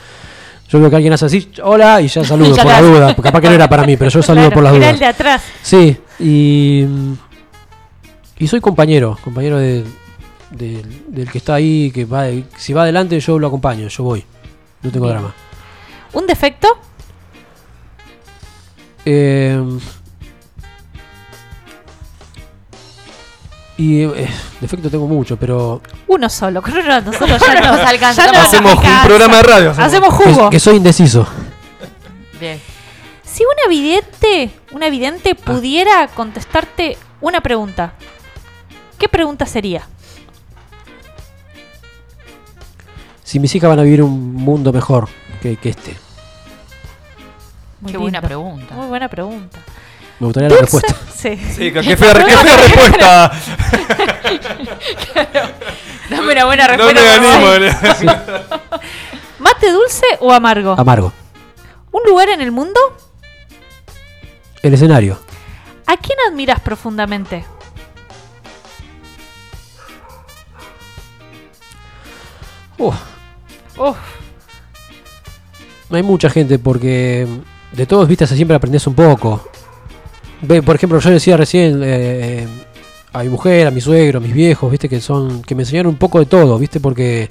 Yo 0.68 0.78
veo 0.82 0.90
que 0.90 0.98
alguien 0.98 1.14
hace 1.14 1.26
así, 1.28 1.50
hola, 1.64 2.02
y 2.02 2.10
ya 2.10 2.22
saludo 2.26 2.54
Ya 2.54 2.64
por 2.64 2.72
la 2.74 2.82
duda. 2.82 3.16
Capaz 3.16 3.40
que 3.40 3.48
no 3.48 3.54
era 3.56 3.70
para 3.70 3.86
mí, 3.86 3.96
pero 3.96 4.12
yo 4.12 4.22
saludo 4.22 4.50
Claro, 4.52 4.62
por 4.68 4.78
dudas. 4.78 4.94
el 4.94 5.00
de 5.00 5.06
atrás. 5.06 5.42
Sí, 5.62 5.96
y, 6.20 6.86
y 8.38 8.48
soy 8.50 8.60
compañero, 8.60 9.18
compañero 9.24 9.58
de, 9.58 9.86
de- 10.52 10.84
del 11.08 11.32
que 11.32 11.38
está 11.38 11.54
ahí, 11.54 11.90
que 11.90 12.04
va, 12.04 12.26
si 12.58 12.74
va 12.74 12.82
adelante 12.84 13.18
yo 13.22 13.40
lo 13.40 13.48
acompaño, 13.48 13.88
yo 13.88 14.04
voy, 14.04 14.26
no 14.82 14.92
tengo 14.92 15.06
Bien. 15.06 15.18
drama. 15.20 15.34
¿Un 16.12 16.28
defecto? 16.28 16.68
Eh, 19.06 19.64
y 23.80 24.04
eh, 24.04 24.28
defecto 24.60 24.90
tengo 24.90 25.08
mucho, 25.08 25.38
pero 25.38 25.82
Uno 26.08 26.28
solo. 26.28 26.62
Uno 26.68 27.00
nosotros 27.00 27.40
ya 27.40 27.62
Nos 27.62 27.80
alcanza, 27.88 28.26
ya 28.26 28.32
no 28.34 28.40
Hacemos 28.40 28.76
un 28.76 29.02
programa 29.06 29.38
de 29.38 29.44
radio. 29.44 29.72
hacemos. 29.72 29.88
Hacemos 29.88 30.18
que, 30.18 30.34
jugo. 30.34 30.50
que 30.50 30.60
soy 30.60 30.76
indeciso. 30.76 31.26
Bien. 32.42 32.60
Si 33.24 33.44
una 33.46 33.70
vidente, 33.70 34.52
una 34.74 34.90
vidente 34.90 35.34
pudiera 35.34 36.10
contestarte 36.10 36.98
una 37.22 37.40
pregunta, 37.40 37.94
¿qué 38.98 39.08
pregunta 39.08 39.46
sería? 39.46 39.88
Si 43.24 43.40
mis 43.40 43.56
hijas 43.56 43.70
van 43.70 43.80
a 43.80 43.84
vivir 43.84 44.04
un 44.04 44.34
mundo 44.34 44.74
mejor 44.74 45.08
que, 45.42 45.56
que 45.56 45.70
este, 45.70 45.96
Muy 47.80 47.94
Qué 47.94 47.98
buena 47.98 48.22
pregunta. 48.22 48.76
Muy 48.76 48.88
buena 48.88 49.08
pregunta. 49.08 49.58
Me 50.20 50.26
gustaría 50.28 50.50
la 50.50 50.58
respuesta. 50.58 50.96
Sí. 51.16 51.38
Sí, 51.56 51.72
qué 51.72 51.82
fea, 51.84 52.14
qué 52.14 52.38
fea 52.38 52.58
respuesta. 52.58 53.32
Dame 56.10 56.34
una 56.34 56.46
buena 56.46 56.78
No 56.78 56.86
me 56.86 56.94
respuesta. 56.94 57.22
por 57.22 57.32
favor. 57.32 57.64
animo. 57.64 58.80
¿Mate 59.40 59.72
dulce 59.72 60.06
o 60.20 60.32
amargo? 60.34 60.76
Amargo. 60.78 61.14
¿Un 61.92 62.02
lugar 62.08 62.30
en 62.30 62.42
el 62.42 62.52
mundo? 62.52 62.80
El 64.62 64.74
escenario. 64.74 65.20
¿A 65.88 65.98
quién 65.98 66.18
admiras 66.30 66.60
profundamente? 66.60 67.46
Uf, 72.78 72.96
Uf, 73.78 73.98
No 75.90 75.98
hay 75.98 76.04
mucha 76.04 76.30
gente 76.30 76.60
porque 76.60 77.28
de 77.72 77.86
todos, 77.86 78.08
viste, 78.08 78.26
siempre 78.28 78.56
aprendes 78.56 78.86
un 78.88 78.94
poco. 78.94 79.50
Ve, 80.42 80.62
por 80.62 80.76
ejemplo, 80.76 81.00
yo 81.00 81.10
decía 81.10 81.36
recién 81.38 81.82
eh, 81.84 82.48
a 83.14 83.24
mi 83.24 83.30
mujer, 83.30 83.68
a 83.68 83.72
mi 83.72 83.82
suegro, 83.82 84.20
a 84.20 84.22
mis 84.22 84.34
viejos, 84.34 84.72
viste, 84.72 84.88
que 84.88 85.02
son 85.02 85.42
que 85.44 85.54
me 85.56 85.64
enseñaron 85.64 85.92
un 85.92 85.98
poco 85.98 86.20
de 86.20 86.26
todo, 86.26 86.58
viste, 86.58 86.80
porque 86.80 87.30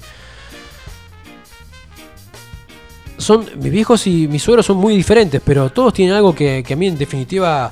son 3.17 3.45
mis 3.61 3.71
viejos 3.71 4.05
y 4.07 4.27
mis 4.27 4.41
suegros 4.41 4.65
son 4.65 4.77
muy 4.77 4.95
diferentes, 4.95 5.41
pero 5.43 5.69
todos 5.71 5.93
tienen 5.93 6.15
algo 6.15 6.33
que, 6.33 6.63
que 6.65 6.73
a 6.73 6.77
mí 6.77 6.87
en 6.87 6.97
definitiva, 6.97 7.71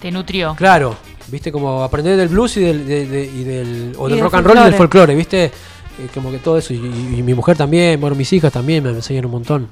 Te 0.00 0.10
nutrió. 0.10 0.54
claro, 0.56 0.96
viste, 1.28 1.50
como 1.50 1.82
aprender 1.82 2.16
del 2.16 2.28
blues 2.28 2.56
y 2.56 2.60
del, 2.60 2.86
de- 2.86 3.06
de- 3.06 3.24
y 3.26 3.44
del 3.44 3.92
o 3.96 4.06
Y 4.08 4.10
del 4.10 4.16
del 4.18 4.20
rock 4.24 4.34
and 4.34 4.46
roll 4.46 4.58
y 4.58 4.64
del 4.64 4.74
folclore. 4.74 5.14
viste. 5.14 5.44
eh, 5.44 6.08
como 6.12 6.32
que 6.32 6.38
todo 6.38 6.58
eso. 6.58 6.74
Y, 6.74 6.78
y- 6.78 7.18
y 7.20 7.22
mi 7.22 7.34
mujer 7.34 7.56
también, 7.56 8.00
bueno, 8.00 8.16
mis 8.16 8.32
hijas 8.32 8.52
también 8.52 8.82
me 8.82 8.90
enseñan 8.90 9.26
un 9.26 9.30
montón. 9.30 9.68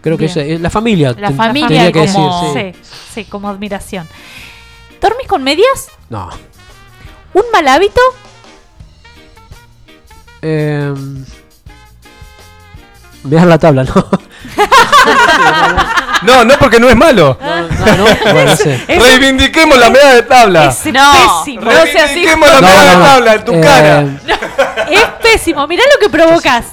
Creo 0.00 0.18
que 0.18 0.24
esa- 0.24 0.40
eh, 0.42 0.58
la 0.58 0.70
familia. 0.70 1.14
La 1.16 1.30
familia 1.30 1.92
que 1.92 2.04
como- 2.04 2.52
decir, 2.52 2.72
sí. 2.74 2.80
Sí, 2.82 2.90
sí, 3.14 3.24
como 3.26 3.48
admiración. 3.48 4.08
¿Dormís 5.22 5.28
con 5.28 5.42
medias? 5.44 5.88
No. 6.10 6.28
¿Un 7.34 7.42
mal 7.52 7.68
hábito? 7.68 8.00
Eh, 10.42 10.92
me 13.24 13.36
das 13.36 13.46
la 13.46 13.58
tabla, 13.58 13.84
¿no? 13.84 13.92
No, 16.22 16.44
no 16.44 16.54
porque 16.56 16.78
no 16.78 16.88
es 16.88 16.94
malo. 16.94 17.36
No, 17.40 17.96
no, 17.96 18.04
bueno. 18.32 18.52
Es- 18.52 18.86
Reivindiquemos 18.86 19.76
la 19.76 19.90
medalla 19.90 20.14
de 20.14 20.22
tabla. 20.22 20.66
Es 20.66 20.86
No, 20.86 21.12
pésimo. 21.44 21.62
no 21.62 21.70
así. 21.72 21.92
Reivindiquemos 21.94 22.48
la 22.48 22.60
No, 22.60 22.66
medalla 22.68 22.84
no, 22.84 22.90
de 22.90 22.96
no. 22.98 23.04
tabla 23.04 23.34
en 23.34 23.44
tu 23.44 23.52
Eh, 23.54 23.60
cara. 23.60 24.04
Es 24.88 25.04
pésimo. 25.20 25.66
Mirá 25.66 25.82
lo 25.92 25.98
que 26.00 26.08
provocas. 26.10 26.66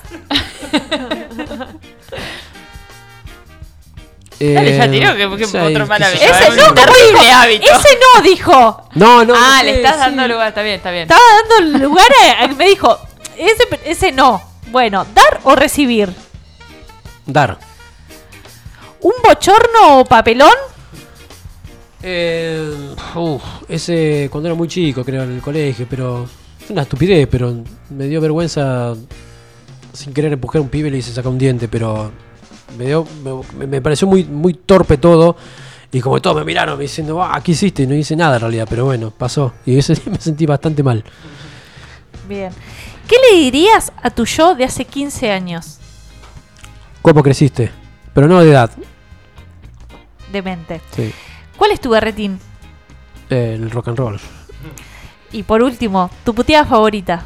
Dale, 4.39 4.77
ya 4.77 4.85
eh, 4.85 4.89
tiró 4.89 5.15
que, 5.15 5.37
que 5.37 5.45
sí, 5.47 5.57
otro 5.57 5.85
mal 5.87 6.01
hábito. 6.01 6.23
Ese 6.23 6.47
Es 6.47 6.55
no, 6.55 6.73
terrible 6.73 7.31
hábito. 7.31 7.65
Ese 7.65 7.89
no 8.15 8.21
dijo. 8.21 8.83
No, 8.95 9.25
no. 9.25 9.33
ah, 9.35 9.57
no 9.59 9.63
le 9.65 9.75
estás 9.77 9.93
sí. 9.95 9.99
dando 9.99 10.27
lugar, 10.27 10.47
está 10.49 10.61
bien, 10.61 10.75
está 10.75 10.91
bien. 10.91 11.03
Estaba 11.03 11.21
dando 11.49 11.79
lugar 11.85 12.07
a, 12.39 12.43
a- 12.43 12.47
me 12.47 12.65
dijo, 12.69 12.97
ese, 13.37 13.63
ese 13.85 14.11
no. 14.13 14.41
Bueno, 14.71 15.05
dar 15.13 15.41
o 15.43 15.55
recibir. 15.55 16.09
Dar. 17.25 17.57
¿Un 19.01 19.13
bochorno 19.23 19.99
o 19.99 20.05
papelón? 20.05 20.53
Eh, 22.01 22.93
uf, 23.15 23.43
ese 23.67 24.29
cuando 24.31 24.47
era 24.47 24.55
muy 24.55 24.67
chico, 24.69 25.03
creo, 25.03 25.23
en 25.23 25.33
el 25.35 25.41
colegio, 25.41 25.85
pero 25.89 26.27
fue 26.59 26.73
una 26.73 26.83
estupidez, 26.83 27.27
pero 27.29 27.53
me 27.89 28.05
dio 28.05 28.21
vergüenza 28.21 28.93
sin 29.91 30.13
querer 30.13 30.31
empujar 30.33 30.59
a 30.59 30.61
un 30.61 30.69
pibe 30.69 30.87
y 30.87 30.91
le 30.91 30.97
hice 30.99 31.11
sacar 31.11 31.29
un 31.31 31.37
diente, 31.37 31.67
pero 31.67 32.11
me 32.77 32.85
dio 32.85 33.05
me, 33.57 33.67
me 33.67 33.81
pareció 33.81 34.07
muy 34.07 34.23
muy 34.25 34.53
torpe 34.53 34.97
todo 34.97 35.35
y 35.91 36.01
como 36.01 36.21
todos 36.21 36.37
me 36.37 36.45
miraron 36.45 36.77
me 36.77 36.83
diciendo, 36.83 37.21
"Ah, 37.23 37.41
¿qué 37.43 37.51
hiciste?" 37.53 37.83
Y 37.83 37.87
no 37.87 37.95
hice 37.95 38.15
nada 38.15 38.35
en 38.35 38.41
realidad, 38.41 38.67
pero 38.69 38.85
bueno, 38.85 39.11
pasó 39.11 39.53
y 39.65 39.77
ese 39.77 39.95
día 39.95 40.03
me 40.11 40.19
sentí 40.19 40.45
bastante 40.45 40.83
mal. 40.83 41.03
Bien. 42.27 42.51
¿Qué 43.07 43.15
le 43.31 43.39
dirías 43.39 43.91
a 44.03 44.11
tu 44.11 44.25
yo 44.25 44.53
de 44.53 44.65
hace 44.65 44.85
15 44.85 45.31
años 45.31 45.79
¿Cómo 47.01 47.23
creciste? 47.23 47.71
Pero 48.13 48.27
no 48.27 48.39
de 48.41 48.51
edad. 48.51 48.69
de 50.31 50.41
mente? 50.41 50.81
Sí. 50.95 51.11
¿Cuál 51.57 51.71
es 51.71 51.79
tu 51.81 51.89
berretín? 51.89 52.39
El 53.29 53.71
rock 53.71 53.87
and 53.87 53.97
roll. 53.97 54.19
Y 55.31 55.43
por 55.43 55.63
último, 55.63 56.09
tu 56.23 56.33
puteada 56.35 56.65
favorita. 56.65 57.23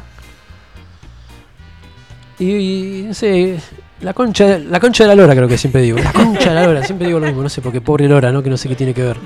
Y, 2.38 2.46
y, 3.08 3.14
sé, 3.14 3.60
la 4.04 4.12
concha, 4.12 4.58
la 4.58 4.78
concha 4.78 5.04
de 5.04 5.08
la 5.08 5.14
lora 5.14 5.34
creo 5.34 5.48
que 5.48 5.56
siempre 5.56 5.80
digo. 5.80 5.98
La 5.98 6.12
concha 6.12 6.50
de 6.50 6.54
la 6.54 6.66
lora, 6.66 6.84
siempre 6.84 7.06
digo 7.06 7.18
lo 7.18 7.26
mismo, 7.26 7.42
no 7.42 7.48
sé, 7.48 7.62
porque 7.62 7.80
pobre 7.80 8.06
lora, 8.06 8.30
¿no? 8.30 8.42
Que 8.42 8.50
no 8.50 8.56
sé 8.56 8.68
qué 8.68 8.76
tiene 8.76 8.92
que 8.92 9.02
ver. 9.02 9.16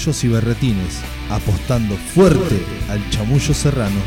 Chamullos 0.00 0.24
y 0.24 0.28
berretines, 0.28 1.00
apostando 1.28 1.94
fuerte 1.94 2.64
al 2.88 3.10
chamullo 3.10 3.52
serrano. 3.52 4.00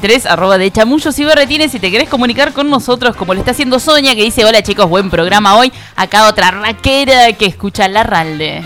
tres 0.00 0.26
arroba 0.26 0.58
de 0.58 0.72
chamullos 0.72 1.16
y 1.20 1.24
berretines 1.24 1.70
si 1.70 1.78
te 1.78 1.92
querés 1.92 2.08
comunicar 2.08 2.52
con 2.52 2.68
nosotros 2.68 3.14
como 3.14 3.32
lo 3.32 3.38
está 3.38 3.52
haciendo 3.52 3.78
Sonia 3.78 4.16
que 4.16 4.24
dice 4.24 4.44
hola 4.44 4.60
chicos 4.64 4.88
buen 4.88 5.08
programa 5.08 5.56
hoy 5.56 5.72
acá 5.94 6.26
otra 6.26 6.50
raquera 6.50 7.32
que 7.34 7.46
escucha 7.46 7.86
la 7.86 8.02
ralde 8.02 8.64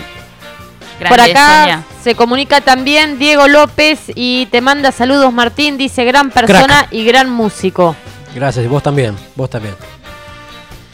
Por 1.07 1.19
acá 1.21 1.59
Sonia. 1.61 1.83
se 2.03 2.15
comunica 2.15 2.61
también 2.61 3.17
Diego 3.19 3.47
López 3.47 3.99
y 4.15 4.47
te 4.47 4.59
manda 4.59 4.91
saludos 4.91 5.31
Martín, 5.31 5.77
dice 5.77 6.03
gran 6.03 6.29
persona 6.31 6.87
y 6.91 7.05
gran 7.05 7.29
músico. 7.29 7.95
Gracias, 8.35 8.65
y 8.65 8.67
vos 8.67 8.83
también, 8.83 9.15
vos 9.35 9.49
también. 9.49 9.75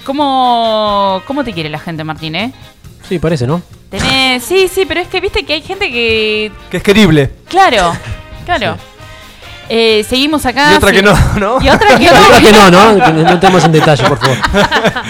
¿Cómo, 0.03 1.22
¿Cómo 1.26 1.44
te 1.44 1.52
quiere 1.53 1.69
la 1.69 1.80
gente 1.80 2.03
Martín, 2.03 2.36
eh? 2.36 2.53
Sí, 3.07 3.19
parece, 3.19 3.48
¿no? 3.48 3.61
Tenés- 3.91 4.41
sí, 4.41 4.68
sí, 4.68 4.86
pero 4.86 4.99
es 5.02 5.07
que 5.07 5.19
viste 5.19 5.45
que 5.45 5.53
hay 5.53 5.61
gente 5.61 5.91
que... 5.91 6.52
Que 6.69 6.77
es 6.77 6.84
querible. 6.84 7.32
Claro, 7.49 7.95
claro. 8.45 8.77
Eh, 9.70 10.06
seguimos 10.08 10.46
acá. 10.46 10.74
Y 10.74 10.76
otra 10.76 10.90
sí. 10.90 10.96
que 10.98 11.02
no, 11.02 11.14
¿no? 11.40 11.58
Y 11.62 11.70
otra 11.70 11.98
que 11.98 12.04
Y 12.04 12.08
otra 12.08 12.40
que 12.42 12.52
no. 12.52 12.72
no, 12.72 12.94
¿no? 12.94 13.06
Que 13.06 13.12
no 13.12 13.30
entremos 13.32 13.64
en 13.64 13.72
detalle, 13.72 14.04
por 14.08 14.18
favor. 14.20 14.38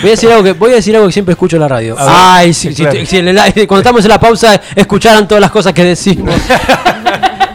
Voy 0.01 0.07
a 0.07 0.11
decir 0.11 0.29
algo 0.31 0.43
que, 0.43 0.53
voy 0.53 0.71
a 0.71 0.75
decir 0.75 0.95
algo 0.95 1.07
que 1.07 1.13
siempre 1.13 1.33
escucho 1.33 1.55
en 1.57 1.61
la 1.61 1.67
radio. 1.67 1.95
Ay, 1.99 2.53
Sí, 2.53 2.73
si- 2.73 2.83
claro. 2.83 2.99
si 3.05 3.67
cuando 3.67 3.79
estamos 3.79 4.03
en 4.05 4.09
la 4.09 4.19
pausa 4.19 4.59
escucharan 4.75 5.27
todas 5.27 5.41
las 5.41 5.51
cosas 5.51 5.73
que 5.73 5.83
decimos. 5.83 6.33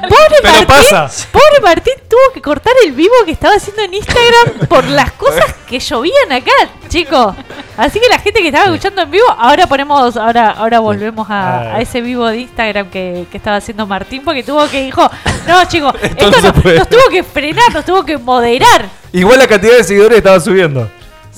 Pobre 0.02 0.36
Pero 0.42 0.52
Martín, 0.52 0.66
pasa. 0.66 1.28
pobre 1.30 1.60
Martín 1.62 1.94
tuvo 2.08 2.32
que 2.34 2.40
cortar 2.40 2.72
el 2.84 2.92
vivo 2.92 3.12
que 3.24 3.32
estaba 3.32 3.54
haciendo 3.56 3.82
en 3.82 3.94
Instagram 3.94 4.66
por 4.68 4.84
las 4.84 5.12
cosas 5.12 5.44
que 5.68 5.78
llovían 5.78 6.32
acá, 6.32 6.50
chicos. 6.88 7.34
Así 7.76 8.00
que 8.00 8.08
la 8.08 8.18
gente 8.18 8.40
que 8.40 8.48
estaba 8.48 8.66
escuchando 8.66 9.02
en 9.02 9.10
vivo, 9.10 9.26
ahora 9.38 9.66
ponemos, 9.66 10.16
ahora, 10.16 10.50
ahora 10.50 10.80
volvemos 10.80 11.28
a, 11.30 11.60
Ah. 11.60 11.76
a 11.76 11.80
ese 11.80 12.00
vivo 12.00 12.26
de 12.26 12.38
Instagram 12.40 12.90
que, 12.90 13.26
que 13.30 13.36
estaba 13.36 13.56
haciendo 13.56 13.86
Martín, 13.86 14.22
porque 14.24 14.42
tuvo 14.42 14.68
que 14.68 14.82
dijo, 14.84 15.08
no 15.46 15.64
chicos, 15.66 15.94
esto, 16.02 16.30
no 16.30 16.36
se 16.40 16.42
no- 16.48 16.54
puede". 16.54 16.78
nos 16.78 16.88
tuvo 16.88 17.08
que 17.10 17.22
frenar, 17.22 17.72
nos 17.72 17.84
tuvo 17.84 18.04
que 18.04 18.18
moderar. 18.18 18.88
Igual 19.12 19.38
la 19.38 19.46
cantidad 19.46 19.76
de 19.76 19.84
seguidores 19.84 20.18
estaba 20.18 20.40
subiendo. 20.40 20.90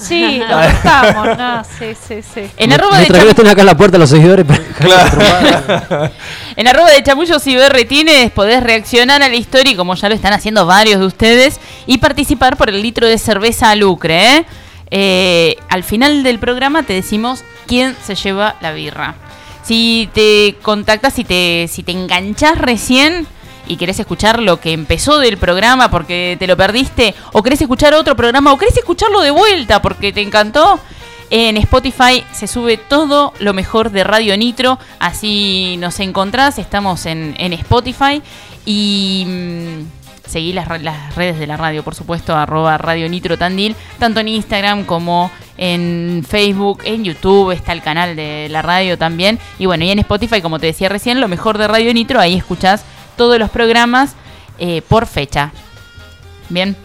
Sí, 0.02 0.38
lo 0.48 0.56
cortamos, 0.56 1.38
no, 1.38 1.64
sí, 1.64 1.94
sí, 2.08 2.22
sí. 2.22 2.50
En 2.56 2.72
arroba, 2.72 2.98
de 2.98 3.02
Mientras 3.02 3.18
que 3.20 3.24
no 3.24 3.30
chamu- 3.30 3.30
estén 3.30 3.48
acá 3.48 3.60
en 3.62 3.66
la 3.66 3.76
puerta 3.76 3.98
los 3.98 4.10
seguidores. 4.10 4.46
en 6.56 6.68
arroba 6.68 6.90
de 6.90 7.02
chamullos 7.02 7.46
y 7.46 7.56
berretines 7.56 8.30
podés 8.32 8.62
reaccionar 8.62 9.22
a 9.22 9.28
la 9.28 9.34
historia 9.36 9.76
como 9.76 9.94
ya 9.94 10.08
lo 10.08 10.14
están 10.14 10.32
haciendo 10.32 10.66
varios 10.66 11.00
de 11.00 11.06
ustedes 11.06 11.60
y 11.86 11.98
participar 11.98 12.56
por 12.56 12.68
el 12.68 12.82
litro 12.82 13.06
de 13.06 13.18
cerveza 13.18 13.70
a 13.70 13.76
lucre. 13.76 14.36
¿eh? 14.36 14.44
Eh, 14.90 15.56
al 15.68 15.84
final 15.84 16.22
del 16.22 16.38
programa 16.38 16.82
te 16.82 16.92
decimos 16.92 17.44
quién 17.66 17.96
se 18.04 18.14
lleva 18.14 18.56
la 18.60 18.72
birra. 18.72 19.14
Si 19.62 20.10
te 20.12 20.56
contactas, 20.62 21.14
si 21.14 21.24
te, 21.24 21.68
si 21.70 21.82
te 21.82 21.92
enganchás 21.92 22.58
recién 22.58 23.26
y 23.66 23.76
querés 23.76 23.98
escuchar 24.00 24.42
lo 24.42 24.60
que 24.60 24.72
empezó 24.72 25.18
del 25.18 25.38
programa 25.38 25.90
porque 25.90 26.36
te 26.38 26.46
lo 26.46 26.56
perdiste, 26.56 27.14
o 27.32 27.42
querés 27.42 27.60
escuchar 27.60 27.94
otro 27.94 28.16
programa, 28.16 28.52
o 28.52 28.58
querés 28.58 28.76
escucharlo 28.76 29.20
de 29.20 29.30
vuelta 29.30 29.82
porque 29.82 30.12
te 30.12 30.20
encantó, 30.20 30.80
en 31.30 31.56
Spotify 31.56 32.24
se 32.32 32.46
sube 32.46 32.76
todo 32.76 33.32
lo 33.38 33.54
mejor 33.54 33.90
de 33.90 34.04
Radio 34.04 34.36
Nitro, 34.36 34.78
así 34.98 35.76
nos 35.78 35.98
encontrás, 36.00 36.58
estamos 36.58 37.06
en, 37.06 37.34
en 37.38 37.54
Spotify 37.54 38.20
y 38.66 39.24
mm, 39.26 40.28
seguí 40.28 40.52
las, 40.52 40.82
las 40.82 41.14
redes 41.14 41.38
de 41.38 41.46
la 41.46 41.56
radio, 41.56 41.82
por 41.82 41.94
supuesto, 41.94 42.36
arroba 42.36 42.76
Radio 42.76 43.08
Nitro 43.08 43.38
Tandil, 43.38 43.76
tanto 43.98 44.20
en 44.20 44.28
Instagram 44.28 44.84
como 44.84 45.30
en 45.56 46.24
Facebook, 46.28 46.82
en 46.84 47.04
YouTube, 47.04 47.52
está 47.52 47.72
el 47.72 47.82
canal 47.82 48.14
de 48.14 48.48
la 48.50 48.60
radio 48.60 48.98
también, 48.98 49.38
y 49.58 49.66
bueno, 49.66 49.84
y 49.84 49.90
en 49.90 50.00
Spotify, 50.00 50.42
como 50.42 50.58
te 50.58 50.66
decía 50.66 50.90
recién, 50.90 51.20
lo 51.20 51.28
mejor 51.28 51.56
de 51.56 51.66
Radio 51.66 51.94
Nitro, 51.94 52.20
ahí 52.20 52.34
escuchás 52.34 52.84
todos 53.16 53.38
los 53.38 53.50
programas 53.50 54.14
eh, 54.58 54.82
por 54.88 55.06
fecha. 55.06 55.52
Bien. 56.48 56.76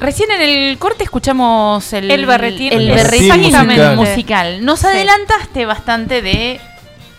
Recién 0.00 0.30
en 0.30 0.40
el 0.40 0.78
corte 0.78 1.02
escuchamos 1.02 1.92
el, 1.92 2.10
El 2.10 2.24
berretín. 2.26 2.72
el 2.72 2.88
berretín 2.88 3.36
musical. 3.40 3.96
musical. 3.96 4.64
Nos 4.64 4.80
Sí. 4.80 4.86
adelantaste 4.86 5.66
bastante 5.66 6.22
de, 6.22 6.60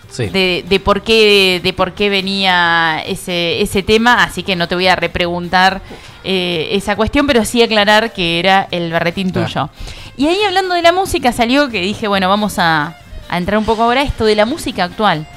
Sí. 0.10 0.28
de, 0.28 0.64
de 0.68 0.80
por 0.80 1.02
qué 1.03 1.60
de 1.61 1.74
por 1.74 1.91
qué 1.94 2.10
venía 2.10 3.03
ese, 3.06 3.61
ese 3.61 3.84
tema, 3.84 4.24
así 4.24 4.44
que 4.44 4.56
no 4.56 4.68
te 4.70 4.76
voy 4.76 4.88
a 4.88 4.95
repreguntar 4.95 5.82
eh, 6.24 6.70
esa 6.72 6.95
cuestión, 6.95 7.28
pero 7.28 7.44
sí 7.44 7.61
aclarar 7.61 8.14
que 8.14 8.40
era 8.40 8.68
el 8.72 8.91
berretín 8.91 9.32
tuyo. 9.34 9.70
Y 10.16 10.28
ahí 10.28 10.41
hablando 10.44 10.74
de 10.74 10.82
la 10.82 10.91
música 10.94 11.32
salió 11.34 11.70
que 11.70 11.82
dije, 11.82 12.07
bueno, 12.07 12.30
vamos 12.30 12.60
a, 12.60 12.98
a 13.30 13.38
entrar 13.38 13.57
un 13.57 13.66
poco 13.66 13.84
ahora 13.84 14.02
a 14.02 14.03
esto 14.06 14.24
de 14.26 14.36
la 14.36 14.45
música 14.45 14.86
actual. 14.86 15.28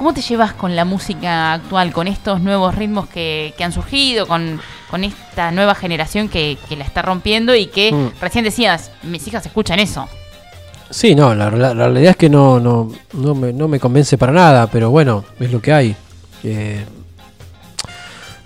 ¿Cómo 0.00 0.14
te 0.14 0.22
llevas 0.22 0.54
con 0.54 0.74
la 0.76 0.86
música 0.86 1.52
actual, 1.52 1.92
con 1.92 2.08
estos 2.08 2.40
nuevos 2.40 2.74
ritmos 2.74 3.06
que, 3.06 3.52
que 3.58 3.64
han 3.64 3.70
surgido, 3.70 4.26
con, 4.26 4.58
con 4.90 5.04
esta 5.04 5.50
nueva 5.50 5.74
generación 5.74 6.30
que, 6.30 6.56
que 6.70 6.76
la 6.76 6.84
está 6.84 7.02
rompiendo 7.02 7.54
y 7.54 7.66
que 7.66 7.92
Mm. 7.92 8.12
recién 8.18 8.42
decías, 8.44 8.92
mis 9.02 9.28
hijas 9.28 9.44
escuchan 9.44 9.78
eso? 9.78 10.08
Sí, 10.88 11.14
no, 11.14 11.34
la, 11.34 11.50
la- 11.50 11.74
la 11.74 11.84
realidad 11.88 12.12
es 12.12 12.16
que 12.16 12.30
no, 12.30 12.58
no, 12.58 12.90
no, 13.12 13.34
me, 13.34 13.52
no 13.52 13.68
me 13.68 13.78
convence 13.78 14.16
para 14.16 14.32
nada, 14.32 14.68
pero 14.68 14.88
bueno, 14.88 15.22
es 15.38 15.52
lo 15.52 15.60
que 15.60 15.70
hay. 15.70 15.94
Eh, 16.44 16.82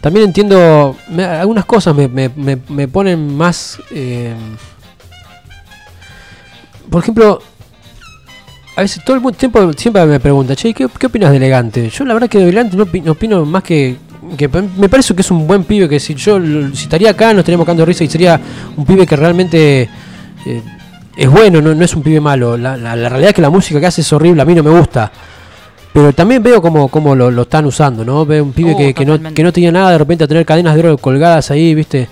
también 0.01 0.27
entiendo, 0.27 0.97
me- 1.09 1.23
algunas 1.25 1.67
cosas 1.67 1.95
me, 1.95 2.09
me- 2.09 2.31
me- 2.35 2.59
me 2.69 2.89
ponen 2.89 3.37
más... 3.37 3.79
eh, 3.93 4.35
por 6.91 7.01
ejemplo, 7.01 7.41
a 8.77 8.81
veces 8.83 9.05
todo 9.05 9.17
el 9.17 9.23
mu- 9.23 9.33
tiempo 9.33 9.73
siempre 9.75 10.05
me 10.07 10.19
pregunta, 10.21 10.57
che, 10.57 10.73
¿qué, 10.75 10.89
qué 10.99 11.07
opinas 11.07 11.31
de 11.31 11.37
Elegante? 11.37 11.89
Yo 11.91 12.05
la 12.05 12.15
verdad 12.15 12.29
que 12.29 12.39
de 12.39 12.45
Elegante 12.45 12.77
no, 12.77 12.87
opi- 12.87 13.03
no 13.03 13.13
opino 13.13 13.45
más 13.45 13.63
que... 13.63 13.97
me 14.79 14.89
parece 14.89 15.15
que 15.15 15.21
es 15.23 15.31
un 15.31 15.47
buen 15.47 15.65
pibe, 15.65 15.89
que 15.89 16.01
si 16.01 16.15
yo 16.15 16.41
si 16.73 16.85
estaría 16.85 17.11
acá 17.11 17.33
nos 17.33 17.41
estaríamos 17.41 17.65
cagando 17.67 17.85
risa 17.85 18.05
y 18.05 18.09
sería 18.09 18.41
un 18.77 18.85
pibe 18.85 19.07
que 19.07 19.17
realmente... 19.17 19.83
eh, 20.47 20.63
es 21.17 21.31
bueno, 21.31 21.61
no, 21.63 21.73
no 21.75 21.85
es 21.85 21.95
un 21.95 22.03
pibe 22.03 22.21
malo. 22.21 22.57
La, 22.57 22.77
la- 22.77 22.97
la 22.97 23.09
realidad 23.09 23.29
es 23.31 23.35
que 23.37 23.43
la 23.43 23.51
música 23.51 23.79
que 23.79 23.87
hace 23.87 24.01
es 24.01 24.13
horrible, 24.13 24.43
a 24.43 24.45
mí 24.45 24.55
no 24.55 24.63
me 24.65 24.71
gusta. 24.71 25.13
Pero 25.93 26.13
también 26.13 26.43
veo 26.43 26.61
cómo, 26.61 26.89
cómo 26.89 27.15
lo, 27.15 27.31
lo 27.31 27.43
están 27.43 27.67
usando, 27.67 28.05
¿no? 28.05 28.27
Veo 28.27 28.43
un 28.43 28.53
pibe 28.53 28.73
Uh, 28.73 28.77
que, 28.77 28.93
que 28.95 29.05
no, 29.07 29.13
totalmente. 29.13 29.35
que 29.37 29.43
no 29.45 29.53
tenía 29.53 29.71
nada, 29.71 29.93
de 29.93 29.99
repente 29.99 30.25
a 30.25 30.27
tener 30.27 30.45
cadenas 30.45 30.75
de 30.75 30.81
oro 30.81 30.99
colgadas 30.99 31.53
ahí, 31.53 31.73
¿viste? 31.73 32.09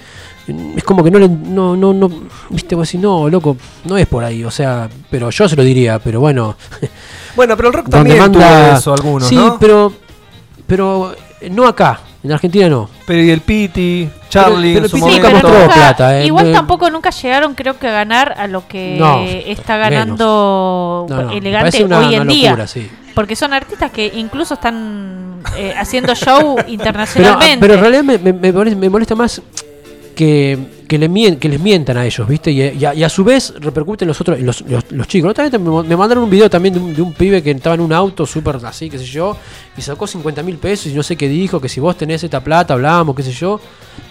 Es 0.76 0.82
como 0.84 1.04
que 1.04 1.10
no 1.10 1.18
le. 1.18 1.28
No, 1.28 1.76
no, 1.76 1.92
no. 1.92 2.10
¿Viste? 2.50 2.74
Vos 2.74 2.88
decís, 2.88 3.00
no, 3.00 3.28
loco, 3.28 3.56
no 3.84 3.96
es 3.96 4.06
por 4.06 4.24
ahí. 4.24 4.42
O 4.44 4.50
sea, 4.50 4.88
pero 5.10 5.30
yo 5.30 5.48
se 5.48 5.54
lo 5.56 5.62
diría, 5.62 5.98
pero 5.98 6.20
bueno. 6.20 6.56
Bueno, 7.36 7.56
pero 7.56 7.68
el 7.68 7.74
rock 7.74 7.88
también 7.88 8.18
manda. 8.18 8.66
tuvo 8.68 8.76
eso, 8.78 8.92
algunos, 8.94 9.28
sí, 9.28 9.36
¿no? 9.36 9.58
pero. 9.58 9.92
Pero 10.66 11.14
no 11.50 11.66
acá. 11.66 12.00
En 12.24 12.30
Argentina 12.30 12.68
no. 12.68 12.88
Pero 13.06 13.20
y 13.22 13.30
el 13.30 13.40
Piti, 13.40 14.08
Charlie, 14.28 14.74
pero 14.74 14.84
en 14.86 14.90
su 14.90 14.96
el 14.96 15.02
Piti 15.02 15.12
Sí, 15.14 15.16
nunca 15.18 15.28
momento. 15.30 15.48
pero 15.48 15.60
nunca- 15.62 15.74
plata, 15.74 16.20
¿eh? 16.20 16.26
igual 16.26 16.46
No- 16.46 16.52
tampoco 16.52 16.88
nunca 16.90 17.10
llegaron, 17.10 17.54
creo 17.54 17.78
que 17.78 17.88
a 17.88 17.90
ganar 17.92 18.34
a 18.38 18.46
lo 18.46 18.68
que 18.68 18.96
No, 18.98 19.22
está 19.24 19.76
ganando 19.76 21.06
No, 21.08 21.22
no, 21.22 21.28
me 21.30 21.38
elegante 21.38 21.82
una- 21.84 21.98
hoy 21.98 22.14
en 22.14 22.20
una 22.22 22.32
día. 22.32 22.50
locura, 22.50 22.66
sí. 22.68 22.88
Porque 23.14 23.34
son 23.34 23.52
artistas 23.52 23.90
que 23.90 24.12
incluso 24.14 24.54
están 24.54 25.42
eh, 25.56 25.74
haciendo 25.76 26.14
show 26.14 26.54
Pero, 26.56 26.68
internacionalmente. 26.68 27.58
pero 27.58 27.74
en 27.74 27.80
realidad 27.80 28.04
me, 28.04 28.18
me- 28.18 28.32
me 28.32 28.52
molesta, 28.52 28.78
me 28.78 28.88
molesta 28.88 29.14
más 29.16 29.42
que, 30.12 30.58
que, 30.88 30.98
le 30.98 31.08
mien- 31.08 31.38
que 31.38 31.48
les 31.48 31.60
mientan 31.60 31.96
a 31.96 32.04
ellos, 32.06 32.26
¿viste? 32.28 32.50
Y, 32.50 32.60
y 32.62 32.84
a, 32.84 32.94
y 32.94 33.02
a 33.04 33.08
su 33.08 33.24
vez 33.24 33.52
repercuten 33.60 34.06
los 34.08 34.20
otros, 34.20 34.40
los, 34.40 34.60
los, 34.62 34.84
los 34.90 35.08
chicos. 35.08 35.30
Otra 35.30 35.48
vez 35.48 35.60
me, 35.60 35.82
me 35.82 35.96
mandaron 35.96 36.24
un 36.24 36.30
video 36.30 36.48
también 36.50 36.74
de 36.74 36.80
un, 36.80 36.94
de 36.94 37.02
un 37.02 37.12
pibe 37.12 37.42
que 37.42 37.50
estaba 37.50 37.74
en 37.74 37.80
un 37.80 37.92
auto 37.92 38.24
súper 38.26 38.56
así, 38.64 38.88
qué 38.90 38.98
sé 38.98 39.04
yo, 39.04 39.36
y 39.76 39.80
sacó 39.82 40.06
50 40.06 40.42
mil 40.42 40.56
pesos 40.58 40.86
y 40.86 40.94
no 40.94 41.02
sé 41.02 41.16
qué 41.16 41.28
dijo, 41.28 41.60
que 41.60 41.68
si 41.68 41.80
vos 41.80 41.96
tenés 41.96 42.22
esta 42.24 42.40
plata, 42.40 42.74
hablamos, 42.74 43.14
qué 43.16 43.22
sé 43.22 43.32
yo. 43.32 43.60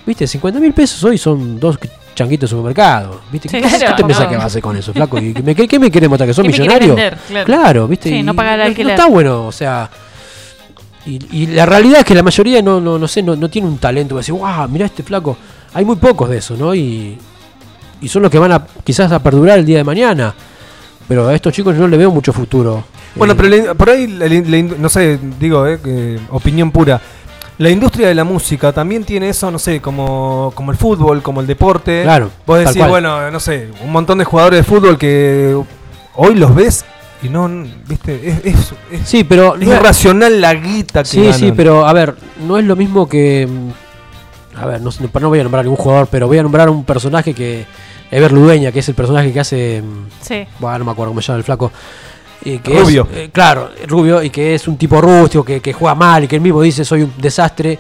¿Viste? 0.06 0.28
50 0.28 0.60
mil 0.60 0.73
pesos 0.73 1.03
hoy 1.03 1.18
son 1.18 1.60
dos 1.60 1.78
changuitos 2.15 2.49
de 2.49 2.56
supermercado, 2.56 3.22
¿viste? 3.32 3.48
Sí, 3.49 3.56
¿Qué, 3.61 3.68
claro, 3.68 3.86
¿qué 3.88 3.94
te 3.94 4.03
pensás 4.03 4.23
no. 4.26 4.30
que 4.30 4.36
vas 4.36 4.44
a 4.44 4.48
hacer 4.48 4.61
con 4.61 4.76
eso, 4.78 4.94
flaco? 4.94 5.18
¿Y 5.19 5.34
qué, 5.34 5.41
me- 5.44 5.56
qué- 5.56 5.68
qué 5.68 5.80
me 5.80 5.90
querés 5.91 6.10
mostrar? 6.10 6.28
¿Que 6.28 6.34
sos 6.34 6.44
¿Qué 6.45 6.49
me 6.52 6.57
querés 6.57 6.82
millonario? 6.82 6.95
vender? 7.30 7.45
Claro. 7.45 7.88
¿viste? 7.88 8.10
Sí, 8.10 8.22
no 8.23 8.34
pagar 8.36 8.53
el 8.60 8.60
no 8.60 8.65
alquiler. 8.69 8.91
está 8.91 9.07
bueno, 9.07 9.45
o 9.48 9.52
sea... 9.52 9.90
Y, 11.06 11.19
y 11.32 11.48
la 11.48 11.65
realidad 11.65 11.99
es 12.02 12.06
que 12.06 12.14
la 12.14 12.22
mayoría 12.22 12.61
no, 12.61 12.80
no, 12.80 12.99
no 12.99 13.07
sé, 13.07 13.23
no, 13.23 13.36
no 13.36 13.49
tiene 13.49 13.68
un 13.68 13.80
talento. 13.80 14.18
Decir, 14.18 14.36
wow, 14.36 14.68
mira 14.69 14.86
este 14.86 15.02
flaco. 15.02 15.36
Hay 15.73 15.85
muy 15.85 15.95
pocos 15.95 16.30
de 16.30 16.38
eso, 16.38 16.56
¿no? 16.57 16.73
Y, 16.76 17.18
y 18.02 18.07
son 18.10 18.22
los 18.23 18.31
que 18.31 18.39
van 18.39 18.52
a 18.52 18.65
quizás 18.84 19.11
a 19.11 19.19
perdurar 19.22 19.60
el 19.60 19.65
día 19.65 19.77
de 19.77 19.84
mañana. 19.84 20.34
Pero 21.07 21.27
a 21.27 21.35
estos 21.35 21.53
chicos 21.53 21.76
no 21.76 21.88
le 21.88 21.98
veo 21.98 22.11
mucho 22.11 22.31
futuro. 22.34 22.84
Bueno, 23.15 23.34
Eh, 23.34 23.38
pero 23.38 23.49
la- 23.68 23.73
por 23.73 23.89
ahí, 23.89 24.07
no 24.77 24.89
sé, 24.89 25.19
digo, 25.39 25.65
eh, 25.68 26.19
opinión 26.30 26.72
pura. 26.72 27.02
La 27.57 27.69
industria 27.69 28.07
de 28.07 28.15
la 28.15 28.23
música 28.23 28.72
también 28.72 29.03
tiene 29.03 29.30
eso, 29.30 29.52
no 29.52 29.60
sé, 29.60 29.81
como, 29.81 30.52
como 30.56 30.72
el 30.72 30.77
fútbol, 30.77 31.22
como 31.22 31.41
el 31.41 31.48
deporte. 31.48 32.02
Claro, 32.03 32.31
Vos 32.48 32.60
decís, 32.60 32.88
bueno, 32.88 33.30
no 33.30 33.39
sé, 33.39 33.69
un 33.84 33.91
montón 33.91 34.18
de 34.18 34.26
jugadores 34.26 34.60
de 34.60 34.64
fútbol 34.64 34.98
que 34.98 35.56
hoy 36.15 36.35
los 36.35 36.56
ves 36.56 36.85
Y 37.23 37.30
no, 37.30 37.48
viste, 37.88 38.30
es, 38.30 38.45
es, 38.45 38.73
es- 38.91 39.02
Sí, 39.07 39.23
pero. 39.23 39.56
es 39.56 39.68
no- 39.68 39.76
irracional 39.76 40.41
la 40.41 40.56
guita 40.56 41.03
que 41.03 41.10
Sí, 41.10 41.34
sí, 41.34 41.52
pero 41.56 41.85
a 41.85 41.93
ver, 41.93 42.15
no 42.48 42.57
es 42.57 42.65
lo 42.65 42.76
mismo 42.76 43.07
que. 43.07 43.48
A 44.61 44.65
ver, 44.67 44.81
no, 44.81 44.89
no 45.19 45.29
voy 45.29 45.39
a 45.39 45.43
nombrar 45.43 45.65
ningún 45.65 45.77
jugador, 45.77 46.07
pero 46.11 46.27
voy 46.27 46.38
a 46.38 46.43
nombrar 46.43 46.69
un 46.69 46.83
personaje 46.83 47.33
que. 47.33 47.65
Ever 48.11 48.31
Ludueña, 48.33 48.71
que 48.73 48.79
es 48.79 48.89
el 48.89 48.95
personaje 48.95 49.31
que 49.31 49.39
hace. 49.39 49.81
mm, 49.81 50.07
Sí. 50.21 50.45
Bueno, 50.59 50.79
no 50.79 50.85
me 50.85 50.91
acuerdo 50.91 51.11
cómo 51.11 51.21
se 51.21 51.27
llama 51.27 51.38
el 51.38 51.43
flaco. 51.45 51.71
Y 52.43 52.57
que 52.59 52.79
Rubio. 52.79 53.07
es, 53.11 53.17
eh, 53.17 53.29
claro, 53.31 53.69
rubio, 53.88 54.21
y 54.23 54.29
que 54.29 54.55
es 54.55 54.67
un 54.67 54.75
tipo 54.77 54.99
rústico, 54.99 55.45
que, 55.45 55.61
que 55.61 55.71
juega 55.73 55.95
mal, 55.95 56.23
y 56.23 56.27
que 56.27 56.35
él 56.35 56.41
mismo 56.41 56.61
dice 56.61 56.83
soy 56.85 57.03
un 57.03 57.13
desastre. 57.17 57.77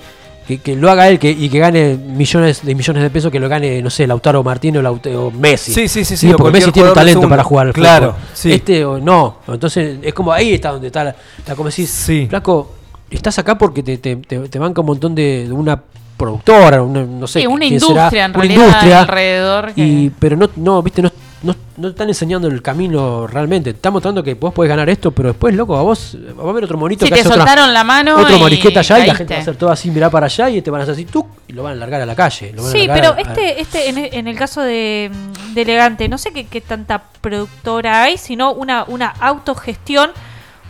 Que, 0.47 0.57
que 0.57 0.75
lo 0.75 0.89
haga 0.89 1.07
él 1.07 1.19
que, 1.19 1.29
y 1.29 1.49
que 1.49 1.59
gane 1.59 1.95
millones 1.95 2.65
de 2.65 2.73
millones 2.75 3.03
de 3.03 3.09
pesos, 3.11 3.31
que 3.31 3.39
lo 3.39 3.47
gane, 3.47 3.81
no 3.81 3.89
sé, 3.91 4.07
Lautaro 4.07 4.43
Martínez 4.43 4.83
o, 5.15 5.31
Messi. 5.31 5.71
Sí, 5.71 5.87
sí, 5.87 6.03
sí, 6.03 6.17
sí, 6.17 6.31
porque 6.35 6.51
Messi 6.51 6.71
tiene 6.71 6.89
un 6.89 6.95
talento 6.95 7.29
para 7.29 7.43
jugar 7.43 7.67
al 7.67 7.73
Claro, 7.73 8.13
fútbol. 8.13 8.29
sí. 8.33 8.51
Este 8.53 8.83
o 8.83 8.99
no. 8.99 9.37
Entonces 9.47 9.99
es 10.01 10.13
como 10.13 10.31
ahí 10.33 10.53
está 10.55 10.71
donde 10.71 10.87
está 10.87 11.03
la, 11.03 11.15
la 11.47 11.55
como 11.55 11.69
decís, 11.69 11.89
Sí. 11.91 12.25
flaco, 12.27 12.73
estás 13.09 13.37
acá 13.39 13.55
porque 13.57 13.83
te, 13.83 13.97
te, 13.99 14.15
te, 14.15 14.39
te 14.39 14.59
banca 14.59 14.81
un 14.81 14.87
montón 14.87 15.13
de, 15.13 15.45
de 15.47 15.53
una 15.53 15.79
productora, 16.21 16.81
una, 16.81 17.03
no 17.03 17.27
sé. 17.27 17.41
Sí, 17.41 17.47
una 17.47 17.65
industria 17.65 18.09
será, 18.09 18.25
en 18.25 18.31
una 18.31 18.39
realidad 18.41 18.65
industria, 18.65 18.99
alrededor. 19.01 19.73
que- 19.73 19.81
y, 19.85 20.09
pero 20.17 20.35
no, 20.37 20.49
no, 20.55 20.81
viste, 20.83 21.01
no, 21.01 21.11
no, 21.43 21.55
no 21.77 21.87
te 21.87 21.89
están 21.91 22.07
enseñando 22.07 22.47
el 22.47 22.61
camino 22.61 23.25
realmente. 23.25 23.71
Te 23.71 23.77
están 23.77 23.93
mostrando 23.93 24.21
que 24.23 24.35
vos 24.35 24.53
podés 24.53 24.69
ganar 24.69 24.87
esto, 24.89 25.11
pero 25.11 25.29
después, 25.29 25.55
loco, 25.55 25.75
a 25.75 25.81
vos 25.81 26.15
va 26.39 26.45
a 26.45 26.49
haber 26.51 26.63
otro 26.65 26.77
monito 26.77 27.05
Sí, 27.05 27.09
que 27.09 27.15
te 27.15 27.21
hace 27.21 27.29
otra- 27.29 27.45
soltaron 27.45 27.73
la 27.73 27.83
mano 27.83 28.15
otro 28.15 28.37
morisqueta 28.37 28.81
allá 28.81 28.99
y 28.99 29.07
la 29.07 29.15
gente 29.15 29.33
va 29.33 29.39
a 29.39 29.41
hacer 29.41 29.55
todo 29.55 29.71
así, 29.71 29.89
mirar 29.89 30.11
para 30.11 30.27
allá 30.27 30.49
y 30.51 30.61
te 30.61 30.69
van 30.69 30.81
a 30.81 30.83
hacer 30.83 30.93
así, 30.93 31.05
tú 31.05 31.25
y 31.47 31.53
lo 31.53 31.63
van 31.63 31.73
a 31.73 31.75
largar 31.77 31.99
a 32.01 32.05
la 32.05 32.15
calle. 32.15 32.51
lo 32.53 32.61
van 32.61 32.69
a 32.69 32.71
Sí, 32.73 32.87
pero 32.87 33.07
a- 33.09 33.15
a- 33.15 33.21
este, 33.21 33.59
este 33.61 33.89
en, 33.89 33.97
el- 33.97 34.13
en 34.13 34.27
el 34.27 34.37
caso 34.37 34.61
de, 34.61 35.09
de 35.55 35.61
Elegante, 35.63 36.07
no 36.07 36.17
sé 36.19 36.31
qué, 36.31 36.45
qué 36.45 36.61
tanta 36.61 37.01
productora 37.21 38.03
hay, 38.03 38.17
sino 38.17 38.51
una, 38.53 38.83
una 38.87 39.07
autogestión, 39.19 40.11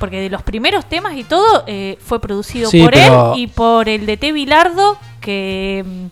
porque 0.01 0.19
de 0.19 0.29
los 0.29 0.41
primeros 0.41 0.83
temas 0.85 1.15
y 1.15 1.23
todo 1.23 1.63
eh, 1.67 1.97
fue 2.05 2.19
producido 2.19 2.69
Sí, 2.69 2.81
por 2.81 2.91
pero- 2.91 3.33
él 3.35 3.39
y 3.39 3.47
por 3.47 3.87
el 3.87 4.05
de 4.05 4.17
T. 4.17 4.33
Bilardo, 4.33 4.97
que 5.21 5.85
mm, 5.87 6.05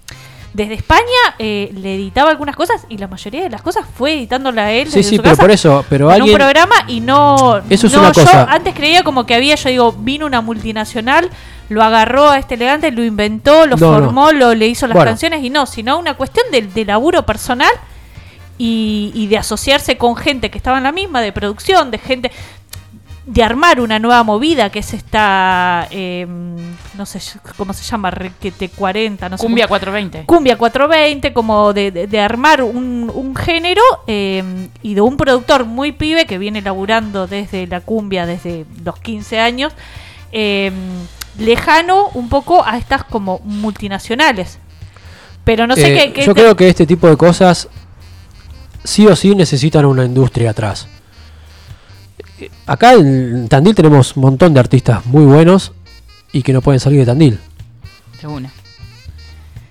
desde 0.53 0.75
España 0.75 1.03
eh, 1.39 1.71
le 1.75 1.95
editaba 1.95 2.29
algunas 2.31 2.55
cosas 2.55 2.85
y 2.89 2.97
la 2.97 3.07
mayoría 3.07 3.41
de 3.43 3.49
las 3.49 3.61
cosas 3.61 3.85
fue 3.97 4.13
editándola 4.13 4.71
él. 4.71 4.87
Sí, 4.89 4.97
desde 4.97 5.09
sí, 5.09 5.15
su 5.17 5.21
pero 5.21 5.31
casa 5.33 5.41
por 5.43 5.51
eso, 5.51 5.85
pero 5.89 6.07
en 6.07 6.13
alguien... 6.21 6.35
un 6.35 6.37
programa 6.39 6.75
y 6.87 7.01
no. 7.01 7.59
Eso 7.69 7.87
es 7.87 7.93
no, 7.93 7.99
una 7.99 8.11
yo 8.13 8.23
cosa. 8.23 8.43
antes 8.45 8.73
creía 8.73 9.03
como 9.03 9.25
que 9.25 9.35
había, 9.35 9.55
yo 9.55 9.69
digo, 9.69 9.91
vino 9.91 10.25
una 10.25 10.41
multinacional, 10.41 11.29
lo 11.69 11.83
agarró 11.83 12.29
a 12.29 12.39
este 12.39 12.55
elegante, 12.55 12.91
lo 12.91 13.03
inventó, 13.03 13.65
lo 13.67 13.75
No, 13.77 13.91
no. 13.99 14.05
formó, 14.05 14.31
lo 14.31 14.53
le 14.55 14.67
hizo 14.67 14.87
las 14.87 14.95
Bueno. 14.95 15.11
canciones 15.11 15.43
y 15.43 15.49
no, 15.49 15.65
sino 15.65 15.97
una 15.99 16.15
cuestión 16.15 16.45
de, 16.51 16.61
de 16.63 16.85
laburo 16.85 17.25
personal 17.25 17.71
y, 18.57 19.11
y 19.15 19.27
de 19.27 19.37
asociarse 19.37 19.97
con 19.97 20.15
gente 20.15 20.49
que 20.51 20.57
estaba 20.57 20.77
en 20.77 20.83
la 20.83 20.91
misma, 20.91 21.21
de 21.21 21.31
producción, 21.31 21.91
de 21.91 21.97
gente 21.99 22.31
de 23.25 23.43
armar 23.43 23.79
una 23.79 23.99
nueva 23.99 24.23
movida 24.23 24.71
que 24.71 24.79
es 24.79 24.93
esta 24.93 25.87
eh, 25.91 26.25
no 26.97 27.05
sé 27.05 27.19
cómo 27.57 27.73
se 27.73 27.83
llama 27.83 28.09
requete 28.09 28.69
40 28.69 29.29
no 29.29 29.37
sé 29.37 29.43
Cumbia 29.43 29.65
cómo- 29.67 29.79
420. 29.79 30.25
Cumbia 30.25 30.57
420, 30.57 31.33
como 31.33 31.71
de, 31.73 31.91
de- 31.91 32.07
de 32.07 32.19
armar 32.19 32.63
un, 32.63 33.11
un 33.13 33.35
género 33.35 33.81
eh, 34.07 34.69
y 34.81 34.95
de 34.95 35.01
un 35.01 35.15
productor 35.15 35.65
muy 35.65 35.91
pibe 35.91 36.25
que 36.25 36.37
viene 36.39 36.61
laburando 36.61 37.27
desde 37.27 37.67
la 37.67 37.81
cumbia 37.81 38.25
desde 38.25 38.65
los 38.83 38.97
15 38.99 39.39
años, 39.39 39.73
eh, 40.31 40.71
lejano 41.37 42.07
un 42.15 42.29
poco 42.29 42.65
a 42.65 42.77
estas 42.77 43.03
como 43.03 43.39
multinacionales. 43.43 44.57
Pero 45.43 45.67
no 45.67 45.75
sé 45.75 45.93
Eh, 45.93 45.97
qué... 46.07 46.13
qué 46.13 46.25
yo 46.25 46.33
te- 46.33 46.41
creo 46.41 46.55
que 46.55 46.67
este 46.69 46.87
tipo 46.87 47.07
de 47.07 47.15
cosas 47.17 47.67
sí 48.83 49.05
o 49.07 49.15
sí 49.15 49.35
necesitan 49.35 49.85
una 49.85 50.03
industria 50.05 50.49
atrás. 50.51 50.87
Acá 52.65 52.93
en 52.93 53.47
Tandil 53.47 53.75
tenemos 53.75 54.15
un 54.15 54.23
montón 54.23 54.53
de 54.53 54.59
artistas 54.59 55.05
muy 55.05 55.25
buenos 55.25 55.71
y 56.31 56.43
que 56.43 56.53
no 56.53 56.61
pueden 56.61 56.79
salir 56.79 56.99
de 56.99 57.05
Tandil. 57.05 57.39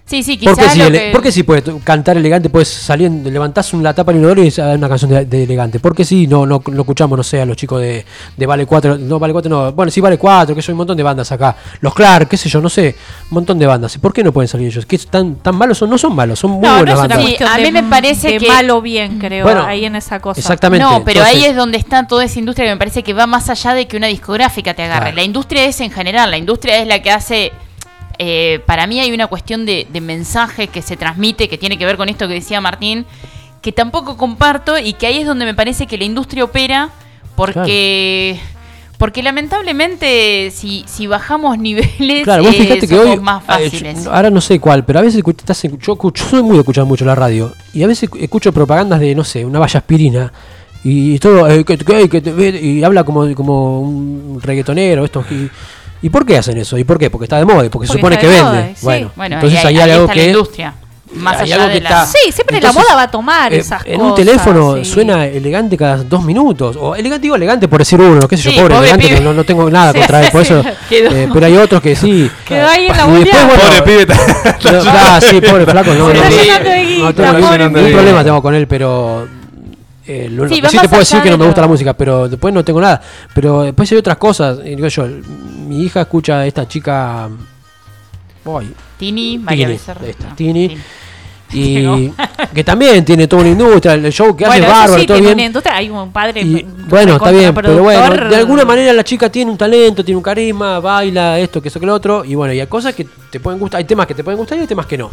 Sí, 0.09 0.23
sí, 0.23 0.39
¿Por 0.39 0.57
quizás 0.57 0.75
lo 0.77 0.87
ele- 0.87 0.99
que- 0.99 1.11
por 1.13 1.23
qué 1.23 1.31
si 1.31 1.43
puedes 1.43 1.65
cantar 1.85 2.17
elegante, 2.17 2.49
puedes 2.49 2.69
salir, 2.69 3.11
levantás 3.11 3.75
la 3.75 3.93
tapa 3.93 4.11
del 4.11 4.21
inodoro 4.23 4.43
y 4.43 4.53
hay 4.59 4.75
una 4.77 4.89
canción 4.89 5.11
de, 5.11 5.27
de 5.27 5.43
elegante? 5.45 5.81
¿Por 5.81 5.95
qué 5.95 6.03
si 6.05 6.27
no, 6.27 6.47
no, 6.47 6.63
no 6.67 6.81
escuchamos, 6.81 7.17
no 7.17 7.23
sé, 7.23 7.43
a 7.43 7.45
los 7.45 7.57
chicos 7.59 7.81
de, 7.83 8.07
de 8.37 8.47
Vale 8.47 8.65
4? 8.65 8.97
No, 8.97 9.19
Vale 9.19 9.35
4 9.35 9.51
no. 9.51 9.73
Bueno, 9.73 9.91
sí, 9.93 10.01
Vale 10.01 10.17
4, 10.17 10.55
que 10.55 10.63
hay 10.63 10.71
un 10.73 10.79
montón 10.79 10.97
de 10.97 11.03
bandas 11.03 11.31
acá. 11.31 11.55
Los 11.83 11.93
Clark, 11.95 12.27
qué 12.29 12.39
sé 12.39 12.49
yo, 12.49 12.61
no 12.63 12.71
sé. 12.71 12.97
Un 13.31 13.35
montón 13.35 13.59
de 13.59 13.67
bandas. 13.67 13.95
¿Y 13.97 13.99
por 13.99 14.15
qué 14.15 14.25
no 14.25 14.33
pueden 14.33 14.49
salir 14.49 14.69
ellos? 14.69 14.87
¿Qué 14.87 14.97
tan, 14.97 15.35
tan 15.37 15.55
malos 15.55 15.77
son? 15.77 15.91
No 15.91 15.99
son 15.99 16.15
malos, 16.15 16.39
son 16.39 16.53
muy 16.53 16.63
no, 16.67 16.77
buenas 16.79 16.95
es 16.95 17.01
bandas. 17.01 17.19
Sí, 17.27 17.37
a 17.45 17.57
mí 17.59 17.63
de- 17.65 17.73
me 17.73 17.83
parece 17.83 18.29
de 18.33 18.39
que- 18.39 18.49
malo 18.49 18.81
bien, 18.81 19.19
creo, 19.19 19.45
Bueno, 19.45 19.63
ahí 19.67 19.85
en 19.85 19.95
esa 19.95 20.21
cosa. 20.21 20.41
Exactamente. 20.41 20.85
No, 20.85 21.05
pero 21.05 21.23
ahí 21.23 21.45
es 21.45 21.55
donde 21.55 21.77
está 21.77 22.07
toda 22.07 22.25
esa 22.25 22.39
industria 22.39 22.67
que 22.67 22.73
me 22.73 22.79
parece 22.79 23.03
que 23.03 23.13
va 23.13 23.27
más 23.27 23.51
allá 23.51 23.75
de 23.75 23.87
que 23.87 23.99
una 23.99 24.07
discográfica 24.07 24.73
te 24.73 24.85
agarre. 24.85 25.01
Claro. 25.01 25.17
La 25.17 25.23
industria 25.25 25.65
es 25.67 25.81
en 25.83 25.91
general, 25.91 26.31
la 26.31 26.39
industria 26.39 26.79
es 26.81 26.87
la 26.87 27.03
que 27.03 27.11
hace... 27.11 27.53
eh, 28.19 28.61
para 28.67 28.87
mí 28.87 29.01
hay 29.01 29.13
una 29.13 29.27
cuestión 29.29 29.65
de, 29.67 29.87
de 29.93 30.01
mensaje 30.01 30.67
que 30.69 30.83
se 30.83 30.97
transmite, 30.97 31.49
que 31.49 31.59
tiene 31.59 31.79
que 31.79 31.87
ver 31.87 31.97
con 31.97 32.09
esto 32.09 32.27
que 32.29 32.35
decía 32.35 32.61
Martín, 32.61 33.07
que 33.63 33.73
tampoco 33.73 34.17
comparto 34.17 34.79
y 34.79 34.93
que 34.95 35.07
ahí 35.07 35.19
es 35.19 35.27
donde 35.27 35.45
me 35.45 35.55
parece 35.55 35.87
que 35.87 35.99
la 35.99 36.05
industria 36.05 36.45
opera 36.45 36.91
porque... 37.37 38.39
Porque 38.99 39.23
lamentablemente 39.23 40.51
si, 40.51 40.85
si 40.89 41.07
bajamos 41.07 41.57
niveles 41.59 42.25
Claro, 42.25 42.43
vos 42.43 42.53
eh, 42.53 42.81
que 42.81 42.99
hoy. 42.99 43.17
más 43.21 43.43
eh, 43.43 43.47
fáciles. 43.47 44.05
yo- 44.05 44.13
ahora 44.13 44.29
no 44.29 44.41
sé 44.41 44.59
cuál, 44.59 44.85
pero 44.85 44.99
a 44.99 45.03
veces 45.03 45.23
estás 45.25 45.65
en- 45.65 45.79
yo, 45.79 45.93
escucho, 45.93 46.25
soy 46.29 46.43
muy 46.43 46.55
de 46.55 46.59
escuchar 46.61 46.85
mucho 46.85 47.05
la 47.05 47.15
radio. 47.15 47.53
Y 47.73 47.85
a 47.85 47.87
veces 47.87 48.11
escucho 48.19 48.53
propagandas 48.53 48.99
de, 48.99 49.15
no 49.15 49.23
sé, 49.23 49.45
una 49.45 49.61
valla 49.61 49.79
aspirina. 49.79 50.33
Y 50.83 51.17
todo. 51.21 51.49
eh, 51.49 51.65
que, 51.65 51.79
que- 51.79 52.09
que 52.09 52.21
te- 52.21 52.61
y 52.61 52.83
habla 52.83 53.05
como, 53.05 53.33
como 53.37 53.83
un 53.83 54.41
reggaetonero. 54.43 55.05
Esto, 55.05 55.25
y, 55.31 55.49
¿Y 56.03 56.11
por 56.11 56.25
qué 56.25 56.39
hacen 56.39 56.57
eso? 56.59 56.79
¿Y 56.79 56.85
por 56.85 56.99
qué? 56.99 57.11
Porque 57.11 57.25
está 57.25 57.39
de 57.39 57.45
moda 57.45 57.65
y 57.65 57.69
porque, 57.69 57.87
se 57.89 57.95
supone 57.95 58.19
que 58.19 58.27
vende. 58.29 58.75
sí. 58.77 58.85
Bueno, 58.85 59.11
Bueno, 59.17 59.35
entonces 59.37 59.65
hay 59.65 59.77
ahí 59.79 59.91
algo 59.91 60.05
está 60.05 60.15
la 60.15 60.21
que. 60.23 60.27
industria. 60.29 60.75
Más 61.15 61.41
allá 61.41 61.55
algo 61.55 61.69
de 61.69 61.73
que 61.73 61.81
la... 61.81 61.89
está- 61.89 62.07
Sí, 62.07 62.31
siempre 62.33 62.57
Entonces, 62.59 62.77
la 62.77 62.83
moda 62.83 62.95
va 62.97 63.03
a 63.05 63.11
tomar 63.11 63.53
Eh, 63.55 63.57
esas 63.61 63.81
en 63.87 63.95
cosas. 63.97 64.09
un 64.11 64.15
teléfono 64.15 64.77
sí. 64.77 64.85
suena 64.85 65.25
elegante 65.27 65.75
cada 65.77 65.97
dos 66.05 66.23
minutos. 66.23 66.77
O 66.79 66.95
elegante, 66.95 67.23
digo 67.23 67.35
elegante 67.35 67.67
por 67.67 67.79
decir 67.79 67.99
uno, 67.99 68.29
qué 68.29 68.37
sé 68.37 68.43
yo, 68.43 68.51
Sí, 68.51 68.57
pobre, 68.59 68.75
pobre 68.75 68.89
elegante, 68.91 69.09
pibe. 69.09 69.21
no, 69.23 69.33
no 69.33 69.43
tengo 69.45 69.71
nada 69.71 69.93
Sí, 69.93 69.99
contra 70.01 70.21
él, 70.21 70.31
por 70.31 70.45
sí, 70.45 70.53
eso. 70.53 70.63
quedó. 70.89 71.11
eh, 71.11 71.29
pero 71.33 71.47
hay 71.47 71.57
otros 71.57 71.81
que 71.81 71.97
sí. 71.97 72.31
Quedó 72.47 72.69
ahí 72.69 72.87
en 72.89 72.97
la 72.97 73.07
después, 73.07 73.47
bueno, 73.47 73.63
Pobre 73.63 73.83
pibe. 73.83 74.07
no, 74.85 74.91
ah, 74.91 75.21
sí, 75.23 75.41
pobre 75.41 75.65
flaco, 75.65 75.95
no, 75.95 76.09
no, 76.09 76.15
no, 76.15 77.03
no 78.13 78.25
tengo 78.25 78.43
con 78.43 78.55
él, 78.55 78.67
pero 78.69 79.27
eh, 80.09 80.27
lo, 80.31 80.49
Sí, 80.49 80.63
te 80.63 80.89
puedo 80.89 81.01
decir 81.01 81.21
que 81.21 81.31
no 81.31 81.37
me 81.37 81.45
gusta 81.45 81.61
la 81.61 81.67
música, 81.67 81.93
pero 81.93 82.31
después 82.31 82.53
no 82.55 82.65
tengo 82.65 82.81
nada. 82.81 83.01
Pero 83.35 83.63
después 83.63 83.93
hay 83.93 83.99
otras 83.99 84.17
cosas. 84.17 84.65
digo 84.65 84.89
yo, 84.89 85.07
mi 85.67 85.83
hija 85.83 86.01
escucha 86.01 86.39
a 86.39 86.47
esta 86.47 86.67
chica. 86.67 87.29
Ay, 88.47 88.73
Tini, 88.97 89.37
María 89.37 89.67
Tini, 89.67 89.79
Becerra. 89.79 90.07
esta, 90.07 90.29
No, 90.31 90.35
Tini. 90.35 90.79
y 91.53 92.11
que 92.55 92.65
también 92.65 93.05
tiene 93.05 93.29
toda 93.29 93.43
una 93.43 93.51
industria, 93.51 93.95
el 93.95 94.11
show 94.11 94.35
que 94.35 94.47
hace 94.47 94.61
bueno, 94.61 94.67
eso 94.67 94.81
bárbaro, 94.81 95.01
sí, 95.01 95.07
todo 95.07 95.21
bien. 95.21 95.33
una 95.35 95.45
industria, 95.45 95.77
hay 95.77 95.91
un 95.91 96.11
padre 96.11 96.41
Y, 96.41 96.67
bueno, 96.89 97.17
está 97.17 97.31
bien, 97.31 97.55
pero 97.55 97.83
bueno, 97.83 98.29
de 98.31 98.37
alguna 98.37 98.65
manera 98.65 98.95
la 98.95 99.05
chica 99.05 99.31
tiene 99.31 99.51
un 99.51 99.59
talento, 99.59 100.03
tiene 100.03 100.17
un 100.17 100.23
carisma, 100.23 100.81
baila, 100.81 101.39
esto, 101.39 101.61
que 101.61 101.69
eso, 101.69 101.79
que 101.79 101.85
lo 101.85 101.93
otro, 101.93 102.25
y 102.25 102.35
bueno, 102.35 102.55
y 102.55 102.61
hay 102.61 102.67
cosas 102.67 102.95
que 102.95 103.07
te 103.31 103.41
pueden 103.41 103.61
gustar, 103.61 103.79
hay 103.79 103.85
temas 103.85 104.07
que 104.07 104.15
te 104.15 104.25
pueden 104.25 104.39
gustar 104.39 104.57
y 104.57 104.63
hay 104.63 104.67
temas 104.67 104.87
que 104.87 104.97
no. 104.97 105.11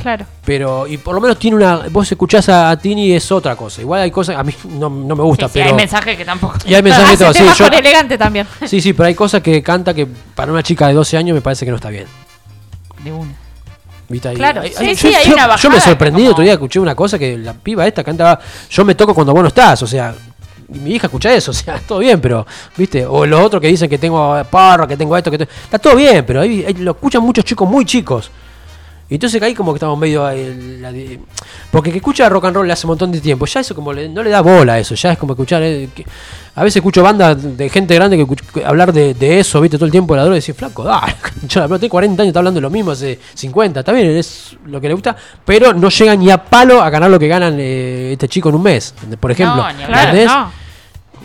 Claro. 0.00 0.24
Pero, 0.44 0.86
y 0.86 0.96
por 0.96 1.14
lo 1.14 1.20
menos 1.20 1.38
tiene 1.38 1.56
una, 1.56 1.82
vos 1.90 2.10
escuchás 2.10 2.48
a, 2.48 2.70
a 2.70 2.76
Tini 2.78 3.08
y 3.08 3.12
es 3.14 3.30
otra 3.30 3.54
cosa. 3.56 3.80
Igual 3.82 4.00
hay 4.02 4.10
cosas, 4.10 4.36
a 4.36 4.42
mí 4.42 4.52
no, 4.70 4.88
no 4.88 5.14
me 5.16 5.22
gusta, 5.22 5.46
Sí, 5.46 5.52
sí, 5.52 5.58
pero... 5.58 5.70
hay 5.70 5.76
mensajes 5.76 6.16
que 6.16 6.24
tampoco. 6.24 6.56
y 6.64 6.74
hay 6.74 6.82
mensajes 6.82 7.20
Hace 7.20 7.24
todo, 7.44 7.54
sí, 7.54 7.58
yo- 7.58 7.66
elegante 7.78 8.16
también. 8.16 8.46
sí, 8.66 8.80
sí, 8.80 8.92
pero 8.94 9.06
hay 9.08 9.14
cosas 9.14 9.42
que 9.42 9.62
canta 9.62 9.92
que 9.92 10.06
para 10.34 10.50
una 10.52 10.62
chica 10.62 10.88
de 10.88 10.94
12 10.94 11.16
años 11.16 11.34
me 11.34 11.40
parece 11.42 11.64
que 11.64 11.70
no 11.70 11.76
está 11.76 11.90
bien. 11.90 12.06
De 13.04 13.12
una. 13.12 13.32
¿Viste? 14.08 14.28
Ahí- 14.28 14.36
Claro, 14.36 14.62
sí, 14.64 14.94
sí, 14.96 15.12
yo, 15.12 15.18
hay 15.18 15.26
yo- 15.26 15.32
una 15.34 15.42
yo 15.42 15.48
bajada 15.48 15.74
me 15.74 15.80
sorprendí, 15.80 16.20
como- 16.22 16.30
otro 16.32 16.44
día 16.44 16.52
escuché 16.54 16.80
una 16.80 16.94
cosa 16.94 17.18
que 17.18 17.36
la 17.38 17.52
piba 17.52 17.86
esta 17.86 18.02
cantaba, 18.02 18.40
yo 18.70 18.84
me 18.84 18.94
toco 18.94 19.14
cuando 19.14 19.32
vos 19.32 19.42
no 19.42 19.48
estás, 19.48 19.82
o 19.82 19.86
sea, 19.86 20.14
y 20.72 20.78
mi 20.78 20.90
hija 20.92 21.06
escucha 21.08 21.32
eso, 21.34 21.50
o 21.50 21.54
sea, 21.54 21.78
todo 21.86 21.98
bien, 22.00 22.20
pero, 22.20 22.46
¿viste? 22.76 23.04
O 23.06 23.24
los 23.26 23.40
otros 23.40 23.60
que 23.60 23.68
dicen 23.68 23.88
que 23.88 23.98
tengo 23.98 24.42
parra, 24.50 24.86
que 24.86 24.96
tengo 24.96 25.16
esto, 25.16 25.30
que 25.30 25.38
te- 25.38 25.44
está 25.64 25.78
todo 25.78 25.94
bien, 25.94 26.24
pero 26.26 26.40
ahí, 26.40 26.64
ahí 26.66 26.74
lo 26.74 26.92
escuchan 26.92 27.22
muchos 27.22 27.44
chicos 27.44 27.68
muy 27.68 27.84
chicos. 27.84 28.30
Y 29.10 29.14
entonces 29.14 29.42
ahí 29.42 29.54
como 29.54 29.72
que 29.72 29.78
estamos 29.78 29.98
medio... 29.98 30.24
ahí, 30.24 30.78
la 30.80 30.92
porque 31.70 31.90
que 31.90 31.98
escucha 31.98 32.28
rock 32.28 32.44
and 32.46 32.56
roll 32.56 32.70
hace 32.70 32.86
un 32.86 32.90
montón 32.92 33.10
de 33.12 33.20
tiempo, 33.20 33.44
ya 33.46 33.60
eso 33.60 33.74
como 33.74 33.92
le- 33.92 34.08
no 34.08 34.22
le 34.22 34.30
da 34.30 34.40
bola 34.40 34.74
a 34.74 34.78
eso, 34.78 34.94
ya 34.94 35.12
es 35.12 35.18
como 35.18 35.32
escuchar... 35.34 35.62
eh, 35.62 35.88
que- 35.94 36.06
a 36.54 36.62
veces 36.64 36.76
escucho 36.76 37.02
bandas 37.02 37.56
de 37.56 37.68
gente 37.68 37.94
grande 37.94 38.16
que, 38.52 38.64
hablar 38.64 38.92
de, 38.92 39.14
de 39.14 39.40
eso, 39.40 39.60
viste, 39.60 39.76
todo 39.78 39.86
el 39.86 39.90
tiempo 39.92 40.14
de 40.14 40.18
la 40.18 40.22
droga 40.24 40.36
y 40.36 40.38
decir, 40.40 40.54
flaco, 40.54 40.84
dale, 40.84 41.14
yo 41.48 41.68
tengo 41.68 41.88
40 41.90 42.22
años, 42.22 42.28
está 42.30 42.38
hablando 42.40 42.58
de 42.58 42.62
lo 42.62 42.70
mismo 42.70 42.90
hace 42.92 43.18
50, 43.34 43.80
está 43.80 43.92
bien, 43.92 44.06
es 44.10 44.56
lo 44.66 44.80
que 44.80 44.88
le 44.88 44.94
gusta, 44.94 45.16
pero 45.44 45.72
no 45.72 45.88
llega 45.88 46.14
ni 46.16 46.30
a 46.30 46.42
palo 46.44 46.80
a 46.82 46.90
ganar 46.90 47.10
lo 47.10 47.18
que 47.18 47.28
ganan 47.28 47.56
eh, 47.58 48.12
este 48.12 48.28
chico 48.28 48.48
en 48.50 48.54
un 48.56 48.62
mes, 48.62 48.94
por 49.18 49.30
ejemplo. 49.30 49.62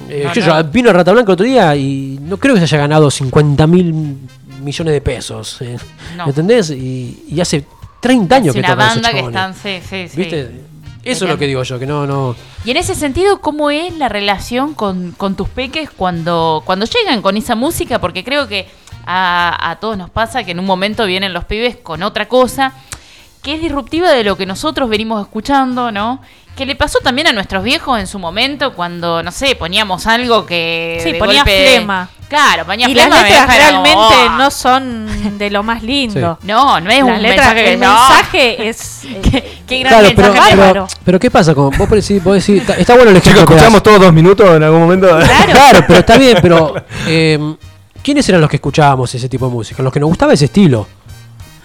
Eh, 0.10 0.24
No, 0.26 0.32
yo, 0.41 0.64
vino 0.72 0.91
Rata 0.91 1.12
Blanca 1.14 1.32
el 1.32 1.34
otro 1.34 1.45
día 1.45 1.76
y 1.76 2.20
no 2.22 2.38
creo 2.38 2.53
que 2.53 2.60
se 2.60 2.66
haya 2.66 2.80
ganado 2.80 3.10
50 3.10 3.66
mil 3.68 4.18
millones 4.66 4.94
de 4.94 5.02
pesos. 5.02 5.62
eh, 5.62 5.78
No. 6.18 6.28
¿Entendés? 6.28 6.72
Y, 6.72 7.24
y 7.30 7.40
hace 7.40 7.66
30 8.02 8.36
años 8.36 8.54
que 8.54 8.60
una 8.60 8.68
tocan 8.70 8.88
esos 8.90 9.02
banda 9.02 9.12
que 9.20 9.26
están. 9.26 9.54
Sí, 9.54 9.80
sí, 9.88 10.08
sí. 10.10 10.18
¿Viste? 10.18 10.52
Eso 11.04 11.26
es 11.26 11.32
lo 11.32 11.38
que 11.38 11.46
digo 11.46 11.62
yo, 11.64 11.78
que 11.78 11.86
no, 11.86 12.08
no. 12.08 12.36
Y 12.66 12.72
en 12.72 12.78
ese 12.78 12.96
sentido, 12.96 13.40
¿cómo 13.40 13.70
es 13.70 13.96
la 13.96 14.10
relación 14.10 14.74
con, 14.74 15.12
con 15.12 15.36
tus 15.36 15.48
peques 15.48 15.92
cuando, 15.92 16.64
cuando 16.66 16.88
llegan 16.88 17.22
con 17.22 17.38
esa 17.38 17.54
música? 17.56 18.02
Porque 18.02 18.24
creo 18.24 18.48
que 18.48 18.68
a, 19.06 19.70
a 19.70 19.76
todos 19.80 19.98
nos 20.00 20.10
pasa 20.10 20.44
que 20.44 20.52
en 20.52 20.60
un 20.60 20.66
momento 20.66 21.06
vienen 21.06 21.32
los 21.32 21.46
pibes 21.46 21.78
con 21.78 22.02
otra 22.02 22.28
cosa 22.28 22.74
que 23.46 23.54
es 23.54 23.62
disruptiva 23.62 24.10
de 24.12 24.24
lo 24.24 24.36
que 24.36 24.48
nosotros 24.48 24.90
venimos 24.90 25.22
escuchando, 25.22 25.92
¿no? 25.92 26.20
Que 26.56 26.66
le 26.66 26.76
pasó 26.76 26.98
también 27.00 27.28
a 27.28 27.32
nuestros 27.34 27.64
viejos 27.64 28.00
en 28.00 28.08
su 28.08 28.18
momento 28.18 28.74
cuando, 28.74 29.22
no 29.22 29.32
sé, 29.32 29.56
poníamos 29.56 30.08
algo 30.08 30.48
que. 30.48 31.00
Sí, 31.04 31.12
de 31.12 31.20
ponía 31.20 31.44
golpe- 31.44 31.74
flema. 31.76 32.10
Claro, 32.28 32.66
ponía 32.66 32.90
Y 32.90 32.96
las 32.96 33.06
flema. 33.06 33.22
letras 33.22 33.46
vieja, 33.48 33.56
era 33.56 33.72
como, 33.78 33.84
realmente 33.84 34.16
"Oh". 34.34 34.38
no 34.38 34.50
son 34.50 35.38
de 35.38 35.50
lo 35.52 35.62
más 35.62 35.84
lindo. 35.84 36.40
No, 36.42 36.80
no 36.82 36.90
es 36.90 37.04
Las 37.04 37.08
un 37.18 37.22
letras- 37.22 37.54
mensaje 37.54 37.64
que 37.66 37.74
el 37.74 37.80
no. 37.80 37.86
mensaje 37.92 38.68
es. 38.70 39.02
Qué, 39.32 39.60
qué 39.68 39.80
gran 39.82 39.94
Claro, 40.00 40.16
pero, 40.16 40.34
mensaje. 40.34 40.96
pero, 41.06 41.20
¿qué 41.20 41.30
pasa? 41.30 41.54
Con, 41.54 41.70
vos 41.78 41.88
decís, 41.90 42.24
vos 42.24 42.34
decís, 42.34 42.62
está, 42.62 42.74
está 42.78 42.96
bueno 42.96 43.12
el 43.12 43.18
ejemplo. 43.18 43.42
Chicos, 43.42 43.56
escuchamos 43.58 43.84
todos 43.84 44.00
dos 44.02 44.12
minutos 44.14 44.50
en 44.56 44.64
algún 44.64 44.80
momento. 44.80 45.08
Claro. 45.20 45.84
pero 45.88 46.00
está 46.00 46.18
bien, 46.18 46.38
pero 46.42 46.74
eh, 47.08 47.56
¿quiénes 48.02 48.28
eran 48.28 48.42
los 48.42 48.50
que 48.50 48.56
escuchábamos 48.56 49.14
ese 49.14 49.30
tipo 49.30 49.46
de 49.46 49.52
música? 49.52 49.84
Los 49.84 49.94
que 49.94 50.00
nos 50.00 50.08
gustaba 50.10 50.34
ese 50.34 50.46
estilo. 50.46 50.88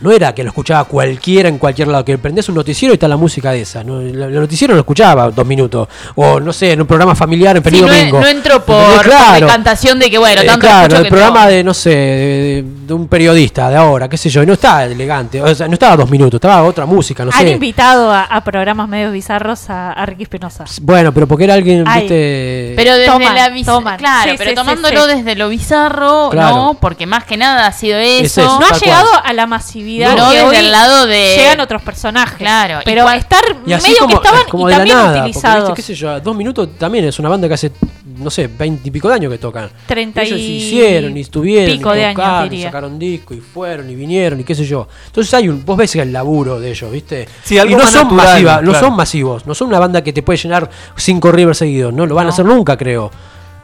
No 0.01 0.11
era 0.11 0.35
que 0.35 0.43
lo 0.43 0.49
escuchaba 0.49 0.85
cualquiera 0.85 1.49
en 1.49 1.59
cualquier 1.59 1.89
lado, 1.89 2.05
que 2.05 2.17
prendés 2.19 2.49
un 2.49 2.55
noticiero 2.55 2.93
y 2.93 2.97
está 2.97 3.07
la 3.09 3.17
música 3.17 3.53
de 3.53 3.63
esa. 3.63 3.85
¿no? 3.85 4.01
El 4.01 4.33
noticiero 4.35 4.73
lo 4.75 4.81
escuchaba 4.81 5.31
dos 5.31 5.47
minutos. 5.47 5.89
O 6.15 6.41
no 6.41 6.53
sé, 6.53 6.73
en 6.73 6.81
un 6.81 6.87
programa 6.87 7.15
familiar 7.15 7.57
en 7.57 7.63
feliz 7.63 7.83
no, 7.83 7.89
domingo. 7.89 8.21
no 8.21 8.27
entró 8.27 8.65
por, 8.65 8.77
¿Entendés? 8.77 8.97
por 9.03 9.07
Claro. 9.11 9.47
decantación 9.47 9.99
de 9.99 10.11
que, 10.11 10.19
bueno, 10.19 10.41
Eh, 10.43 10.47
tanto 10.47 10.61
claro, 10.67 10.83
escucho 10.83 10.97
el 10.99 11.03
que 11.05 11.11
programa 11.11 11.47
de, 11.49 11.65
no 11.65 11.75
sé, 11.75 11.91
de, 11.91 12.65
de 12.87 12.95
un 12.95 13.09
periodista 13.09 13.69
de 13.69 13.77
ahora, 13.77 14.09
qué 14.09 14.17
sé 14.17 14.31
yo, 14.31 14.43
y 14.43 14.47
no 14.47 14.55
está 14.55 14.85
elegante, 14.87 15.43
o 15.43 15.55
sea, 15.55 15.67
no 15.69 15.75
estaba 15.75 15.97
dos 15.97 16.09
minutos, 16.11 16.39
estaba 16.39 16.63
otra 16.63 16.87
música, 16.87 17.25
no 17.25 17.31
Han 17.35 17.39
sé. 17.43 17.51
invitado 17.51 18.11
a, 18.11 18.23
a 18.25 18.43
programas 18.43 18.89
medios 18.89 19.13
bizarros 19.13 19.69
a, 19.69 19.93
a 19.93 20.07
Ricky 20.07 20.23
Espinosa. 20.23 20.65
Bueno, 20.81 21.13
pero 21.13 21.27
porque 21.27 21.45
era 21.45 21.55
alguien, 21.55 21.85
Ay. 21.87 22.01
viste... 22.03 22.73
Pero 22.77 22.95
desde 22.95 23.13
Toman, 23.13 23.35
la 23.35 23.49
biz- 23.51 23.67
toman. 23.67 23.99
claro, 23.99 24.31
Sí, 24.31 24.37
pero 24.39 24.51
sí, 24.51 24.57
tomándolo 24.57 25.05
sí, 25.05 25.11
sí. 25.11 25.17
desde 25.19 25.35
lo 25.37 25.49
bizarro, 25.51 26.29
Claro. 26.31 26.57
¿no? 26.57 26.75
Porque 26.81 27.07
más 27.07 27.25
que 27.25 27.37
nada 27.37 27.67
ha 27.67 27.73
sido 27.73 27.99
Es 27.99 28.39
eso. 28.39 28.59
No 28.59 28.67
ha 28.67 28.79
llegado 28.79 29.09
cual. 29.11 29.23
a 29.25 29.33
la 29.35 29.47
masividad 29.47 29.90
No, 29.99 30.15
que 30.31 30.37
desde 30.37 30.43
hoy 30.49 30.57
el 30.57 30.71
lado 30.73 31.07
de- 31.07 31.35
llegan 31.37 31.61
otros 31.61 31.83
personajes. 31.83 32.39
Claro, 32.39 32.81
Pero 32.85 33.03
cuan- 33.03 33.19
estar 33.19 33.43
Y 33.67 33.73
así 33.73 33.89
medio 33.89 33.99
como, 34.01 34.09
que 34.21 34.27
estaban 34.29 34.49
como 34.51 34.69
y 34.69 34.73
de 34.73 34.73
la 34.73 34.79
también 34.79 34.97
nada, 34.97 35.07
porque, 35.09 35.21
utilizados. 35.31 35.69
viste, 35.69 35.75
qué 35.75 35.83
sé 35.83 35.95
yo, 35.95 36.21
dos 36.21 36.37
minutos 36.37 36.69
también 36.79 37.05
es 37.07 37.19
una 37.19 37.29
banda 37.29 37.49
que 37.49 37.55
hace, 37.55 37.73
no 38.19 38.31
sé, 38.31 38.47
veinte 38.49 38.89
y 38.89 38.91
pico 38.91 39.09
de 39.09 39.15
años 39.15 39.33
que 39.33 39.39
tocan. 39.39 39.71
Treinta 39.87 40.23
Ellos 40.23 40.39
y 40.39 40.57
hicieron, 40.59 41.17
y 41.17 41.21
estuvieron, 41.21 41.77
pico 41.77 41.95
y 41.95 41.99
de 41.99 42.05
años, 42.05 42.17
tocaron, 42.17 42.53
y 42.53 42.63
sacaron 42.63 42.99
disco, 42.99 43.35
y 43.35 43.41
fueron, 43.41 43.91
y 43.91 43.95
vinieron, 43.95 44.41
y 44.41 44.45
qué 44.45 44.55
sé 44.55 44.65
yo. 44.65 44.87
Entonces 45.07 45.33
hay 45.35 45.49
un, 45.49 45.65
vos 45.65 45.77
ves 45.77 45.97
el 45.97 46.13
laburo 46.13 46.61
de 46.61 46.71
ellos, 46.71 46.91
¿viste? 46.93 47.27
Sí, 47.43 47.59
algo 47.59 47.73
y 47.73 47.77
no 47.77 47.87
son 47.87 48.05
natural, 48.05 48.27
masivas, 48.27 48.63
no 48.63 48.75
son 48.75 48.95
masivos, 48.97 49.47
no 49.47 49.55
son 49.55 49.69
una 49.69 49.79
banda 49.79 50.03
que 50.05 50.13
te 50.13 50.23
puede 50.23 50.39
llenar 50.39 50.69
cinco 50.97 51.33
rivers 51.33 51.59
seguidos, 51.59 51.93
no 51.93 52.07
lo 52.07 52.15
van 52.15 52.27
a 52.27 52.31
hacer 52.31 52.45
nunca, 52.45 52.77
creo. 52.77 53.11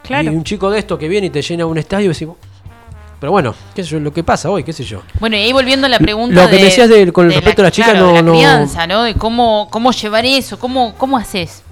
Claro. 0.03 0.31
Y 0.31 0.35
un 0.37 0.45
chico 0.45 0.71
de 0.71 0.79
esto 0.79 0.97
que 0.97 1.09
viene 1.09 1.27
y 1.27 1.31
te 1.31 1.43
llena 1.43 1.67
un 1.67 1.79
estadio 1.79 2.07
y 2.07 2.13
decís, 2.13 2.29
pero 3.21 3.33
bueno, 3.33 3.55
qué 3.75 3.83
sé 3.83 3.91
yo, 3.91 4.01
lo 4.01 4.13
que 4.13 4.23
pasa 4.23 4.51
hoy, 4.51 4.63
qué 4.65 4.73
sé 4.73 4.85
yo. 4.85 5.03
Bueno, 5.21 5.37
y 5.37 5.41
ahí 5.41 5.53
volviendo 5.53 5.87
a 5.87 5.91
la 5.91 5.99
pregunta 5.99 6.35
Lo 6.35 6.49
que 6.49 6.57
de, 6.57 6.63
me 6.63 6.65
decías 6.67 6.89
de- 6.89 7.13
con 7.13 7.29
de 7.29 7.35
respecto 7.37 7.63
a 7.63 7.65
la 7.65 7.71
chica, 7.71 7.91
claro, 7.93 8.07
no- 8.07 8.13
de 8.13 8.23
la 8.23 8.31
crianza, 8.31 8.87
¿no? 8.87 9.03
De 9.03 9.15
cómo, 9.15 9.69
cómo 9.71 9.91
llevar 9.93 10.25
eso, 10.27 10.59
cómo, 10.59 10.95
cómo 10.97 11.17
haces. 11.17 11.63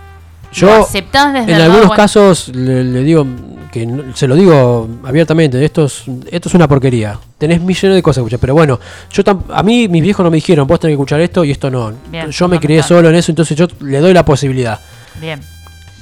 Yo, 0.52 0.66
¿Lo 0.68 0.84
aceptás 0.84 1.32
desde 1.34 1.52
en 1.52 1.60
algunos 1.60 1.86
bueno? 1.88 1.96
casos, 2.02 2.48
le, 2.54 2.84
le 2.84 3.00
digo 3.02 3.26
que 3.72 3.84
no- 3.86 4.14
se 4.16 4.28
lo 4.28 4.36
digo 4.36 4.88
abiertamente, 5.04 5.62
esto 5.64 5.86
es, 5.86 6.04
esto 6.30 6.48
es 6.48 6.54
una 6.54 6.68
porquería. 6.68 7.18
Tenés 7.38 7.60
millones 7.60 7.96
de 7.96 8.02
cosas 8.04 8.18
que 8.22 8.26
escuchar, 8.26 8.38
pero 8.38 8.54
bueno, 8.54 8.78
yo 9.12 9.24
tam- 9.24 9.42
a 9.52 9.62
mí 9.64 9.88
mis 9.88 10.00
viejos 10.02 10.22
no 10.22 10.30
me 10.30 10.36
dijeron, 10.36 10.66
vos 10.68 10.78
tenés 10.78 10.92
que 10.92 10.94
escuchar 10.94 11.20
esto 11.20 11.44
y 11.44 11.50
esto 11.50 11.70
no. 11.70 11.92
Bien, 12.08 12.30
yo 12.30 12.46
me 12.48 12.60
crié 12.60 12.82
solo 12.84 13.08
en 13.08 13.16
eso, 13.16 13.32
entonces 13.32 13.56
yo 13.56 13.66
le 13.80 13.98
doy 13.98 14.14
la 14.14 14.24
posibilidad. 14.24 14.78
Bien. 15.20 15.40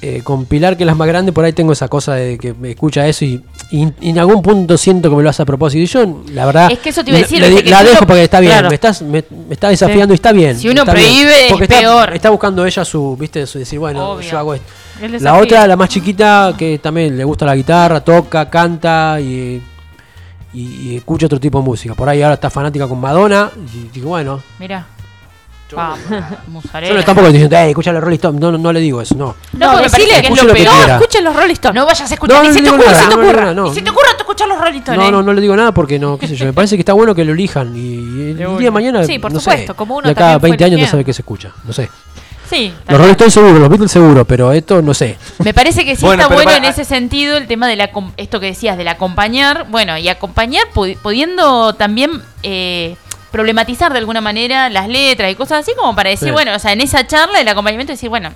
Eh, 0.05 0.21
con 0.25 0.47
Pilar, 0.47 0.77
que 0.77 0.83
es 0.83 0.87
la 0.89 0.97
más 0.97 1.07
grande, 1.07 1.31
por 1.31 1.45
ahí 1.45 1.53
tengo 1.53 1.73
esa 1.73 1.87
cosa 1.87 2.15
de 2.17 2.37
que 2.37 2.53
me 2.55 2.73
escucha 2.73 3.07
eso 3.07 3.25
y, 3.25 3.41
y- 3.71 3.87
y 4.01 4.11
en 4.11 4.19
algún 4.19 4.43
punto 4.43 4.77
siento 4.77 5.09
que 5.09 5.15
me 5.15 5.23
lo 5.23 5.31
hace 5.31 5.43
a 5.43 5.45
propósito. 5.47 5.81
Y 5.81 5.87
yo, 5.87 6.23
la 6.33 6.45
verdad, 6.45 6.73
Es 6.73 6.81
que 6.81 6.89
eso 6.89 7.05
te 7.05 7.11
iba 7.11 7.19
a 7.21 7.23
decir, 7.23 7.41
le- 7.41 7.49
viste, 7.51 7.63
que 7.63 7.71
la 7.71 7.85
dejo 7.85 7.99
uno- 7.99 8.07
porque 8.09 8.25
está 8.25 8.41
bien, 8.41 8.51
claro. 8.53 8.69
me, 8.69 8.75
estás, 8.75 9.01
me, 9.03 9.25
me 9.47 9.55
está 9.55 9.69
desafiando 9.69 10.13
y 10.13 10.17
está 10.17 10.33
bien. 10.33 10.59
Si 10.59 10.69
uno 10.69 10.85
prohíbe, 10.85 11.47
es 11.47 11.53
está, 11.53 11.67
peor. 11.79 12.15
está 12.15 12.31
buscando 12.31 12.67
ella 12.67 12.85
su, 12.85 13.17
viste, 13.17 13.47
su 13.47 13.61
decir, 13.61 13.79
bueno, 13.79 14.11
Obvio. 14.15 14.29
yo 14.29 14.39
hago 14.41 14.55
esto. 14.55 14.67
La 15.21 15.37
otra, 15.39 15.69
la 15.69 15.77
más 15.77 15.89
chiquita, 15.89 16.53
que 16.59 16.81
también 16.81 17.17
le 17.17 17.23
gusta 17.23 17.47
la 17.47 17.55
guitarra, 17.55 18.01
toca, 18.01 18.51
canta 18.51 19.21
y, 19.21 19.63
y, 20.53 20.61
y 20.91 20.97
escucha 20.97 21.27
otro 21.27 21.39
tipo 21.39 21.59
de 21.61 21.65
música. 21.65 21.95
Por 21.95 22.09
ahí 22.09 22.23
ahora 22.23 22.35
está 22.35 22.51
fanática 22.51 22.89
con 22.89 22.99
Madonna. 23.01 23.51
Y 23.73 23.89
digo, 23.95 24.09
bueno, 24.09 24.43
Mira. 24.59 24.85
Vamos, 25.77 25.99
musarela. 26.49 26.93
yo 26.93 26.99
no 26.99 27.05
tampoco 27.05 27.23
le 27.23 27.29
estoy 27.29 27.33
diciendo, 27.43 27.57
hey, 27.59 27.71
escucha 27.71 27.93
los 27.93 28.03
Rolling 28.03 28.17
Stones. 28.17 28.41
No, 28.41 28.53
no, 28.53 28.59
no 28.59 28.73
le 28.73 28.81
digo 28.81 29.01
eso, 29.03 29.15
no. 29.15 29.37
No, 29.53 29.77
me 29.77 29.83
decile, 29.83 30.21
que 30.23 30.29
es 30.29 30.43
lo 30.43 30.53
peor. 30.53 30.57
quiera. 30.77 30.95
Escuchen 30.97 31.25
los 31.25 31.37
Rolling 31.37 31.53
Stones. 31.55 31.75
No 31.75 31.87
vayas 31.87 32.11
a 32.11 32.15
escuchar, 32.15 32.37
No, 32.37 32.43
ni 32.43 32.49
no 32.49 32.55
se 32.55 32.59
te 32.61 32.65
digo 32.65 32.77
ocurra, 32.77 32.95
se 32.95 33.03
te 33.05 33.11
no, 33.11 33.17
no, 33.23 33.29
ocurra. 33.29 33.45
no, 33.47 33.55
no. 33.55 33.69
Ni 33.69 33.75
se 33.75 33.83
te 33.83 33.91
ocurra 33.91 34.09
tú 34.17 34.19
escuchar 34.21 34.49
los 34.49 34.59
Rolling 34.59 34.79
Stones. 34.79 35.01
No, 35.01 35.11
no, 35.11 35.23
no 35.23 35.33
le 35.33 35.41
digo 35.41 35.57
nada 35.57 35.73
porque 35.73 35.99
no, 35.99 36.19
qué 36.19 36.27
sé 36.29 36.37
yo. 36.37 36.47
Me 36.47 36.53
parece 36.53 36.77
que 36.77 36.81
está 36.81 36.93
bueno 36.93 37.15
que 37.15 37.25
lo 37.25 37.33
elijan. 37.33 37.77
Y 37.77 38.31
el 38.31 38.37
día 38.37 38.47
de 38.59 38.71
mañana. 38.71 39.05
Sí, 39.05 39.19
por 39.19 39.33
no 39.33 39.41
supuesto, 39.41 39.73
sé, 39.73 39.77
como 39.77 39.97
uno 39.97 40.09
de 40.09 40.15
cada 40.15 40.33
también 40.33 40.41
fue 40.41 40.49
20 40.51 40.65
años 40.65 40.81
no 40.81 40.87
sabe 40.87 41.05
qué 41.05 41.13
se 41.13 41.23
escucha. 41.23 41.51
No 41.65 41.73
sé. 41.73 41.89
Sí, 42.51 42.71
Los 42.87 42.99
Rolling 42.99 43.13
Stones 43.13 43.33
seguro, 43.33 43.59
los 43.59 43.69
Beatles 43.71 43.91
seguro, 43.91 44.25
pero 44.27 44.53
esto 44.53 44.83
no 44.83 44.93
sé. 44.93 45.17
Me 45.43 45.55
parece 45.55 45.87
que 45.87 45.97
sí 45.97 46.05
Bueno, 46.05 46.25
está 46.25 46.29
pero 46.29 46.43
bueno 46.43 46.51
para- 46.59 46.67
en 46.67 46.71
ese 46.71 46.85
sentido 46.85 47.39
el 47.39 47.47
tema 47.47 47.67
de 47.67 47.77
la 47.77 47.89
esto 48.19 48.41
que 48.41 48.47
decías, 48.47 48.77
del 48.77 48.89
acompañar, 48.89 49.69
bueno, 49.71 49.97
y 49.97 50.11
acompañar 50.11 50.65
pu- 50.75 50.99
pudiendo 50.99 51.73
también 51.77 52.21
eh, 52.43 52.97
problematizar 53.33 53.93
de 53.93 53.99
alguna 53.99 54.21
manera 54.21 54.69
las 54.69 54.89
letras 54.89 55.33
y 55.33 55.35
cosas 55.35 55.61
así 55.61 55.73
como 55.77 55.97
para 55.97 56.11
decir, 56.11 56.29
Sí. 56.29 56.33
bueno, 56.33 56.55
o 56.55 56.59
sea, 56.61 56.73
en 56.73 56.81
esa 56.81 57.07
charla 57.07 57.41
el 57.41 57.49
acompañamiento 57.49 57.93
decir, 57.93 58.09
bueno, 58.11 58.31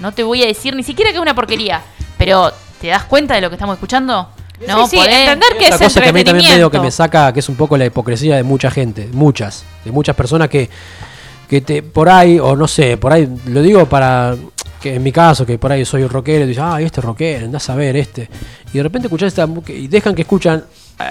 no 0.00 0.12
te 0.12 0.22
voy 0.22 0.42
a 0.42 0.46
decir 0.46 0.76
ni 0.76 0.82
siquiera 0.82 1.10
que 1.10 1.16
es 1.16 1.22
una 1.22 1.34
porquería, 1.34 1.80
pero 2.18 2.52
¿te 2.80 2.88
das 2.88 3.04
cuenta 3.04 3.34
de 3.34 3.40
lo 3.40 3.48
que 3.48 3.54
estamos 3.54 3.74
escuchando? 3.74 4.28
No, 4.66 4.86
sí, 4.86 4.98
entender 4.98 5.56
que 5.58 5.68
es 5.68 5.78
cosa 5.78 6.02
que 6.02 6.10
a 6.10 6.12
mí 6.12 6.22
también 6.22 6.50
medio 6.50 6.70
que 6.70 6.80
me 6.80 6.90
saca, 6.90 7.32
que 7.32 7.40
es 7.40 7.48
un 7.48 7.56
poco 7.56 7.78
la 7.78 7.86
hipocresía 7.86 8.36
de 8.36 8.42
mucha 8.42 8.70
gente, 8.70 9.08
muchas, 9.12 9.64
de 9.84 9.90
muchas 9.90 10.14
personas 10.14 10.48
que, 10.50 10.68
que 11.48 11.62
te, 11.62 11.82
por 11.82 12.10
ahí, 12.10 12.38
o 12.38 12.54
no 12.56 12.68
sé, 12.68 12.98
por 12.98 13.12
ahí, 13.12 13.26
lo 13.46 13.62
digo 13.62 13.86
para, 13.86 14.36
que 14.82 14.96
en 14.96 15.02
mi 15.02 15.12
caso, 15.12 15.46
que 15.46 15.58
por 15.58 15.72
ahí 15.72 15.84
soy 15.86 16.02
un 16.02 16.10
rockero, 16.10 16.44
y 16.44 16.48
dices, 16.48 16.62
ay, 16.62 16.84
este 16.84 17.00
rockero, 17.00 17.46
andás 17.46 17.70
a 17.70 17.74
ver 17.74 17.96
este. 17.96 18.28
Y 18.72 18.76
de 18.76 18.82
repente 18.82 19.08
escuchás 19.08 19.28
esta, 19.28 19.48
y 19.68 19.88
dejan 19.88 20.14
que 20.14 20.22
escuchan, 20.22 20.64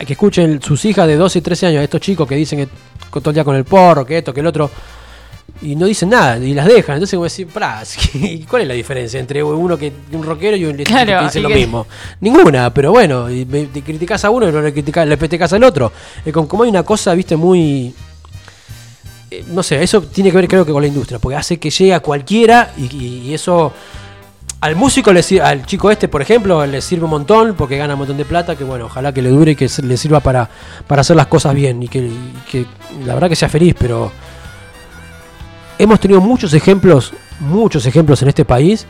que 0.05 0.13
escuchen 0.13 0.61
sus 0.61 0.83
hijas 0.85 1.07
de 1.07 1.15
12 1.15 1.39
y 1.39 1.41
13 1.41 1.65
años, 1.67 1.83
estos 1.83 2.01
chicos 2.01 2.27
que 2.27 2.35
dicen 2.35 2.59
que 2.59 2.67
con- 3.09 3.21
todo 3.21 3.31
el 3.31 3.35
día 3.35 3.43
con 3.43 3.55
el 3.55 3.65
porro, 3.65 4.05
que 4.05 4.17
esto, 4.19 4.33
que 4.33 4.39
el 4.39 4.47
otro. 4.47 4.69
Y 5.61 5.75
no 5.75 5.87
dicen 5.87 6.09
nada, 6.09 6.37
y 6.37 6.53
las 6.53 6.67
dejan. 6.67 6.95
Entonces, 6.95 7.15
como 7.17 7.25
decir, 7.25 7.47
pará, 7.47 7.83
¿y 8.13 8.39
¿cuál 8.43 8.61
es 8.61 8.67
la 8.67 8.73
diferencia 8.75 9.19
entre 9.19 9.43
uno 9.43 9.77
que 9.77 9.91
un 10.13 10.23
rockero 10.23 10.55
y 10.55 10.63
un 10.65 10.77
que 10.77 10.83
Claro, 10.83 11.23
dice 11.23 11.39
y 11.39 11.41
lo 11.41 11.49
que- 11.49 11.55
mismo? 11.55 11.85
Ninguna, 12.21 12.73
pero 12.73 12.91
bueno, 12.91 13.29
y 13.29 13.45
me- 13.45 13.65
te 13.65 13.81
criticas 13.81 14.23
a 14.23 14.29
uno 14.29 14.47
y 14.47 14.51
no 14.51 14.61
le 14.61 14.71
criticas, 14.71 15.07
le 15.07 15.17
criticas 15.17 15.51
al 15.53 15.63
otro. 15.63 15.91
Es 16.23 16.31
como, 16.31 16.47
como 16.47 16.63
hay 16.63 16.69
una 16.69 16.83
cosa, 16.83 17.13
viste, 17.13 17.35
muy. 17.35 17.93
eh, 19.31 19.43
no 19.47 19.61
sé, 19.63 19.81
eso 19.83 20.01
tiene 20.03 20.31
que 20.31 20.37
ver 20.37 20.47
creo 20.47 20.65
que 20.65 20.71
con 20.71 20.81
la 20.81 20.87
industria, 20.87 21.19
porque 21.19 21.35
hace 21.35 21.57
que 21.59 21.69
llegue 21.69 21.93
a 21.93 21.99
cualquiera 21.99 22.71
y, 22.77 22.83
y- 22.95 23.21
y 23.29 23.33
eso. 23.33 23.73
Al 24.61 24.75
músico, 24.75 25.13
le 25.13 25.23
sir- 25.23 25.41
al 25.41 25.65
chico 25.65 25.89
este, 25.89 26.09
por 26.09 26.21
ejemplo, 26.21 26.65
le 26.65 26.81
sirve 26.81 27.05
un 27.05 27.11
montón 27.11 27.55
porque 27.57 27.77
gana 27.77 27.93
un 27.93 27.99
montón 27.99 28.17
de 28.17 28.25
plata, 28.25 28.57
que 28.57 28.65
bueno, 28.65 28.85
ojalá 28.87 29.13
que 29.13 29.21
le 29.21 29.29
dure 29.29 29.51
y 29.51 29.55
que 29.55 29.69
le 29.83 29.95
sirva 29.95 30.19
para, 30.19 30.49
para 30.85 30.99
hacer 31.01 31.15
las 31.15 31.27
cosas 31.27 31.55
bien 31.55 31.81
y 31.81 31.87
que, 31.87 31.99
y 31.99 32.33
que 32.51 32.65
la 33.05 33.13
verdad 33.13 33.29
que 33.29 33.37
sea 33.37 33.47
feliz, 33.47 33.73
pero 33.79 34.11
hemos 35.77 35.97
tenido 36.01 36.19
muchos 36.19 36.53
ejemplos, 36.53 37.13
muchos 37.39 37.85
ejemplos 37.85 38.21
en 38.21 38.27
este 38.27 38.43
país, 38.43 38.85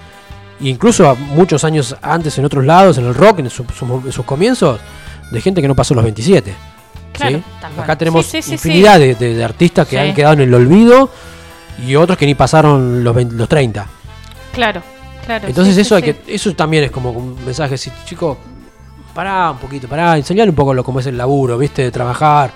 incluso 0.62 1.16
muchos 1.16 1.64
años 1.64 1.96
antes 2.02 2.36
en 2.40 2.46
otros 2.46 2.66
lados, 2.66 2.98
en 2.98 3.06
el 3.06 3.14
rock, 3.14 3.38
en, 3.40 3.50
su- 3.52 3.66
su- 3.78 4.02
en 4.06 4.12
sus 4.12 4.26
comienzos, 4.26 4.80
de 5.32 5.40
gente 5.40 5.62
que 5.62 5.68
no 5.68 5.76
pasó 5.76 5.94
los 5.94 6.04
27. 6.04 6.50
¿sí? 6.52 6.58
Claro. 7.14 7.42
Acá 7.84 7.96
tenemos 7.96 8.26
Sí, 8.26 8.42
sí, 8.42 8.48
sí, 8.48 8.54
infinidad 8.54 8.98
de, 8.98 9.14
de- 9.14 9.36
de 9.36 9.44
artistas 9.44 9.88
que 9.88 10.00
han 10.00 10.16
quedado 10.16 10.34
en 10.34 10.40
el 10.42 10.54
olvido 10.56 11.12
y 11.86 11.96
otros 11.96 12.18
que 12.18 12.26
ni 12.26 12.34
pasaron 12.34 13.04
los, 13.04 13.14
20 13.14 13.36
los 13.36 13.48
30. 13.48 13.86
Claro, 14.52 14.82
claro. 15.38 15.48
Entonces 15.48 15.76
sí, 15.76 15.82
eso 15.82 15.98
sí, 15.98 16.04
hay 16.04 16.14
sí. 16.14 16.20
que 16.20 16.36
eso 16.36 16.54
también 16.56 16.86
es 16.86 16.92
como 16.92 17.12
un 17.12 17.44
mensaje, 17.46 17.78
si 17.78 17.92
chico, 18.06 18.38
pará 19.14 19.52
un 19.52 19.58
poquito, 19.58 19.88
pará, 19.88 20.18
enseñale 20.18 20.50
un 20.50 20.56
poco 20.56 20.74
lo 20.74 20.84
como 20.84 21.00
es 21.00 21.06
el 21.06 21.18
laburo, 21.18 21.58
¿viste? 21.58 21.84
De 21.84 21.92
trabajar. 21.92 22.52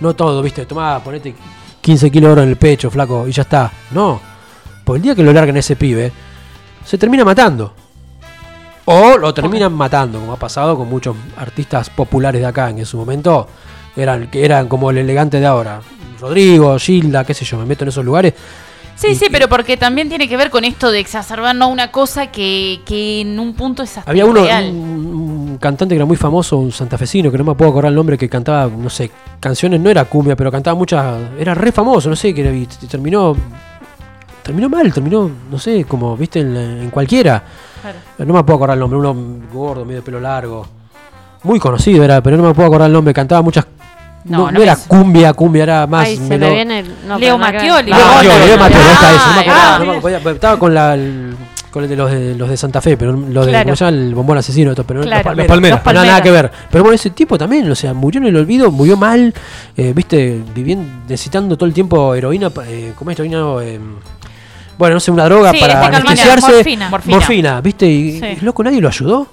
No 0.00 0.14
todo, 0.14 0.42
¿viste? 0.42 0.66
Tomá, 0.66 1.02
ponete 1.02 1.34
15 1.80 2.10
kilos 2.10 2.28
de 2.28 2.32
oro 2.32 2.42
en 2.42 2.48
el 2.48 2.56
pecho, 2.56 2.90
flaco, 2.90 3.28
y 3.28 3.32
ya 3.32 3.42
está. 3.42 3.70
No. 3.90 4.20
Porque 4.84 4.96
el 4.96 5.02
día 5.02 5.14
que 5.14 5.22
lo 5.22 5.32
largan 5.32 5.56
ese 5.56 5.76
pibe, 5.76 6.12
se 6.84 6.98
termina 6.98 7.24
matando. 7.24 7.74
O 8.86 9.16
lo 9.18 9.32
terminan 9.32 9.72
matando, 9.72 10.18
como 10.18 10.32
ha 10.32 10.38
pasado 10.38 10.76
con 10.76 10.88
muchos 10.88 11.14
artistas 11.36 11.90
populares 11.90 12.40
de 12.40 12.46
acá, 12.46 12.70
en 12.70 12.84
su 12.86 12.96
momento 12.96 13.46
eran, 13.94 14.28
que 14.30 14.44
eran 14.44 14.68
como 14.68 14.90
el 14.90 14.98
elegante 14.98 15.38
de 15.38 15.46
ahora. 15.46 15.80
Rodrigo, 16.18 16.76
Gilda, 16.78 17.24
qué 17.24 17.34
sé 17.34 17.44
yo, 17.44 17.58
me 17.58 17.66
meto 17.66 17.84
en 17.84 17.88
esos 17.88 18.04
lugares. 18.04 18.34
Sí, 19.00 19.14
sí, 19.14 19.26
pero 19.32 19.48
porque 19.48 19.76
también 19.76 20.08
tiene 20.08 20.28
que 20.28 20.36
ver 20.36 20.50
con 20.50 20.62
esto 20.64 20.90
de 20.90 21.00
exacerbar 21.00 21.56
no 21.56 21.68
una 21.68 21.90
cosa 21.90 22.30
que, 22.30 22.80
que 22.84 23.22
en 23.22 23.38
un 23.40 23.54
punto 23.54 23.82
es 23.82 23.96
hasta 23.96 24.10
Había 24.10 24.26
uno, 24.26 24.42
un, 24.42 24.76
un 25.52 25.58
cantante 25.58 25.94
que 25.94 25.96
era 25.96 26.04
muy 26.04 26.16
famoso, 26.16 26.58
un 26.58 26.70
santafesino, 26.70 27.30
que 27.30 27.38
no 27.38 27.44
me 27.44 27.54
puedo 27.54 27.70
acordar 27.70 27.88
el 27.90 27.94
nombre, 27.96 28.18
que 28.18 28.28
cantaba, 28.28 28.66
no 28.70 28.90
sé, 28.90 29.10
canciones, 29.40 29.80
no 29.80 29.88
era 29.88 30.04
cumbia, 30.04 30.36
pero 30.36 30.52
cantaba 30.52 30.74
muchas, 30.76 31.18
era 31.38 31.54
re 31.54 31.72
famoso, 31.72 32.10
no 32.10 32.16
sé, 32.16 32.34
que 32.34 32.42
era- 32.42 32.54
y 32.54 32.66
terminó, 32.66 33.34
terminó 34.42 34.68
mal, 34.68 34.92
terminó, 34.92 35.30
no 35.50 35.58
sé, 35.58 35.84
como, 35.84 36.14
viste, 36.16 36.40
en, 36.40 36.54
en 36.56 36.90
cualquiera. 36.90 37.42
Claro. 37.80 37.98
No 38.18 38.34
me 38.34 38.44
puedo 38.44 38.56
acordar 38.56 38.76
el 38.76 38.80
nombre, 38.80 38.98
uno 38.98 39.16
gordo, 39.52 39.84
medio 39.86 40.00
de 40.00 40.04
pelo 40.04 40.20
largo. 40.20 40.66
Muy 41.42 41.58
conocido 41.58 42.04
era, 42.04 42.22
pero 42.22 42.36
no 42.36 42.42
me 42.42 42.52
puedo 42.52 42.66
acordar 42.68 42.88
el 42.88 42.92
nombre. 42.92 43.14
Cantaba 43.14 43.40
muchas. 43.40 43.64
No, 44.24 44.38
No, 44.38 44.44
no 44.46 44.52
no 44.52 44.62
era 44.62 44.76
cumbia, 44.76 45.32
cumbia 45.32 45.62
era 45.62 45.86
más. 45.86 46.06
Ay, 46.06 46.16
se 46.16 46.22
menor. 46.24 46.48
me 46.50 46.54
viene. 46.54 46.84
No, 47.06 47.18
Leo. 47.18 47.38
Mattioli. 47.38 47.90
Ah, 47.92 47.96
Leo 47.96 48.06
Mattioli, 48.06 48.28
Mattioli. 48.28 48.46
Leo 48.46 48.58
Mattioli, 48.58 48.84
ahí 48.84 48.92
está, 48.92 49.10
eso, 49.14 49.26
no 49.26 49.32
me 49.34 49.38
Ah, 49.38 49.40
acordaba, 49.40 49.74
ah, 49.74 49.78
no 49.78 49.84
me 49.92 49.96
acordaba, 49.98 50.30
Estaba 50.32 50.58
con 50.58 50.74
la. 50.74 50.94
el- 50.94 51.36
con 51.70 51.84
el 51.84 51.88
de 51.88 51.94
los 51.96 52.10
de, 52.10 52.34
los 52.34 52.48
de 52.50 52.56
Santa 52.56 52.80
Fe, 52.80 52.96
pero 52.96 53.12
los 53.12 53.46
de 53.46 53.52
Claro. 53.52 53.64
¿cómo 53.66 53.76
se 53.76 53.84
llama? 53.84 53.96
el 53.96 54.12
bombón 54.12 54.36
asesino, 54.38 54.70
esto, 54.72 54.82
pero 54.82 55.02
Claro. 55.02 55.18
los 55.18 55.46
palmeras. 55.46 55.70
Los 55.70 55.80
Palmeras. 55.80 55.94
No, 55.94 56.04
nada, 56.04 56.20
que 56.22 56.30
ver. 56.32 56.50
Pero 56.68 56.82
bueno, 56.82 56.96
ese 56.96 57.10
tipo 57.10 57.38
también, 57.38 57.70
o 57.70 57.74
sea, 57.76 57.94
murió 57.94 58.20
en 58.20 58.26
el 58.26 58.36
olvido, 58.36 58.72
murió 58.72 58.96
mal, 58.96 59.32
eh, 59.76 59.92
viste, 59.94 60.42
viviendo, 60.52 60.84
necesitando 61.08 61.56
todo 61.56 61.66
el 61.68 61.72
tiempo 61.72 62.12
heroína, 62.16 62.50
eh, 62.66 62.92
¿cómo 62.98 63.12
es 63.12 63.18
heroína? 63.20 63.38
Eh, 63.62 63.78
bueno, 64.78 64.94
no 64.94 65.00
sé, 65.00 65.12
una 65.12 65.24
droga 65.26 65.52
Sí, 65.52 65.60
para 65.60 65.74
este 65.74 65.86
anestesiarse. 65.96 66.52
morfina. 66.56 66.88
Morfina. 66.90 67.16
Morfina, 67.16 67.60
viste, 67.60 67.86
y, 67.86 68.18
Sí. 68.18 68.26
y, 68.40 68.44
loco, 68.44 68.64
nadie 68.64 68.80
lo 68.80 68.88
ayudó. 68.88 69.28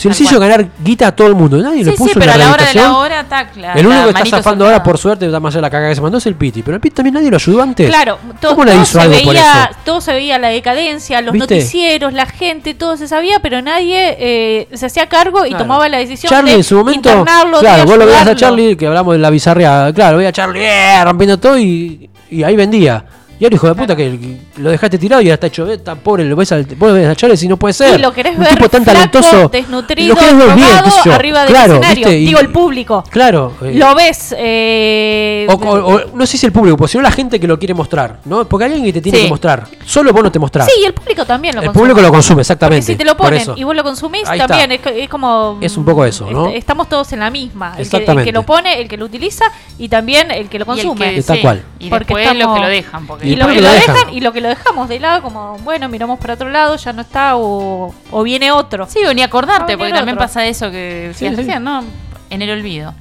Si 0.00 0.08
hizo 0.24 0.36
cual. 0.36 0.48
ganar 0.48 0.66
guita 0.82 1.08
a 1.08 1.16
todo 1.16 1.26
el 1.28 1.34
mundo, 1.34 1.56
nadie 1.58 1.84
lo 1.84 1.92
Sí, 1.92 1.96
puso 1.98 2.12
sí, 2.12 2.18
en 2.18 2.20
pero 2.20 2.30
la 2.30 2.34
a 2.34 2.38
la 2.48 2.52
hora 2.54 2.64
de 2.66 2.74
la 2.74 2.96
hora, 2.96 3.24
tac, 3.24 3.56
la- 3.56 3.72
El 3.74 3.86
único 3.86 4.02
que 4.04 4.10
está 4.22 4.36
zafando 4.38 4.64
ahora, 4.64 4.82
por 4.82 4.98
suerte, 4.98 5.28
da 5.28 5.40
más 5.40 5.52
allá 5.54 5.58
de 5.58 5.62
la 5.62 5.70
cagada 5.70 5.88
que 5.90 5.94
se 5.96 6.00
mandó, 6.00 6.18
es 6.18 6.26
el 6.26 6.34
Piti. 6.34 6.62
Pero 6.62 6.74
el 6.76 6.80
Piti 6.80 6.94
también 6.96 7.14
nadie 7.14 7.30
lo 7.30 7.36
ayudó 7.36 7.62
antes. 7.62 7.88
Claro, 7.88 8.18
¿Cómo 8.40 8.64
todo, 8.64 8.74
hizo 8.74 8.84
se 8.84 9.00
algo 9.00 9.14
por 9.22 9.34
veía, 9.34 9.64
eso? 9.70 9.78
todo 9.84 10.00
se 10.00 10.12
veía 10.12 10.38
la 10.38 10.48
decadencia, 10.48 11.20
los 11.20 11.32
¿Viste? 11.32 11.54
noticieros, 11.56 12.12
la 12.12 12.26
gente, 12.26 12.74
todo 12.74 12.96
se 12.96 13.06
sabía, 13.08 13.40
pero 13.40 13.60
nadie 13.62 14.16
eh, 14.18 14.68
se 14.72 14.86
hacía 14.86 15.08
cargo 15.08 15.44
y 15.44 15.50
Claro. 15.50 15.64
tomaba 15.64 15.88
la 15.88 15.98
decisión 15.98 16.30
Charlie 16.30 16.52
de 16.52 16.56
en 16.58 16.64
su 16.64 16.76
momento, 16.76 17.08
internarlo, 17.10 17.58
de 17.58 17.60
claro, 17.66 17.84
vos 17.84 17.98
lo 17.98 18.06
veías 18.06 18.26
a. 18.26 18.34
Charlie, 18.36 18.76
que 18.76 18.86
hablamos 18.86 19.12
de 19.14 19.18
la 19.18 19.30
bizarrea, 19.30 19.92
claro, 19.94 20.16
veía 20.16 20.30
a 20.30 20.32
Charlie 20.32 20.64
eh, 20.64 21.04
rompiendo 21.04 21.38
todo 21.38 21.58
y, 21.58 22.08
y 22.30 22.42
ahí 22.42 22.56
vendía. 22.56 23.04
Y 23.40 23.44
ahora 23.44 23.54
hijo 23.56 23.66
de 23.68 23.74
puta 23.74 23.96
que 23.96 24.36
lo 24.58 24.70
dejaste 24.70 24.98
tirado 24.98 25.22
y 25.22 25.26
ahora 25.26 25.34
está 25.34 25.46
hecho, 25.46 25.80
tan 25.80 25.98
pobre, 26.00 26.24
lo 26.24 26.36
ves, 26.36 26.52
al, 26.52 26.64
vos 26.76 26.90
lo 26.90 26.94
ves 26.94 27.08
a 27.08 27.16
Charlie 27.16 27.38
y 27.40 27.48
no 27.48 27.56
puede 27.56 27.72
ser. 27.72 27.98
Y 27.98 28.02
lo 28.02 28.12
querés 28.12 28.36
Un 28.36 28.44
ver 28.44 28.50
tipo 28.54 28.68
tan 28.68 28.84
flaco, 28.84 28.98
talentoso. 29.10 29.48
desnutrido, 29.48 30.14
lo 30.14 30.20
querés 30.20 30.36
ver 30.36 30.54
bien, 30.54 30.68
qué 30.84 30.90
sé 30.90 31.00
yo. 31.06 31.12
arriba 31.14 31.40
del 31.40 31.48
claro, 31.48 31.72
escenario. 31.74 32.06
¿viste? 32.06 32.18
Y- 32.20 32.26
Digo, 32.26 32.38
el 32.38 32.50
público. 32.52 33.02
Claro. 33.10 33.54
eh, 33.62 33.72
Lo 33.76 33.94
ves. 33.94 34.34
eh, 34.38 35.46
o, 35.48 35.52
o- 35.54 35.94
o- 35.96 36.00
no 36.14 36.26
sé 36.26 36.36
si 36.36 36.44
el 36.46 36.52
público, 36.52 36.86
sino 36.86 37.02
la 37.02 37.10
gente 37.10 37.40
que 37.40 37.46
lo 37.46 37.58
quiere 37.58 37.72
mostrar, 37.74 38.18
¿no? 38.26 38.44
Porque 38.46 38.64
hay 38.66 38.72
alguien 38.72 38.86
que 38.92 38.92
te 38.92 39.00
tiene 39.02 39.18
Sí. 39.18 39.24
que 39.24 39.30
mostrar. 39.30 39.66
Solo 39.86 40.12
vos 40.12 40.22
no 40.22 40.30
te 40.30 40.38
mostrás. 40.38 40.66
sí, 40.66 40.72
y 40.82 40.84
el 40.84 40.92
público 40.92 41.24
también 41.24 41.54
lo 41.54 41.62
el 41.62 41.66
consume. 41.68 41.80
público 41.82 42.00
lo 42.06 42.12
consume, 42.12 42.34
Porque 42.36 42.40
exactamente. 42.42 42.86
si 42.86 42.96
te 42.96 43.04
lo 43.04 43.16
por 43.16 43.26
ponen 43.26 43.40
eso. 43.40 43.54
y 43.56 43.64
vos 43.64 43.74
lo 43.74 43.82
consumís, 43.82 44.26
Ahí 44.28 44.38
también 44.38 44.70
está. 44.72 44.90
es, 44.90 45.04
es 45.04 45.08
como... 45.08 45.58
Es 45.62 45.76
un 45.78 45.84
poco 45.84 46.04
eso, 46.04 46.30
¿no? 46.30 46.48
est- 46.48 46.56
Estamos 46.58 46.88
todos 46.90 47.10
en 47.14 47.20
la 47.20 47.30
misma. 47.30 47.68
El 47.68 47.72
que, 47.76 47.80
el 47.80 47.86
Exactamente. 47.86 48.24
que 48.30 48.32
lo 48.32 48.42
pone, 48.44 48.80
el 48.80 48.86
que 48.88 48.96
lo 48.98 49.06
utiliza 49.06 49.46
y 49.78 49.88
también 49.88 50.30
el 50.30 50.48
que 50.48 50.58
lo 50.58 50.64
Y 50.66 50.68
el 50.80 50.84
consume. 50.86 51.14
que- 51.14 51.22
Tal 51.22 51.36
sí, 51.36 51.42
cual. 51.42 51.62
Y 51.78 51.88
Porque 51.88 52.04
después 52.04 52.26
estamos- 52.26 52.44
lo 52.48 52.54
que 52.54 52.60
lo 52.60 52.66
dejan. 52.68 53.06
Porque 53.06 53.29
Y, 53.30 53.34
Y 53.34 53.36
lo 53.36 53.46
que 53.48 53.54
lo 53.56 53.60
lo 53.62 53.72
dejan. 53.72 53.94
dejan 53.94 54.14
y 54.14 54.20
lo 54.20 54.32
que 54.32 54.40
lo 54.40 54.48
dejamos 54.48 54.88
de 54.88 55.00
lado 55.00 55.22
como, 55.22 55.56
bueno, 55.58 55.88
miramos 55.88 56.18
para 56.18 56.34
otro 56.34 56.48
lado, 56.50 56.76
ya 56.76 56.92
no 56.92 57.02
está 57.02 57.36
o, 57.36 57.94
o 58.10 58.22
viene 58.22 58.50
otro. 58.52 58.86
Sí, 58.88 59.00
o 59.04 59.14
ni 59.14 59.22
acordarte, 59.22 59.74
Ah, 59.74 59.78
porque 59.78 59.92
también 59.92 60.16
otro. 60.16 60.26
pasa 60.26 60.46
eso 60.46 60.70
que 60.70 61.12
sí. 61.14 61.28
recién, 61.30 61.62
¿no? 61.64 61.84
En 62.30 62.42
el 62.42 62.50
olvido. 62.50 62.94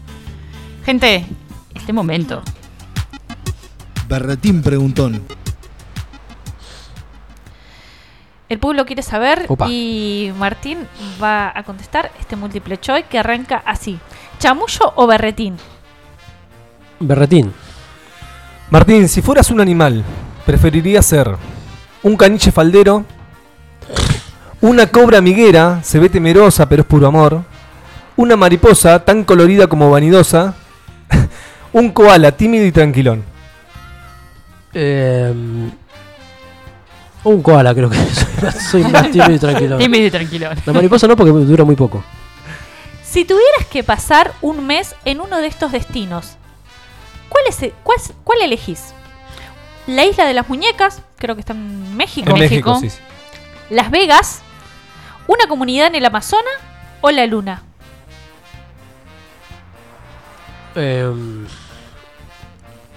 Gente, 0.85 1.26
este 1.76 1.93
momento. 1.93 2.41
Berretín 4.07 4.61
preguntón. 4.64 5.23
El 8.47 8.57
pueblo 8.57 8.85
quiere 8.88 9.03
saber 9.03 9.45
Opa. 9.47 9.68
y 9.69 10.34
Martín 10.39 10.88
va 11.22 11.51
a 11.53 11.61
contestar 11.64 12.11
este 12.19 12.35
múltiple 12.35 12.80
choice 12.80 13.06
que 13.07 13.19
arranca 13.19 13.61
así. 13.65 13.99
¿Chamullo 14.39 14.93
o 14.95 15.06
berretín? 15.06 15.56
Berretín. 16.99 17.53
Martín, 18.69 19.09
si 19.09 19.23
fueras 19.23 19.49
un 19.49 19.61
animal, 19.61 20.03
¿preferirías 20.45 21.03
ser 21.03 21.35
un 22.03 22.15
caniche 22.15 22.51
faldero? 22.51 23.03
Una 24.61 24.87
cobra 24.87 25.17
amiguera, 25.17 25.79
se 25.83 25.97
ve 25.99 26.09
temerosa 26.09 26.69
pero 26.69 26.83
es 26.83 26.87
puro 26.87 27.07
amor. 27.07 27.43
Una 28.15 28.35
mariposa 28.35 29.03
tan 29.03 29.23
colorida 29.23 29.65
como 29.65 29.89
vanidosa. 29.89 30.53
un 31.73 31.89
koala 31.91 32.31
tímido 32.33 32.65
y 32.65 32.71
tranquilón. 32.71 33.23
Eh, 34.73 35.33
un 37.23 37.41
koala, 37.41 37.73
creo 37.73 37.89
que 37.89 37.97
soy 38.13 38.43
más, 38.43 38.69
soy 38.69 38.83
más 38.83 39.09
tímido 39.09 39.31
y 39.31 39.39
tranquilo. 39.39 39.77
Tímido 39.77 40.05
y 40.05 40.11
tranquilo. 40.11 40.49
La 40.65 40.73
mariposa 40.73 41.07
no, 41.07 41.15
porque 41.15 41.31
dura 41.31 41.63
muy 41.63 41.75
poco. 41.75 42.03
Si 43.03 43.25
tuvieras 43.25 43.65
que 43.71 43.83
pasar 43.83 44.33
un 44.41 44.67
mes 44.67 44.93
en 45.05 45.21
uno 45.21 45.37
de 45.37 45.47
estos 45.47 45.71
destinos, 45.71 46.37
¿cuál, 47.30 47.43
es, 47.47 47.61
el- 47.64 47.73
cuál, 47.84 47.99
cuál 48.23 48.41
elegís? 48.41 48.93
La 49.88 50.06
isla 50.06 50.26
de 50.26 50.34
las 50.34 50.47
muñecas, 50.49 51.01
creo 51.18 51.35
que 51.35 51.41
está 51.41 51.53
en 51.53 51.95
México. 51.95 52.30
En 52.31 52.39
México, 52.39 52.80
México. 52.80 52.80
sí, 52.81 52.89
sí. 52.89 53.73
Las 53.73 53.89
Vegas, 53.91 54.41
una 55.27 55.47
comunidad 55.47 55.88
en 55.88 55.95
el 55.95 56.06
Amazonas 56.06 56.53
o 57.01 57.11
la 57.11 57.26
Luna. 57.26 57.64
Eh, 60.76 61.01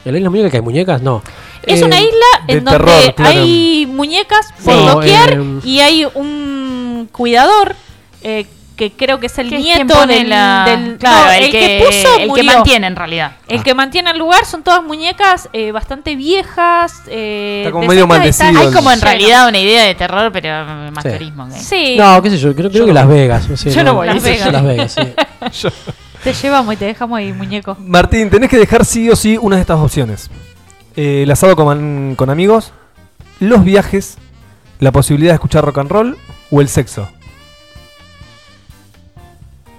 ¿En 0.05 0.13
la 0.13 0.19
isla 0.19 0.31
muñeca 0.31 0.51
que 0.51 0.57
hay 0.57 0.63
muñecas? 0.63 1.01
No. 1.03 1.23
Es 1.65 1.81
Eh, 1.81 1.85
una 1.85 2.01
isla 2.01 2.27
de 2.47 2.53
en 2.55 2.65
donde 2.65 2.79
terror, 2.85 3.15
claro. 3.15 3.41
hay 3.41 3.87
muñecas 3.87 4.53
por 4.65 4.75
Sí. 4.75 4.87
doquier 4.87 5.33
eh, 5.41 5.61
y 5.65 5.81
hay 5.81 6.05
un 6.15 7.09
cuidador 7.13 7.77
eh, 8.23 8.47
que 8.77 8.93
creo 8.93 9.21
que 9.21 9.27
es 9.27 9.39
el 9.39 9.51
Que 9.51 9.59
nieto 9.59 10.07
del, 10.07 10.29
la- 10.31 10.65
del- 10.67 10.97
claro, 10.99 11.27
no, 11.27 11.33
el, 11.33 11.51
que, 11.51 11.85
puso 11.87 12.19
el 12.19 12.33
que 12.33 12.43
mantiene 12.43 12.87
en 12.87 12.97
realidad. 12.97 13.33
El 13.49 13.63
que 13.63 13.75
mantiene 13.75 14.11
el 14.11 14.19
lugar 14.19 14.45
son 14.47 14.63
todas 14.63 14.83
muñecas 14.83 15.49
eh, 15.53 15.73
bastante 15.73 16.17
viejas. 16.17 17.03
Eh, 17.09 17.63
Está 17.65 17.73
como 17.73 17.87
medio 17.87 18.05
que 18.05 18.09
maldecido 18.09 18.61
Hay 18.61 18.73
como 18.73 18.91
en 18.91 19.01
realidad 19.01 19.49
una 19.49 19.59
idea 19.59 19.85
de 19.85 19.95
terror, 19.95 20.33
pero 20.33 20.65
más 20.93 21.03
Sí. 21.05 21.11
turismo. 21.11 21.49
que- 21.49 21.59
Sí, 21.59 21.97
No, 21.99 22.21
qué 22.23 22.31
sé 22.31 22.39
yo, 22.39 22.55
creo, 22.55 22.71
creo 22.71 22.87
que 22.87 22.93
Las 22.93 23.07
Vegas. 23.09 23.47
Yo 23.65 23.85
no 23.85 23.95
voy 23.95 24.09
a 24.09 24.15
Las 24.15 24.23
Vegas. 24.23 24.47
Vegas. 24.47 24.53
Las 24.53 24.65
Vegas, 24.65 24.93
sí. 25.61 25.69
te 26.25 26.33
llevamos 26.33 26.75
y 26.75 26.77
te 26.77 26.85
dejamos 26.87 27.19
ahí, 27.19 27.33
muñeco. 27.33 27.77
Martín, 27.81 28.31
tenés 28.31 28.49
que 28.49 28.57
dejar 28.59 28.85
sí 28.85 29.11
o 29.11 29.17
sí 29.17 29.37
una 29.41 29.57
de 29.57 29.63
estas 29.63 29.79
opciones. 29.79 30.31
Eh, 30.97 31.23
el 31.25 31.31
asado 31.31 31.57
con, 31.57 32.15
con 32.17 32.31
amigos, 32.31 32.73
los 33.41 33.65
viajes, 33.65 34.17
la 34.79 34.93
posibilidad 34.93 35.33
de 35.33 35.35
escuchar 35.37 35.65
rock 35.65 35.79
and 35.79 35.91
roll 35.91 36.19
o 36.51 36.61
el 36.61 36.69
sexo. 36.69 37.09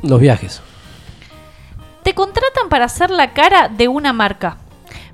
Los 0.03 0.19
viajes. 0.19 0.61
Te 2.03 2.13
contratan 2.13 2.67
para 2.67 2.85
hacer 2.85 3.09
la 3.09 3.31
cara 3.31 3.69
de 3.69 3.87
una 3.87 4.11
marca, 4.11 4.57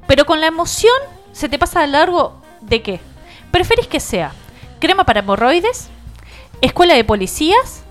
pero 0.07 0.25
con 0.25 0.41
la 0.41 0.47
emoción 0.47 0.91
se 1.31 1.47
te 1.47 1.59
pasa 1.59 1.81
de 1.81 1.87
largo 1.87 2.41
de 2.61 2.81
qué. 2.81 2.99
¿Preferís 3.51 3.87
que 3.87 3.99
sea 3.99 4.31
crema 4.79 5.03
para 5.03 5.19
hemorroides, 5.19 5.89
escuela 6.61 6.95
de 6.95 7.03
policías, 7.03 7.83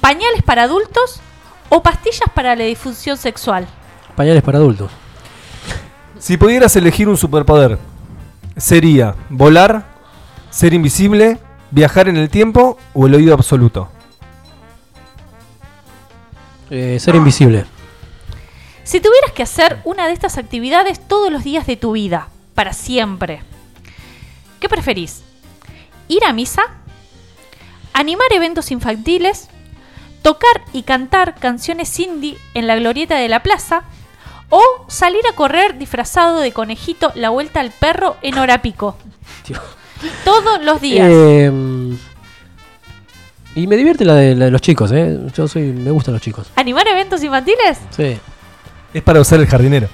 pañales 0.00 0.42
para 0.42 0.64
adultos 0.64 1.20
o 1.68 1.82
pastillas 1.82 2.28
para 2.34 2.56
la 2.56 2.64
difusión 2.64 3.16
sexual? 3.16 3.68
Pañales 4.16 4.42
para 4.42 4.58
adultos. 4.58 4.90
Si 6.18 6.36
pudieras 6.36 6.74
elegir 6.74 7.08
un 7.08 7.16
superpoder, 7.16 7.78
sería 8.56 9.14
volar, 9.30 9.86
ser 10.50 10.74
invisible, 10.74 11.38
viajar 11.70 12.08
en 12.08 12.16
el 12.16 12.28
tiempo 12.28 12.76
o 12.92 13.06
el 13.06 13.14
oído 13.14 13.34
absoluto. 13.34 13.88
Eh, 16.70 16.98
ser 17.00 17.14
invisible. 17.14 17.64
Si 18.84 19.00
tuvieras 19.00 19.32
que 19.32 19.42
hacer 19.42 19.78
una 19.84 20.06
de 20.06 20.12
estas 20.12 20.38
actividades 20.38 21.00
todos 21.06 21.30
los 21.30 21.44
días 21.44 21.66
de 21.66 21.76
tu 21.76 21.92
vida, 21.92 22.28
para 22.54 22.72
siempre, 22.72 23.42
¿qué 24.60 24.68
preferís? 24.68 25.22
¿Ir 26.08 26.24
a 26.24 26.32
misa? 26.32 26.62
¿Animar 27.92 28.28
eventos 28.32 28.70
infantiles? 28.70 29.48
¿Tocar 30.22 30.62
y 30.72 30.82
cantar 30.82 31.34
canciones 31.34 31.98
indie 32.00 32.38
en 32.54 32.66
la 32.66 32.76
glorieta 32.76 33.16
de 33.16 33.28
la 33.28 33.42
plaza? 33.42 33.82
¿O 34.50 34.62
salir 34.88 35.26
a 35.30 35.36
correr 35.36 35.78
disfrazado 35.78 36.40
de 36.40 36.52
conejito 36.52 37.12
la 37.14 37.30
vuelta 37.30 37.60
al 37.60 37.70
perro 37.70 38.16
en 38.22 38.38
hora 38.38 38.62
pico? 38.62 38.96
Tío. 39.44 39.60
Todos 40.24 40.62
los 40.62 40.80
días. 40.80 41.08
Eh, 41.10 41.52
y 43.62 43.66
me 43.66 43.76
divierte 43.76 44.04
la 44.04 44.14
de, 44.14 44.34
la 44.34 44.44
de 44.46 44.50
los 44.50 44.60
chicos, 44.60 44.92
¿eh? 44.92 45.18
Yo 45.34 45.48
soy, 45.48 45.62
me 45.72 45.90
gustan 45.90 46.14
los 46.14 46.22
chicos. 46.22 46.46
¿Animar 46.56 46.86
eventos 46.88 47.22
infantiles? 47.22 47.78
Sí. 47.96 48.18
Es 48.94 49.02
para 49.02 49.20
usar 49.20 49.40
el 49.40 49.46
jardinero. 49.46 49.88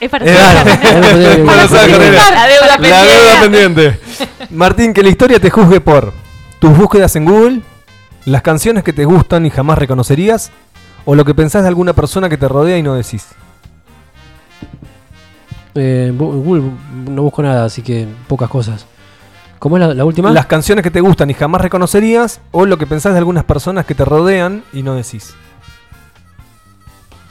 Es 0.00 0.08
para 0.10 0.24
Eh, 0.24 0.28
ser 0.28 0.36
dale. 0.38 0.70
jardinero. 0.70 1.28
Es 1.30 1.38
para 1.46 1.64
usar 1.66 1.84
el 1.84 1.90
jardinero. 1.90 2.22
La 2.34 2.46
deuda 2.46 2.66
La 2.66 2.76
pendiente. 2.78 3.12
deuda 3.14 3.40
pendiente. 3.40 4.00
Martín, 4.50 4.94
que 4.94 5.02
la 5.02 5.08
historia 5.10 5.38
te 5.38 5.50
juzgue 5.50 5.80
por 5.80 6.12
tus 6.58 6.76
búsquedas 6.76 7.14
en 7.16 7.24
Google, 7.26 7.60
las 8.24 8.42
canciones 8.42 8.82
que 8.84 8.92
te 8.92 9.04
gustan 9.04 9.44
y 9.46 9.50
jamás 9.50 9.78
reconocerías, 9.78 10.50
o 11.04 11.14
lo 11.14 11.24
que 11.24 11.34
pensás 11.34 11.62
de 11.62 11.68
alguna 11.68 11.92
persona 11.92 12.28
que 12.28 12.36
te 12.38 12.48
rodea 12.48 12.78
y 12.78 12.82
no 12.82 12.94
decís. 12.94 13.26
Eh, 15.74 16.12
Google 16.16 16.62
no 17.08 17.22
busco 17.22 17.42
nada, 17.42 17.64
así 17.66 17.82
que 17.82 18.06
pocas 18.28 18.48
cosas. 18.48 18.86
¿Cómo 19.60 19.76
es 19.76 19.80
la, 19.82 19.94
la 19.94 20.04
última? 20.06 20.30
Las 20.30 20.46
canciones 20.46 20.82
que 20.82 20.90
te 20.90 21.02
gustan 21.02 21.30
y 21.30 21.34
jamás 21.34 21.60
reconocerías, 21.60 22.40
o 22.50 22.64
lo 22.64 22.78
que 22.78 22.86
pensás 22.86 23.12
de 23.12 23.18
algunas 23.18 23.44
personas 23.44 23.84
que 23.84 23.94
te 23.94 24.04
rodean 24.06 24.64
y 24.72 24.82
no 24.82 24.94
decís. 24.94 25.34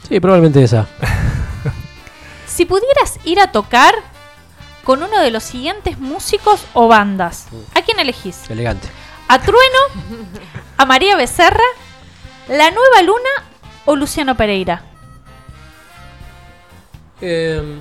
Sí, 0.08 0.20
probablemente 0.22 0.64
esa. 0.64 0.88
Si 2.48 2.66
pudieras 2.66 3.20
ir 3.24 3.40
a 3.40 3.54
tocar 3.54 3.96
con 4.84 5.02
uno 5.02 5.22
de 5.22 5.32
los 5.32 5.44
siguientes 5.44 5.98
músicos 5.98 6.66
o 6.74 6.90
bandas. 6.90 7.48
¿A 7.74 7.82
quién 7.84 8.00
elegís? 8.00 8.50
Elegante. 8.50 8.90
¿A 9.30 9.40
Trueno? 9.40 9.80
¿A 10.76 10.86
María 10.86 11.16
Becerra? 11.16 11.64
¿La 12.50 12.70
Nueva 12.72 13.02
Luna 13.04 13.30
o 13.86 13.96
Luciano 13.96 14.36
Pereira? 14.36 14.82
Eh, 17.22 17.78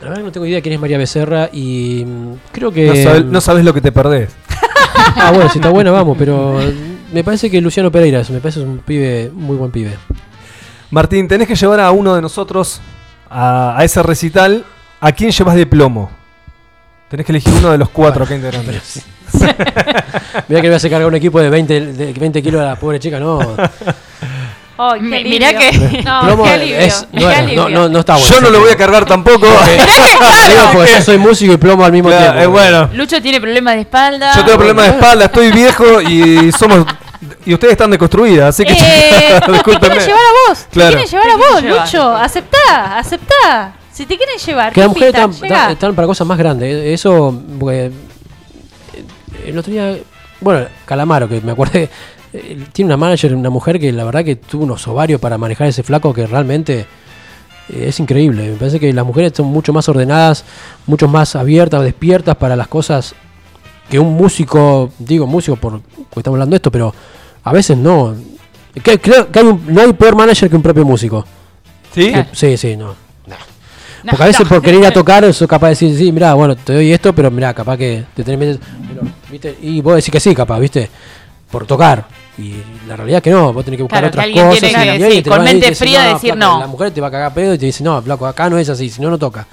la 0.00 0.08
verdad 0.08 0.16
que 0.16 0.22
no 0.24 0.32
tengo 0.32 0.46
idea 0.46 0.60
quién 0.60 0.74
es 0.74 0.80
María 0.80 0.98
Becerra 0.98 1.48
y 1.52 2.04
mm, 2.06 2.32
creo 2.52 2.72
que... 2.72 2.86
No, 2.86 2.96
sabes, 2.96 3.24
no 3.24 3.40
sabes 3.40 3.64
lo 3.64 3.74
que 3.74 3.80
te 3.80 3.92
perdés. 3.92 4.30
Ah, 5.18 5.30
bueno, 5.32 5.48
si 5.50 5.58
está 5.58 5.70
buena, 5.70 5.90
vamos, 5.90 6.16
pero 6.18 6.58
me 7.12 7.22
parece 7.22 7.50
que 7.50 7.60
Luciano 7.60 7.90
Pereira, 7.92 8.22
me 8.28 8.40
parece 8.40 8.60
un 8.60 8.78
pibe, 8.78 9.30
muy 9.32 9.56
buen 9.56 9.70
pibe. 9.70 9.96
Martín, 10.90 11.28
tenés 11.28 11.46
que 11.48 11.54
llevar 11.54 11.80
a 11.80 11.90
uno 11.90 12.14
de 12.14 12.20
nosotros 12.20 12.80
a, 13.30 13.78
a 13.78 13.84
ese 13.84 14.02
recital. 14.02 14.64
¿A 15.00 15.12
quién 15.12 15.30
llevas 15.30 15.54
de 15.54 15.66
plomo? 15.66 16.10
Tenés 17.08 17.24
que 17.24 17.32
elegir 17.32 17.52
uno 17.54 17.70
de 17.70 17.78
los 17.78 17.88
cuatro 17.90 18.24
acá 18.24 18.34
integrantes. 18.34 19.04
Mira 19.32 19.54
que 19.54 20.52
le 20.52 20.60
voy 20.60 20.72
a 20.72 20.76
hacer 20.76 20.90
cargar 20.90 21.08
un 21.08 21.14
equipo 21.14 21.40
de 21.40 21.50
20, 21.50 21.92
de 21.92 22.12
20 22.12 22.42
kilos 22.42 22.60
a 22.60 22.66
la 22.66 22.76
pobre 22.76 22.98
chica, 22.98 23.20
no. 23.20 23.38
Ay, 24.78 25.00
Mi- 25.00 25.24
mirá 25.24 25.54
que- 25.56 26.02
No, 26.04 26.42
qué 26.44 26.50
alivio. 26.50 26.76
es- 26.78 27.06
qué 27.12 27.20
no, 27.20 27.30
es- 27.30 27.38
alivio. 27.38 27.62
no, 27.62 27.68
no, 27.70 27.88
no 27.88 27.98
está 28.00 28.14
bueno. 28.16 28.28
Yo 28.28 28.40
no 28.42 28.50
lo 28.50 28.60
voy 28.60 28.70
a 28.70 28.76
cargar 28.76 29.04
tampoco. 29.06 29.46
Digo, 30.48 30.62
porque 30.72 30.90
yo 30.92 31.02
soy 31.02 31.18
músico 31.18 31.52
y 31.54 31.56
plomo 31.56 31.84
al 31.84 31.92
mismo 31.92 32.08
Claro, 32.10 32.24
tiempo. 32.24 32.42
eh, 32.42 32.46
bueno, 32.46 32.90
Lucho 32.94 33.20
tiene 33.22 33.40
problemas 33.40 33.74
de 33.74 33.80
espalda. 33.82 34.34
yo 34.36 34.44
tengo 34.44 34.58
problemas 34.58 34.86
de 34.86 34.90
espalda, 34.92 35.24
estoy 35.26 35.50
viejo 35.52 36.00
y 36.02 36.52
somos. 36.52 36.84
Y 37.46 37.54
ustedes 37.54 37.72
están 37.72 37.90
deconstruidas, 37.90 38.50
así 38.50 38.64
que. 38.64 38.72
Eh, 38.72 39.40
te 39.46 39.62
quieren 39.62 39.98
llevar 39.98 40.20
a 40.20 40.48
vos, 40.50 40.66
Claro. 40.70 40.98
te 40.98 41.04
quieren 41.04 41.06
llevar 41.08 41.30
a 41.30 41.36
vos, 41.36 41.62
llevar. 41.62 41.80
Lucho. 41.86 42.14
Aceptá, 42.16 42.98
aceptá. 42.98 43.72
Si 43.92 44.04
te 44.04 44.16
quieren 44.18 44.36
llevar, 44.36 44.72
Que 44.74 44.80
las 44.80 44.88
mujeres 44.90 45.14
están, 45.14 45.70
están- 45.72 45.94
para 45.94 46.06
cosas 46.06 46.26
más 46.26 46.36
grandes. 46.36 46.68
eh, 46.70 46.92
Eso, 46.92 47.40
porque, 47.58 47.86
eh, 47.86 47.92
el 49.46 49.56
otro 49.58 49.72
día, 49.72 49.96
bueno, 50.40 50.66
Calamaro, 50.84 51.28
que 51.28 51.40
me 51.40 51.52
acuerdo, 51.52 51.78
eh, 51.78 51.88
tiene 52.72 52.86
una 52.88 52.96
manager, 52.96 53.34
una 53.34 53.50
mujer 53.50 53.78
que 53.80 53.92
la 53.92 54.04
verdad 54.04 54.24
que 54.24 54.36
tuvo 54.36 54.64
unos 54.64 54.86
ovarios 54.88 55.20
para 55.20 55.38
manejar 55.38 55.66
ese 55.68 55.82
flaco 55.82 56.12
que 56.14 56.26
realmente 56.26 56.80
eh, 57.70 57.84
es 57.88 58.00
increíble. 58.00 58.50
Me 58.50 58.56
parece 58.56 58.78
que 58.80 58.92
las 58.92 59.04
mujeres 59.06 59.32
son 59.36 59.46
mucho 59.46 59.72
más 59.72 59.88
ordenadas, 59.88 60.44
mucho 60.86 61.08
más 61.08 61.36
abiertas, 61.36 61.82
despiertas 61.82 62.36
para 62.36 62.56
las 62.56 62.68
cosas 62.68 63.14
que 63.88 63.98
un 63.98 64.14
músico, 64.14 64.90
digo 64.98 65.26
músico 65.26 65.56
por, 65.56 65.80
porque 65.80 66.20
estamos 66.20 66.36
hablando 66.36 66.54
de 66.54 66.56
esto, 66.56 66.70
pero 66.70 66.92
a 67.44 67.52
veces 67.52 67.76
no. 67.76 68.14
Que- 68.82 68.98
creo 69.00 69.30
que 69.30 69.38
hay 69.38 69.46
un- 69.46 69.62
no 69.68 69.80
hay 69.80 69.92
peor 69.92 70.16
manager 70.16 70.50
que 70.50 70.56
un 70.56 70.62
propio 70.62 70.84
músico. 70.84 71.24
¿Sí? 71.94 72.10
Claro. 72.10 72.28
Sí, 72.32 72.56
sí, 72.56 72.76
no. 72.76 72.94
No, 74.04 74.10
Porque 74.10 74.22
a 74.22 74.26
veces 74.26 74.42
no. 74.42 74.48
por 74.50 74.62
querer 74.62 74.80
ir 74.80 74.86
a 74.86 74.92
tocar, 74.92 75.24
eso 75.24 75.48
capaz 75.48 75.66
de 75.68 75.70
decir, 75.70 75.96
sí, 75.98 76.12
mira, 76.12 76.32
bueno, 76.34 76.54
te 76.54 76.74
doy 76.74 76.92
esto, 76.92 77.12
pero 77.12 77.28
mira, 77.28 77.52
capaz 77.54 77.76
que 77.76 78.04
te 78.14 78.22
tenés 78.22 78.38
meses- 78.38 78.58
pero, 78.86 79.00
¿viste? 79.32 79.56
Y 79.62 79.80
vos 79.80 79.96
decís 79.96 80.12
que 80.12 80.20
sí, 80.20 80.32
capaz, 80.32 80.60
¿viste? 80.60 80.88
Por 81.50 81.66
tocar. 81.66 82.06
Y 82.38 82.54
la 82.86 82.96
realidad 82.96 83.18
es 83.18 83.22
que 83.22 83.30
no, 83.30 83.52
vos 83.52 83.64
tenés 83.64 83.78
que 83.78 83.82
buscar 83.84 84.00
Claro, 84.00 84.08
otras 84.08 84.26
cosas. 84.26 84.60
tiene 84.70 84.96
y 84.96 85.12
sí, 85.12 85.22
te 85.22 85.30
con 85.30 85.38
decir, 85.40 85.54
mente 85.60 85.74
fría 85.74 86.02
decir 86.02 86.32
flaco, 86.34 86.52
no. 86.54 86.60
La 86.60 86.66
mujer 86.66 86.90
te 86.90 87.00
va 87.00 87.06
a 87.06 87.10
cagar 87.10 87.32
pedo 87.34 87.54
y 87.54 87.58
te 87.58 87.66
dice, 87.66 87.82
no, 87.82 88.02
flaco, 88.02 88.26
acá 88.26 88.50
no 88.50 88.58
es 88.58 88.68
así, 88.68 88.90
si 88.90 89.00
no, 89.00 89.08
no 89.10 89.18
toca. 89.18 89.46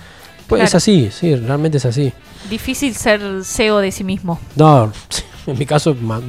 Pues 0.48 0.64
es 0.64 0.76
así, 0.76 1.10
sí, 1.12 1.34
realmente 1.36 1.78
es 1.78 1.86
así. 1.86 2.12
Difícil 2.50 2.94
ser 2.96 3.22
CEO 3.46 3.78
de 3.80 3.92
sí 3.92 4.04
mismo. 4.04 4.38
No, 4.58 4.92
en 5.48 5.58
mi 5.58 5.66
caso, 5.66 5.96
ma- 6.02 6.22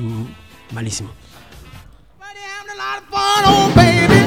malísimo. 0.72 1.10
baby. 3.74 4.20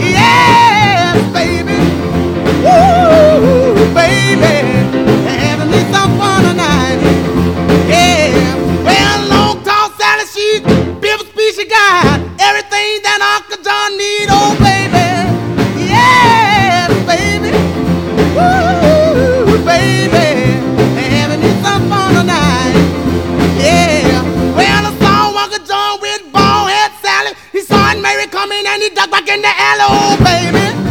Yes, 0.00 1.32
baby. 1.32 1.78
Woo, 2.64 3.94
baby. 3.94 4.54
Having 5.26 5.70
me 5.70 5.80
some 5.92 6.18
fun 6.18 6.42
tonight. 6.44 6.98
Species 11.62 11.70
got 11.70 12.20
everything 12.40 13.02
that 13.02 13.20
Uncle 13.22 13.62
John 13.62 13.96
need, 13.96 14.28
oh 14.30 14.54
baby. 14.58 15.06
Yes, 15.78 16.90
baby. 17.06 17.50
Woo, 18.34 19.64
baby. 19.64 20.58
Having 21.10 21.40
me 21.40 21.50
some 21.62 21.88
fun 21.88 22.14
tonight. 22.14 22.74
Yeah. 23.58 24.22
Well, 24.56 24.86
I 24.86 24.92
saw 24.98 25.42
Uncle 25.42 25.64
John 25.66 26.00
with 26.00 26.32
bald 26.32 26.70
head 26.70 26.92
Sally. 27.02 27.32
He 27.52 27.60
saw 27.60 27.90
Aunt 27.90 28.00
Mary 28.00 28.26
coming 28.26 28.64
and 28.66 28.82
he 28.82 28.90
ducked 28.90 29.10
back 29.10 29.28
in 29.28 29.42
the 29.42 29.48
alley. 29.48 29.86
Oh, 29.88 30.16
baby. 30.24 30.81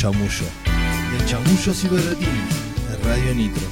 Chamullo. 0.00 0.46
De 1.12 1.26
chamullos 1.26 1.84
y 1.84 1.88
berretines. 1.88 2.88
De 2.88 2.96
Radio 3.06 3.34
Nitro. 3.34 3.62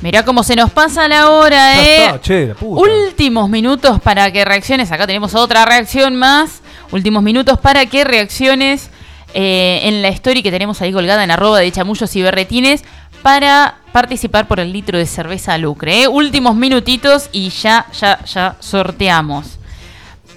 Mirá 0.00 0.24
cómo 0.24 0.44
se 0.44 0.54
nos 0.54 0.70
pasa 0.70 1.08
la 1.08 1.30
hora, 1.30 1.74
Ya 1.74 1.82
eh. 1.82 2.04
está, 2.04 2.20
che, 2.20 2.46
la 2.46 2.54
puta. 2.54 2.82
Últimos 2.88 3.50
minutos 3.50 4.00
para 4.00 4.30
que 4.30 4.44
reacciones. 4.44 4.92
Acá 4.92 5.08
tenemos 5.08 5.34
otra 5.34 5.64
reacción 5.64 6.14
más. 6.14 6.62
Últimos 6.92 7.20
minutos 7.20 7.58
para 7.58 7.86
que 7.86 8.04
reacciones 8.04 8.90
eh, 9.34 9.80
en 9.84 10.00
la 10.00 10.08
story 10.08 10.42
que 10.42 10.50
tenemos 10.50 10.80
ahí 10.80 10.92
colgada 10.92 11.22
en 11.24 11.30
arroba 11.30 11.58
de 11.58 11.70
chamullos 11.72 12.14
y 12.16 12.22
berretines 12.22 12.84
para 13.22 13.76
participar 13.92 14.46
por 14.46 14.60
el 14.60 14.72
litro 14.72 14.98
de 14.98 15.06
cerveza 15.06 15.58
Lucre. 15.58 16.02
eh. 16.02 16.08
Últimos 16.08 16.54
minutitos 16.56 17.28
y 17.32 17.48
ya, 17.50 17.86
ya, 17.98 18.24
ya 18.24 18.56
sorteamos. 18.60 19.58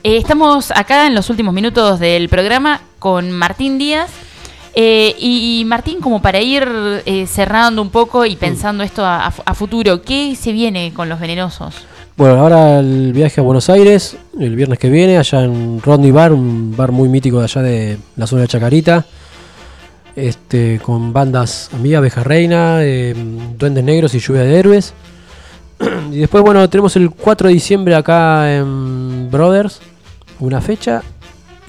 Eh, 0.04 0.18
estamos 0.18 0.72
acá 0.72 1.08
en 1.08 1.16
los 1.16 1.30
últimos 1.30 1.54
minutos 1.54 2.00
del 2.00 2.30
programa 2.30 2.82
con 3.00 3.32
Martín 3.32 3.78
Díaz. 3.78 4.10
Eh, 4.80 5.16
y, 5.18 5.60
y 5.62 5.66
Martín, 5.66 6.02
como 6.02 6.22
para 6.22 6.40
ir 6.40 6.68
cerrando 7.28 7.82
un 7.82 7.90
poco 7.90 8.26
y 8.26 8.36
pensando 8.36 8.84
esto 8.84 9.04
a, 9.04 9.26
a 9.28 9.54
futuro, 9.56 10.04
¿qué 10.04 10.36
se 10.36 10.52
viene 10.52 10.94
con 10.94 11.10
los 11.10 11.20
venenosos? 11.20 11.74
Bueno, 12.18 12.42
ahora 12.42 12.80
el 12.80 13.14
viaje 13.14 13.42
a 13.42 13.44
Buenos 13.44 13.70
Aires, 13.70 14.18
el 14.40 14.56
viernes 14.56 14.80
que 14.80 14.90
viene, 14.90 15.20
allá 15.20 15.44
en 15.44 15.80
Rodney 15.84 16.10
Bar, 16.10 16.34
un 16.34 16.76
bar 16.76 16.92
muy 16.92 17.10
mítico 17.10 17.38
de 17.38 17.44
allá 17.44 17.62
de 17.62 18.00
la 18.16 18.26
zona 18.26 18.42
de 18.42 18.48
Chacarita. 18.48 19.06
Este, 20.16 20.80
con 20.82 21.14
bandas 21.14 21.70
amigas, 21.76 22.00
Abeja 22.00 22.24
Reina, 22.24 22.80
eh, 22.82 23.14
Duendes 23.60 23.84
Negros 23.84 24.16
y 24.16 24.20
Lluvia 24.20 24.42
de 24.42 24.58
Héroes. 24.58 24.96
y 26.12 26.18
después, 26.18 26.44
bueno, 26.44 26.68
tenemos 26.68 26.96
el 26.96 27.12
4 27.12 27.50
de 27.50 27.54
diciembre 27.54 27.94
acá 27.94 28.52
en 28.52 29.30
Brothers, 29.30 29.80
una 30.40 30.60
fecha 30.60 31.04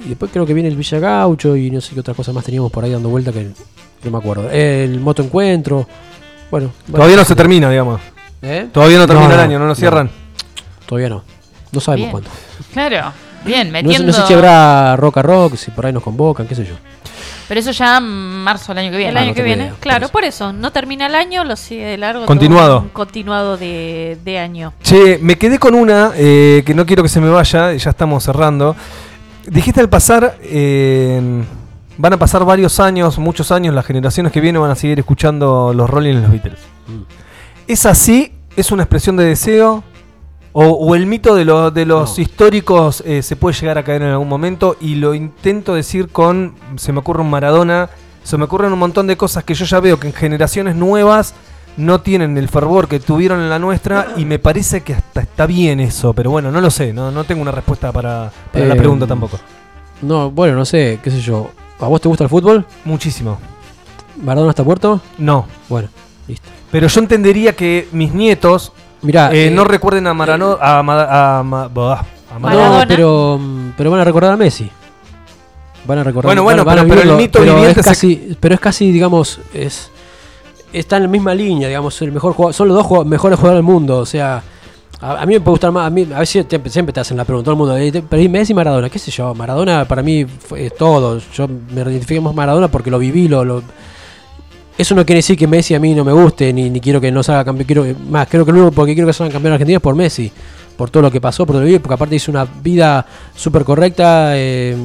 y 0.02 0.08
después 0.08 0.30
creo 0.32 0.46
que 0.46 0.54
viene 0.54 0.70
el 0.70 0.76
Villa 0.76 0.98
Gaucho 0.98 1.56
y 1.56 1.70
no 1.70 1.82
sé 1.82 1.92
qué 1.92 2.00
otras 2.00 2.16
cosas 2.16 2.34
más 2.34 2.44
teníamos 2.44 2.72
por 2.72 2.84
ahí 2.84 2.90
dando 2.90 3.10
vuelta 3.10 3.32
que 3.32 3.50
no 4.02 4.10
me 4.10 4.16
acuerdo. 4.16 4.50
El 4.50 4.98
moto 5.00 5.22
encuentro. 5.22 5.86
Bueno, 6.50 6.70
Todavía 6.90 7.16
no 7.16 7.24
se 7.24 7.36
termina, 7.36 7.68
digamos. 7.68 8.00
¿Eh? 8.40 8.68
Todavía 8.72 8.96
no 8.96 9.06
termina 9.06 9.28
No, 9.28 9.34
el 9.34 9.40
año, 9.40 9.58
no 9.58 9.66
lo 9.66 9.74
cierran. 9.74 10.08
Todavía 10.88 11.10
no. 11.10 11.22
No 11.70 11.80
sabemos 11.80 12.06
Bien. 12.06 12.10
cuándo. 12.10 12.30
Claro, 12.72 13.12
bien, 13.44 13.66
No, 13.68 13.72
metiendo. 13.74 14.06
no 14.06 14.12
sé 14.14 14.26
si 14.26 14.32
habrá 14.32 14.96
Rock 14.96 15.18
a 15.18 15.22
Rock, 15.22 15.54
si 15.56 15.70
por 15.70 15.84
ahí 15.86 15.92
nos 15.92 16.02
convocan, 16.02 16.46
qué 16.48 16.54
sé 16.54 16.64
yo. 16.64 16.74
Pero 17.46 17.60
eso 17.60 17.70
ya 17.72 18.00
marzo 18.00 18.72
del 18.74 18.84
año 18.84 18.90
que 18.90 18.96
viene. 18.98 19.10
El 19.10 19.16
Ah, 19.16 19.20
año 19.20 19.28
no 19.30 19.34
que 19.34 19.42
viene, 19.42 19.62
idea, 19.64 19.72
por 19.72 19.80
claro, 19.80 20.04
eso. 20.06 20.12
por 20.12 20.24
eso. 20.24 20.52
No 20.52 20.70
termina 20.72 21.06
el 21.06 21.14
año, 21.14 21.44
lo 21.44 21.56
sigue 21.56 21.84
de 21.86 21.96
largo. 21.98 22.24
Continuado. 22.26 22.80
un 22.80 22.88
continuado 22.88 23.56
de, 23.56 24.18
de 24.24 24.38
año. 24.38 24.72
Che, 24.82 25.18
me 25.22 25.36
quedé 25.38 25.58
con 25.58 25.74
una 25.74 26.12
eh, 26.16 26.62
que 26.66 26.74
no 26.74 26.84
quiero 26.86 27.02
que 27.02 27.08
se 27.10 27.20
me 27.20 27.28
vaya, 27.28 27.72
ya 27.74 27.90
estamos 27.90 28.24
cerrando. 28.24 28.74
Dijiste 29.46 29.80
al 29.80 29.88
pasar, 29.88 30.36
eh, 30.42 31.20
van 31.96 32.12
a 32.12 32.16
pasar 32.18 32.44
varios 32.44 32.80
años, 32.80 33.18
muchos 33.18 33.50
años, 33.50 33.74
las 33.74 33.86
generaciones 33.86 34.30
que 34.30 34.40
vienen 34.42 34.60
van 34.60 34.70
a 34.70 34.74
seguir 34.74 34.98
escuchando 34.98 35.72
los 35.74 35.88
Rolling 35.88 36.16
y 36.16 36.20
los 36.20 36.30
Beatles. 36.30 36.58
Mm. 36.86 37.02
¿Es 37.66 37.86
así? 37.86 38.32
¿Es 38.56 38.70
una 38.72 38.82
expresión 38.82 39.16
de 39.16 39.24
deseo? 39.24 39.84
¿O, 40.60 40.64
o 40.70 40.94
el 40.96 41.06
mito 41.06 41.36
de, 41.36 41.44
lo- 41.44 41.70
de 41.70 41.86
los 41.86 42.16
No. 42.18 42.22
históricos 42.22 43.02
eh, 43.06 43.22
se 43.22 43.36
puede 43.36 43.54
llegar 43.56 43.78
a 43.78 43.84
caer 43.84 44.02
en 44.02 44.08
algún 44.08 44.28
momento? 44.28 44.76
Y 44.80 44.96
lo 44.96 45.14
intento 45.14 45.74
decir 45.74 46.08
con, 46.08 46.54
se 46.76 46.92
me 46.92 46.98
ocurre 46.98 47.20
un 47.22 47.30
Maradona, 47.30 47.88
se 48.24 48.36
me 48.38 48.44
ocurren 48.44 48.72
un 48.72 48.78
montón 48.80 49.06
de 49.06 49.16
cosas 49.16 49.44
que 49.44 49.54
yo 49.54 49.64
ya 49.64 49.78
veo 49.78 50.00
que 50.00 50.08
en 50.08 50.12
generaciones 50.14 50.74
nuevas 50.74 51.34
no 51.76 52.00
tienen 52.00 52.36
el 52.36 52.48
fervor 52.48 52.88
que 52.88 52.98
tuvieron 52.98 53.40
en 53.40 53.50
la 53.50 53.60
nuestra 53.60 54.08
y 54.16 54.24
me 54.24 54.40
parece 54.40 54.80
que 54.80 54.94
hasta 54.94 55.20
está 55.20 55.46
bien 55.46 55.78
eso, 55.78 56.12
pero 56.12 56.32
bueno, 56.32 56.50
no 56.50 56.60
lo 56.60 56.72
sé, 56.72 56.92
no, 56.92 57.12
no 57.12 57.22
tengo 57.22 57.40
una 57.40 57.52
respuesta 57.52 57.92
para, 57.92 58.32
para 58.52 58.64
la 58.64 58.74
Eh, 58.74 58.78
pregunta 58.78 59.06
tampoco. 59.06 59.38
No, 60.02 60.32
bueno, 60.32 60.56
no 60.56 60.64
sé, 60.64 60.98
qué 61.04 61.10
sé 61.12 61.20
yo. 61.20 61.52
¿A 61.78 61.86
vos 61.86 62.00
te 62.00 62.08
gusta 62.08 62.24
el 62.24 62.30
fútbol? 62.30 62.66
Muchísimo. 62.84 63.38
¿Maradona 64.20 64.50
está 64.50 64.64
muerto? 64.64 65.00
No. 65.18 65.46
Bueno, 65.68 65.88
listo. 66.26 66.48
Pero 66.72 66.88
yo 66.88 67.00
entendería 67.00 67.54
que 67.54 67.88
mis 67.92 68.12
nietos 68.12 68.72
Mirá, 69.02 69.32
eh, 69.32 69.46
eh, 69.46 69.50
no 69.50 69.64
recuerden 69.64 70.06
a 70.06 70.14
Marano, 70.14 70.58
a, 70.60 70.82
Ma- 70.82 71.38
a, 71.38 71.42
Ma- 71.42 71.68
bah, 71.68 72.04
a 72.34 72.38
Maradona. 72.38 72.80
no, 72.82 72.88
pero, 72.88 73.40
pero 73.76 73.90
van 73.90 74.00
a 74.00 74.04
recordar 74.04 74.32
a 74.32 74.36
Messi. 74.36 74.70
Van 75.86 75.98
a 75.98 76.04
recordar 76.04 76.26
Bueno, 76.28 76.42
bueno, 76.42 76.64
van- 76.64 76.76
van 76.76 76.84
a 76.86 76.88
pero- 76.88 77.00
pero 77.02 77.12
el 77.12 77.16
mito 77.16 77.38
pero 77.38 77.54
viviente 77.54 77.80
es 77.80 77.84
se- 77.86 77.90
casi, 77.90 78.36
pero 78.40 78.54
es 78.54 78.60
casi, 78.60 78.90
digamos, 78.92 79.40
es 79.54 79.90
está 80.72 80.96
en 80.96 81.04
la 81.04 81.08
misma 81.08 81.34
línea, 81.34 81.66
digamos, 81.68 82.00
el 82.02 82.12
mejor 82.12 82.34
jugador, 82.34 82.52
son 82.54 82.68
los 82.68 82.76
dos 82.76 83.06
mejores 83.06 83.38
jugadores 83.38 83.64
del 83.64 83.72
mundo, 83.72 83.98
o 83.98 84.04
sea, 84.06 84.42
a, 85.00 85.22
a 85.22 85.24
mí 85.26 85.32
me 85.34 85.40
puede 85.40 85.52
gustar 85.52 85.72
más, 85.72 85.86
a 85.86 85.90
mí 85.90 86.06
a 86.14 86.18
veces 86.18 86.46
te- 86.46 86.60
siempre 86.68 86.92
te 86.92 87.00
hacen 87.00 87.16
la 87.16 87.24
pregunta 87.24 87.46
todo 87.46 87.52
el 87.52 87.58
mundo, 87.58 87.76
eh, 87.78 88.02
pero 88.06 88.20
¿y 88.20 88.28
Messi 88.28 88.52
y 88.52 88.54
Maradona, 88.54 88.90
qué 88.90 88.98
sé 88.98 89.10
yo, 89.10 89.32
Maradona 89.34 89.86
para 89.86 90.02
mí 90.02 90.26
fue 90.26 90.66
es 90.66 90.76
todo, 90.76 91.20
yo 91.34 91.46
me 91.48 91.80
identifico 91.82 92.20
más 92.20 92.34
Maradona 92.34 92.68
porque 92.68 92.90
lo 92.90 92.98
viví, 92.98 93.28
lo, 93.28 93.44
lo- 93.44 93.62
eso 94.78 94.94
no 94.94 95.04
quiere 95.04 95.18
decir 95.18 95.36
que 95.36 95.46
Messi 95.46 95.74
a 95.74 95.80
mí 95.80 95.94
no 95.94 96.04
me 96.04 96.12
guste, 96.12 96.52
ni, 96.52 96.70
ni 96.70 96.80
quiero 96.80 97.00
que 97.00 97.10
no 97.12 97.22
salga 97.22 97.44
campeón. 97.44 97.66
Quiero, 97.66 97.86
más, 98.08 98.28
creo 98.28 98.46
que 98.46 98.52
lo 98.52 98.58
único 98.60 98.72
porque 98.72 98.94
quiero 98.94 99.06
que 99.08 99.12
salgan 99.12 99.32
campeón 99.32 99.52
argentino 99.54 99.76
es 99.78 99.82
por 99.82 99.94
Messi. 99.94 100.30
Por 100.76 100.90
todo 100.90 101.02
lo 101.02 101.10
que 101.10 101.20
pasó, 101.20 101.44
por 101.44 101.56
todo 101.56 101.64
lo 101.64 101.68
que 101.68 101.80
porque 101.80 101.94
aparte 101.94 102.14
hizo 102.14 102.30
una 102.30 102.44
vida 102.44 103.04
súper 103.34 103.64
correcta. 103.64 104.30
eh, 104.36 104.76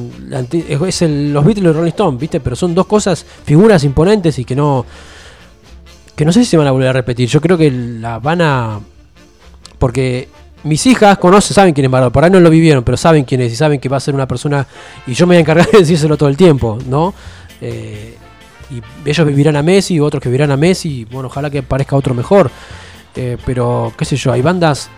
es 0.88 1.02
el- 1.02 1.32
los 1.32 1.44
Beatles 1.44 1.62
y 1.62 1.66
los 1.66 1.76
Rolling 1.76 1.90
Stones, 1.90 2.20
¿viste? 2.20 2.40
Pero 2.40 2.56
son 2.56 2.74
dos 2.74 2.86
cosas, 2.86 3.24
figuras 3.44 3.84
imponentes 3.84 4.36
y 4.40 4.44
que 4.44 4.56
no. 4.56 4.84
que 6.16 6.24
no 6.24 6.32
sé 6.32 6.40
si 6.40 6.46
se 6.46 6.56
van 6.56 6.66
a 6.66 6.72
volver 6.72 6.88
a 6.88 6.92
repetir. 6.92 7.28
Yo 7.28 7.40
creo 7.40 7.56
que 7.56 7.70
la 7.70 8.18
van 8.18 8.40
a. 8.42 8.80
Porque 9.78 10.28
mis 10.64 10.84
hijas 10.86 11.18
conocen, 11.18 11.54
saben 11.54 11.74
quién 11.74 11.84
es 11.84 11.90
Maradona. 11.92 12.12
Por 12.12 12.24
ahí 12.24 12.30
no 12.30 12.40
lo 12.40 12.50
vivieron, 12.50 12.82
pero 12.82 12.96
saben 12.96 13.24
quién 13.24 13.40
es 13.42 13.52
y 13.52 13.56
saben 13.56 13.78
que 13.78 13.88
va 13.88 13.98
a 13.98 14.00
ser 14.00 14.14
una 14.14 14.26
persona. 14.26 14.66
Y 15.06 15.14
yo 15.14 15.26
me 15.26 15.34
voy 15.34 15.36
a 15.36 15.40
encargar 15.40 15.70
de 15.70 15.78
decírselo 15.78 16.16
todo 16.16 16.28
el 16.28 16.36
tiempo, 16.36 16.78
¿no? 16.88 17.14
Eh, 17.60 18.16
y 19.04 19.08
ellos 19.10 19.26
vivirán 19.26 19.56
a 19.56 19.62
Messi, 19.62 20.00
otros 20.00 20.22
que 20.22 20.28
vivirán 20.28 20.50
a 20.50 20.56
Messi, 20.56 21.00
y 21.00 21.04
bueno, 21.06 21.28
ojalá 21.28 21.50
que 21.50 21.62
parezca 21.62 21.96
otro 21.96 22.14
mejor. 22.14 22.50
Eh, 23.16 23.36
pero, 23.46 23.92
qué 23.96 24.04
sé 24.04 24.16
yo, 24.16 24.32
hay 24.32 24.42
bandas. 24.42 24.90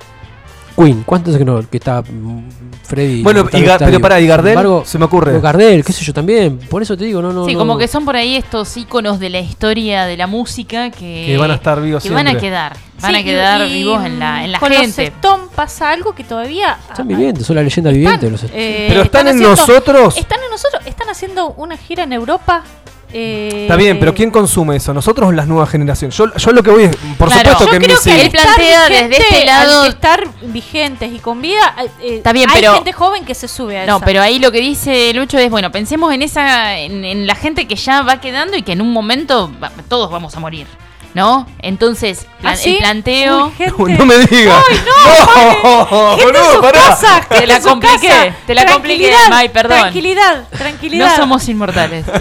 Queen, 0.75 1.05
¿cuántos 1.07 1.39
que 1.39 1.45
no? 1.45 1.59
Que 1.71 1.79
está 1.79 2.03
mm, 2.03 2.49
Freddy. 2.83 3.23
Bueno, 3.23 3.49
está 3.51 3.59
y 3.59 3.65
pero 3.87 3.99
pará, 3.99 4.21
¿y 4.21 4.27
Gardel? 4.27 4.51
embargo, 4.53 4.83
Se 4.85 4.99
me 4.99 5.07
ocurre. 5.07 5.35
o 5.35 5.41
Gardel, 5.41 5.83
qué 5.83 5.91
sé 5.95 6.05
yo 6.05 6.13
también. 6.13 6.59
Por 6.59 6.83
eso 6.83 6.95
te 6.99 7.05
digo, 7.07 7.23
no, 7.23 7.33
no. 7.33 7.47
Sí, 7.47 7.55
no- 7.55 7.59
como 7.61 7.79
que 7.79 7.89
son 7.89 8.05
por 8.05 8.15
ahí 8.15 8.37
estos 8.37 8.77
íconos 8.77 9.19
de 9.19 9.31
la 9.31 9.41
historia 9.41 10.05
de 10.05 10.19
la 10.19 10.27
música 10.27 10.91
que, 10.91 11.25
Que 11.29 11.39
van 11.39 11.51
a 11.51 11.55
estar 11.55 11.81
vivos 11.81 12.03
que 12.03 12.11
van 12.11 12.29
a 12.29 12.37
quedar, 12.39 12.77
van 13.01 13.13
Sí, 13.15 13.21
a 13.21 13.25
quedar 13.25 13.67
y- 13.67 13.73
vivos 13.73 14.05
en 14.05 14.19
la, 14.19 14.45
en 14.45 14.53
la 14.53 14.59
con 14.61 14.69
los 14.71 14.79
gente. 14.81 15.05
Stone 15.07 15.45
pasa 15.55 15.91
algo 15.93 16.15
que 16.15 16.25
todavía 16.25 16.77
Están 16.91 17.09
vivientes, 17.09 17.47
son 17.47 17.57
la 17.57 17.63
leyenda 17.63 17.91
viviente. 17.91 18.27
de 18.27 18.33
los 18.33 18.45
eh, 18.45 18.87
Pero 18.91 19.01
están 19.01 19.29
en 19.29 19.37
haciendo- 19.37 19.49
nosotros. 19.57 20.19
Están 20.19 20.41
en 20.45 20.51
nosotros, 20.51 20.83
están 20.87 21.09
haciendo 21.09 21.55
una 21.57 21.79
gira 21.79 22.03
en 22.03 22.13
Europa. 22.13 22.65
Eh, 23.13 23.63
Está 23.63 23.77
bien, 23.77 23.99
pero 23.99 24.15
¿quién 24.15 24.31
consume 24.31 24.77
eso? 24.77 24.93
¿Nosotros 24.95 25.29
o 25.29 25.33
las 25.33 25.47
nuevas 25.47 25.71
generaciones? 25.71 26.17
Yo, 26.17 26.35
yo 26.35 26.51
lo 26.53 26.63
que 26.63 26.71
voy 26.71 26.85
es, 26.85 26.97
por 27.19 27.29
Claro. 27.29 27.51
supuesto 27.53 27.65
Yo 27.67 27.71
que 27.81 27.87
creo 27.87 28.01
que 28.03 28.21
él 28.23 28.31
plantea 28.31 28.89
desde 28.89 29.17
este 29.19 29.45
lado- 29.47 29.83
al 29.83 29.89
estar 29.89 30.25
vigentes 30.43 31.13
y 31.13 31.19
con 31.19 31.41
vida. 31.41 31.75
eh, 32.01 32.17
Está 32.19 32.33
bien, 32.33 32.49
hay 32.51 32.61
pero- 32.61 32.75
gente 32.75 32.93
joven 32.93 33.25
que 33.25 33.35
se 33.35 33.49
sube 33.49 33.79
a 33.81 33.87
No, 33.87 33.97
esa. 33.97 34.05
pero 34.05 34.23
ahí 34.23 34.39
lo 34.39 34.51
que 34.53 34.61
dice 34.61 35.13
Lucho 35.15 35.39
es, 35.39 35.51
bueno, 35.51 35.71
pensemos 35.73 36.13
en 36.13 36.23
esa, 36.23 36.77
en, 36.79 37.05
en 37.05 37.27
la 37.27 37.35
gente 37.35 37.67
que 37.69 37.77
ya 37.77 38.03
va 38.03 38.21
quedando 38.21 38.57
y 38.57 38.63
que 38.63 38.73
en 38.73 38.81
un 38.81 38.93
momento 38.93 39.51
va- 39.63 39.71
todos 39.89 40.11
vamos 40.11 40.35
a 40.37 40.41
morir, 40.41 40.67
¿no? 41.15 41.47
Entonces, 41.61 42.27
plan- 42.41 42.55
¿Ah, 42.55 42.57
sí? 42.57 42.73
el 42.73 42.79
planteo... 42.79 43.53
Uy, 43.79 43.93
no 43.95 44.05
me 44.07 44.19
digas. 44.19 44.63
¡Ay, 44.69 44.81
no! 44.87 46.17
No, 46.33 46.53
sus 46.53 46.61
pará. 46.61 46.81
casas, 46.81 47.29
Te 47.29 47.47
la 47.47 47.61
compliqué, 47.61 48.35
te 48.47 48.55
la 48.55 48.67
compliqué, 48.67 49.13
May, 49.31 49.49
perdón. 49.49 49.79
Tranquilidad, 49.81 50.45
tranquilidad. 50.51 51.11
No 51.11 51.17
somos 51.17 51.49
inmortales. 51.49 52.05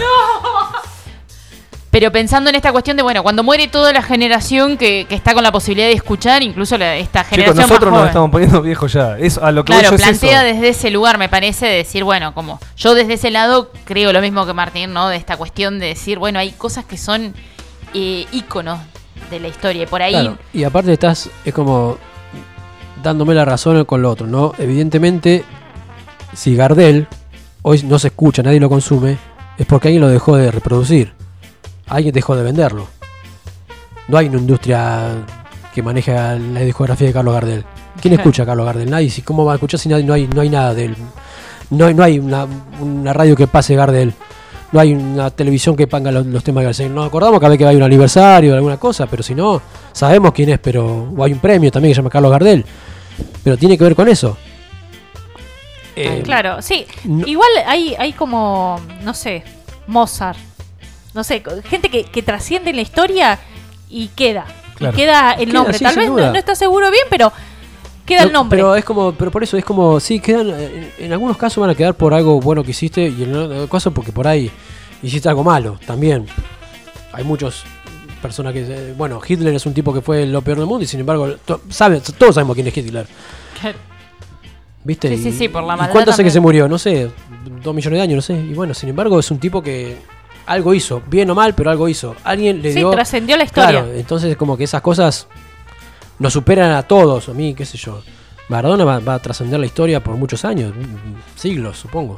Pero 1.90 2.12
pensando 2.12 2.50
en 2.50 2.56
esta 2.56 2.72
cuestión 2.72 2.94
de, 2.98 3.02
bueno, 3.02 3.22
cuando 3.22 3.42
muere 3.42 3.68
toda 3.68 3.90
la 3.90 4.02
generación 4.02 4.76
que, 4.76 5.06
que 5.08 5.14
está 5.14 5.32
con 5.32 5.42
la 5.42 5.50
posibilidad 5.50 5.86
de 5.88 5.94
escuchar, 5.94 6.42
incluso 6.42 6.76
la- 6.76 6.94
esta 6.96 7.20
Chicos, 7.22 7.30
generación 7.36 7.68
nosotros 7.68 7.84
más 7.90 7.92
nos 7.92 7.98
joven. 8.00 8.08
estamos 8.08 8.30
poniendo 8.30 8.60
viejos 8.62 8.92
ya. 8.92 9.16
Eso, 9.18 9.42
a 9.42 9.50
lo 9.50 9.64
que 9.64 9.72
voy 9.72 9.80
Claro, 9.80 9.96
yo 9.96 9.96
es 9.96 10.02
plantea 10.02 10.44
eso. 10.46 10.54
desde 10.54 10.68
ese 10.68 10.90
lugar, 10.90 11.16
me 11.16 11.30
parece, 11.30 11.64
de 11.64 11.72
decir, 11.76 12.04
bueno, 12.04 12.34
como 12.34 12.60
yo 12.76 12.94
desde 12.94 13.14
ese 13.14 13.30
lado 13.30 13.70
creo 13.86 14.12
lo 14.12 14.20
mismo 14.20 14.44
que 14.44 14.52
Martín, 14.52 14.92
¿no? 14.92 15.08
De 15.08 15.16
esta 15.16 15.38
cuestión 15.38 15.78
de 15.78 15.86
decir, 15.86 16.18
bueno, 16.18 16.38
hay 16.38 16.52
cosas 16.52 16.84
que 16.84 16.98
son 16.98 17.34
eh, 17.94 18.26
íconos 18.32 18.78
de 19.30 19.40
la 19.40 19.48
historia. 19.48 19.82
Y 19.82 19.86
por 19.86 20.02
ahí, 20.02 20.12
Claro, 20.12 20.38
y 20.52 20.64
aparte 20.64 20.92
estás, 20.92 21.30
es 21.44 21.52
como 21.54 21.96
dándome 23.02 23.34
la 23.34 23.44
razón 23.44 23.84
con 23.84 24.02
lo 24.02 24.10
otro, 24.10 24.26
¿no? 24.26 24.52
Evidentemente, 24.58 25.44
si 26.34 26.56
Gardel 26.56 27.06
hoy 27.62 27.82
no 27.84 27.98
se 27.98 28.08
escucha, 28.08 28.42
nadie 28.42 28.60
lo 28.60 28.68
consume, 28.68 29.16
es 29.58 29.66
porque 29.66 29.88
alguien 29.88 30.02
lo 30.02 30.08
dejó 30.08 30.36
de 30.36 30.50
reproducir. 30.50 31.12
Alguien 31.88 32.12
dejó 32.14 32.34
de 32.36 32.42
venderlo. 32.42 32.86
No 34.08 34.18
hay 34.18 34.26
una 34.28 34.38
industria 34.38 35.08
que 35.74 35.82
maneja 35.82 36.34
la 36.36 36.60
discografía 36.60 37.06
de 37.08 37.12
Carlos 37.12 37.34
Gardel. 37.34 37.64
¿Quién 38.00 38.14
escucha 38.18 38.42
a 38.42 38.46
Carlos 38.46 38.66
Gardel? 38.66 38.90
Nadie. 38.90 39.10
Si- 39.10 39.22
¿Cómo 39.22 39.44
va 39.44 39.52
a 39.52 39.54
escuchar 39.56 39.78
si 39.80 39.88
nadie- 39.88 40.04
no 40.04 40.12
hay, 40.14 40.26
no 40.28 40.40
hay 40.40 40.48
nada 40.50 40.74
de 40.74 40.86
él? 40.86 40.96
No 41.70 41.86
hay, 41.86 41.94
no 41.94 42.02
hay 42.04 42.18
una, 42.18 42.46
una 42.80 43.12
radio 43.12 43.34
que 43.36 43.46
pase 43.46 43.74
Gardel. 43.74 44.14
No 44.76 44.80
hay 44.82 44.92
una 44.92 45.30
televisión 45.30 45.74
que 45.74 45.86
ponga 45.86 46.10
los, 46.12 46.26
los 46.26 46.44
temas 46.44 46.60
de 46.60 46.66
Gardel. 46.66 46.94
Nos 46.94 47.06
acordamos 47.06 47.40
cada 47.40 47.48
vez 47.48 47.58
que 47.58 47.64
hay 47.64 47.76
un 47.76 47.82
aniversario 47.82 48.52
o 48.52 48.56
alguna 48.56 48.76
cosa, 48.76 49.06
pero 49.06 49.22
si 49.22 49.34
no, 49.34 49.62
sabemos 49.90 50.32
quién 50.32 50.50
es, 50.50 50.58
pero. 50.58 51.08
O 51.16 51.24
hay 51.24 51.32
un 51.32 51.38
premio 51.38 51.70
también 51.70 51.92
que 51.92 51.94
se 51.94 52.00
llama 52.00 52.10
Carlos 52.10 52.30
Gardel. 52.30 52.62
Pero 53.42 53.56
tiene 53.56 53.78
que 53.78 53.84
ver 53.84 53.94
con 53.96 54.06
eso. 54.06 54.36
Eh, 55.96 56.20
Claro, 56.24 56.60
sí. 56.60 56.84
no- 57.04 57.26
Igual 57.26 57.48
hay, 57.66 57.94
hay 57.98 58.12
como, 58.12 58.78
no 59.02 59.14
sé, 59.14 59.42
Mozart. 59.86 60.38
No 61.14 61.24
sé, 61.24 61.42
gente 61.70 61.88
que, 61.88 62.04
que 62.04 62.22
trasciende 62.22 62.68
en 62.68 62.76
la 62.76 62.82
historia 62.82 63.38
y 63.88 64.08
queda. 64.08 64.44
Claro. 64.74 64.94
Y 64.94 65.00
queda 65.00 65.32
el 65.32 65.46
Queda, 65.46 65.52
nombre. 65.54 65.78
sí, 65.78 65.84
Tal 65.84 65.96
vez 65.96 66.10
no, 66.10 66.16
no 66.32 66.34
está 66.36 66.54
seguro 66.54 66.90
bien, 66.90 67.04
pero 67.08 67.32
queda 68.06 68.22
el 68.22 68.32
No, 68.32 68.38
nombre. 68.40 68.56
Pero 68.58 68.74
es 68.76 68.84
como, 68.84 69.12
pero 69.12 69.30
por 69.30 69.42
eso 69.42 69.56
es 69.58 69.64
como, 69.64 70.00
sí, 70.00 70.20
quedan, 70.20 70.48
en, 70.50 70.90
en 70.98 71.12
algunos 71.12 71.36
casos 71.36 71.60
van 71.60 71.70
a 71.70 71.74
quedar 71.74 71.94
por 71.94 72.14
algo 72.14 72.40
bueno 72.40 72.62
que 72.64 72.70
hiciste 72.70 73.08
y 73.08 73.24
en 73.24 73.36
otros 73.36 73.68
casos 73.68 73.92
porque 73.92 74.12
por 74.12 74.26
ahí 74.26 74.50
hiciste 75.02 75.28
algo 75.28 75.44
malo 75.44 75.78
también. 75.86 76.26
Hay 77.12 77.24
muchos 77.24 77.64
personas 78.22 78.52
que, 78.52 78.60
eh, 78.62 78.94
bueno, 78.96 79.20
Hitler 79.26 79.54
es 79.54 79.66
un 79.66 79.74
tipo 79.74 79.92
que 79.92 80.00
fue 80.00 80.24
lo 80.26 80.40
peor 80.42 80.58
del 80.58 80.66
mundo 80.66 80.84
y 80.84 80.86
sin 80.86 81.00
embargo, 81.00 81.34
to- 81.44 81.60
sabe- 81.68 82.00
todos 82.18 82.34
sabemos 82.34 82.54
quién 82.54 82.66
es 82.66 82.76
Hitler. 82.76 83.06
¿Viste? 84.84 85.08
Sí, 85.16 85.22
sí, 85.22 85.28
Y- 85.30 85.32
sí, 85.32 85.48
por 85.48 85.62
la 85.64 85.74
¿y 85.74 85.78
maldad 85.78 85.92
¿Cuánto 85.92 86.10
hace 86.12 86.22
que 86.22 86.30
se 86.30 86.38
murió? 86.40 86.68
No 86.68 86.78
sé, 86.78 87.10
dos 87.62 87.74
millones 87.74 87.98
de 87.98 88.02
años, 88.02 88.16
no 88.16 88.22
sé. 88.22 88.34
Y 88.34 88.54
bueno, 88.54 88.72
sin 88.72 88.88
embargo, 88.88 89.18
es 89.18 89.30
un 89.30 89.38
tipo 89.38 89.60
que 89.62 89.96
algo 90.46 90.74
hizo, 90.74 91.02
bien 91.08 91.28
o 91.30 91.34
mal, 91.34 91.54
pero 91.56 91.70
algo 91.70 91.88
hizo. 91.88 92.14
Alguien 92.22 92.62
le 92.62 92.70
sí, 92.72 92.78
dio. 92.78 92.90
trascendió 92.90 93.36
la 93.36 93.44
historia. 93.44 93.70
Claro, 93.82 93.92
entonces 93.94 94.36
como 94.36 94.56
que 94.56 94.62
esas 94.64 94.80
cosas 94.82 95.26
nos 96.18 96.32
superan 96.32 96.72
a 96.72 96.82
todos, 96.82 97.28
a 97.28 97.32
mí, 97.32 97.54
qué 97.54 97.64
sé 97.64 97.78
yo. 97.78 98.02
Maradona 98.48 98.84
va, 98.84 98.98
va 99.00 99.14
a 99.14 99.18
trascender 99.18 99.58
la 99.58 99.66
historia 99.66 100.02
por 100.02 100.16
muchos 100.16 100.44
años, 100.44 100.72
mm, 100.74 101.38
siglos, 101.38 101.78
supongo. 101.78 102.16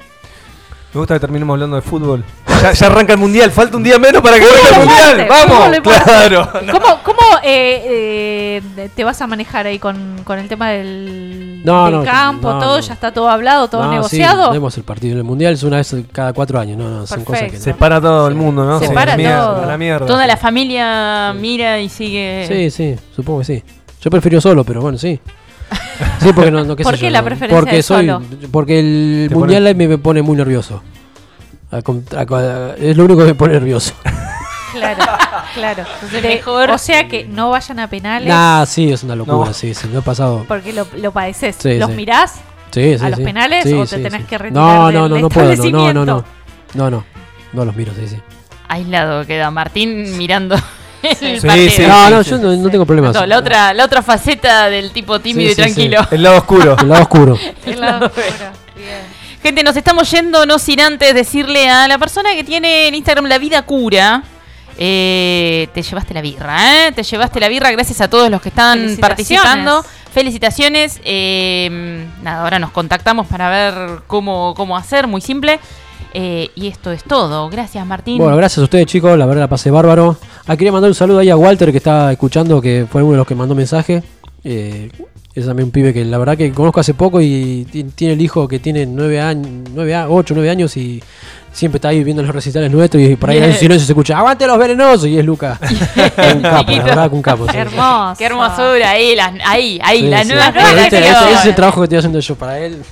Me 0.92 1.00
gusta 1.00 1.14
que 1.14 1.20
terminemos 1.20 1.54
hablando 1.54 1.76
de 1.76 1.82
fútbol. 1.82 2.24
Ya, 2.62 2.72
ya 2.72 2.86
arranca 2.90 3.12
el 3.12 3.18
mundial, 3.18 3.50
falta 3.50 3.76
un 3.76 3.82
día 3.82 3.98
menos 3.98 4.22
para 4.22 4.38
que 4.38 4.44
arranque 4.44 4.68
el 4.68 4.78
mundial. 4.78 5.26
Vamos, 5.28 5.58
fuerte. 5.58 5.80
claro. 6.04 6.48
No. 6.64 6.72
¿Cómo, 6.80 6.98
cómo 7.04 7.20
eh, 7.42 8.62
eh, 8.78 8.88
te 8.96 9.04
vas 9.04 9.20
a 9.20 9.26
manejar 9.26 9.66
ahí 9.66 9.78
con, 9.78 10.22
con 10.24 10.38
el 10.38 10.48
tema 10.48 10.70
del, 10.70 11.60
No, 11.62 11.84
del 11.84 11.94
no, 11.94 12.04
campo? 12.04 12.52
no, 12.54 12.58
todo 12.58 12.76
no. 12.76 12.80
¿Ya 12.82 12.94
está 12.94 13.12
todo 13.12 13.28
hablado, 13.28 13.68
todo 13.68 13.84
No, 13.84 13.92
negociado? 13.92 14.46
Sí, 14.46 14.52
vemos 14.52 14.76
el 14.78 14.84
partido. 14.84 15.18
El 15.18 15.24
mundial 15.24 15.52
es 15.52 15.62
una 15.62 15.76
vez 15.76 15.94
cada 16.10 16.32
cuatro 16.32 16.58
años. 16.58 16.78
No, 16.78 16.88
no, 16.88 17.06
son 17.06 17.22
cosas 17.22 17.50
que. 17.50 17.58
Se 17.58 17.74
para 17.74 18.00
todo 18.00 18.26
el 18.26 18.34
mundo, 18.34 18.64
¿no? 18.64 18.78
Se 18.78 18.86
Sí, 18.88 18.94
para 18.94 19.14
todo. 19.14 19.62
a 19.62 19.66
la 19.66 19.76
mierda. 19.76 20.06
Toda 20.06 20.26
la 20.26 20.38
familia 20.38 21.34
mira 21.38 21.78
y 21.80 21.90
sigue. 21.90 22.46
Sí, 22.48 22.70
sí, 22.70 22.96
supongo 23.14 23.40
que 23.40 23.44
sí. 23.44 23.62
Yo 24.00 24.10
prefiero 24.10 24.40
solo, 24.40 24.64
pero 24.64 24.80
bueno, 24.80 24.98
sí. 24.98 25.18
Sí, 26.20 26.32
porque 26.32 26.50
no, 26.50 26.64
no 26.64 26.74
qué 26.76 26.82
¿Por 26.84 26.94
sé 26.94 27.00
qué 27.00 27.06
yo, 27.06 27.10
la 27.12 27.18
no. 27.20 27.24
preferencia 27.26 27.60
Porque 27.60 27.76
de 27.76 27.82
soy, 27.82 28.06
solo? 28.06 28.22
porque 28.50 28.78
el 28.80 29.30
mundial 29.32 29.62
pone- 29.64 29.74
me, 29.74 29.88
me 29.88 29.98
pone 29.98 30.22
muy 30.22 30.36
nervioso. 30.36 30.82
Al 31.70 31.82
contra- 31.82 32.20
a- 32.22 32.74
es 32.76 32.96
lo 32.96 33.04
único 33.04 33.20
que 33.20 33.26
me 33.26 33.34
pone 33.34 33.54
nervioso. 33.54 33.94
Claro, 34.70 35.02
claro. 35.54 35.84
Entonces 35.94 36.22
De- 36.22 36.28
mejor- 36.28 36.70
O 36.70 36.76
sea 36.76 37.08
que 37.08 37.24
no 37.24 37.48
vayan 37.50 37.78
a 37.80 37.88
penales 37.88 38.28
Nah, 38.28 38.66
sí, 38.66 38.92
es 38.92 39.02
una 39.02 39.16
locura, 39.16 39.46
No. 39.48 39.54
sí, 39.54 39.72
sí, 39.72 39.88
me 39.88 39.98
ha 39.98 40.00
pasado. 40.02 40.44
porque 40.46 40.74
lo, 40.74 40.86
lo 40.98 41.10
padeces. 41.10 41.56
Sí, 41.58 41.78
¿Los 41.78 41.88
sí. 41.88 41.96
mirás? 41.96 42.34
Sí, 42.70 42.98
sí, 42.98 43.04
a 43.04 43.08
los 43.08 43.18
penales 43.20 43.64
Sí, 43.64 43.72
o 43.72 43.86
te 43.86 43.96
sí, 43.96 44.02
tenés 44.02 44.20
sí. 44.20 44.26
que 44.28 44.36
retirar 44.36 44.52
No, 44.62 44.86
del 44.88 44.94
no, 44.94 45.08
no, 45.08 45.18
no 45.20 45.28
puedo, 45.30 45.54
no, 45.70 45.92
no, 45.94 46.04
no. 46.04 46.24
No, 46.74 46.90
no, 46.90 47.04
no 47.54 47.64
los 47.64 47.74
miro, 47.74 47.92
sí, 47.98 48.06
sí. 48.08 48.18
Aislado 48.68 49.24
queda 49.26 49.50
Martín 49.50 50.18
mirando 50.18 50.54
el 51.20 51.40
partido. 51.42 51.88
No, 51.88 52.10
no, 52.10 52.22
yo 52.22 52.38
no, 52.38 52.56
no 52.56 52.70
tengo 52.70 52.86
problemas. 52.86 53.14
No, 53.14 53.24
la 53.26 53.38
otra, 53.38 53.72
la 53.74 53.84
otra 53.84 54.02
faceta 54.02 54.68
del 54.68 54.90
tipo 54.92 55.20
tímido 55.20 55.48
Sí, 55.48 55.52
y 55.52 55.54
sí, 55.54 55.60
tranquilo. 55.62 56.06
El 56.10 56.22
lado 56.22 56.38
oscuro. 56.38 56.76
El 56.80 56.88
lado 56.88 57.02
oscuro. 57.02 57.38
El 57.66 57.80
lado 57.80 58.06
oscuro. 58.06 58.26
Bien. 58.76 59.18
Gente, 59.42 59.62
nos 59.62 59.76
estamos 59.76 60.10
yendo, 60.10 60.44
no 60.46 60.58
sin 60.58 60.80
antes 60.80 61.14
decirle 61.14 61.68
a 61.68 61.86
la 61.88 61.98
persona 61.98 62.30
que 62.34 62.42
tiene 62.44 62.88
en 62.88 62.94
Instagram 62.96 63.26
La 63.26 63.38
Vida 63.38 63.62
Cura. 63.62 64.22
eh, 64.76 65.68
te 65.74 65.82
llevaste 65.82 66.12
la 66.14 66.20
birra, 66.20 66.86
¿eh? 66.88 66.92
Te 66.92 67.02
llevaste 67.02 67.38
la 67.40 67.48
birra 67.48 67.70
gracias 67.70 68.00
a 68.00 68.08
todos 68.08 68.30
los 68.30 68.40
que 68.42 68.48
están 68.48 68.78
Felicitaciones. 68.78 69.00
participando. 69.42 69.84
Felicitaciones. 70.12 71.00
eh, 71.04 72.04
nada, 72.22 72.42
ahora 72.42 72.58
nos 72.58 72.70
contactamos 72.72 73.26
para 73.28 73.48
ver 73.50 74.00
cómo, 74.08 74.54
cómo 74.56 74.76
hacer, 74.76 75.06
muy 75.06 75.20
simple. 75.20 75.60
Eh, 76.14 76.48
y 76.54 76.68
esto 76.68 76.90
es 76.90 77.04
todo. 77.04 77.48
Gracias, 77.50 77.84
Martín. 77.86 78.18
Bueno, 78.18 78.36
gracias 78.36 78.58
a 78.58 78.62
ustedes, 78.62 78.86
chicos. 78.86 79.16
La 79.18 79.26
verdad 79.26 79.42
la 79.42 79.48
pasé 79.48 79.70
bárbaro. 79.70 80.16
Ah, 80.46 80.56
quería 80.56 80.72
mandar 80.72 80.90
un 80.90 80.94
saludo 80.94 81.18
ahí 81.18 81.30
a 81.30 81.36
Walter, 81.36 81.70
que 81.70 81.76
está 81.78 82.10
escuchando, 82.12 82.60
que 82.60 82.86
fue 82.90 83.02
uno 83.02 83.12
de 83.12 83.18
los 83.18 83.26
que 83.26 83.34
mandó 83.34 83.54
mensaje. 83.54 84.02
Eh, 84.44 84.90
es 85.34 85.46
también 85.46 85.66
un 85.66 85.70
pibe 85.70 85.92
que 85.92 86.04
la 86.04 86.18
verdad 86.18 86.36
que 86.36 86.50
conozco 86.52 86.80
hace 86.80 86.94
poco 86.94 87.20
y 87.20 87.66
ti- 87.70 87.84
tiene 87.94 88.14
el 88.14 88.20
hijo 88.22 88.48
que 88.48 88.58
tiene 88.58 88.86
9 88.86 89.20
años, 89.20 89.46
9 89.72 89.94
a 89.94 90.08
8, 90.08 90.34
9 90.34 90.50
años 90.50 90.76
y 90.76 91.00
siempre 91.52 91.76
está 91.76 91.88
ahí 91.88 92.02
viendo 92.02 92.22
los 92.22 92.34
recitales 92.34 92.70
nuestros 92.72 93.00
y 93.02 93.14
por 93.14 93.30
ahí 93.30 93.36
en 93.36 93.42
Bien. 93.42 93.52
el 93.52 93.56
silencio 93.60 93.86
se 93.86 93.92
escucha, 93.92 94.18
¡aguante 94.18 94.46
los 94.46 94.58
venenosos! 94.58 95.06
Y 95.06 95.18
es 95.18 95.24
Luca. 95.24 95.58
un 96.34 96.40
capo, 96.42 96.72
la 96.72 96.82
verdad 96.82 97.10
que 97.10 97.14
un 97.16 97.22
capo. 97.22 97.44
sí. 97.46 97.52
Qué 97.52 97.58
hermoso. 97.58 98.14
Qué 98.18 98.24
hermosura. 98.24 98.90
Ahí, 98.90 99.14
las- 99.14 99.32
ahí, 99.44 99.78
ahí, 99.84 100.00
Sí, 100.00 100.06
la 100.08 100.22
sí. 100.24 100.28
nueva 100.28 100.48
Este- 100.48 100.82
este- 100.84 100.98
ese 101.08 101.32
es 101.34 101.46
el 101.46 101.54
trabajo 101.54 101.80
que 101.82 101.84
estoy 101.84 101.98
haciendo 101.98 102.18
yo 102.20 102.34
para 102.34 102.58
él. 102.58 102.82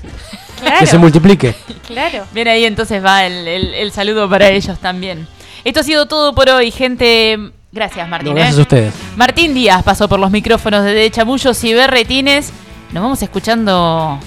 Claro, 0.61 0.77
Que 0.81 0.87
se 0.87 0.99
multiplique. 0.99 1.55
claro. 1.87 2.25
Bien 2.33 2.49
ahí 2.49 2.65
entonces 2.65 3.05
va 3.05 3.27
el, 3.27 3.47
el- 3.47 3.75
el 3.75 3.93
saludo 3.93 4.29
para 4.29 4.49
ellos 4.49 4.79
también. 4.79 5.27
Esto 5.65 5.81
ha 5.81 5.83
sido 5.83 6.07
todo 6.07 6.35
por 6.35 6.49
hoy, 6.49 6.71
gente. 6.71 7.39
Gracias, 7.73 8.09
Martín. 8.09 8.31
No, 8.33 8.37
¿eh? 8.39 8.41
gracias 8.41 8.59
a 8.59 8.63
ustedes. 8.63 8.95
Martín 9.17 9.53
Díaz 9.53 9.83
pasó 9.83 10.09
por 10.09 10.19
los 10.19 10.31
micrófonos 10.31 10.85
de, 10.85 10.95
de 10.95 11.11
Chamullos 11.11 11.63
y 11.65 11.75
Berretines. 11.75 12.53
Nos 12.93 13.03
vamos 13.03 13.21
escuchando 13.23 14.19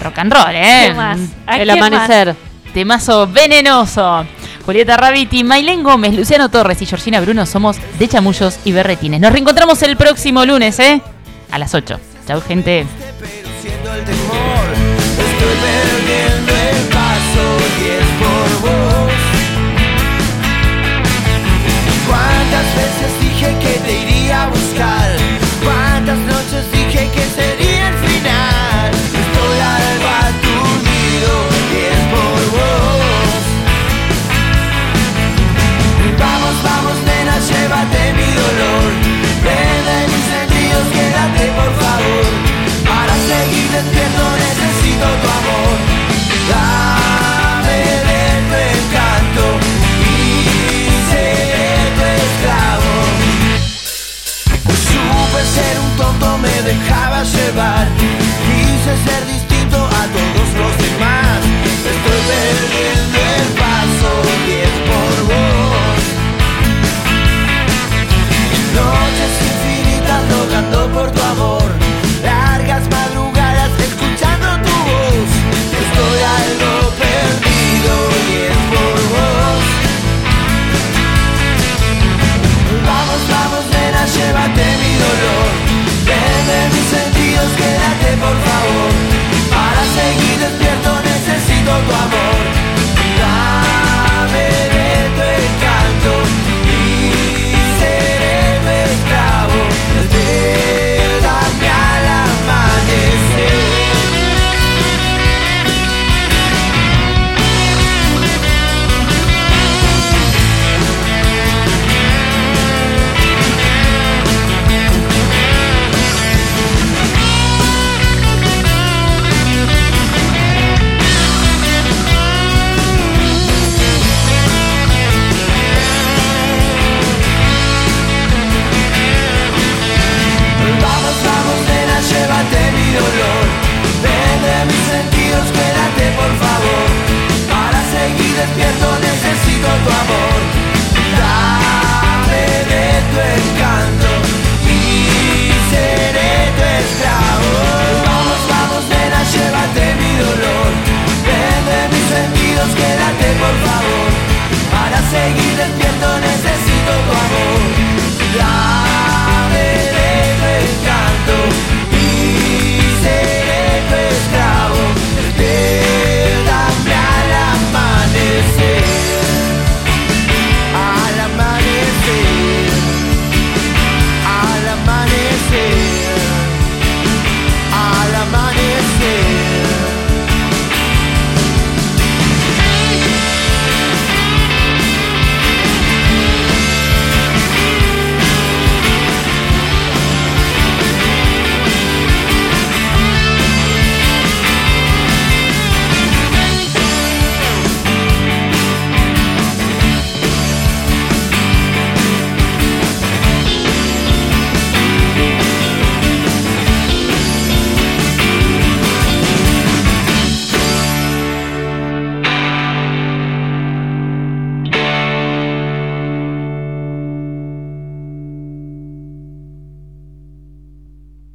rock 0.00 0.18
and 0.18 0.32
roll, 0.32 0.54
¿eh? 0.54 0.84
¿Qué 0.88 0.94
más? 0.94 1.18
¿A 1.46 1.58
El 1.60 1.68
más? 1.68 1.76
amanecer. 1.76 2.36
Temazo 2.72 3.26
venenoso. 3.26 4.24
Julieta 4.64 4.96
Raviti, 4.96 5.44
Mailén 5.44 5.82
Gómez, 5.82 6.14
Luciano 6.14 6.48
Torres 6.48 6.80
y 6.82 6.86
Georgina 6.86 7.20
Bruno 7.20 7.46
somos 7.46 7.76
de 7.98 8.08
Chamullos 8.08 8.58
y 8.64 8.72
Berretines. 8.72 9.20
Nos 9.20 9.32
reencontramos 9.32 9.80
el 9.82 9.96
próximo 9.96 10.44
lunes, 10.44 10.78
¿eh? 10.78 11.00
A 11.50 11.58
las 11.58 11.74
8. 11.74 11.98
Chau, 12.26 12.40
gente. 12.42 12.86